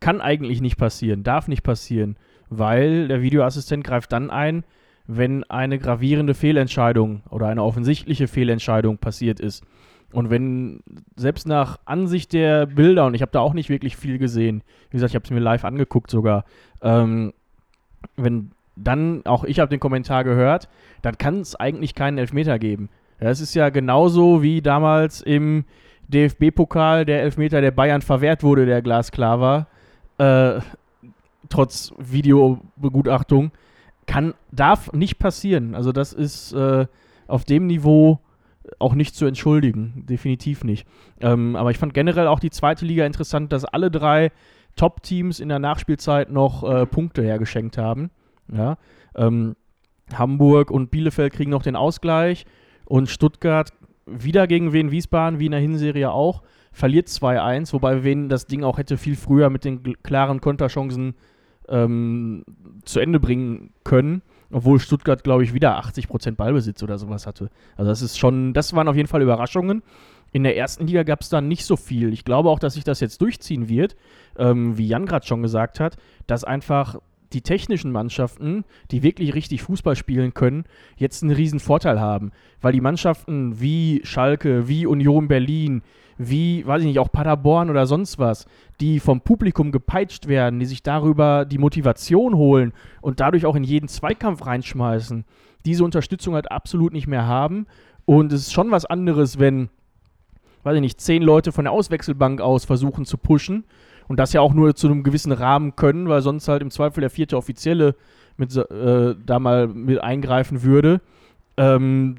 kann 0.00 0.20
eigentlich 0.20 0.60
nicht 0.60 0.76
passieren, 0.76 1.22
darf 1.22 1.48
nicht 1.48 1.62
passieren, 1.62 2.16
weil 2.48 3.08
der 3.08 3.22
Videoassistent 3.22 3.84
greift 3.84 4.12
dann 4.12 4.30
ein, 4.30 4.64
wenn 5.06 5.44
eine 5.44 5.78
gravierende 5.78 6.34
Fehlentscheidung 6.34 7.22
oder 7.30 7.48
eine 7.48 7.62
offensichtliche 7.62 8.28
Fehlentscheidung 8.28 8.98
passiert 8.98 9.40
ist. 9.40 9.64
Und 10.12 10.30
wenn 10.30 10.80
selbst 11.16 11.46
nach 11.46 11.78
Ansicht 11.84 12.32
der 12.32 12.66
Bilder, 12.66 13.06
und 13.06 13.14
ich 13.14 13.22
habe 13.22 13.32
da 13.32 13.40
auch 13.40 13.52
nicht 13.52 13.68
wirklich 13.68 13.96
viel 13.96 14.18
gesehen, 14.18 14.62
wie 14.90 14.96
gesagt, 14.96 15.10
ich 15.10 15.16
habe 15.16 15.24
es 15.24 15.30
mir 15.30 15.40
live 15.40 15.64
angeguckt 15.64 16.10
sogar, 16.10 16.44
ähm, 16.82 17.32
wenn 18.16 18.52
dann, 18.76 19.22
auch 19.24 19.44
ich 19.44 19.60
habe 19.60 19.70
den 19.70 19.80
Kommentar 19.80 20.24
gehört, 20.24 20.68
dann 21.02 21.18
kann 21.18 21.40
es 21.40 21.56
eigentlich 21.56 21.94
keinen 21.94 22.18
Elfmeter 22.18 22.58
geben. 22.58 22.88
Das 23.18 23.40
ist 23.40 23.54
ja 23.54 23.70
genauso 23.70 24.42
wie 24.42 24.62
damals 24.62 25.20
im 25.20 25.64
DFB-Pokal 26.08 27.04
der 27.04 27.22
Elfmeter 27.22 27.60
der 27.60 27.70
Bayern 27.70 28.02
verwehrt 28.02 28.42
wurde, 28.42 28.66
der 28.66 28.82
glasklar 28.82 29.40
war, 29.40 29.66
äh, 30.18 30.60
trotz 31.48 31.92
Videobegutachtung, 31.98 33.52
kann, 34.06 34.34
darf 34.52 34.92
nicht 34.92 35.18
passieren. 35.18 35.74
Also 35.74 35.92
das 35.92 36.12
ist 36.12 36.52
äh, 36.52 36.86
auf 37.26 37.44
dem 37.44 37.66
Niveau 37.66 38.20
auch 38.78 38.94
nicht 38.94 39.14
zu 39.14 39.26
entschuldigen, 39.26 40.04
definitiv 40.08 40.64
nicht. 40.64 40.86
Ähm, 41.20 41.56
aber 41.56 41.70
ich 41.70 41.78
fand 41.78 41.94
generell 41.94 42.26
auch 42.26 42.40
die 42.40 42.50
zweite 42.50 42.84
Liga 42.84 43.04
interessant, 43.04 43.52
dass 43.52 43.64
alle 43.64 43.90
drei 43.90 44.32
Top-Teams 44.76 45.40
in 45.40 45.48
der 45.48 45.58
Nachspielzeit 45.58 46.30
noch 46.30 46.64
äh, 46.64 46.86
Punkte 46.86 47.22
hergeschenkt 47.22 47.78
haben. 47.78 48.10
Ja, 48.52 48.76
ähm, 49.14 49.54
Hamburg 50.12 50.70
und 50.70 50.90
Bielefeld 50.90 51.32
kriegen 51.32 51.50
noch 51.50 51.62
den 51.62 51.76
Ausgleich 51.76 52.44
und 52.84 53.08
Stuttgart 53.08 53.70
wieder 54.06 54.46
gegen 54.46 54.72
Wien 54.72 54.90
Wiesbaden, 54.90 55.38
wie 55.38 55.46
in 55.46 55.52
der 55.52 55.60
Hinserie 55.60 56.10
auch, 56.10 56.42
verliert 56.72 57.08
2-1, 57.08 57.72
wobei 57.72 58.04
Wien 58.04 58.28
das 58.28 58.46
Ding 58.46 58.64
auch 58.64 58.76
hätte 58.76 58.98
viel 58.98 59.16
früher 59.16 59.48
mit 59.48 59.64
den 59.64 59.82
klaren 60.02 60.40
Konterchancen 60.40 61.14
ähm, 61.68 62.44
zu 62.84 63.00
Ende 63.00 63.20
bringen 63.20 63.70
können, 63.84 64.22
obwohl 64.50 64.78
Stuttgart, 64.78 65.24
glaube 65.24 65.44
ich, 65.44 65.54
wieder 65.54 65.78
80% 65.78 66.32
Ballbesitz 66.32 66.82
oder 66.82 66.98
sowas 66.98 67.26
hatte. 67.26 67.50
Also 67.76 67.90
das 67.90 68.02
ist 68.02 68.18
schon, 68.18 68.52
das 68.52 68.74
waren 68.74 68.88
auf 68.88 68.96
jeden 68.96 69.08
Fall 69.08 69.22
Überraschungen. 69.22 69.82
In 70.32 70.42
der 70.42 70.56
ersten 70.56 70.86
Liga 70.86 71.04
gab 71.04 71.20
es 71.20 71.28
da 71.28 71.40
nicht 71.40 71.64
so 71.64 71.76
viel. 71.76 72.12
Ich 72.12 72.24
glaube 72.24 72.50
auch, 72.50 72.58
dass 72.58 72.74
sich 72.74 72.84
das 72.84 73.00
jetzt 73.00 73.20
durchziehen 73.20 73.68
wird, 73.68 73.96
ähm, 74.36 74.76
wie 74.76 74.88
Jan 74.88 75.06
gerade 75.06 75.26
schon 75.26 75.42
gesagt 75.42 75.78
hat, 75.78 75.96
dass 76.26 76.44
einfach 76.44 76.98
die 77.34 77.42
technischen 77.42 77.92
Mannschaften, 77.92 78.64
die 78.90 79.02
wirklich 79.02 79.34
richtig 79.34 79.62
Fußball 79.62 79.96
spielen 79.96 80.32
können, 80.34 80.64
jetzt 80.96 81.22
einen 81.22 81.32
riesen 81.32 81.60
Vorteil 81.60 82.00
haben. 82.00 82.32
Weil 82.60 82.72
die 82.72 82.80
Mannschaften 82.80 83.60
wie 83.60 84.00
Schalke, 84.04 84.68
wie 84.68 84.86
Union 84.86 85.28
Berlin, 85.28 85.82
wie, 86.16 86.66
weiß 86.66 86.82
ich 86.82 86.88
nicht, 86.88 86.98
auch 86.98 87.10
Paderborn 87.10 87.70
oder 87.70 87.86
sonst 87.86 88.18
was, 88.18 88.46
die 88.80 89.00
vom 89.00 89.20
Publikum 89.20 89.72
gepeitscht 89.72 90.28
werden, 90.28 90.60
die 90.60 90.66
sich 90.66 90.82
darüber 90.82 91.44
die 91.44 91.58
Motivation 91.58 92.36
holen 92.36 92.72
und 93.00 93.20
dadurch 93.20 93.46
auch 93.46 93.56
in 93.56 93.64
jeden 93.64 93.88
Zweikampf 93.88 94.46
reinschmeißen, 94.46 95.24
diese 95.64 95.84
Unterstützung 95.84 96.34
halt 96.34 96.50
absolut 96.50 96.92
nicht 96.92 97.06
mehr 97.06 97.26
haben. 97.26 97.66
Und 98.04 98.32
es 98.32 98.42
ist 98.42 98.52
schon 98.52 98.70
was 98.70 98.84
anderes, 98.84 99.38
wenn, 99.38 99.70
weiß 100.62 100.76
ich 100.76 100.80
nicht, 100.80 101.00
zehn 101.00 101.22
Leute 101.22 101.52
von 101.52 101.64
der 101.64 101.72
Auswechselbank 101.72 102.40
aus 102.40 102.64
versuchen 102.64 103.04
zu 103.04 103.18
pushen 103.18 103.64
und 104.08 104.18
das 104.18 104.32
ja 104.32 104.40
auch 104.40 104.54
nur 104.54 104.74
zu 104.74 104.86
einem 104.86 105.02
gewissen 105.02 105.32
Rahmen 105.32 105.76
können, 105.76 106.08
weil 106.08 106.22
sonst 106.22 106.48
halt 106.48 106.62
im 106.62 106.70
Zweifel 106.70 107.00
der 107.00 107.10
vierte 107.10 107.36
Offizielle 107.36 107.94
mit, 108.36 108.54
äh, 108.56 109.14
da 109.24 109.38
mal 109.38 109.68
mit 109.68 110.02
eingreifen 110.02 110.62
würde. 110.62 111.00
Ähm, 111.56 112.16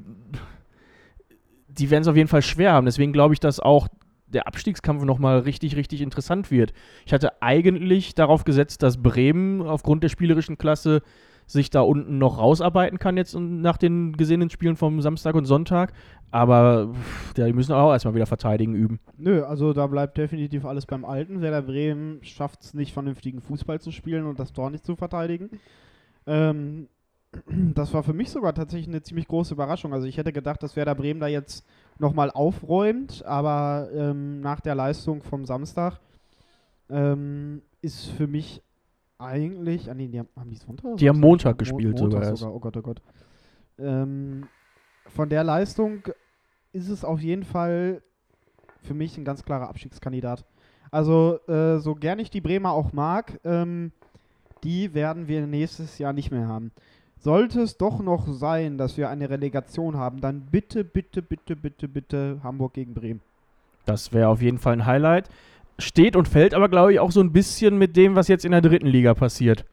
die 1.68 1.90
werden 1.90 2.02
es 2.02 2.08
auf 2.08 2.16
jeden 2.16 2.28
Fall 2.28 2.42
schwer 2.42 2.72
haben. 2.72 2.86
Deswegen 2.86 3.12
glaube 3.12 3.34
ich, 3.34 3.40
dass 3.40 3.60
auch 3.60 3.88
der 4.26 4.46
Abstiegskampf 4.46 5.04
nochmal 5.04 5.40
richtig, 5.40 5.76
richtig 5.76 6.00
interessant 6.00 6.50
wird. 6.50 6.72
Ich 7.04 7.12
hatte 7.12 7.42
eigentlich 7.42 8.14
darauf 8.14 8.44
gesetzt, 8.44 8.82
dass 8.82 9.02
Bremen 9.02 9.62
aufgrund 9.62 10.02
der 10.02 10.08
spielerischen 10.08 10.58
Klasse 10.58 11.02
sich 11.46 11.70
da 11.70 11.80
unten 11.80 12.18
noch 12.18 12.38
rausarbeiten 12.38 12.98
kann 12.98 13.16
jetzt 13.16 13.34
nach 13.38 13.76
den 13.76 14.16
gesehenen 14.16 14.50
Spielen 14.50 14.76
vom 14.76 15.00
Samstag 15.00 15.34
und 15.34 15.44
Sonntag. 15.44 15.92
Aber 16.32 16.92
ja, 17.36 17.46
die 17.46 17.52
müssen 17.52 17.72
auch 17.72 17.92
erstmal 17.92 18.14
wieder 18.14 18.26
verteidigen 18.26 18.74
üben. 18.74 18.98
Nö, 19.16 19.44
also 19.44 19.72
da 19.72 19.86
bleibt 19.86 20.18
definitiv 20.18 20.64
alles 20.64 20.86
beim 20.86 21.04
Alten. 21.04 21.40
Werder 21.40 21.62
Bremen 21.62 22.18
schafft 22.22 22.62
es 22.62 22.74
nicht, 22.74 22.92
vernünftigen 22.92 23.40
Fußball 23.40 23.80
zu 23.80 23.92
spielen 23.92 24.26
und 24.26 24.38
das 24.38 24.52
Tor 24.52 24.70
nicht 24.70 24.84
zu 24.84 24.96
verteidigen. 24.96 25.50
Ähm, 26.26 26.88
das 27.74 27.94
war 27.94 28.02
für 28.02 28.12
mich 28.12 28.30
sogar 28.30 28.54
tatsächlich 28.54 28.88
eine 28.88 29.02
ziemlich 29.02 29.28
große 29.28 29.54
Überraschung. 29.54 29.92
Also 29.92 30.06
ich 30.06 30.16
hätte 30.16 30.32
gedacht, 30.32 30.62
dass 30.62 30.74
Werder 30.74 30.96
Bremen 30.96 31.20
da 31.20 31.28
jetzt 31.28 31.64
nochmal 31.98 32.30
aufräumt, 32.30 33.24
aber 33.24 33.88
ähm, 33.94 34.40
nach 34.40 34.60
der 34.60 34.74
Leistung 34.74 35.22
vom 35.22 35.44
Samstag 35.44 36.00
ähm, 36.90 37.62
ist 37.80 38.06
für 38.06 38.26
mich 38.26 38.62
eigentlich. 39.18 39.90
Ah, 39.90 39.94
nee, 39.94 40.08
die 40.08 40.18
haben, 40.18 40.28
haben 40.36 40.50
die 40.50 40.56
Sonntag? 40.56 40.96
Die 40.96 41.08
haben 41.08 41.20
Montag 41.20 41.54
Mo- 41.54 41.58
gespielt 41.58 41.98
Montag 42.00 42.24
sogar 42.24 42.30
erst. 42.30 42.42
Oh 42.44 42.58
Gott, 42.60 42.76
oh 42.76 42.82
Gott. 42.82 43.02
Ähm, 43.78 44.46
von 45.08 45.28
der 45.28 45.44
Leistung 45.44 46.02
ist 46.72 46.88
es 46.88 47.04
auf 47.04 47.20
jeden 47.20 47.44
Fall 47.44 48.02
für 48.82 48.94
mich 48.94 49.16
ein 49.16 49.24
ganz 49.24 49.44
klarer 49.44 49.68
Abstiegskandidat. 49.68 50.44
Also, 50.90 51.38
äh, 51.48 51.78
so 51.78 51.94
gern 51.94 52.18
ich 52.18 52.30
die 52.30 52.40
Bremer 52.40 52.72
auch 52.72 52.92
mag, 52.92 53.40
ähm, 53.44 53.92
die 54.64 54.94
werden 54.94 55.28
wir 55.28 55.46
nächstes 55.46 55.98
Jahr 55.98 56.12
nicht 56.12 56.30
mehr 56.30 56.48
haben. 56.48 56.70
Sollte 57.18 57.60
es 57.62 57.76
doch 57.76 58.00
noch 58.00 58.28
sein, 58.28 58.78
dass 58.78 58.96
wir 58.96 59.08
eine 59.08 59.28
Relegation 59.30 59.96
haben, 59.96 60.20
dann 60.20 60.42
bitte, 60.50 60.84
bitte, 60.84 61.22
bitte, 61.22 61.56
bitte, 61.56 61.88
bitte 61.88 62.40
Hamburg 62.42 62.74
gegen 62.74 62.94
Bremen. 62.94 63.20
Das 63.84 64.12
wäre 64.12 64.28
auf 64.28 64.42
jeden 64.42 64.58
Fall 64.58 64.74
ein 64.74 64.86
Highlight. 64.86 65.28
Steht 65.78 66.16
und 66.16 66.28
fällt 66.28 66.54
aber, 66.54 66.68
glaube 66.68 66.92
ich, 66.92 67.00
auch 67.00 67.10
so 67.10 67.20
ein 67.20 67.32
bisschen 67.32 67.76
mit 67.76 67.96
dem, 67.96 68.14
was 68.16 68.28
jetzt 68.28 68.44
in 68.44 68.52
der 68.52 68.62
dritten 68.62 68.86
Liga 68.86 69.14
passiert. 69.14 69.64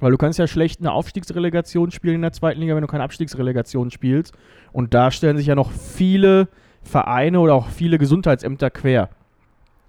Weil 0.00 0.10
du 0.10 0.16
kannst 0.16 0.38
ja 0.38 0.46
schlecht 0.46 0.80
eine 0.80 0.92
Aufstiegsrelegation 0.92 1.90
spielen 1.90 2.16
in 2.16 2.22
der 2.22 2.32
zweiten 2.32 2.60
Liga, 2.60 2.74
wenn 2.74 2.82
du 2.82 2.88
keine 2.88 3.04
Abstiegsrelegation 3.04 3.90
spielst. 3.90 4.34
Und 4.72 4.92
da 4.94 5.10
stellen 5.10 5.36
sich 5.36 5.46
ja 5.46 5.54
noch 5.54 5.70
viele 5.70 6.48
Vereine 6.82 7.40
oder 7.40 7.54
auch 7.54 7.68
viele 7.68 7.98
Gesundheitsämter 7.98 8.70
quer. 8.70 9.10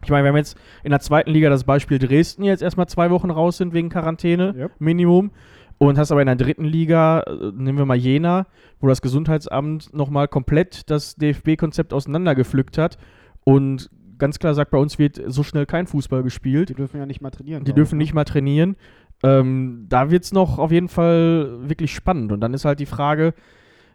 Ich 0.03 0.11
meine, 0.11 0.23
wir 0.23 0.29
haben 0.29 0.37
jetzt 0.37 0.57
in 0.83 0.91
der 0.91 0.99
zweiten 0.99 1.31
Liga 1.31 1.49
das 1.49 1.63
Beispiel 1.63 1.97
Dresden 1.97 2.43
jetzt 2.43 2.61
erstmal 2.61 2.87
zwei 2.87 3.09
Wochen 3.09 3.31
raus 3.31 3.57
sind 3.57 3.73
wegen 3.73 3.89
Quarantäne, 3.89 4.53
Yep. 4.55 4.71
Minimum. 4.77 5.31
Und 5.77 5.97
hast 5.97 6.11
aber 6.11 6.21
in 6.21 6.27
der 6.27 6.35
dritten 6.35 6.63
Liga, 6.63 7.21
äh, 7.21 7.51
nehmen 7.53 7.77
wir 7.77 7.85
mal 7.85 7.97
Jena, 7.97 8.45
wo 8.79 8.87
das 8.87 9.01
Gesundheitsamt 9.01 9.93
nochmal 9.93 10.27
komplett 10.27 10.89
das 10.89 11.15
DFB-Konzept 11.15 11.91
auseinandergepflückt 11.91 12.77
hat 12.77 12.97
und 13.43 13.89
ganz 14.17 14.39
klar 14.39 14.53
sagt, 14.53 14.71
bei 14.71 14.77
uns 14.77 14.99
wird 14.99 15.21
so 15.27 15.43
schnell 15.43 15.65
kein 15.65 15.87
Fußball 15.87 16.23
gespielt. 16.23 16.69
Die 16.69 16.73
dürfen 16.73 16.97
ja 16.97 17.05
nicht 17.05 17.21
mal 17.21 17.31
trainieren. 17.31 17.63
Die 17.63 17.73
dürfen 17.73 17.97
ne? 17.97 18.03
nicht 18.03 18.13
mal 18.13 18.25
trainieren. 18.25 18.75
Ähm, 19.23 19.85
da 19.89 20.11
wird 20.11 20.23
es 20.23 20.33
noch 20.33 20.59
auf 20.59 20.71
jeden 20.71 20.89
Fall 20.89 21.69
wirklich 21.69 21.93
spannend. 21.93 22.31
Und 22.31 22.41
dann 22.41 22.53
ist 22.53 22.65
halt 22.65 22.79
die 22.79 22.85
Frage, 22.85 23.33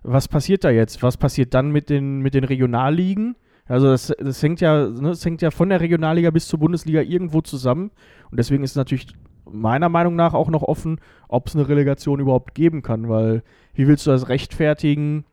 was 0.03 0.29
passiert 0.29 0.64
da 0.64 0.71
jetzt? 0.71 1.03
Was 1.03 1.16
passiert 1.16 1.55
dann 1.55 1.71
mit 1.71 1.91
den, 1.91 2.21
mit 2.21 2.35
den 2.35 2.45
Regionalligen? 2.45 3.37
Also 3.66 3.89
das, 3.89 4.12
das 4.18 4.43
hängt 4.43 4.61
ja, 4.61 4.89
ne, 4.89 5.11
das 5.11 5.25
hängt 5.25 5.43
ja 5.43 5.51
von 5.51 5.68
der 5.68 5.81
Regionalliga 5.81 6.31
bis 6.31 6.49
zur 6.49 6.59
Bundesliga 6.59 7.03
irgendwo 7.03 7.41
zusammen. 7.41 7.91
Und 8.31 8.39
deswegen 8.39 8.64
ist 8.64 8.71
es 8.71 8.77
natürlich 8.77 9.09
meiner 9.45 9.89
Meinung 9.89 10.16
nach 10.16 10.35
auch 10.35 10.49
noch 10.49 10.62
offen, 10.62 11.01
ob 11.29 11.47
es 11.47 11.55
eine 11.55 11.68
Relegation 11.68 12.21
überhaupt 12.21 12.55
geben 12.55 12.83
kann, 12.83 13.09
weil 13.09 13.43
wie 13.75 13.87
willst 13.87 14.07
du 14.07 14.11
das 14.11 14.29
rechtfertigen, 14.29 15.25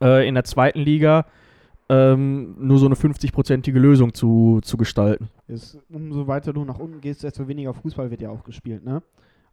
äh, 0.00 0.26
in 0.26 0.34
der 0.34 0.44
zweiten 0.44 0.80
Liga 0.80 1.26
ähm, 1.88 2.56
nur 2.58 2.78
so 2.78 2.86
eine 2.86 2.94
50-prozentige 2.94 3.78
Lösung 3.78 4.14
zu, 4.14 4.60
zu 4.62 4.76
gestalten? 4.76 5.28
Ist, 5.48 5.78
umso 5.90 6.26
weiter 6.26 6.52
du 6.52 6.64
nach 6.64 6.78
unten 6.78 7.00
gehst, 7.00 7.22
desto 7.22 7.46
weniger 7.48 7.74
Fußball 7.74 8.10
wird 8.10 8.22
ja 8.22 8.30
auch 8.30 8.44
gespielt, 8.44 8.84
ne? 8.84 9.02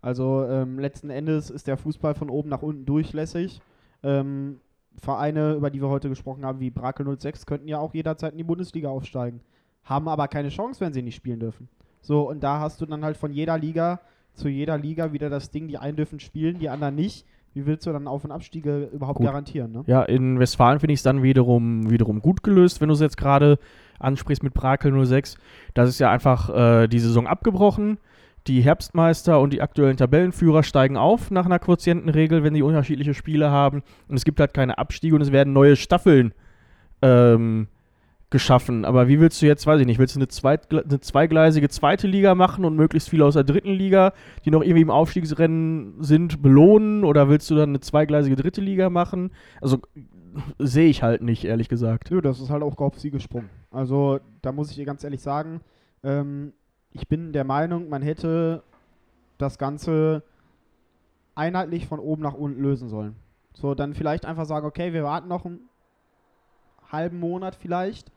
Also 0.02 0.46
ähm, 0.46 0.80
letzten 0.80 1.12
Endes 1.12 1.50
ist 1.50 1.68
der 1.68 1.78
Fußball 1.78 2.16
von 2.16 2.30
oben 2.30 2.50
nach 2.50 2.64
unten 2.64 2.86
durchlässig. 2.86 3.62
Ähm, 4.02 4.60
Vereine, 4.98 5.54
über 5.54 5.70
die 5.70 5.82
wir 5.82 5.90
heute 5.90 6.10
gesprochen 6.10 6.44
haben, 6.44 6.60
wie 6.60 6.72
Brakel 6.72 7.06
06, 7.18 7.46
könnten 7.46 7.68
ja 7.68 7.80
auch 7.80 7.94
jederzeit 7.94 8.32
in 8.32 8.40
die 8.40 8.44
Bundesliga 8.44 8.90
aufsteigen. 8.90 9.42
Haben 9.84 10.08
aber 10.08 10.28
keine 10.28 10.50
Chance, 10.50 10.82
wenn 10.82 10.94
sie 10.94 11.04
nicht 11.04 11.16
spielen 11.16 11.40
dürfen. 11.40 11.70
So, 12.02 12.28
und 12.28 12.42
da 12.42 12.60
hast 12.60 12.82
du 12.82 12.88
dann 12.88 13.06
halt 13.06 13.16
von 13.16 13.32
jeder 13.32 13.58
Liga 13.60 14.02
zu 14.34 14.50
jeder 14.50 14.78
Liga 14.78 15.14
wieder 15.14 15.30
das 15.30 15.52
Ding, 15.52 15.68
die 15.68 15.78
einen 15.78 15.98
dürfen 15.98 16.20
spielen, 16.20 16.60
die 16.60 16.70
anderen 16.70 16.96
nicht. 16.96 17.26
Wie 17.54 17.66
willst 17.66 17.86
du 17.86 17.92
dann 17.92 18.08
Auf- 18.08 18.24
und 18.24 18.32
Abstiege 18.32 18.90
überhaupt 18.94 19.18
Gut. 19.18 19.26
garantieren, 19.26 19.72
ne? 19.72 19.84
Ja, 19.86 20.04
in 20.04 20.40
Westfalen 20.40 20.80
finde 20.80 20.94
ich 20.94 21.00
es 21.00 21.04
dann 21.04 21.22
wiederum, 21.22 21.90
wiederum 21.90 22.22
gut 22.22 22.44
gelöst, 22.44 22.80
wenn 22.80 22.88
du 22.88 22.94
es 22.94 23.02
jetzt 23.02 23.18
gerade 23.18 23.60
ansprichst 24.00 24.44
mit 24.44 24.54
Brakel 24.54 25.06
06. 25.06 25.38
Das 25.74 25.90
ist 25.90 26.00
ja 26.00 26.10
einfach 26.10 26.50
äh, 26.50 26.88
die 26.88 27.00
Saison 27.00 27.28
abgebrochen. 27.28 27.98
Die 28.48 28.62
Herbstmeister 28.62 29.40
und 29.40 29.54
die 29.54 29.62
aktuellen 29.62 29.98
Tabellenführer 29.98 30.64
steigen 30.64 30.98
auf 30.98 31.30
nach 31.30 31.46
einer 31.46 31.60
Quotientenregel, 31.60 32.44
wenn 32.44 32.56
die 32.56 32.64
unterschiedliche 32.64 33.14
Spiele 33.14 33.52
haben. 33.52 33.84
Und 34.08 34.16
es 34.16 34.24
gibt 34.24 34.40
halt 34.40 34.54
keine 34.54 34.80
Abstiege 34.80 35.16
und 35.16 35.22
es 35.22 35.32
werden 35.32 35.54
neue 35.54 35.76
Staffeln 35.76 36.34
ähm, 37.04 37.68
geschaffen. 38.32 38.86
Aber 38.86 39.08
wie 39.08 39.20
willst 39.20 39.42
du 39.42 39.46
jetzt, 39.46 39.68
weiß 39.68 39.80
ich 39.82 39.86
nicht, 39.86 40.00
willst 40.00 40.16
du 40.16 40.20
eine, 40.20 40.30
Zweitgle 40.30 40.84
eine 40.84 41.00
zweigleisige 41.00 41.70
zweite 41.70 42.08
Liga 42.08 42.34
machen 42.34 42.66
und 42.66 42.76
möglichst 42.76 43.10
viele 43.10 43.26
aus 43.26 43.36
der 43.36 43.44
dritten 43.44 43.74
Liga, 43.74 44.14
die 44.46 44.52
noch 44.52 44.62
irgendwie 44.62 44.82
im 44.82 44.90
Aufstiegsrennen 44.90 46.02
sind, 46.02 46.42
belohnen? 46.42 47.04
Oder 47.04 47.30
willst 47.30 47.52
du 47.52 47.56
dann 47.56 47.70
eine 47.70 47.82
zweigleisige 47.82 48.38
dritte 48.38 48.62
Liga 48.62 48.90
machen? 48.90 49.32
Also 49.62 49.80
sehe 50.58 50.88
ich 50.88 51.04
halt 51.04 51.22
nicht, 51.22 51.44
ehrlich 51.44 51.68
gesagt. 51.70 52.10
Nö, 52.10 52.22
das 52.22 52.40
ist 52.40 52.50
halt 52.50 52.64
auch 52.64 52.78
auf 52.78 52.98
sie 52.98 53.12
gesprungen. 53.12 53.50
Also 53.70 54.20
da 54.42 54.54
muss 54.54 54.70
ich 54.72 54.78
dir 54.78 54.86
ganz 54.86 55.04
ehrlich 55.04 55.22
sagen, 55.22 55.60
ähm, 56.04 56.54
ich 56.94 57.08
bin 57.10 57.34
der 57.34 57.44
Meinung, 57.44 57.90
man 57.90 58.02
hätte 58.02 58.64
das 59.38 59.58
Ganze 59.58 60.24
einheitlich 61.36 61.86
von 61.86 62.00
oben 62.00 62.22
nach 62.22 62.34
unten 62.34 62.62
lösen 62.62 62.88
sollen. 62.88 63.16
So, 63.54 63.76
dann 63.76 63.94
vielleicht 63.94 64.26
einfach 64.26 64.46
sagen, 64.46 64.66
okay, 64.66 64.94
wir 64.94 65.04
warten 65.04 65.28
noch 65.28 65.46
einen 65.46 65.70
halben 66.90 67.20
Monat 67.20 67.56
vielleicht 67.56 68.10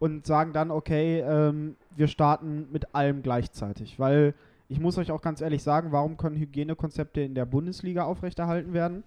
und 0.00 0.26
sagen 0.26 0.52
dann, 0.52 0.70
okay, 0.72 1.20
ähm, 1.20 1.76
wir 1.94 2.08
starten 2.08 2.66
mit 2.72 2.94
allem 2.94 3.22
gleichzeitig. 3.22 4.00
Weil 4.00 4.34
ich 4.66 4.80
muss 4.80 4.98
euch 4.98 5.12
auch 5.12 5.20
ganz 5.20 5.42
ehrlich 5.42 5.62
sagen, 5.62 5.92
warum 5.92 6.16
können 6.16 6.36
Hygienekonzepte 6.36 7.20
in 7.20 7.34
der 7.34 7.44
Bundesliga 7.44 8.04
aufrechterhalten 8.04 8.72
werden? 8.72 9.04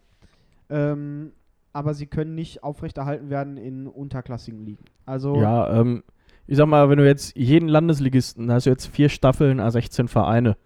Ähm, 0.69 1.31
aber 1.73 1.95
sie 1.95 2.05
können 2.05 2.35
nicht 2.35 2.63
aufrechterhalten 2.63 3.31
werden 3.31 3.57
in 3.57 3.87
unterklassigen 3.87 4.63
Ligen. 4.63 4.85
Also 5.05 5.35
Ja, 5.41 5.79
ähm, 5.79 6.03
ich 6.45 6.57
sag 6.57 6.67
mal, 6.67 6.89
wenn 6.89 6.99
du 6.99 7.07
jetzt 7.07 7.35
jeden 7.35 7.69
Landesligisten, 7.69 8.51
hast 8.51 8.67
du 8.67 8.69
jetzt 8.69 8.85
vier 8.85 9.09
Staffeln, 9.09 9.59
A16 9.59 10.07
Vereine. 10.07 10.57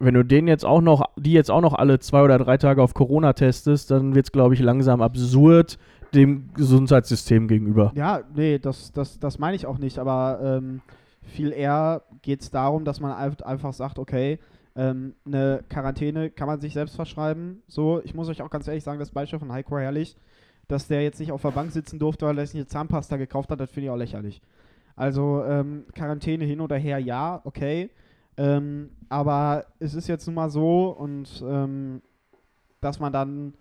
Wenn 0.00 0.14
du 0.14 0.24
den 0.24 0.48
jetzt 0.48 0.64
auch 0.64 0.80
noch, 0.80 1.04
die 1.16 1.32
jetzt 1.32 1.50
auch 1.50 1.60
noch 1.60 1.74
alle 1.74 2.00
zwei 2.00 2.22
oder 2.22 2.38
drei 2.38 2.56
Tage 2.56 2.82
auf 2.82 2.94
Corona 2.94 3.34
testest, 3.34 3.92
dann 3.92 4.16
wird 4.16 4.26
es, 4.26 4.32
glaube 4.32 4.54
ich, 4.54 4.60
langsam 4.60 5.00
absurd 5.00 5.78
dem 6.14 6.52
Gesundheitssystem 6.54 7.48
gegenüber. 7.48 7.92
Ja, 7.94 8.22
nee, 8.34 8.58
das, 8.58 8.92
das, 8.92 9.18
das 9.18 9.38
meine 9.38 9.56
ich 9.56 9.66
auch 9.66 9.78
nicht, 9.78 9.98
aber 9.98 10.40
ähm, 10.42 10.80
viel 11.22 11.52
eher 11.52 12.02
geht 12.22 12.40
es 12.40 12.50
darum, 12.50 12.84
dass 12.84 13.00
man 13.00 13.12
einf- 13.12 13.42
einfach 13.42 13.72
sagt, 13.72 13.98
okay, 13.98 14.38
ähm, 14.74 15.14
eine 15.26 15.64
Quarantäne 15.68 16.30
kann 16.30 16.46
man 16.46 16.60
sich 16.60 16.72
selbst 16.72 16.96
verschreiben. 16.96 17.62
So, 17.66 18.00
ich 18.04 18.14
muss 18.14 18.28
euch 18.28 18.42
auch 18.42 18.50
ganz 18.50 18.66
ehrlich 18.68 18.84
sagen, 18.84 18.98
das 18.98 19.10
Beispiel 19.10 19.38
von 19.38 19.52
Heiko 19.52 19.78
Herrlich, 19.78 20.16
dass 20.68 20.86
der 20.86 21.02
jetzt 21.02 21.18
nicht 21.18 21.32
auf 21.32 21.42
der 21.42 21.50
Bank 21.50 21.72
sitzen 21.72 21.98
durfte, 21.98 22.26
weil 22.26 22.38
er 22.38 22.46
sich 22.46 22.56
eine 22.56 22.66
Zahnpasta 22.66 23.16
gekauft 23.16 23.50
hat, 23.50 23.60
das 23.60 23.70
finde 23.70 23.86
ich 23.86 23.90
auch 23.90 23.96
lächerlich. 23.96 24.40
Also 24.96 25.44
ähm, 25.44 25.84
Quarantäne 25.94 26.44
hin 26.44 26.60
oder 26.60 26.76
her, 26.76 26.98
ja, 26.98 27.40
okay. 27.44 27.90
Ähm, 28.36 28.90
aber 29.08 29.66
es 29.78 29.94
ist 29.94 30.08
jetzt 30.08 30.26
nun 30.26 30.34
mal 30.36 30.50
so 30.50 30.90
und 30.90 31.44
ähm, 31.46 32.02
dass 32.80 33.00
man 33.00 33.12
dann 33.12 33.54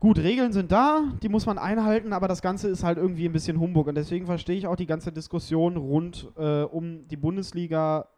Gut, 0.00 0.18
Regeln 0.18 0.50
sind 0.50 0.72
da, 0.72 1.12
die 1.22 1.28
muss 1.28 1.44
man 1.44 1.58
einhalten, 1.58 2.14
aber 2.14 2.26
das 2.26 2.40
Ganze 2.40 2.68
ist 2.68 2.82
halt 2.82 2.96
irgendwie 2.96 3.26
ein 3.26 3.32
bisschen 3.32 3.60
Humbug. 3.60 3.86
Und 3.86 3.96
deswegen 3.96 4.24
verstehe 4.24 4.56
ich 4.56 4.66
auch 4.66 4.76
die 4.76 4.86
ganze 4.86 5.12
Diskussion 5.12 5.76
rund 5.76 6.32
äh, 6.38 6.62
um 6.62 7.06
die 7.08 7.18
Bundesliga 7.18 8.08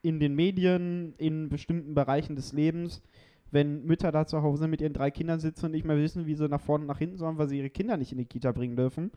in 0.00 0.18
den 0.18 0.34
Medien, 0.34 1.12
in 1.18 1.50
bestimmten 1.50 1.94
Bereichen 1.94 2.36
des 2.36 2.54
Lebens, 2.54 3.02
wenn 3.50 3.84
Mütter 3.84 4.12
da 4.12 4.24
zu 4.24 4.42
Hause 4.42 4.66
mit 4.66 4.80
ihren 4.80 4.94
drei 4.94 5.10
Kindern 5.10 5.40
sitzen 5.40 5.66
und 5.66 5.72
nicht 5.72 5.84
mehr 5.84 5.98
wissen, 5.98 6.24
wie 6.24 6.34
sie 6.34 6.48
nach 6.48 6.62
vorne 6.62 6.84
und 6.84 6.88
nach 6.88 6.98
hinten 6.98 7.18
sollen, 7.18 7.36
weil 7.36 7.50
sie 7.50 7.58
ihre 7.58 7.68
Kinder 7.68 7.98
nicht 7.98 8.12
in 8.12 8.18
die 8.18 8.24
Kita 8.24 8.52
bringen 8.52 8.76
dürfen. 8.76 9.10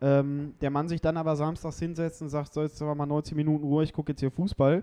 Ähm, 0.00 0.54
der 0.62 0.70
Mann 0.70 0.88
sich 0.88 1.02
dann 1.02 1.18
aber 1.18 1.36
samstags 1.36 1.78
hinsetzt 1.78 2.22
und 2.22 2.30
sagt, 2.30 2.54
so 2.54 2.62
jetzt 2.62 2.80
aber 2.80 2.94
mal 2.94 3.04
90 3.04 3.36
Minuten 3.36 3.64
Ruhe, 3.64 3.84
ich 3.84 3.92
gucke 3.92 4.12
jetzt 4.12 4.20
hier 4.20 4.30
Fußball. 4.30 4.82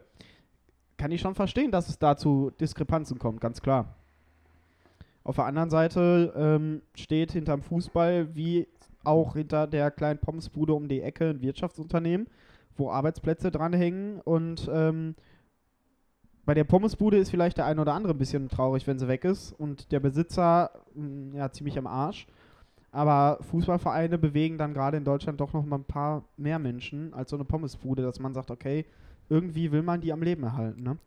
Kann 0.95 1.12
ich 1.12 1.22
schon 1.22 1.34
verstehen, 1.34 1.72
dass 1.72 1.89
es 1.89 1.97
da 1.97 2.16
zu 2.16 2.51
Diskrepanzen 2.59 3.18
kommt, 3.18 3.41
ganz 3.41 3.64
klar. 3.64 3.95
Auf 5.24 5.36
der 5.36 5.45
anderen 5.45 5.69
Seite 5.69 6.34
ähm, 6.36 6.82
steht 6.95 7.32
hinterm 7.32 7.61
Fußball 7.61 8.36
wie 8.36 8.67
auch 9.03 9.34
hinter 9.36 9.67
der 9.67 9.91
kleinen 9.91 10.19
Pommesbude 10.19 10.74
um 10.74 10.88
die 10.88 11.01
Ecke 11.01 11.30
ein 11.30 11.41
Wirtschaftsunternehmen, 11.41 12.28
wo 12.76 12.89
Arbeitsplätze 12.89 13.51
dranhängen 13.51 14.19
und 14.22 14.69
ähm, 14.72 15.15
bei 16.45 16.55
der 16.55 16.63
Pommesbude 16.63 17.17
ist 17.17 17.30
vielleicht 17.30 17.57
der 17.57 17.65
ein 17.65 17.80
oder 17.80 17.93
andere 17.93 18.13
ein 18.13 18.17
bisschen 18.17 18.49
traurig, 18.49 18.88
wenn 18.88 18.97
sie 18.99 19.07
weg 19.07 19.26
ist 19.26 19.53
und 19.53 19.91
der 19.91 19.99
Besitzer 19.99 20.72
mh, 20.95 21.38
ja 21.38 21.51
ziemlich 21.51 21.78
am 21.78 21.88
Arsch. 21.88 22.28
Aber 22.91 23.38
Fußballvereine 23.49 24.17
bewegen 24.17 24.57
dann 24.57 24.74
gerade 24.74 24.97
in 24.97 25.05
Deutschland 25.05 25.39
doch 25.39 25.53
noch 25.53 25.65
mal 25.65 25.78
ein 25.78 25.86
paar 25.86 26.26
mehr 26.36 26.59
Menschen 26.59 27.13
als 27.13 27.30
so 27.30 27.38
eine 27.38 27.45
Pommesbude, 27.45 28.01
dass 28.01 28.19
man 28.19 28.34
sagt, 28.34 28.51
okay, 28.51 28.86
irgendwie 29.30 29.72
will 29.72 29.82
man 29.82 30.01
die 30.01 30.11
am 30.11 30.22
Leben 30.22 30.43
erhalten. 30.43 30.84
Ne? 30.84 30.97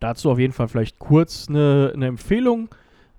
Dazu 0.00 0.30
auf 0.30 0.38
jeden 0.38 0.54
Fall 0.54 0.68
vielleicht 0.68 0.98
kurz 0.98 1.48
eine, 1.48 1.92
eine 1.94 2.06
Empfehlung. 2.06 2.70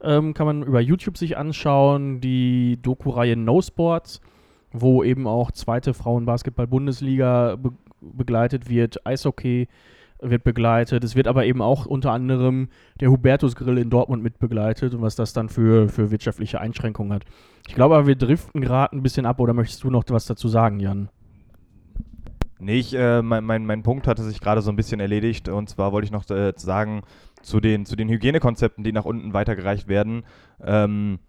Ähm, 0.01 0.33
kann 0.33 0.45
man 0.45 0.63
über 0.63 0.79
YouTube 0.79 1.17
sich 1.17 1.37
anschauen, 1.37 2.21
die 2.21 2.79
Doku-Reihe 2.81 3.35
No 3.35 3.61
Sports, 3.61 4.21
wo 4.71 5.03
eben 5.03 5.27
auch 5.27 5.51
zweite 5.51 5.93
Frauenbasketball-Bundesliga 5.93 7.55
be 7.55 7.71
begleitet 7.99 8.69
wird, 8.69 9.07
Eishockey 9.07 9.67
wird 10.21 10.43
begleitet. 10.43 11.03
Es 11.03 11.15
wird 11.15 11.27
aber 11.27 11.45
eben 11.45 11.61
auch 11.61 11.85
unter 11.85 12.11
anderem 12.11 12.69
der 12.99 13.09
Hubertus 13.09 13.55
Grill 13.55 13.77
in 13.77 13.89
Dortmund 13.89 14.23
mit 14.23 14.39
begleitet 14.39 14.93
und 14.93 15.01
was 15.01 15.15
das 15.15 15.33
dann 15.33 15.49
für, 15.49 15.89
für 15.89 16.11
wirtschaftliche 16.11 16.59
Einschränkungen 16.59 17.13
hat. 17.13 17.23
Ich 17.67 17.75
glaube 17.75 17.95
aber, 17.95 18.07
wir 18.07 18.15
driften 18.15 18.61
gerade 18.61 18.95
ein 18.95 19.03
bisschen 19.03 19.25
ab 19.25 19.39
oder 19.39 19.53
möchtest 19.53 19.83
du 19.83 19.89
noch 19.89 20.03
was 20.09 20.25
dazu 20.25 20.47
sagen, 20.47 20.79
Jan? 20.79 21.09
Nee, 22.59 22.79
ich, 22.79 22.95
äh, 22.95 23.21
mein, 23.21 23.43
mein, 23.43 23.65
mein 23.65 23.83
Punkt 23.83 24.07
hatte 24.07 24.23
sich 24.23 24.39
gerade 24.39 24.61
so 24.61 24.71
ein 24.71 24.75
bisschen 24.75 24.99
erledigt 24.99 25.47
und 25.47 25.69
zwar 25.69 25.91
wollte 25.91 26.05
ich 26.05 26.11
noch 26.11 26.27
äh, 26.31 26.53
sagen, 26.55 27.03
zu 27.47 27.59
den, 27.59 27.85
zu 27.85 27.95
den 27.95 28.09
Hygienekonzepten, 28.09 28.83
die 28.83 28.91
nach 28.91 29.05
unten 29.05 29.33
weitergereicht 29.33 29.87
werden. 29.87 30.23
Ähm, 30.63 31.19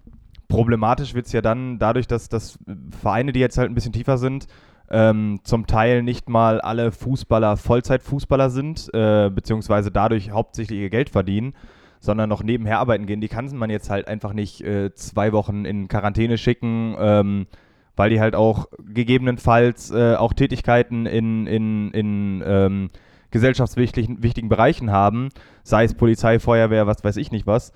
problematisch 0.48 1.14
wird 1.14 1.26
es 1.26 1.32
ja 1.32 1.40
dann 1.40 1.78
dadurch, 1.78 2.08
dass, 2.08 2.28
dass 2.28 2.58
Vereine, 3.00 3.32
die 3.32 3.40
jetzt 3.40 3.56
halt 3.56 3.70
ein 3.70 3.74
bisschen 3.74 3.92
tiefer 3.92 4.18
sind, 4.18 4.48
ähm, 4.90 5.40
zum 5.44 5.66
Teil 5.66 6.02
nicht 6.02 6.28
mal 6.28 6.60
alle 6.60 6.90
Fußballer 6.92 7.56
Vollzeitfußballer 7.56 8.50
sind, 8.50 8.90
äh, 8.94 9.30
beziehungsweise 9.30 9.90
dadurch 9.90 10.30
hauptsächlich 10.30 10.80
ihr 10.80 10.90
Geld 10.90 11.10
verdienen, 11.10 11.54
sondern 12.00 12.28
noch 12.28 12.42
nebenher 12.42 12.80
arbeiten 12.80 13.06
gehen. 13.06 13.20
Die 13.20 13.28
kann 13.28 13.48
man 13.56 13.70
jetzt 13.70 13.90
halt 13.90 14.08
einfach 14.08 14.32
nicht 14.32 14.60
äh, 14.62 14.92
zwei 14.94 15.32
Wochen 15.32 15.64
in 15.64 15.88
Quarantäne 15.88 16.36
schicken, 16.36 16.96
ähm, 16.98 17.46
weil 17.94 18.10
die 18.10 18.20
halt 18.20 18.34
auch 18.34 18.66
gegebenenfalls 18.92 19.90
äh, 19.90 20.14
auch 20.14 20.32
Tätigkeiten 20.32 21.06
in, 21.06 21.46
in, 21.46 21.90
in 21.92 22.42
ähm, 22.44 22.90
gesellschaftswichtigen 23.31 24.22
wichtigen 24.22 24.49
Bereichen 24.49 24.91
haben, 24.91 25.29
sei 25.62 25.85
es 25.85 25.95
Polizei, 25.95 26.39
Feuerwehr, 26.39 26.87
was 26.87 27.05
weiß 27.05 27.16
ich 27.16 27.31
nicht 27.31 27.47
was. 27.47 27.72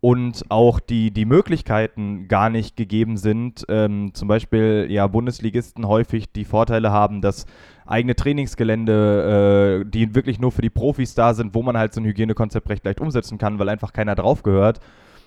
Und 0.00 0.44
auch 0.48 0.80
die, 0.80 1.12
die 1.12 1.24
Möglichkeiten 1.24 2.26
gar 2.26 2.50
nicht 2.50 2.76
gegeben 2.76 3.16
sind, 3.16 3.64
ähm, 3.68 4.10
zum 4.14 4.26
Beispiel 4.26 4.88
ja 4.90 5.06
Bundesligisten 5.06 5.86
häufig 5.86 6.32
die 6.32 6.44
Vorteile 6.44 6.90
haben, 6.90 7.20
dass 7.20 7.46
eigene 7.86 8.16
Trainingsgelände, 8.16 9.84
äh, 9.84 9.88
die 9.88 10.14
wirklich 10.14 10.40
nur 10.40 10.50
für 10.50 10.62
die 10.62 10.70
Profis 10.70 11.14
da 11.14 11.34
sind, 11.34 11.54
wo 11.54 11.62
man 11.62 11.76
halt 11.76 11.94
so 11.94 12.00
ein 12.00 12.04
Hygienekonzept 12.04 12.68
recht 12.68 12.84
leicht 12.84 13.00
umsetzen 13.00 13.38
kann, 13.38 13.60
weil 13.60 13.68
einfach 13.68 13.92
keiner 13.92 14.16
drauf 14.16 14.42
gehört. 14.42 14.80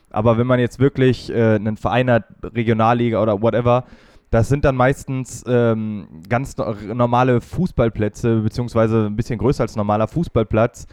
Aber 0.09 0.37
wenn 0.37 0.47
man 0.47 0.59
jetzt 0.59 0.79
wirklich 0.79 1.31
äh, 1.31 1.55
einen 1.55 1.77
Verein 1.77 2.09
hat, 2.09 2.25
Regionalliga 2.43 3.21
oder 3.21 3.41
whatever, 3.41 3.85
das 4.35 4.49
sind 4.49 4.65
dann 4.65 4.75
meistens 4.75 5.45
ähm, 5.47 6.07
ganz 6.27 6.57
no 6.57 6.75
normale 6.93 7.39
Fußballplätze, 7.39 8.41
beziehungsweise 8.41 9.05
ein 9.05 9.15
bisschen 9.15 9.39
größer 9.39 9.63
als 9.63 9.77
normaler 9.77 10.09
Fußballplatz, 10.09 10.87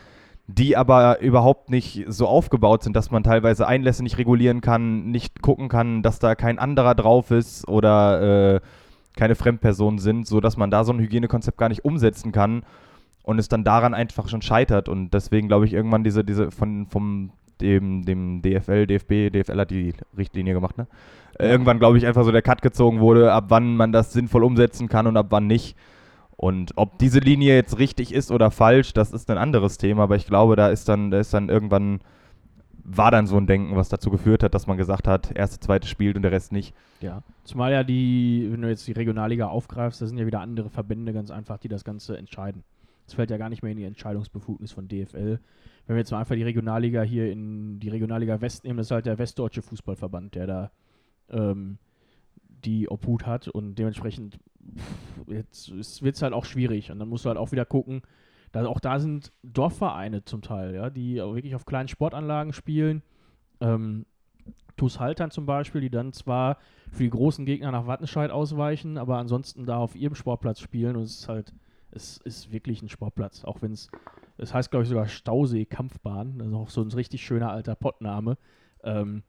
die 0.47 0.77
aber 0.77 1.21
überhaupt 1.21 1.69
nicht 1.69 2.05
so 2.07 2.29
aufgebaut 2.29 2.85
sind, 2.85 2.95
dass 2.95 3.11
man 3.11 3.25
teilweise 3.25 3.67
Einlässe 3.67 4.05
nicht 4.05 4.17
regulieren 4.17 4.61
kann, 4.61 5.11
nicht 5.11 5.43
gucken 5.43 5.69
kann, 5.69 6.05
dass 6.05 6.21
da 6.21 6.37
kein 6.37 6.61
anderer 6.61 6.95
drauf 6.95 7.33
ist 7.33 7.67
oder 7.67 8.55
äh, 8.55 8.61
keine 9.17 9.35
Fremdpersonen 9.35 9.99
sind, 9.99 10.29
sodass 10.29 10.57
man 10.57 10.71
da 10.71 10.85
so 10.85 10.93
ein 10.93 11.01
Hygienekonzept 11.01 11.59
gar 11.59 11.69
nicht 11.69 11.85
umsetzen 11.85 12.31
kann 12.31 12.63
und 13.25 13.41
es 13.41 13.49
dann 13.49 13.65
daran 13.65 13.93
einfach 13.93 14.29
schon 14.29 14.43
scheitert. 14.43 14.89
Und 14.89 15.15
deswegen 15.15 15.49
glaube 15.49 15.67
ich 15.67 15.73
irgendwann 15.73 16.05
diese, 16.05 16.23
diese 16.23 16.53
von 16.53 16.87
vom 16.87 17.33
dem, 17.61 18.05
dem 18.05 18.41
DFL, 18.41 18.87
DFB, 18.87 19.33
DFL 19.33 19.59
hat 19.59 19.73
die 19.73 19.95
Richtlinie 20.17 20.55
gemacht, 20.55 20.79
ne? 20.79 20.87
Irgendwann, 21.39 21.79
glaube 21.79 21.99
ich, 21.99 22.07
einfach 22.07 22.25
so 22.25 22.33
der 22.33 22.43
Cut 22.43 22.63
gezogen 22.63 23.01
wurde, 23.01 23.33
ab 23.33 23.47
wann 23.49 23.77
man 23.77 23.93
das 23.93 24.13
sinnvoll 24.13 24.45
umsetzen 24.45 24.89
kann 24.89 25.07
und 25.07 25.17
ab 25.17 25.27
wann 25.31 25.47
nicht. 25.47 25.77
Und 26.37 26.73
ob 26.77 26.99
diese 26.99 27.21
Linie 27.21 27.55
jetzt 27.55 27.79
richtig 27.79 28.13
ist 28.13 28.31
oder 28.31 28.51
falsch, 28.51 28.93
das 28.93 29.13
ist 29.13 29.31
ein 29.31 29.39
anderes 29.39 29.79
Thema, 29.79 30.05
aber 30.05 30.17
ich 30.17 30.27
glaube, 30.27 30.57
da 30.57 30.69
ist 30.69 30.89
dann, 30.89 31.11
da 31.11 31.21
ist 31.21 31.33
dann 31.33 31.49
irgendwann, 31.49 32.01
war 32.83 33.11
dann 33.11 33.27
so 33.27 33.37
ein 33.37 33.47
Denken, 33.47 33.77
was 33.77 33.89
dazu 33.89 34.11
geführt 34.11 34.43
hat, 34.43 34.55
dass 34.55 34.67
man 34.67 34.77
gesagt 34.77 35.07
hat, 35.07 35.31
erste, 35.37 35.61
zweite 35.61 35.87
spielt 35.87 36.17
und 36.17 36.23
der 36.23 36.33
Rest 36.33 36.51
nicht. 36.51 36.75
Ja. 37.01 37.23
Zumal 37.45 37.73
ja 37.73 37.85
die, 37.85 38.49
wenn 38.51 38.61
du 38.61 38.69
jetzt 38.69 38.87
die 38.89 38.93
Regionalliga 38.93 39.47
aufgreifst, 39.47 40.03
da 40.03 40.07
sind 40.07 40.19
ja 40.19 40.27
wieder 40.27 40.41
andere 40.41 40.69
Verbände 40.69 41.13
ganz 41.13 41.31
einfach, 41.31 41.59
die 41.59 41.69
das 41.69 41.85
Ganze 41.85 42.17
entscheiden. 42.17 42.65
Das 43.07 43.15
fällt 43.15 43.31
ja 43.31 43.37
gar 43.37 43.49
nicht 43.49 43.63
mehr 43.63 43.73
in 43.73 43.79
die 43.79 43.85
Entscheidungsbefugnis 43.85 44.73
von 44.73 44.89
DFL. 44.89 45.39
Wenn 45.87 45.97
wir 45.97 46.01
jetzt 46.01 46.11
mal 46.11 46.21
einfach 46.21 46.35
die 46.35 46.43
Regionalliga 46.43 47.03
hier 47.03 47.31
in 47.31 47.79
die 47.79 47.89
Regionalliga 47.89 48.41
West 48.41 48.65
nehmen, 48.65 48.79
das 48.79 48.89
ist 48.89 48.91
halt 48.93 49.07
der 49.07 49.19
Westdeutsche 49.19 49.63
Fußballverband, 49.63 50.35
der 50.35 50.47
da 50.47 50.71
ähm, 51.33 51.79
die 52.65 52.89
Obhut 52.89 53.27
hat 53.27 53.49
und 53.49 53.75
dementsprechend 53.75 54.39
jetzt 55.27 56.03
wird 56.03 56.15
es 56.15 56.23
halt 56.23 56.33
auch 56.33 56.45
schwierig 56.45 56.91
und 56.91 56.99
dann 56.99 57.09
musst 57.09 57.25
du 57.25 57.29
halt 57.29 57.39
auch 57.39 57.53
wieder 57.53 57.65
gucken, 57.65 58.03
da, 58.53 58.67
auch 58.67 58.81
da 58.81 59.01
sind 59.01 59.33
Dorfvereine 59.43 60.25
zum 60.25 60.43
Teil, 60.43 60.75
ja, 60.75 60.91
die 60.91 61.17
wirklich 61.17 61.55
auf 61.55 61.65
kleinen 61.65 61.89
Sportanlagen 61.89 62.53
spielen. 62.53 63.03
Ähm, 63.61 64.07
TuS 64.77 65.01
Haltern 65.01 65.31
zum 65.31 65.47
Beispiel, 65.47 65.81
die 65.81 65.91
dann 65.91 66.13
zwar 66.13 66.59
für 66.91 67.05
die 67.05 67.11
großen 67.11 67.47
Gegner 67.47 67.73
nach 67.73 67.87
Wattenscheid 67.87 68.31
ausweichen, 68.31 68.99
aber 68.99 69.19
ansonsten 69.19 69.65
da 69.65 69.79
auf 69.79 69.97
ihrem 69.97 70.15
Sportplatz 70.15 70.61
spielen 70.61 70.97
und 70.97 71.03
es 71.03 71.21
ist 71.21 71.29
halt, 71.29 71.53
es 71.91 72.19
ist 72.19 72.53
wirklich 72.53 72.83
ein 72.83 72.89
Sportplatz, 72.89 73.45
auch 73.45 73.63
wenn 73.63 73.73
es, 73.73 73.91
es 74.39 74.53
heißt 74.53 74.71
glaube 74.71 74.85
ich 74.85 74.89
sogar 74.89 75.09
Stausee 75.09 75.65
Kampfbahn, 75.65 76.39
das 76.39 76.49
ist 76.49 76.55
auch 76.55 76.71
so 76.71 76.83
ein 76.83 76.93
richtig 76.93 77.25
schöner 77.25 77.51
alter 77.51 77.75
Pottname. 77.75 78.37
Ähm, 78.85 79.23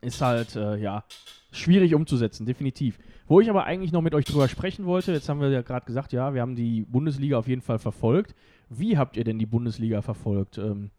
ist 0.00 0.20
halt, 0.20 0.56
äh, 0.56 0.76
ja, 0.76 1.04
schwierig 1.52 1.94
umzusetzen, 1.94 2.46
definitiv. 2.46 2.98
Wo 3.26 3.40
ich 3.40 3.50
aber 3.50 3.64
eigentlich 3.64 3.92
noch 3.92 4.02
mit 4.02 4.14
euch 4.14 4.24
drüber 4.24 4.48
sprechen 4.48 4.86
wollte, 4.86 5.12
jetzt 5.12 5.28
haben 5.28 5.40
wir 5.40 5.50
ja 5.50 5.62
gerade 5.62 5.86
gesagt, 5.86 6.12
ja, 6.12 6.34
wir 6.34 6.40
haben 6.40 6.56
die 6.56 6.82
Bundesliga 6.82 7.38
auf 7.38 7.48
jeden 7.48 7.62
Fall 7.62 7.78
verfolgt. 7.78 8.34
Wie 8.68 8.96
habt 8.96 9.16
ihr 9.16 9.24
denn 9.24 9.38
die 9.38 9.46
Bundesliga 9.46 10.02
verfolgt? 10.02 10.58
Ähm, 10.58 10.90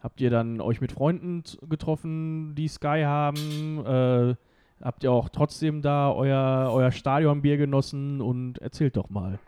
habt 0.00 0.20
ihr 0.20 0.30
dann 0.30 0.60
euch 0.60 0.80
mit 0.80 0.92
Freunden 0.92 1.42
getroffen, 1.68 2.54
die 2.54 2.68
Sky 2.68 3.02
haben? 3.04 3.84
Äh, 3.86 4.34
habt 4.82 5.04
ihr 5.04 5.12
auch 5.12 5.28
trotzdem 5.28 5.82
da 5.82 6.12
euer, 6.12 6.70
euer 6.72 6.90
Stadionbier 6.90 7.56
genossen? 7.56 8.20
Und 8.20 8.58
erzählt 8.58 8.96
doch 8.96 9.10
mal. 9.10 9.38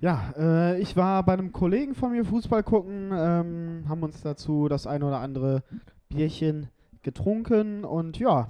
Ja, 0.00 0.32
äh, 0.36 0.80
ich 0.80 0.96
war 0.96 1.24
bei 1.24 1.32
einem 1.32 1.50
Kollegen 1.50 1.96
von 1.96 2.12
mir 2.12 2.24
Fußball 2.24 2.62
gucken, 2.62 3.10
ähm, 3.12 3.84
haben 3.88 4.02
uns 4.04 4.20
dazu 4.22 4.68
das 4.68 4.86
ein 4.86 5.02
oder 5.02 5.18
andere 5.18 5.64
Bierchen 6.08 6.68
getrunken 7.02 7.84
und 7.84 8.18
ja, 8.18 8.48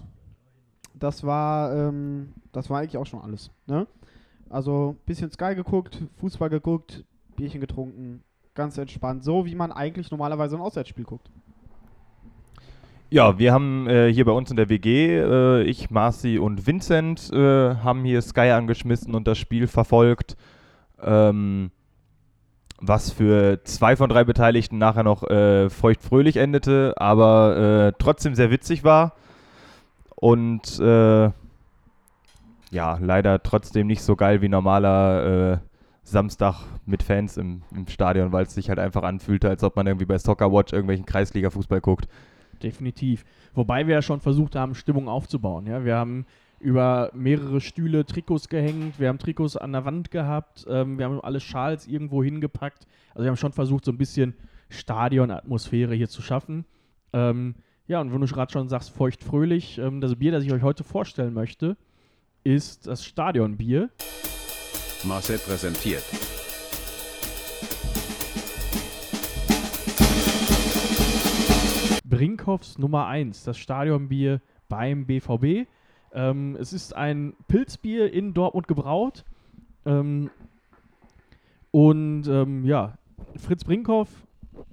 das 0.94 1.24
war, 1.24 1.74
ähm, 1.74 2.34
das 2.52 2.70
war 2.70 2.80
eigentlich 2.80 2.96
auch 2.96 3.06
schon 3.06 3.20
alles. 3.20 3.50
Ne? 3.66 3.86
Also 4.50 4.96
bisschen 5.06 5.30
Sky 5.30 5.54
geguckt, 5.54 6.02
Fußball 6.16 6.50
geguckt, 6.50 7.04
Bierchen 7.36 7.60
getrunken, 7.60 8.22
ganz 8.54 8.78
entspannt, 8.78 9.22
so 9.24 9.46
wie 9.46 9.54
man 9.54 9.72
eigentlich 9.72 10.10
normalerweise 10.10 10.56
ein 10.56 10.62
Auswärtsspiel 10.62 11.04
guckt. 11.04 11.30
Ja, 13.10 13.38
wir 13.38 13.54
haben 13.54 13.88
äh, 13.88 14.12
hier 14.12 14.26
bei 14.26 14.32
uns 14.32 14.50
in 14.50 14.56
der 14.56 14.68
WG, 14.68 15.16
äh, 15.16 15.62
ich, 15.62 15.90
Marci 15.90 16.38
und 16.38 16.66
Vincent, 16.66 17.30
äh, 17.32 17.76
haben 17.76 18.04
hier 18.04 18.20
Sky 18.20 18.50
angeschmissen 18.50 19.14
und 19.14 19.26
das 19.26 19.38
Spiel 19.38 19.66
verfolgt, 19.66 20.36
ähm, 21.00 21.70
was 22.80 23.10
für 23.10 23.60
zwei 23.64 23.96
von 23.96 24.08
drei 24.08 24.24
Beteiligten 24.24 24.78
nachher 24.78 25.02
noch 25.02 25.24
äh, 25.24 25.68
feuchtfröhlich 25.68 26.36
endete, 26.36 26.94
aber 26.96 27.88
äh, 27.88 27.92
trotzdem 27.98 28.34
sehr 28.34 28.50
witzig 28.50 28.84
war 28.84 29.14
und 30.14 30.78
äh, 30.80 31.30
ja, 32.70 32.98
leider 33.00 33.42
trotzdem 33.42 33.86
nicht 33.86 34.02
so 34.02 34.16
geil 34.16 34.42
wie 34.42 34.48
normaler 34.48 35.52
äh, 35.52 35.58
Samstag 36.02 36.60
mit 36.86 37.02
Fans 37.02 37.36
im, 37.36 37.62
im 37.74 37.86
Stadion, 37.86 38.32
weil 38.32 38.44
es 38.44 38.54
sich 38.54 38.68
halt 38.68 38.78
einfach 38.78 39.02
anfühlte, 39.02 39.48
als 39.48 39.62
ob 39.62 39.76
man 39.76 39.86
irgendwie 39.86 40.06
bei 40.06 40.18
Soccer 40.18 40.52
Watch 40.52 40.72
irgendwelchen 40.72 41.06
Kreisliga-Fußball 41.06 41.80
guckt. 41.80 42.08
Definitiv. 42.62 43.24
Wobei 43.54 43.86
wir 43.86 43.94
ja 43.96 44.02
schon 44.02 44.20
versucht 44.20 44.56
haben, 44.56 44.74
Stimmung 44.74 45.08
aufzubauen. 45.08 45.66
Ja? 45.66 45.84
Wir 45.84 45.96
haben 45.96 46.26
über 46.60 47.10
mehrere 47.14 47.60
Stühle 47.60 48.04
Trikots 48.04 48.48
gehängt, 48.48 48.98
wir 48.98 49.08
haben 49.08 49.18
Trikots 49.18 49.56
an 49.56 49.72
der 49.72 49.84
Wand 49.84 50.10
gehabt, 50.10 50.66
ähm, 50.68 50.98
wir 50.98 51.04
haben 51.04 51.20
alle 51.20 51.40
Schals 51.40 51.86
irgendwo 51.86 52.22
hingepackt. 52.22 52.86
Also 53.10 53.24
wir 53.24 53.28
haben 53.28 53.36
schon 53.36 53.52
versucht, 53.52 53.84
so 53.84 53.92
ein 53.92 53.98
bisschen 53.98 54.34
Stadionatmosphäre 54.68 55.94
hier 55.94 56.08
zu 56.08 56.22
schaffen. 56.22 56.64
Ähm, 57.12 57.54
ja, 57.86 58.00
und 58.00 58.12
wenn 58.12 58.20
du 58.20 58.26
gerade 58.26 58.52
schon 58.52 58.68
sagst, 58.68 58.90
feuchtfröhlich, 58.90 59.78
ähm, 59.78 60.00
das 60.00 60.16
Bier, 60.16 60.32
das 60.32 60.44
ich 60.44 60.52
euch 60.52 60.62
heute 60.62 60.84
vorstellen 60.84 61.32
möchte, 61.32 61.76
ist 62.44 62.86
das 62.86 63.04
Stadionbier. 63.04 63.90
Marcel 65.04 65.38
präsentiert. 65.38 66.04
Brinkhoffs 72.04 72.78
Nummer 72.78 73.06
1, 73.06 73.44
das 73.44 73.58
Stadionbier 73.58 74.40
beim 74.68 75.06
BVB. 75.06 75.68
Ähm, 76.12 76.56
es 76.58 76.72
ist 76.72 76.94
ein 76.94 77.34
Pilzbier 77.48 78.12
in 78.12 78.34
Dortmund 78.34 78.68
gebraut. 78.68 79.24
Ähm, 79.84 80.30
und 81.70 82.26
ähm, 82.28 82.64
ja, 82.64 82.98
Fritz 83.36 83.64
Brinkhoff 83.64 84.08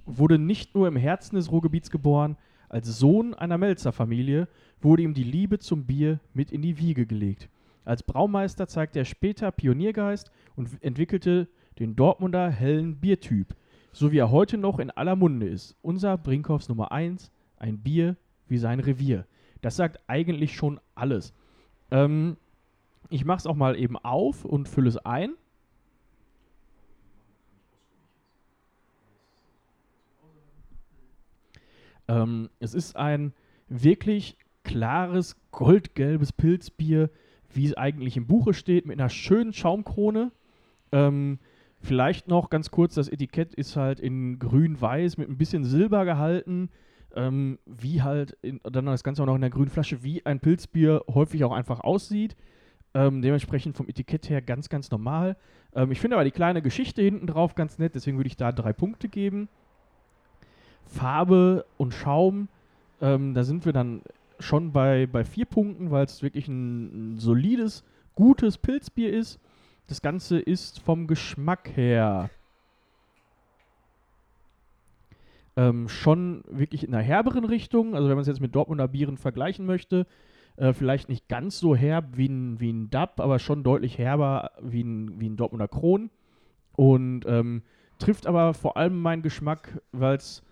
wurde 0.04 0.38
nicht 0.38 0.74
nur 0.74 0.88
im 0.88 0.96
Herzen 0.96 1.36
des 1.36 1.50
Ruhrgebiets 1.50 1.90
geboren, 1.90 2.36
als 2.68 2.98
Sohn 2.98 3.34
einer 3.34 3.58
Melzer-Familie 3.58 4.48
wurde 4.80 5.02
ihm 5.02 5.14
die 5.14 5.22
Liebe 5.22 5.58
zum 5.58 5.84
Bier 5.84 6.20
mit 6.34 6.50
in 6.50 6.62
die 6.62 6.78
Wiege 6.78 7.06
gelegt. 7.06 7.48
Als 7.84 8.02
Braumeister 8.02 8.66
zeigte 8.66 8.98
er 8.98 9.04
später 9.04 9.52
Pioniergeist 9.52 10.32
und 10.56 10.70
entwickelte 10.82 11.48
den 11.78 11.94
Dortmunder 11.94 12.50
hellen 12.50 12.96
Biertyp, 12.96 13.54
so 13.92 14.10
wie 14.10 14.18
er 14.18 14.30
heute 14.30 14.58
noch 14.58 14.78
in 14.78 14.90
aller 14.90 15.14
Munde 15.14 15.46
ist. 15.46 15.76
Unser 15.82 16.18
Brinkhoffs 16.18 16.68
Nummer 16.68 16.90
1, 16.90 17.30
ein 17.58 17.78
Bier 17.78 18.16
wie 18.48 18.58
sein 18.58 18.80
Revier. 18.80 19.26
Das 19.66 19.74
sagt 19.74 19.98
eigentlich 20.06 20.54
schon 20.54 20.78
alles. 20.94 21.34
Ähm, 21.90 22.36
ich 23.10 23.24
mache 23.24 23.38
es 23.38 23.46
auch 23.48 23.56
mal 23.56 23.76
eben 23.76 23.96
auf 23.96 24.44
und 24.44 24.68
fülle 24.68 24.88
es 24.88 24.96
ein. 24.98 25.34
Ähm, 32.06 32.48
es 32.60 32.74
ist 32.74 32.94
ein 32.94 33.32
wirklich 33.66 34.38
klares, 34.62 35.34
goldgelbes 35.50 36.32
Pilzbier, 36.32 37.10
wie 37.52 37.66
es 37.66 37.76
eigentlich 37.76 38.16
im 38.16 38.28
Buche 38.28 38.54
steht, 38.54 38.86
mit 38.86 39.00
einer 39.00 39.10
schönen 39.10 39.52
Schaumkrone. 39.52 40.30
Ähm, 40.92 41.40
vielleicht 41.80 42.28
noch 42.28 42.50
ganz 42.50 42.70
kurz, 42.70 42.94
das 42.94 43.08
Etikett 43.08 43.52
ist 43.52 43.74
halt 43.74 43.98
in 43.98 44.38
grün-weiß 44.38 45.16
mit 45.16 45.28
ein 45.28 45.38
bisschen 45.38 45.64
Silber 45.64 46.04
gehalten. 46.04 46.70
Ähm, 47.16 47.58
wie 47.64 48.02
halt, 48.02 48.36
in, 48.42 48.60
dann 48.62 48.86
das 48.86 49.02
Ganze 49.02 49.22
auch 49.22 49.26
noch 49.26 49.34
in 49.34 49.40
der 49.40 49.50
grünen 49.50 49.70
Flasche, 49.70 50.02
wie 50.02 50.24
ein 50.24 50.38
Pilzbier 50.38 51.02
häufig 51.08 51.42
auch 51.44 51.52
einfach 51.52 51.80
aussieht. 51.80 52.36
Ähm, 52.94 53.22
dementsprechend 53.22 53.76
vom 53.76 53.88
Etikett 53.88 54.30
her 54.30 54.42
ganz, 54.42 54.68
ganz 54.68 54.90
normal. 54.90 55.36
Ähm, 55.74 55.90
ich 55.90 56.00
finde 56.00 56.16
aber 56.16 56.24
die 56.24 56.30
kleine 56.30 56.62
Geschichte 56.62 57.02
hinten 57.02 57.26
drauf 57.26 57.54
ganz 57.54 57.78
nett, 57.78 57.94
deswegen 57.94 58.18
würde 58.18 58.28
ich 58.28 58.36
da 58.36 58.52
drei 58.52 58.72
Punkte 58.72 59.08
geben. 59.08 59.48
Farbe 60.84 61.66
und 61.78 61.92
Schaum, 61.92 62.48
ähm, 63.00 63.34
da 63.34 63.44
sind 63.44 63.64
wir 63.64 63.72
dann 63.72 64.02
schon 64.38 64.72
bei, 64.72 65.06
bei 65.06 65.24
vier 65.24 65.46
Punkten, 65.46 65.90
weil 65.90 66.04
es 66.04 66.22
wirklich 66.22 66.48
ein, 66.48 67.14
ein 67.14 67.18
solides, 67.18 67.84
gutes 68.14 68.58
Pilzbier 68.58 69.12
ist. 69.12 69.40
Das 69.88 70.02
Ganze 70.02 70.38
ist 70.38 70.80
vom 70.80 71.06
Geschmack 71.06 71.70
her 71.76 72.30
ähm, 75.56 75.88
schon 75.88 76.44
wirklich 76.48 76.84
in 76.84 76.94
einer 76.94 77.02
herberen 77.02 77.44
Richtung. 77.44 77.94
Also 77.94 78.08
wenn 78.08 78.16
man 78.16 78.22
es 78.22 78.28
jetzt 78.28 78.40
mit 78.40 78.54
Dortmunder 78.54 78.88
Bieren 78.88 79.16
vergleichen 79.16 79.66
möchte, 79.66 80.06
äh, 80.56 80.72
vielleicht 80.72 81.08
nicht 81.08 81.28
ganz 81.28 81.58
so 81.58 81.74
herb 81.74 82.16
wie 82.16 82.28
ein, 82.28 82.60
wie 82.60 82.70
ein 82.70 82.90
Dab, 82.90 83.20
aber 83.20 83.38
schon 83.38 83.62
deutlich 83.62 83.98
herber 83.98 84.52
wie 84.60 84.82
ein, 84.82 85.20
wie 85.20 85.28
ein 85.28 85.36
Dortmunder 85.36 85.68
Kron. 85.68 86.10
Und 86.76 87.24
ähm, 87.26 87.62
trifft 87.98 88.26
aber 88.26 88.54
vor 88.54 88.76
allem 88.76 89.00
meinen 89.00 89.22
Geschmack, 89.22 89.80
weil 89.92 90.16
es 90.16 90.42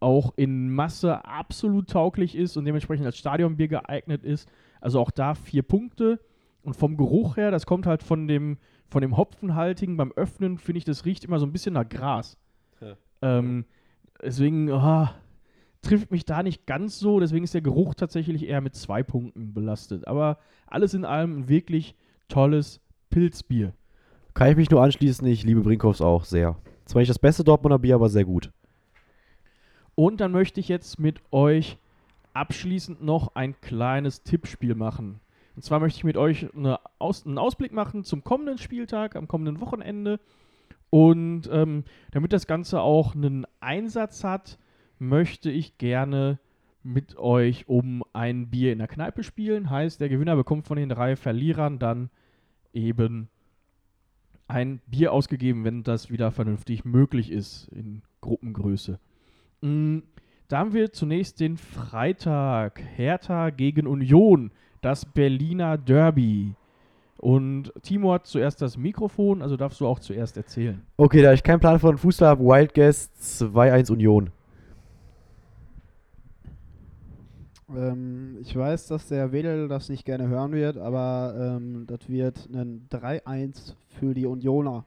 auch 0.00 0.32
in 0.36 0.70
Masse 0.70 1.24
absolut 1.26 1.90
tauglich 1.90 2.34
ist 2.34 2.56
und 2.56 2.64
dementsprechend 2.64 3.04
als 3.04 3.18
Stadionbier 3.18 3.68
geeignet 3.68 4.24
ist. 4.24 4.50
Also 4.80 4.98
auch 5.00 5.10
da 5.10 5.34
vier 5.34 5.62
Punkte. 5.62 6.20
Und 6.62 6.74
vom 6.74 6.96
Geruch 6.96 7.36
her, 7.36 7.50
das 7.50 7.66
kommt 7.66 7.86
halt 7.86 8.02
von 8.02 8.28
dem, 8.28 8.58
von 8.88 9.02
dem 9.02 9.16
Hopfenhaltigen. 9.16 9.96
Beim 9.96 10.12
Öffnen 10.12 10.58
finde 10.58 10.78
ich, 10.78 10.84
das 10.84 11.04
riecht 11.04 11.24
immer 11.24 11.38
so 11.38 11.46
ein 11.46 11.52
bisschen 11.52 11.74
nach 11.74 11.88
Gras. 11.88 12.38
Ja. 12.80 12.96
Ähm, 13.22 13.64
deswegen, 14.22 14.70
ah, 14.70 15.14
trifft 15.82 16.10
mich 16.10 16.24
da 16.24 16.42
nicht 16.42 16.66
ganz 16.66 16.98
so, 16.98 17.20
deswegen 17.20 17.44
ist 17.44 17.54
der 17.54 17.62
Geruch 17.62 17.94
tatsächlich 17.94 18.46
eher 18.46 18.60
mit 18.60 18.74
zwei 18.74 19.02
Punkten 19.02 19.54
belastet. 19.54 20.06
Aber 20.06 20.38
alles 20.66 20.94
in 20.94 21.04
allem 21.04 21.40
ein 21.40 21.48
wirklich 21.48 21.94
tolles 22.28 22.80
Pilzbier. 23.10 23.72
Kann 24.34 24.50
ich 24.50 24.56
mich 24.56 24.70
nur 24.70 24.82
anschließen, 24.82 25.26
ich 25.26 25.44
liebe 25.44 25.62
Brinkhoffs 25.62 26.00
auch 26.00 26.24
sehr. 26.24 26.56
Zwar 26.84 27.00
nicht 27.00 27.10
das 27.10 27.18
beste 27.18 27.44
Dortmunder 27.44 27.78
Bier, 27.78 27.96
aber 27.96 28.08
sehr 28.08 28.24
gut. 28.24 28.50
Und 29.94 30.20
dann 30.20 30.32
möchte 30.32 30.60
ich 30.60 30.68
jetzt 30.68 30.98
mit 30.98 31.20
euch 31.30 31.78
abschließend 32.32 33.02
noch 33.02 33.34
ein 33.34 33.60
kleines 33.60 34.22
Tippspiel 34.22 34.74
machen. 34.74 35.20
Und 35.56 35.62
zwar 35.62 35.80
möchte 35.80 35.98
ich 35.98 36.04
mit 36.04 36.16
euch 36.16 36.54
eine 36.54 36.78
Aus 36.98 37.26
einen 37.26 37.38
Ausblick 37.38 37.72
machen 37.72 38.04
zum 38.04 38.24
kommenden 38.24 38.58
Spieltag, 38.58 39.16
am 39.16 39.28
kommenden 39.28 39.60
Wochenende. 39.60 40.20
Und 40.90 41.48
ähm, 41.52 41.84
damit 42.10 42.32
das 42.32 42.46
Ganze 42.46 42.80
auch 42.80 43.14
einen 43.14 43.46
Einsatz 43.60 44.24
hat, 44.24 44.58
möchte 44.98 45.50
ich 45.50 45.78
gerne 45.78 46.38
mit 46.82 47.16
euch 47.16 47.68
um 47.68 48.02
ein 48.12 48.50
Bier 48.50 48.72
in 48.72 48.78
der 48.78 48.88
Kneipe 48.88 49.22
spielen. 49.22 49.70
Heißt, 49.70 50.00
der 50.00 50.08
Gewinner 50.08 50.36
bekommt 50.36 50.66
von 50.66 50.76
den 50.76 50.88
drei 50.88 51.16
Verlierern 51.16 51.78
dann 51.78 52.10
eben 52.72 53.28
ein 54.48 54.80
Bier 54.86 55.12
ausgegeben, 55.12 55.64
wenn 55.64 55.84
das 55.84 56.10
wieder 56.10 56.32
vernünftig 56.32 56.84
möglich 56.84 57.30
ist 57.30 57.68
in 57.68 58.02
Gruppengröße. 58.20 58.98
Mm, 59.60 59.98
Da 60.48 60.58
haben 60.58 60.72
wir 60.72 60.92
zunächst 60.92 61.38
den 61.38 61.56
Freitag. 61.56 62.82
Hertha 62.96 63.50
gegen 63.50 63.86
Union. 63.86 64.50
Das 64.80 65.04
Berliner 65.04 65.78
Derby. 65.78 66.54
Und 67.20 67.70
Timo 67.82 68.14
hat 68.14 68.26
zuerst 68.26 68.62
das 68.62 68.78
Mikrofon, 68.78 69.42
also 69.42 69.58
darfst 69.58 69.78
du 69.78 69.86
auch 69.86 69.98
zuerst 69.98 70.38
erzählen. 70.38 70.80
Okay, 70.96 71.20
da 71.20 71.34
ich 71.34 71.42
keinen 71.42 71.60
Plan 71.60 71.78
von 71.78 71.98
Fußball 71.98 72.30
habe, 72.30 72.42
Wild 72.42 72.72
Guess 72.72 73.10
2-1 73.42 73.92
Union. 73.92 74.30
Ähm, 77.76 78.38
ich 78.40 78.56
weiß, 78.56 78.86
dass 78.86 79.08
der 79.08 79.32
Wedel 79.32 79.68
das 79.68 79.90
nicht 79.90 80.06
gerne 80.06 80.28
hören 80.28 80.52
wird, 80.52 80.78
aber 80.78 81.58
ähm, 81.58 81.84
das 81.86 82.08
wird 82.08 82.48
ein 82.54 82.88
3-1 82.90 83.74
für 83.98 84.14
die 84.14 84.24
Unioner. 84.24 84.86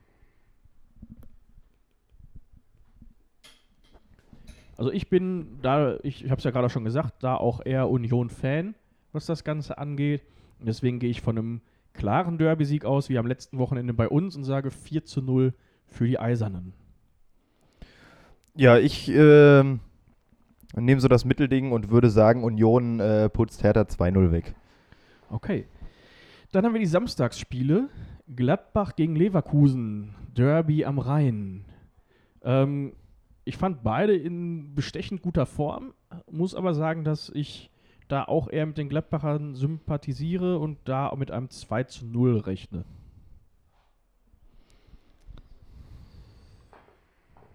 Also 4.75 4.91
ich 4.91 5.07
bin 5.07 5.59
da, 5.61 5.97
ich, 6.01 6.25
ich 6.25 6.31
habe 6.31 6.39
es 6.39 6.45
ja 6.45 6.49
gerade 6.49 6.71
schon 6.71 6.83
gesagt, 6.83 7.21
da 7.21 7.35
auch 7.35 7.63
eher 7.63 7.91
Union-Fan, 7.91 8.73
was 9.11 9.27
das 9.27 9.43
Ganze 9.43 9.77
angeht. 9.77 10.23
Deswegen 10.59 10.97
gehe 10.97 11.11
ich 11.11 11.21
von 11.21 11.37
einem 11.37 11.61
klaren 11.93 12.37
Derby-Sieg 12.37 12.85
aus, 12.85 13.09
wie 13.09 13.17
am 13.17 13.27
letzten 13.27 13.57
Wochenende 13.57 13.93
bei 13.93 14.07
uns, 14.07 14.35
und 14.35 14.43
sage 14.43 14.71
4 14.71 15.05
zu 15.05 15.21
0 15.21 15.53
für 15.87 16.07
die 16.07 16.19
Eisernen. 16.19 16.73
Ja, 18.55 18.77
ich 18.77 19.09
ähm, 19.09 19.79
nehme 20.75 21.01
so 21.01 21.07
das 21.07 21.25
Mittelding 21.25 21.71
und 21.71 21.89
würde 21.89 22.09
sagen, 22.09 22.43
Union 22.43 22.99
äh, 22.99 23.29
putzt 23.29 23.63
Hertha 23.63 23.81
2-0 23.81 24.31
weg. 24.31 24.55
Okay. 25.29 25.65
Dann 26.51 26.65
haben 26.65 26.73
wir 26.73 26.79
die 26.79 26.85
Samstagsspiele. 26.85 27.89
Gladbach 28.35 28.95
gegen 28.95 29.15
Leverkusen. 29.15 30.15
Derby 30.35 30.85
am 30.85 30.99
Rhein. 30.99 31.65
Ähm, 32.43 32.93
ich 33.45 33.57
fand 33.57 33.83
beide 33.83 34.15
in 34.15 34.73
bestechend 34.75 35.21
guter 35.21 35.45
Form, 35.45 35.93
muss 36.31 36.55
aber 36.55 36.73
sagen, 36.73 37.03
dass 37.03 37.29
ich 37.33 37.69
da 38.13 38.25
auch 38.25 38.47
eher 38.47 38.67
mit 38.67 38.77
den 38.77 38.89
Gladbachern 38.89 39.55
sympathisiere 39.55 40.59
und 40.59 40.77
da 40.85 41.11
mit 41.15 41.31
einem 41.31 41.49
2 41.49 41.85
zu 41.85 42.05
0 42.05 42.37
rechne. 42.37 42.85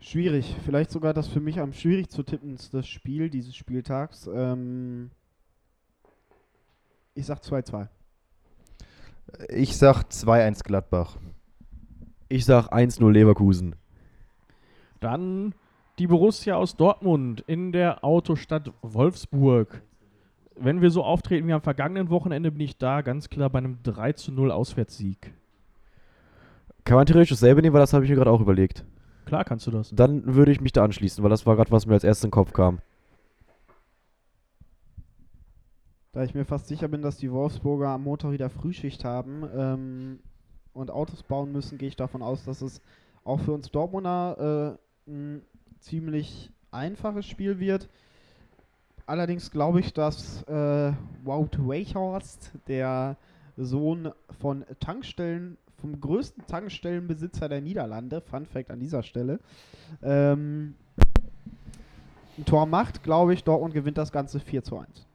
Schwierig. 0.01 0.57
Vielleicht 0.65 0.91
sogar 0.91 1.15
das 1.15 1.29
für 1.29 1.39
mich 1.39 1.61
am 1.61 1.73
schwierig 1.73 2.11
zu 2.11 2.25
tippendste 2.25 2.83
Spiel 2.83 3.31
dieses 3.31 3.55
Spieltags. 3.55 4.29
Ähm, 4.35 5.13
ich 7.15 7.27
sag 7.27 7.39
2-2. 7.39 7.87
Ich 9.51 9.77
sag 9.77 10.09
2-1 10.11 10.65
Gladbach. 10.65 11.19
Ich 12.29 12.45
sag 12.45 12.73
1-0 12.73 13.09
Leverkusen. 13.13 13.77
Dann 14.99 15.55
die 16.01 16.09
Borussia 16.09 16.57
aus 16.57 16.75
Dortmund 16.75 17.45
in 17.47 17.71
der 17.71 18.03
Autostadt 18.03 18.73
Wolfsburg. 18.83 19.83
Wenn 20.61 20.81
wir 20.81 20.91
so 20.91 21.05
auftreten 21.05 21.47
wie 21.47 21.53
am 21.53 21.61
vergangenen 21.61 22.11
Wochenende, 22.11 22.51
bin 22.51 22.61
ich 22.61 22.77
da 22.79 23.03
ganz 23.03 23.31
klar 23.31 23.51
bei 23.51 23.59
einem 23.59 23.79
3 23.83 24.13
zu 24.13 24.33
0 24.33 24.51
Auswärtssieg. 24.51 25.33
Kann 26.85 26.97
man 26.97 27.07
theoretisch 27.07 27.31
dasselbe 27.31 27.63
nehmen, 27.63 27.75
weil 27.75 27.81
das 27.81 27.93
habe 27.93 28.05
ich 28.05 28.11
mir 28.11 28.17
gerade 28.17 28.31
auch 28.31 28.41
überlegt. 28.41 28.85
Klar 29.27 29.45
kannst 29.45 29.67
du 29.67 29.71
das. 29.71 29.91
Dann 29.95 30.35
würde 30.35 30.53
ich 30.53 30.61
mich 30.61 30.73
da 30.73 30.83
anschließen, 30.85 31.23
weil 31.23 31.31
das 31.31 31.45
war 31.45 31.55
gerade, 31.55 31.71
was 31.71 31.87
mir 31.87 31.95
als 31.95 32.05
erstes 32.05 32.25
in 32.25 32.29
den 32.29 32.33
Kopf 32.33 32.53
kam. 32.53 32.81
Da 36.13 36.25
ich 36.25 36.35
mir 36.35 36.47
fast 36.47 36.67
sicher 36.67 36.89
bin, 36.89 37.03
dass 37.03 37.19
die 37.19 37.31
Wolfsburger 37.31 37.91
am 37.91 38.05
Montag 38.05 38.33
wieder 38.33 38.49
Frühschicht 38.49 39.05
haben 39.05 39.45
ähm, 39.55 40.19
und 40.73 40.91
Autos 40.91 41.23
bauen 41.23 41.53
müssen, 41.53 41.79
gehe 41.79 41.89
ich 41.89 41.97
davon 41.97 42.23
aus, 42.23 42.45
dass 42.45 42.63
es 42.63 42.81
auch 43.23 43.41
für 43.41 43.53
uns 43.53 43.71
Dortmunder 43.71 44.79
äh, 45.07 45.11
ein 45.11 45.43
ziemlich 45.81 46.51
einfaches 46.71 47.27
Spiel 47.27 47.61
wird. 47.61 47.89
Allerdings 49.09 49.51
glaube 49.51 49.81
ich, 49.81 49.95
dass 49.95 50.43
äh, 50.43 50.93
Wout 51.25 51.57
Weichhorst, 51.57 52.53
der 52.69 53.17
Sohn 53.57 54.13
von 54.39 54.67
Tankstellen, 54.81 55.57
vom 55.81 55.99
größten 55.99 56.47
Tankstellenbesitzer 56.47 57.49
der 57.49 57.63
Niederlande, 57.63 58.21
Fun 58.21 58.45
Fact 58.45 58.71
an 58.71 58.81
dieser 58.81 59.03
Stelle, 59.03 59.41
ähm, 60.03 60.75
ein 62.37 62.45
Tor 62.45 62.67
macht, 62.67 63.03
glaube 63.03 63.33
ich, 63.33 63.45
Dortmund 63.45 63.73
gewinnt 63.73 63.97
das 63.97 64.13
Ganze 64.13 64.41
4 64.41 64.63
zu 64.63 64.79
1. 64.79 65.07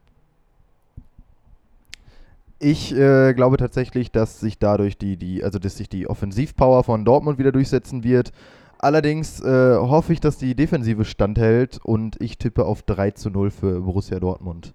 Ich 2.58 2.92
äh, 2.96 3.32
glaube 3.32 3.58
tatsächlich, 3.58 4.10
dass 4.10 4.40
sich 4.40 4.58
dadurch 4.58 4.98
die, 4.98 5.16
die, 5.16 5.44
also 5.44 5.60
dass 5.60 5.76
sich 5.76 5.88
die 5.88 6.08
Offensivpower 6.08 6.82
von 6.82 7.04
Dortmund 7.04 7.38
wieder 7.38 7.52
durchsetzen 7.52 8.02
wird. 8.02 8.32
Allerdings 8.78 9.40
äh, 9.40 9.76
hoffe 9.76 10.12
ich, 10.12 10.20
dass 10.20 10.38
die 10.38 10.54
Defensive 10.54 11.04
standhält 11.04 11.78
und 11.82 12.20
ich 12.20 12.38
tippe 12.38 12.64
auf 12.64 12.82
3 12.82 13.12
zu 13.12 13.30
0 13.30 13.50
für 13.50 13.80
Borussia 13.80 14.20
Dortmund. 14.20 14.74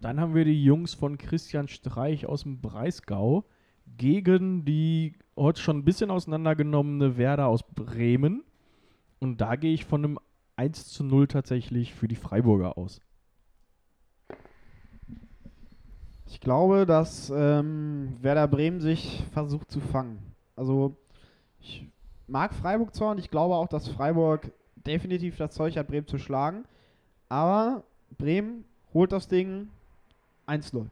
Dann 0.00 0.20
haben 0.20 0.34
wir 0.34 0.44
die 0.44 0.62
Jungs 0.62 0.94
von 0.94 1.18
Christian 1.18 1.68
Streich 1.68 2.26
aus 2.26 2.44
dem 2.44 2.60
Breisgau 2.60 3.44
gegen 3.96 4.64
die 4.64 5.14
heute 5.36 5.60
schon 5.60 5.78
ein 5.78 5.84
bisschen 5.84 6.10
auseinandergenommene 6.10 7.16
Werder 7.16 7.46
aus 7.46 7.62
Bremen. 7.62 8.44
Und 9.18 9.40
da 9.40 9.56
gehe 9.56 9.74
ich 9.74 9.84
von 9.84 10.04
einem 10.04 10.18
1 10.56 10.88
zu 10.88 11.04
0 11.04 11.26
tatsächlich 11.28 11.94
für 11.94 12.08
die 12.08 12.16
Freiburger 12.16 12.78
aus. 12.78 13.00
Ich 16.26 16.40
glaube, 16.40 16.84
dass 16.86 17.32
ähm, 17.34 18.16
Werder 18.20 18.48
Bremen 18.48 18.80
sich 18.80 19.24
versucht 19.32 19.70
zu 19.70 19.80
fangen. 19.80 20.18
Also, 20.56 20.96
ich 21.60 21.88
mag 22.28 22.54
Freiburg 22.54 22.94
zwar 22.94 23.12
und 23.12 23.18
ich 23.18 23.30
glaube 23.30 23.54
auch, 23.54 23.68
dass 23.68 23.88
Freiburg 23.88 24.52
definitiv 24.86 25.36
das 25.36 25.52
Zeug 25.52 25.76
hat, 25.76 25.88
Bremen 25.88 26.06
zu 26.06 26.18
schlagen. 26.18 26.64
Aber 27.28 27.82
Bremen 28.16 28.64
holt 28.94 29.12
das 29.12 29.28
Ding 29.28 29.68
1-0. 30.46 30.86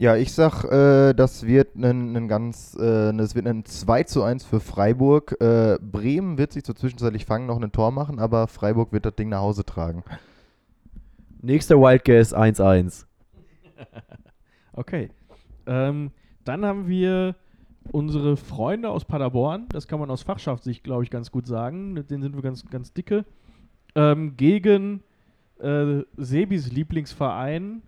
Ja, 0.00 0.14
ich 0.14 0.32
sag, 0.32 0.62
äh, 0.62 1.12
das 1.12 1.44
wird 1.44 1.74
ein, 1.74 2.28
ganz, 2.28 2.76
äh, 2.76 3.12
das 3.12 3.34
wird 3.34 3.48
ein 3.48 3.64
2 3.64 4.04
zu 4.04 4.22
1 4.22 4.44
für 4.44 4.60
Freiburg. 4.60 5.36
Äh, 5.40 5.78
Bremen 5.80 6.38
wird 6.38 6.52
sich 6.52 6.64
so 6.64 6.72
zwischenzeitlich 6.72 7.26
fangen, 7.26 7.46
noch 7.46 7.60
ein 7.60 7.72
Tor 7.72 7.90
machen, 7.90 8.20
aber 8.20 8.46
Freiburg 8.46 8.92
wird 8.92 9.06
das 9.06 9.16
Ding 9.16 9.30
nach 9.30 9.40
Hause 9.40 9.64
tragen. 9.64 10.04
Nächster 11.42 11.76
Wild 11.76 12.04
Guess 12.04 12.34
1-1. 12.34 13.06
Okay. 14.72 15.10
Ähm, 15.66 16.12
dann 16.44 16.64
haben 16.64 16.86
wir 16.86 17.34
unsere 17.92 18.36
Freunde 18.36 18.90
aus 18.90 19.04
Paderborn, 19.04 19.66
das 19.70 19.88
kann 19.88 20.00
man 20.00 20.10
aus 20.10 20.22
Fachschaftssicht, 20.22 20.84
glaube 20.84 21.04
ich, 21.04 21.10
ganz 21.10 21.30
gut 21.30 21.46
sagen. 21.46 21.92
Mit 21.92 22.10
denen 22.10 22.22
sind 22.22 22.34
wir 22.34 22.42
ganz, 22.42 22.64
ganz 22.68 22.92
dicke. 22.92 23.24
Ähm, 23.94 24.36
gegen 24.36 25.02
äh, 25.58 26.02
Sebis 26.16 26.72
Lieblingsverein 26.72 27.82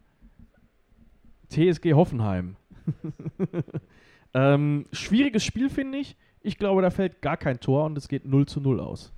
TSG 1.49 1.95
Hoffenheim. 1.95 2.57
ähm, 4.35 4.87
schwieriges 4.93 5.45
Spiel, 5.45 5.69
finde 5.69 5.99
ich. 5.99 6.17
Ich 6.43 6.59
glaube, 6.59 6.83
da 6.83 6.91
fällt 6.91 7.21
gar 7.21 7.37
kein 7.37 7.61
Tor 7.61 7.85
und 7.85 7.99
es 7.99 8.09
geht 8.09 8.25
0 8.25 8.47
zu 8.47 8.61
0 8.61 8.81
aus. 8.81 9.13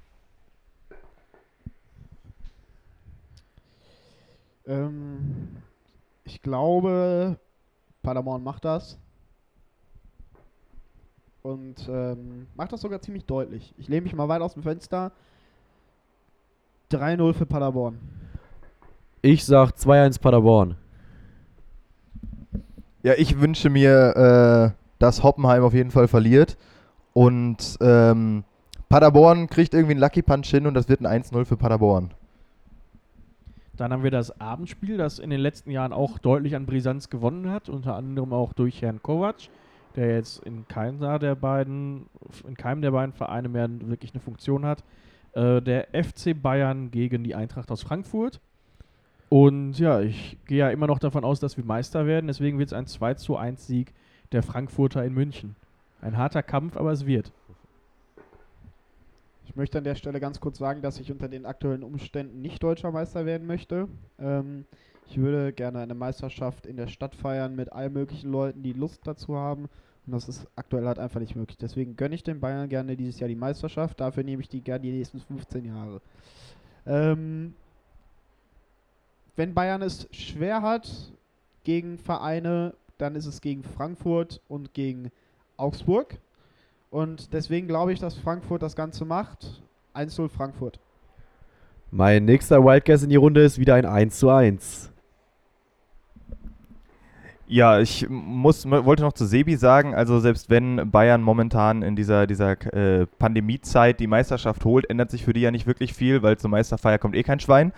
Ähm, 4.67 5.57
ich 6.25 6.43
glaube, 6.43 7.39
Paderborn 8.03 8.43
macht 8.43 8.65
das. 8.65 8.99
Und 11.43 11.89
ähm, 11.89 12.47
macht 12.55 12.73
das 12.73 12.81
sogar 12.81 13.01
ziemlich 13.01 13.25
deutlich. 13.25 13.75
Ich 13.77 13.89
lehne 13.89 14.03
mich 14.03 14.15
mal 14.15 14.29
weit 14.29 14.43
aus 14.43 14.55
dem 14.55 14.63
Fenster. 14.63 15.13
3-0 16.91 17.33
für 17.33 17.47
Paderborn. 17.47 17.99
Ich 19.23 19.45
sag 19.45 19.71
2-1 19.71 20.21
Paderborn. 20.21 20.77
Ja, 23.03 23.15
ich 23.17 23.41
wünsche 23.41 23.71
mir, 23.71 24.75
äh, 24.75 24.79
dass 24.99 25.23
Hoppenheim 25.23 25.65
auf 25.65 25.75
jeden 25.75 25.91
Fall 25.91 26.07
verliert 26.07 26.57
und 27.13 27.77
ähm, 27.81 28.45
Paderborn 28.89 29.49
kriegt 29.49 29.75
irgendwie 29.75 29.93
einen 29.93 30.01
Lucky 30.01 30.23
Punch 30.23 30.47
hin 30.47 30.67
und 30.67 30.75
das 30.75 30.89
wird 30.89 31.01
ein 31.01 31.23
1-0 31.23 31.45
für 31.45 31.57
Paderborn. 31.57 32.13
Dann 33.77 33.93
haben 33.93 34.03
wir 34.03 34.11
das 34.11 34.39
Abendspiel, 34.41 34.99
das 34.99 35.19
in 35.19 35.31
den 35.31 35.41
letzten 35.41 35.71
Jahren 35.71 35.93
auch 35.93 36.19
deutlich 36.19 36.55
an 36.55 36.67
Brisanz 36.67 37.09
gewonnen 37.09 37.51
hat, 37.51 37.69
unter 37.69 37.97
anderem 37.97 38.33
auch 38.33 38.53
durch 38.53 38.83
Herrn 38.83 39.03
Kovac, 39.03 39.49
der 39.97 40.17
jetzt 40.17 40.43
in 40.45 40.67
keinem 40.69 41.01
der 41.01 41.35
beiden, 41.35 42.07
in 42.47 42.57
keinem 42.57 42.83
der 42.83 42.91
beiden 42.91 43.13
Vereine 43.13 43.49
mehr 43.49 43.69
wirklich 43.83 44.13
eine 44.13 44.21
Funktion 44.21 44.65
hat. 44.65 44.85
Äh, 45.33 45.61
der 45.63 45.89
FC 45.93 46.41
Bayern 46.41 46.91
gegen 46.91 47.25
die 47.25 47.35
Eintracht 47.35 47.71
aus 47.71 47.83
Frankfurt. 47.83 48.41
Und 49.29 49.79
ja, 49.79 50.01
ich 50.01 50.37
gehe 50.47 50.59
ja 50.59 50.71
immer 50.71 50.87
noch 50.87 50.99
davon 50.99 51.25
aus, 51.25 51.41
dass 51.41 51.57
wir 51.57 51.65
Meister 51.65 52.07
werden. 52.07 52.27
Deswegen 52.27 52.59
wird 52.59 52.69
es 52.69 52.73
ein 52.75 52.87
2 52.87 53.15
zu 53.15 53.37
1 53.37 53.67
Sieg 53.67 53.95
der 54.31 54.43
Frankfurter 54.43 55.05
in 55.05 55.15
München. 55.15 55.57
Ein 56.03 56.17
harter 56.19 56.43
Kampf, 56.43 56.77
aber 56.77 56.93
es 56.93 57.07
wird. 57.07 57.33
Ich 59.47 59.57
möchte 59.57 59.79
an 59.79 59.85
der 59.85 59.95
Stelle 59.95 60.21
ganz 60.21 60.41
kurz 60.41 60.59
sagen, 60.59 60.83
dass 60.83 60.99
ich 60.99 61.11
unter 61.11 61.29
den 61.29 61.47
aktuellen 61.47 61.83
Umständen 61.83 62.43
nicht 62.43 62.63
deutscher 62.63 62.91
Meister 62.91 63.25
werden 63.25 63.47
möchte. 63.47 63.89
Ähm, 64.19 64.67
ich 65.13 65.19
würde 65.19 65.53
gerne 65.53 65.81
eine 65.81 65.95
Meisterschaft 65.95 66.65
in 66.65 66.79
der 66.79 66.87
Stadt 66.87 67.15
feiern 67.15 67.55
mit 67.55 67.71
allen 67.71 67.93
möglichen 67.93 68.33
Leuten, 68.33 68.63
die 68.63 68.73
Lust 68.73 69.07
dazu 69.07 69.37
haben. 69.37 69.69
Und 70.07 70.15
das 70.15 70.27
ist 70.27 70.47
aktuell 70.57 70.87
halt 70.87 70.99
einfach 70.99 71.21
nicht 71.21 71.37
möglich. 71.37 71.59
Deswegen 71.59 71.97
gönne 71.97 72.15
ich 72.15 72.23
den 72.23 72.41
Bayern 72.41 72.71
gerne 72.71 72.97
dieses 72.97 73.21
Jahr 73.21 73.29
die 73.29 73.37
Meisterschaft. 73.37 74.01
Dafür 74.01 74.25
nehme 74.25 74.41
ich 74.41 74.49
die 74.49 74.63
gerne 74.63 74.81
die 74.81 74.91
nächsten 74.91 75.21
15 75.21 75.67
Jahre. 75.67 76.01
Ähm, 76.87 77.53
wenn 79.37 79.53
Bayern 79.53 79.83
es 79.83 80.09
schwer 80.13 80.63
hat 80.63 80.91
gegen 81.63 81.99
Vereine, 81.99 82.73
dann 82.97 83.15
ist 83.15 83.27
es 83.27 83.43
gegen 83.43 83.65
Frankfurt 83.65 84.41
und 84.49 84.73
gegen 84.73 85.11
Augsburg. 85.59 86.19
Und 86.91 87.35
deswegen 87.35 87.69
glaube 87.69 87.93
ich, 87.93 88.01
dass 88.01 88.17
Frankfurt 88.17 88.63
das 88.63 88.77
Ganze 88.77 89.05
macht. 89.05 89.63
1-0 89.95 90.31
Frankfurt. 90.31 90.81
Mein 91.91 92.25
nächster 92.25 92.65
Wildcast 92.65 93.05
in 93.05 93.11
die 93.11 93.17
Runde 93.17 93.45
ist 93.45 93.59
wieder 93.59 93.75
ein 93.75 93.85
1 93.85 94.19
zu 94.19 94.31
1. 94.31 94.92
Ja, 97.53 97.81
ich 97.81 98.09
muss, 98.09 98.65
wollte 98.65 99.03
noch 99.03 99.13
zu 99.13 99.27
Sebi 99.27 99.57
sagen, 99.57 99.95
also 99.95 100.21
selbst 100.21 100.49
wenn 100.49 100.91
Bayern 100.91 101.21
momentan 101.21 101.83
in 101.83 101.97
dieser, 101.97 102.27
dieser 102.27 102.53
äh, 102.73 103.05
Pandemiezeit 103.19 104.01
die 104.01 104.07
Meisterschaft 104.07 104.65
holt, 104.65 104.89
ändert 104.89 105.11
sich 105.11 105.23
für 105.23 105.35
die 105.35 105.43
ja 105.43 105.51
nicht 105.51 105.67
wirklich 105.67 105.93
viel, 105.93 106.23
weil 106.23 106.39
zur 106.39 106.49
Meisterfeier 106.49 106.97
kommt 106.97 107.15
eh 107.15 107.23
kein 107.23 107.41
Schwein. 107.41 107.75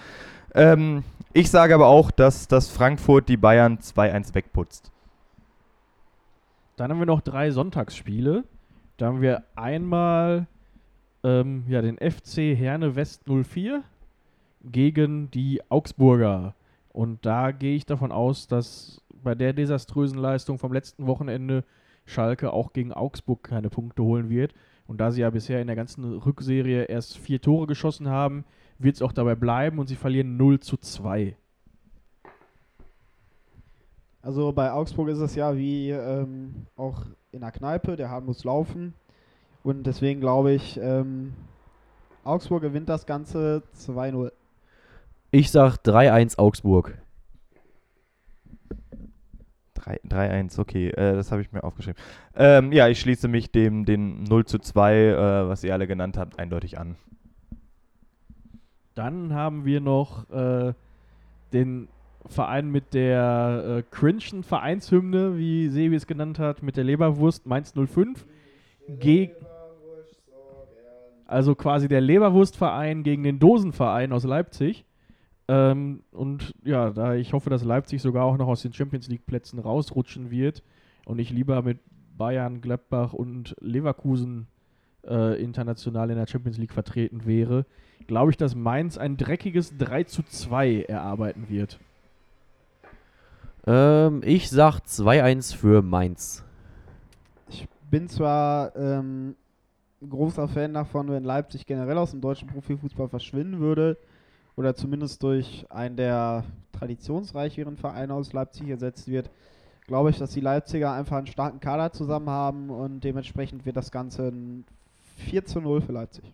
Ähm, 0.54 1.02
ich 1.32 1.50
sage 1.50 1.74
aber 1.74 1.88
auch, 1.88 2.12
dass, 2.12 2.46
dass 2.46 2.70
Frankfurt 2.70 3.28
die 3.28 3.36
Bayern 3.36 3.78
2-1 3.78 4.36
wegputzt. 4.36 4.92
Dann 6.76 6.92
haben 6.92 7.00
wir 7.00 7.06
noch 7.06 7.20
drei 7.20 7.50
Sonntagsspiele. 7.50 8.44
Da 8.96 9.06
haben 9.06 9.22
wir 9.22 9.42
einmal 9.56 10.46
ähm, 11.24 11.64
ja, 11.66 11.82
den 11.82 11.96
FC 11.96 12.56
Herne 12.56 12.94
West 12.94 13.22
04 13.26 13.82
gegen 14.62 15.32
die 15.32 15.62
Augsburger. 15.68 16.54
Und 16.92 17.26
da 17.26 17.50
gehe 17.50 17.74
ich 17.74 17.86
davon 17.86 18.12
aus, 18.12 18.46
dass 18.46 19.03
bei 19.24 19.34
der 19.34 19.52
desaströsen 19.52 20.18
Leistung 20.18 20.58
vom 20.58 20.72
letzten 20.72 21.06
Wochenende 21.06 21.64
Schalke 22.06 22.52
auch 22.52 22.72
gegen 22.72 22.92
Augsburg 22.92 23.42
keine 23.42 23.70
Punkte 23.70 24.02
holen 24.02 24.28
wird. 24.28 24.54
Und 24.86 24.98
da 24.98 25.10
sie 25.10 25.22
ja 25.22 25.30
bisher 25.30 25.60
in 25.60 25.66
der 25.66 25.76
ganzen 25.76 26.18
Rückserie 26.18 26.84
erst 26.84 27.16
vier 27.16 27.40
Tore 27.40 27.66
geschossen 27.66 28.08
haben, 28.08 28.44
wird 28.78 28.96
es 28.96 29.02
auch 29.02 29.12
dabei 29.12 29.34
bleiben 29.34 29.78
und 29.78 29.88
sie 29.88 29.96
verlieren 29.96 30.36
0 30.36 30.60
zu 30.60 30.76
2. 30.76 31.36
Also 34.20 34.52
bei 34.52 34.72
Augsburg 34.72 35.08
ist 35.08 35.18
es 35.18 35.34
ja 35.34 35.56
wie 35.56 35.90
ähm, 35.90 36.66
auch 36.76 37.02
in 37.30 37.40
der 37.40 37.52
Kneipe, 37.52 37.96
der 37.96 38.10
Hahn 38.10 38.24
muss 38.24 38.44
laufen. 38.44 38.94
Und 39.62 39.84
deswegen 39.86 40.20
glaube 40.20 40.52
ich, 40.52 40.78
ähm, 40.80 41.34
Augsburg 42.22 42.62
gewinnt 42.62 42.88
das 42.88 43.06
Ganze 43.06 43.62
2-0. 43.76 44.32
Ich 45.30 45.50
sag 45.50 45.76
3-1 45.78 46.38
Augsburg. 46.38 46.98
3-1, 49.86 50.58
okay, 50.58 50.88
äh, 50.88 51.14
das 51.14 51.30
habe 51.30 51.42
ich 51.42 51.52
mir 51.52 51.64
aufgeschrieben. 51.64 52.00
Ähm, 52.34 52.72
ja, 52.72 52.88
ich 52.88 53.00
schließe 53.00 53.28
mich 53.28 53.50
dem 53.50 53.84
den 53.84 54.24
0 54.24 54.44
zu 54.44 54.58
2, 54.58 54.94
äh, 54.94 55.48
was 55.48 55.64
ihr 55.64 55.72
alle 55.72 55.86
genannt 55.86 56.16
habt, 56.16 56.38
eindeutig 56.38 56.78
an. 56.78 56.96
Dann 58.94 59.34
haben 59.34 59.64
wir 59.64 59.80
noch 59.80 60.30
äh, 60.30 60.72
den 61.52 61.88
Verein 62.26 62.70
mit 62.70 62.94
der 62.94 63.64
äh, 63.78 63.82
cringen 63.90 64.42
Vereinshymne, 64.42 65.36
wie 65.36 65.68
Sebi 65.68 65.96
es 65.96 66.06
genannt 66.06 66.38
hat, 66.38 66.62
mit 66.62 66.76
der 66.76 66.84
Leberwurst 66.84 67.46
Mainz 67.46 67.74
05. 67.74 68.26
Ge 68.88 69.30
also 71.26 71.54
quasi 71.54 71.88
der 71.88 72.00
Leberwurstverein 72.00 73.02
gegen 73.02 73.22
den 73.22 73.38
Dosenverein 73.38 74.12
aus 74.12 74.24
Leipzig. 74.24 74.84
Ähm, 75.46 76.00
und 76.12 76.54
ja, 76.64 76.90
da 76.90 77.14
ich 77.14 77.32
hoffe, 77.32 77.50
dass 77.50 77.64
Leipzig 77.64 78.00
sogar 78.00 78.24
auch 78.24 78.36
noch 78.38 78.48
aus 78.48 78.62
den 78.62 78.72
Champions 78.72 79.08
League 79.08 79.26
Plätzen 79.26 79.58
rausrutschen 79.58 80.30
wird 80.30 80.62
und 81.04 81.18
ich 81.18 81.30
lieber 81.30 81.62
mit 81.62 81.80
Bayern, 82.16 82.60
Gladbach 82.60 83.12
und 83.12 83.54
Leverkusen 83.60 84.46
äh, 85.06 85.40
international 85.42 86.10
in 86.10 86.16
der 86.16 86.26
Champions 86.26 86.56
League 86.56 86.72
vertreten 86.72 87.26
wäre, 87.26 87.66
glaube 88.06 88.30
ich, 88.30 88.38
dass 88.38 88.54
Mainz 88.54 88.96
ein 88.96 89.16
dreckiges 89.16 89.76
3 89.76 90.04
zu 90.04 90.22
2 90.22 90.82
erarbeiten 90.82 91.48
wird. 91.50 91.78
Ähm, 93.66 94.22
ich 94.24 94.48
sag 94.48 94.80
2-1 94.80 95.54
für 95.54 95.82
Mainz. 95.82 96.44
Ich 97.48 97.66
bin 97.90 98.08
zwar 98.08 98.74
ähm, 98.76 99.36
großer 100.08 100.48
Fan 100.48 100.72
davon, 100.72 101.08
wenn 101.08 101.24
Leipzig 101.24 101.66
generell 101.66 101.98
aus 101.98 102.12
dem 102.12 102.22
deutschen 102.22 102.48
Profifußball 102.48 103.08
verschwinden 103.08 103.60
würde 103.60 103.98
oder 104.56 104.74
zumindest 104.74 105.22
durch 105.22 105.66
einen 105.70 105.96
der 105.96 106.44
traditionsreicheren 106.72 107.76
Vereine 107.76 108.14
aus 108.14 108.32
Leipzig 108.32 108.68
ersetzt 108.68 109.08
wird, 109.08 109.30
glaube 109.86 110.10
ich, 110.10 110.18
dass 110.18 110.30
die 110.30 110.40
Leipziger 110.40 110.92
einfach 110.92 111.18
einen 111.18 111.26
starken 111.26 111.60
Kader 111.60 111.92
zusammen 111.92 112.30
haben 112.30 112.70
und 112.70 113.00
dementsprechend 113.00 113.66
wird 113.66 113.76
das 113.76 113.90
Ganze 113.90 114.28
ein 114.28 114.64
4 115.16 115.44
zu 115.44 115.60
0 115.60 115.80
für 115.82 115.92
Leipzig. 115.92 116.24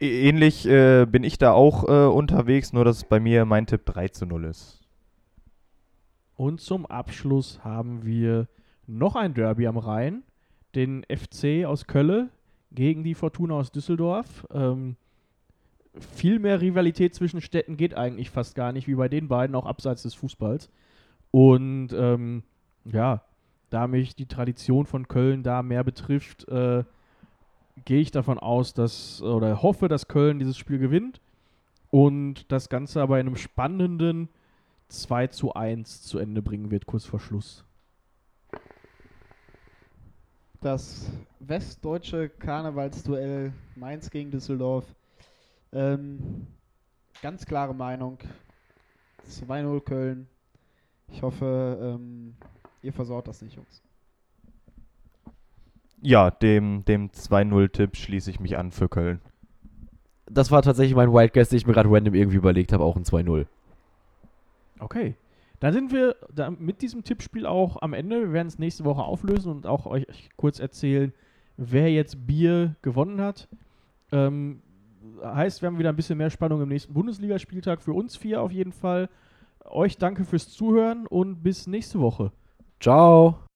Ähnlich 0.00 0.66
äh, 0.66 1.06
bin 1.06 1.24
ich 1.24 1.38
da 1.38 1.52
auch 1.52 1.84
äh, 1.88 2.06
unterwegs, 2.06 2.72
nur 2.72 2.84
dass 2.84 3.04
bei 3.04 3.18
mir 3.18 3.44
mein 3.44 3.66
Tipp 3.66 3.84
3 3.84 4.08
zu 4.08 4.26
0 4.26 4.44
ist. 4.44 4.80
Und 6.36 6.60
zum 6.60 6.86
Abschluss 6.86 7.64
haben 7.64 8.04
wir 8.04 8.46
noch 8.86 9.16
ein 9.16 9.34
Derby 9.34 9.66
am 9.66 9.76
Rhein, 9.76 10.22
den 10.76 11.04
FC 11.04 11.66
aus 11.66 11.88
Kölle 11.88 12.28
gegen 12.70 13.02
die 13.02 13.14
Fortuna 13.14 13.54
aus 13.54 13.72
Düsseldorf. 13.72 14.46
Ähm, 14.52 14.96
viel 16.00 16.38
mehr 16.38 16.60
Rivalität 16.60 17.14
zwischen 17.14 17.40
Städten 17.40 17.76
geht 17.76 17.94
eigentlich 17.94 18.30
fast 18.30 18.54
gar 18.54 18.72
nicht, 18.72 18.86
wie 18.88 18.94
bei 18.94 19.08
den 19.08 19.28
beiden, 19.28 19.56
auch 19.56 19.66
abseits 19.66 20.02
des 20.02 20.14
Fußballs. 20.14 20.70
Und 21.30 21.92
ähm, 21.92 22.42
ja, 22.84 23.22
da 23.70 23.86
mich 23.86 24.16
die 24.16 24.26
Tradition 24.26 24.86
von 24.86 25.08
Köln 25.08 25.42
da 25.42 25.62
mehr 25.62 25.84
betrifft, 25.84 26.48
äh, 26.48 26.84
gehe 27.84 28.00
ich 28.00 28.10
davon 28.10 28.38
aus, 28.38 28.74
dass 28.74 29.22
oder 29.22 29.62
hoffe, 29.62 29.88
dass 29.88 30.08
Köln 30.08 30.38
dieses 30.38 30.56
Spiel 30.56 30.78
gewinnt 30.78 31.20
und 31.90 32.50
das 32.50 32.68
Ganze 32.68 33.00
aber 33.00 33.20
in 33.20 33.26
einem 33.26 33.36
spannenden 33.36 34.28
2 34.88 35.28
zu 35.28 35.54
1 35.54 36.02
zu 36.02 36.18
Ende 36.18 36.42
bringen 36.42 36.70
wird, 36.70 36.86
kurz 36.86 37.04
vor 37.04 37.20
Schluss. 37.20 37.64
Das 40.60 41.12
westdeutsche 41.38 42.28
Karnevalsduell 42.28 43.52
Mainz 43.76 44.10
gegen 44.10 44.30
Düsseldorf 44.30 44.84
ähm, 45.72 46.46
ganz 47.22 47.46
klare 47.46 47.74
Meinung. 47.74 48.18
2-0 49.28 49.80
Köln. 49.80 50.26
Ich 51.10 51.22
hoffe, 51.22 51.78
ähm, 51.80 52.34
ihr 52.82 52.92
versorgt 52.92 53.28
das 53.28 53.42
nicht, 53.42 53.56
Jungs. 53.56 53.82
Ja, 56.00 56.30
dem, 56.30 56.84
dem 56.84 57.10
2-0-Tipp 57.10 57.96
schließe 57.96 58.30
ich 58.30 58.40
mich 58.40 58.56
an 58.56 58.70
für 58.70 58.88
Köln. 58.88 59.20
Das 60.26 60.50
war 60.50 60.62
tatsächlich 60.62 60.94
mein 60.94 61.12
Wildcast, 61.12 61.52
den 61.52 61.56
ich 61.56 61.66
mir 61.66 61.72
gerade 61.72 61.90
random 61.90 62.14
irgendwie 62.14 62.36
überlegt 62.36 62.72
habe, 62.72 62.84
auch 62.84 62.96
ein 62.96 63.04
2-0. 63.04 63.46
Okay. 64.78 65.14
Dann 65.60 65.72
sind 65.72 65.92
wir 65.92 66.14
da 66.32 66.50
mit 66.50 66.82
diesem 66.82 67.02
Tippspiel 67.02 67.44
auch 67.44 67.82
am 67.82 67.92
Ende. 67.92 68.20
Wir 68.20 68.32
werden 68.32 68.46
es 68.46 68.60
nächste 68.60 68.84
Woche 68.84 69.02
auflösen 69.02 69.50
und 69.50 69.66
auch 69.66 69.86
euch 69.86 70.06
kurz 70.36 70.60
erzählen, 70.60 71.12
wer 71.56 71.90
jetzt 71.90 72.26
Bier 72.26 72.76
gewonnen 72.82 73.20
hat. 73.20 73.48
Ähm, 74.12 74.62
heißt, 75.22 75.62
wir 75.62 75.66
haben 75.66 75.78
wieder 75.78 75.90
ein 75.90 75.96
bisschen 75.96 76.18
mehr 76.18 76.30
Spannung 76.30 76.62
im 76.62 76.68
nächsten 76.68 76.92
Bundesligaspieltag. 76.94 77.82
Für 77.82 77.92
uns 77.92 78.16
vier 78.16 78.42
auf 78.42 78.52
jeden 78.52 78.72
Fall. 78.72 79.08
Euch 79.64 79.98
danke 79.98 80.24
fürs 80.24 80.48
Zuhören 80.50 81.06
und 81.06 81.42
bis 81.42 81.66
nächste 81.66 82.00
Woche. 82.00 82.32
Ciao. 82.80 83.47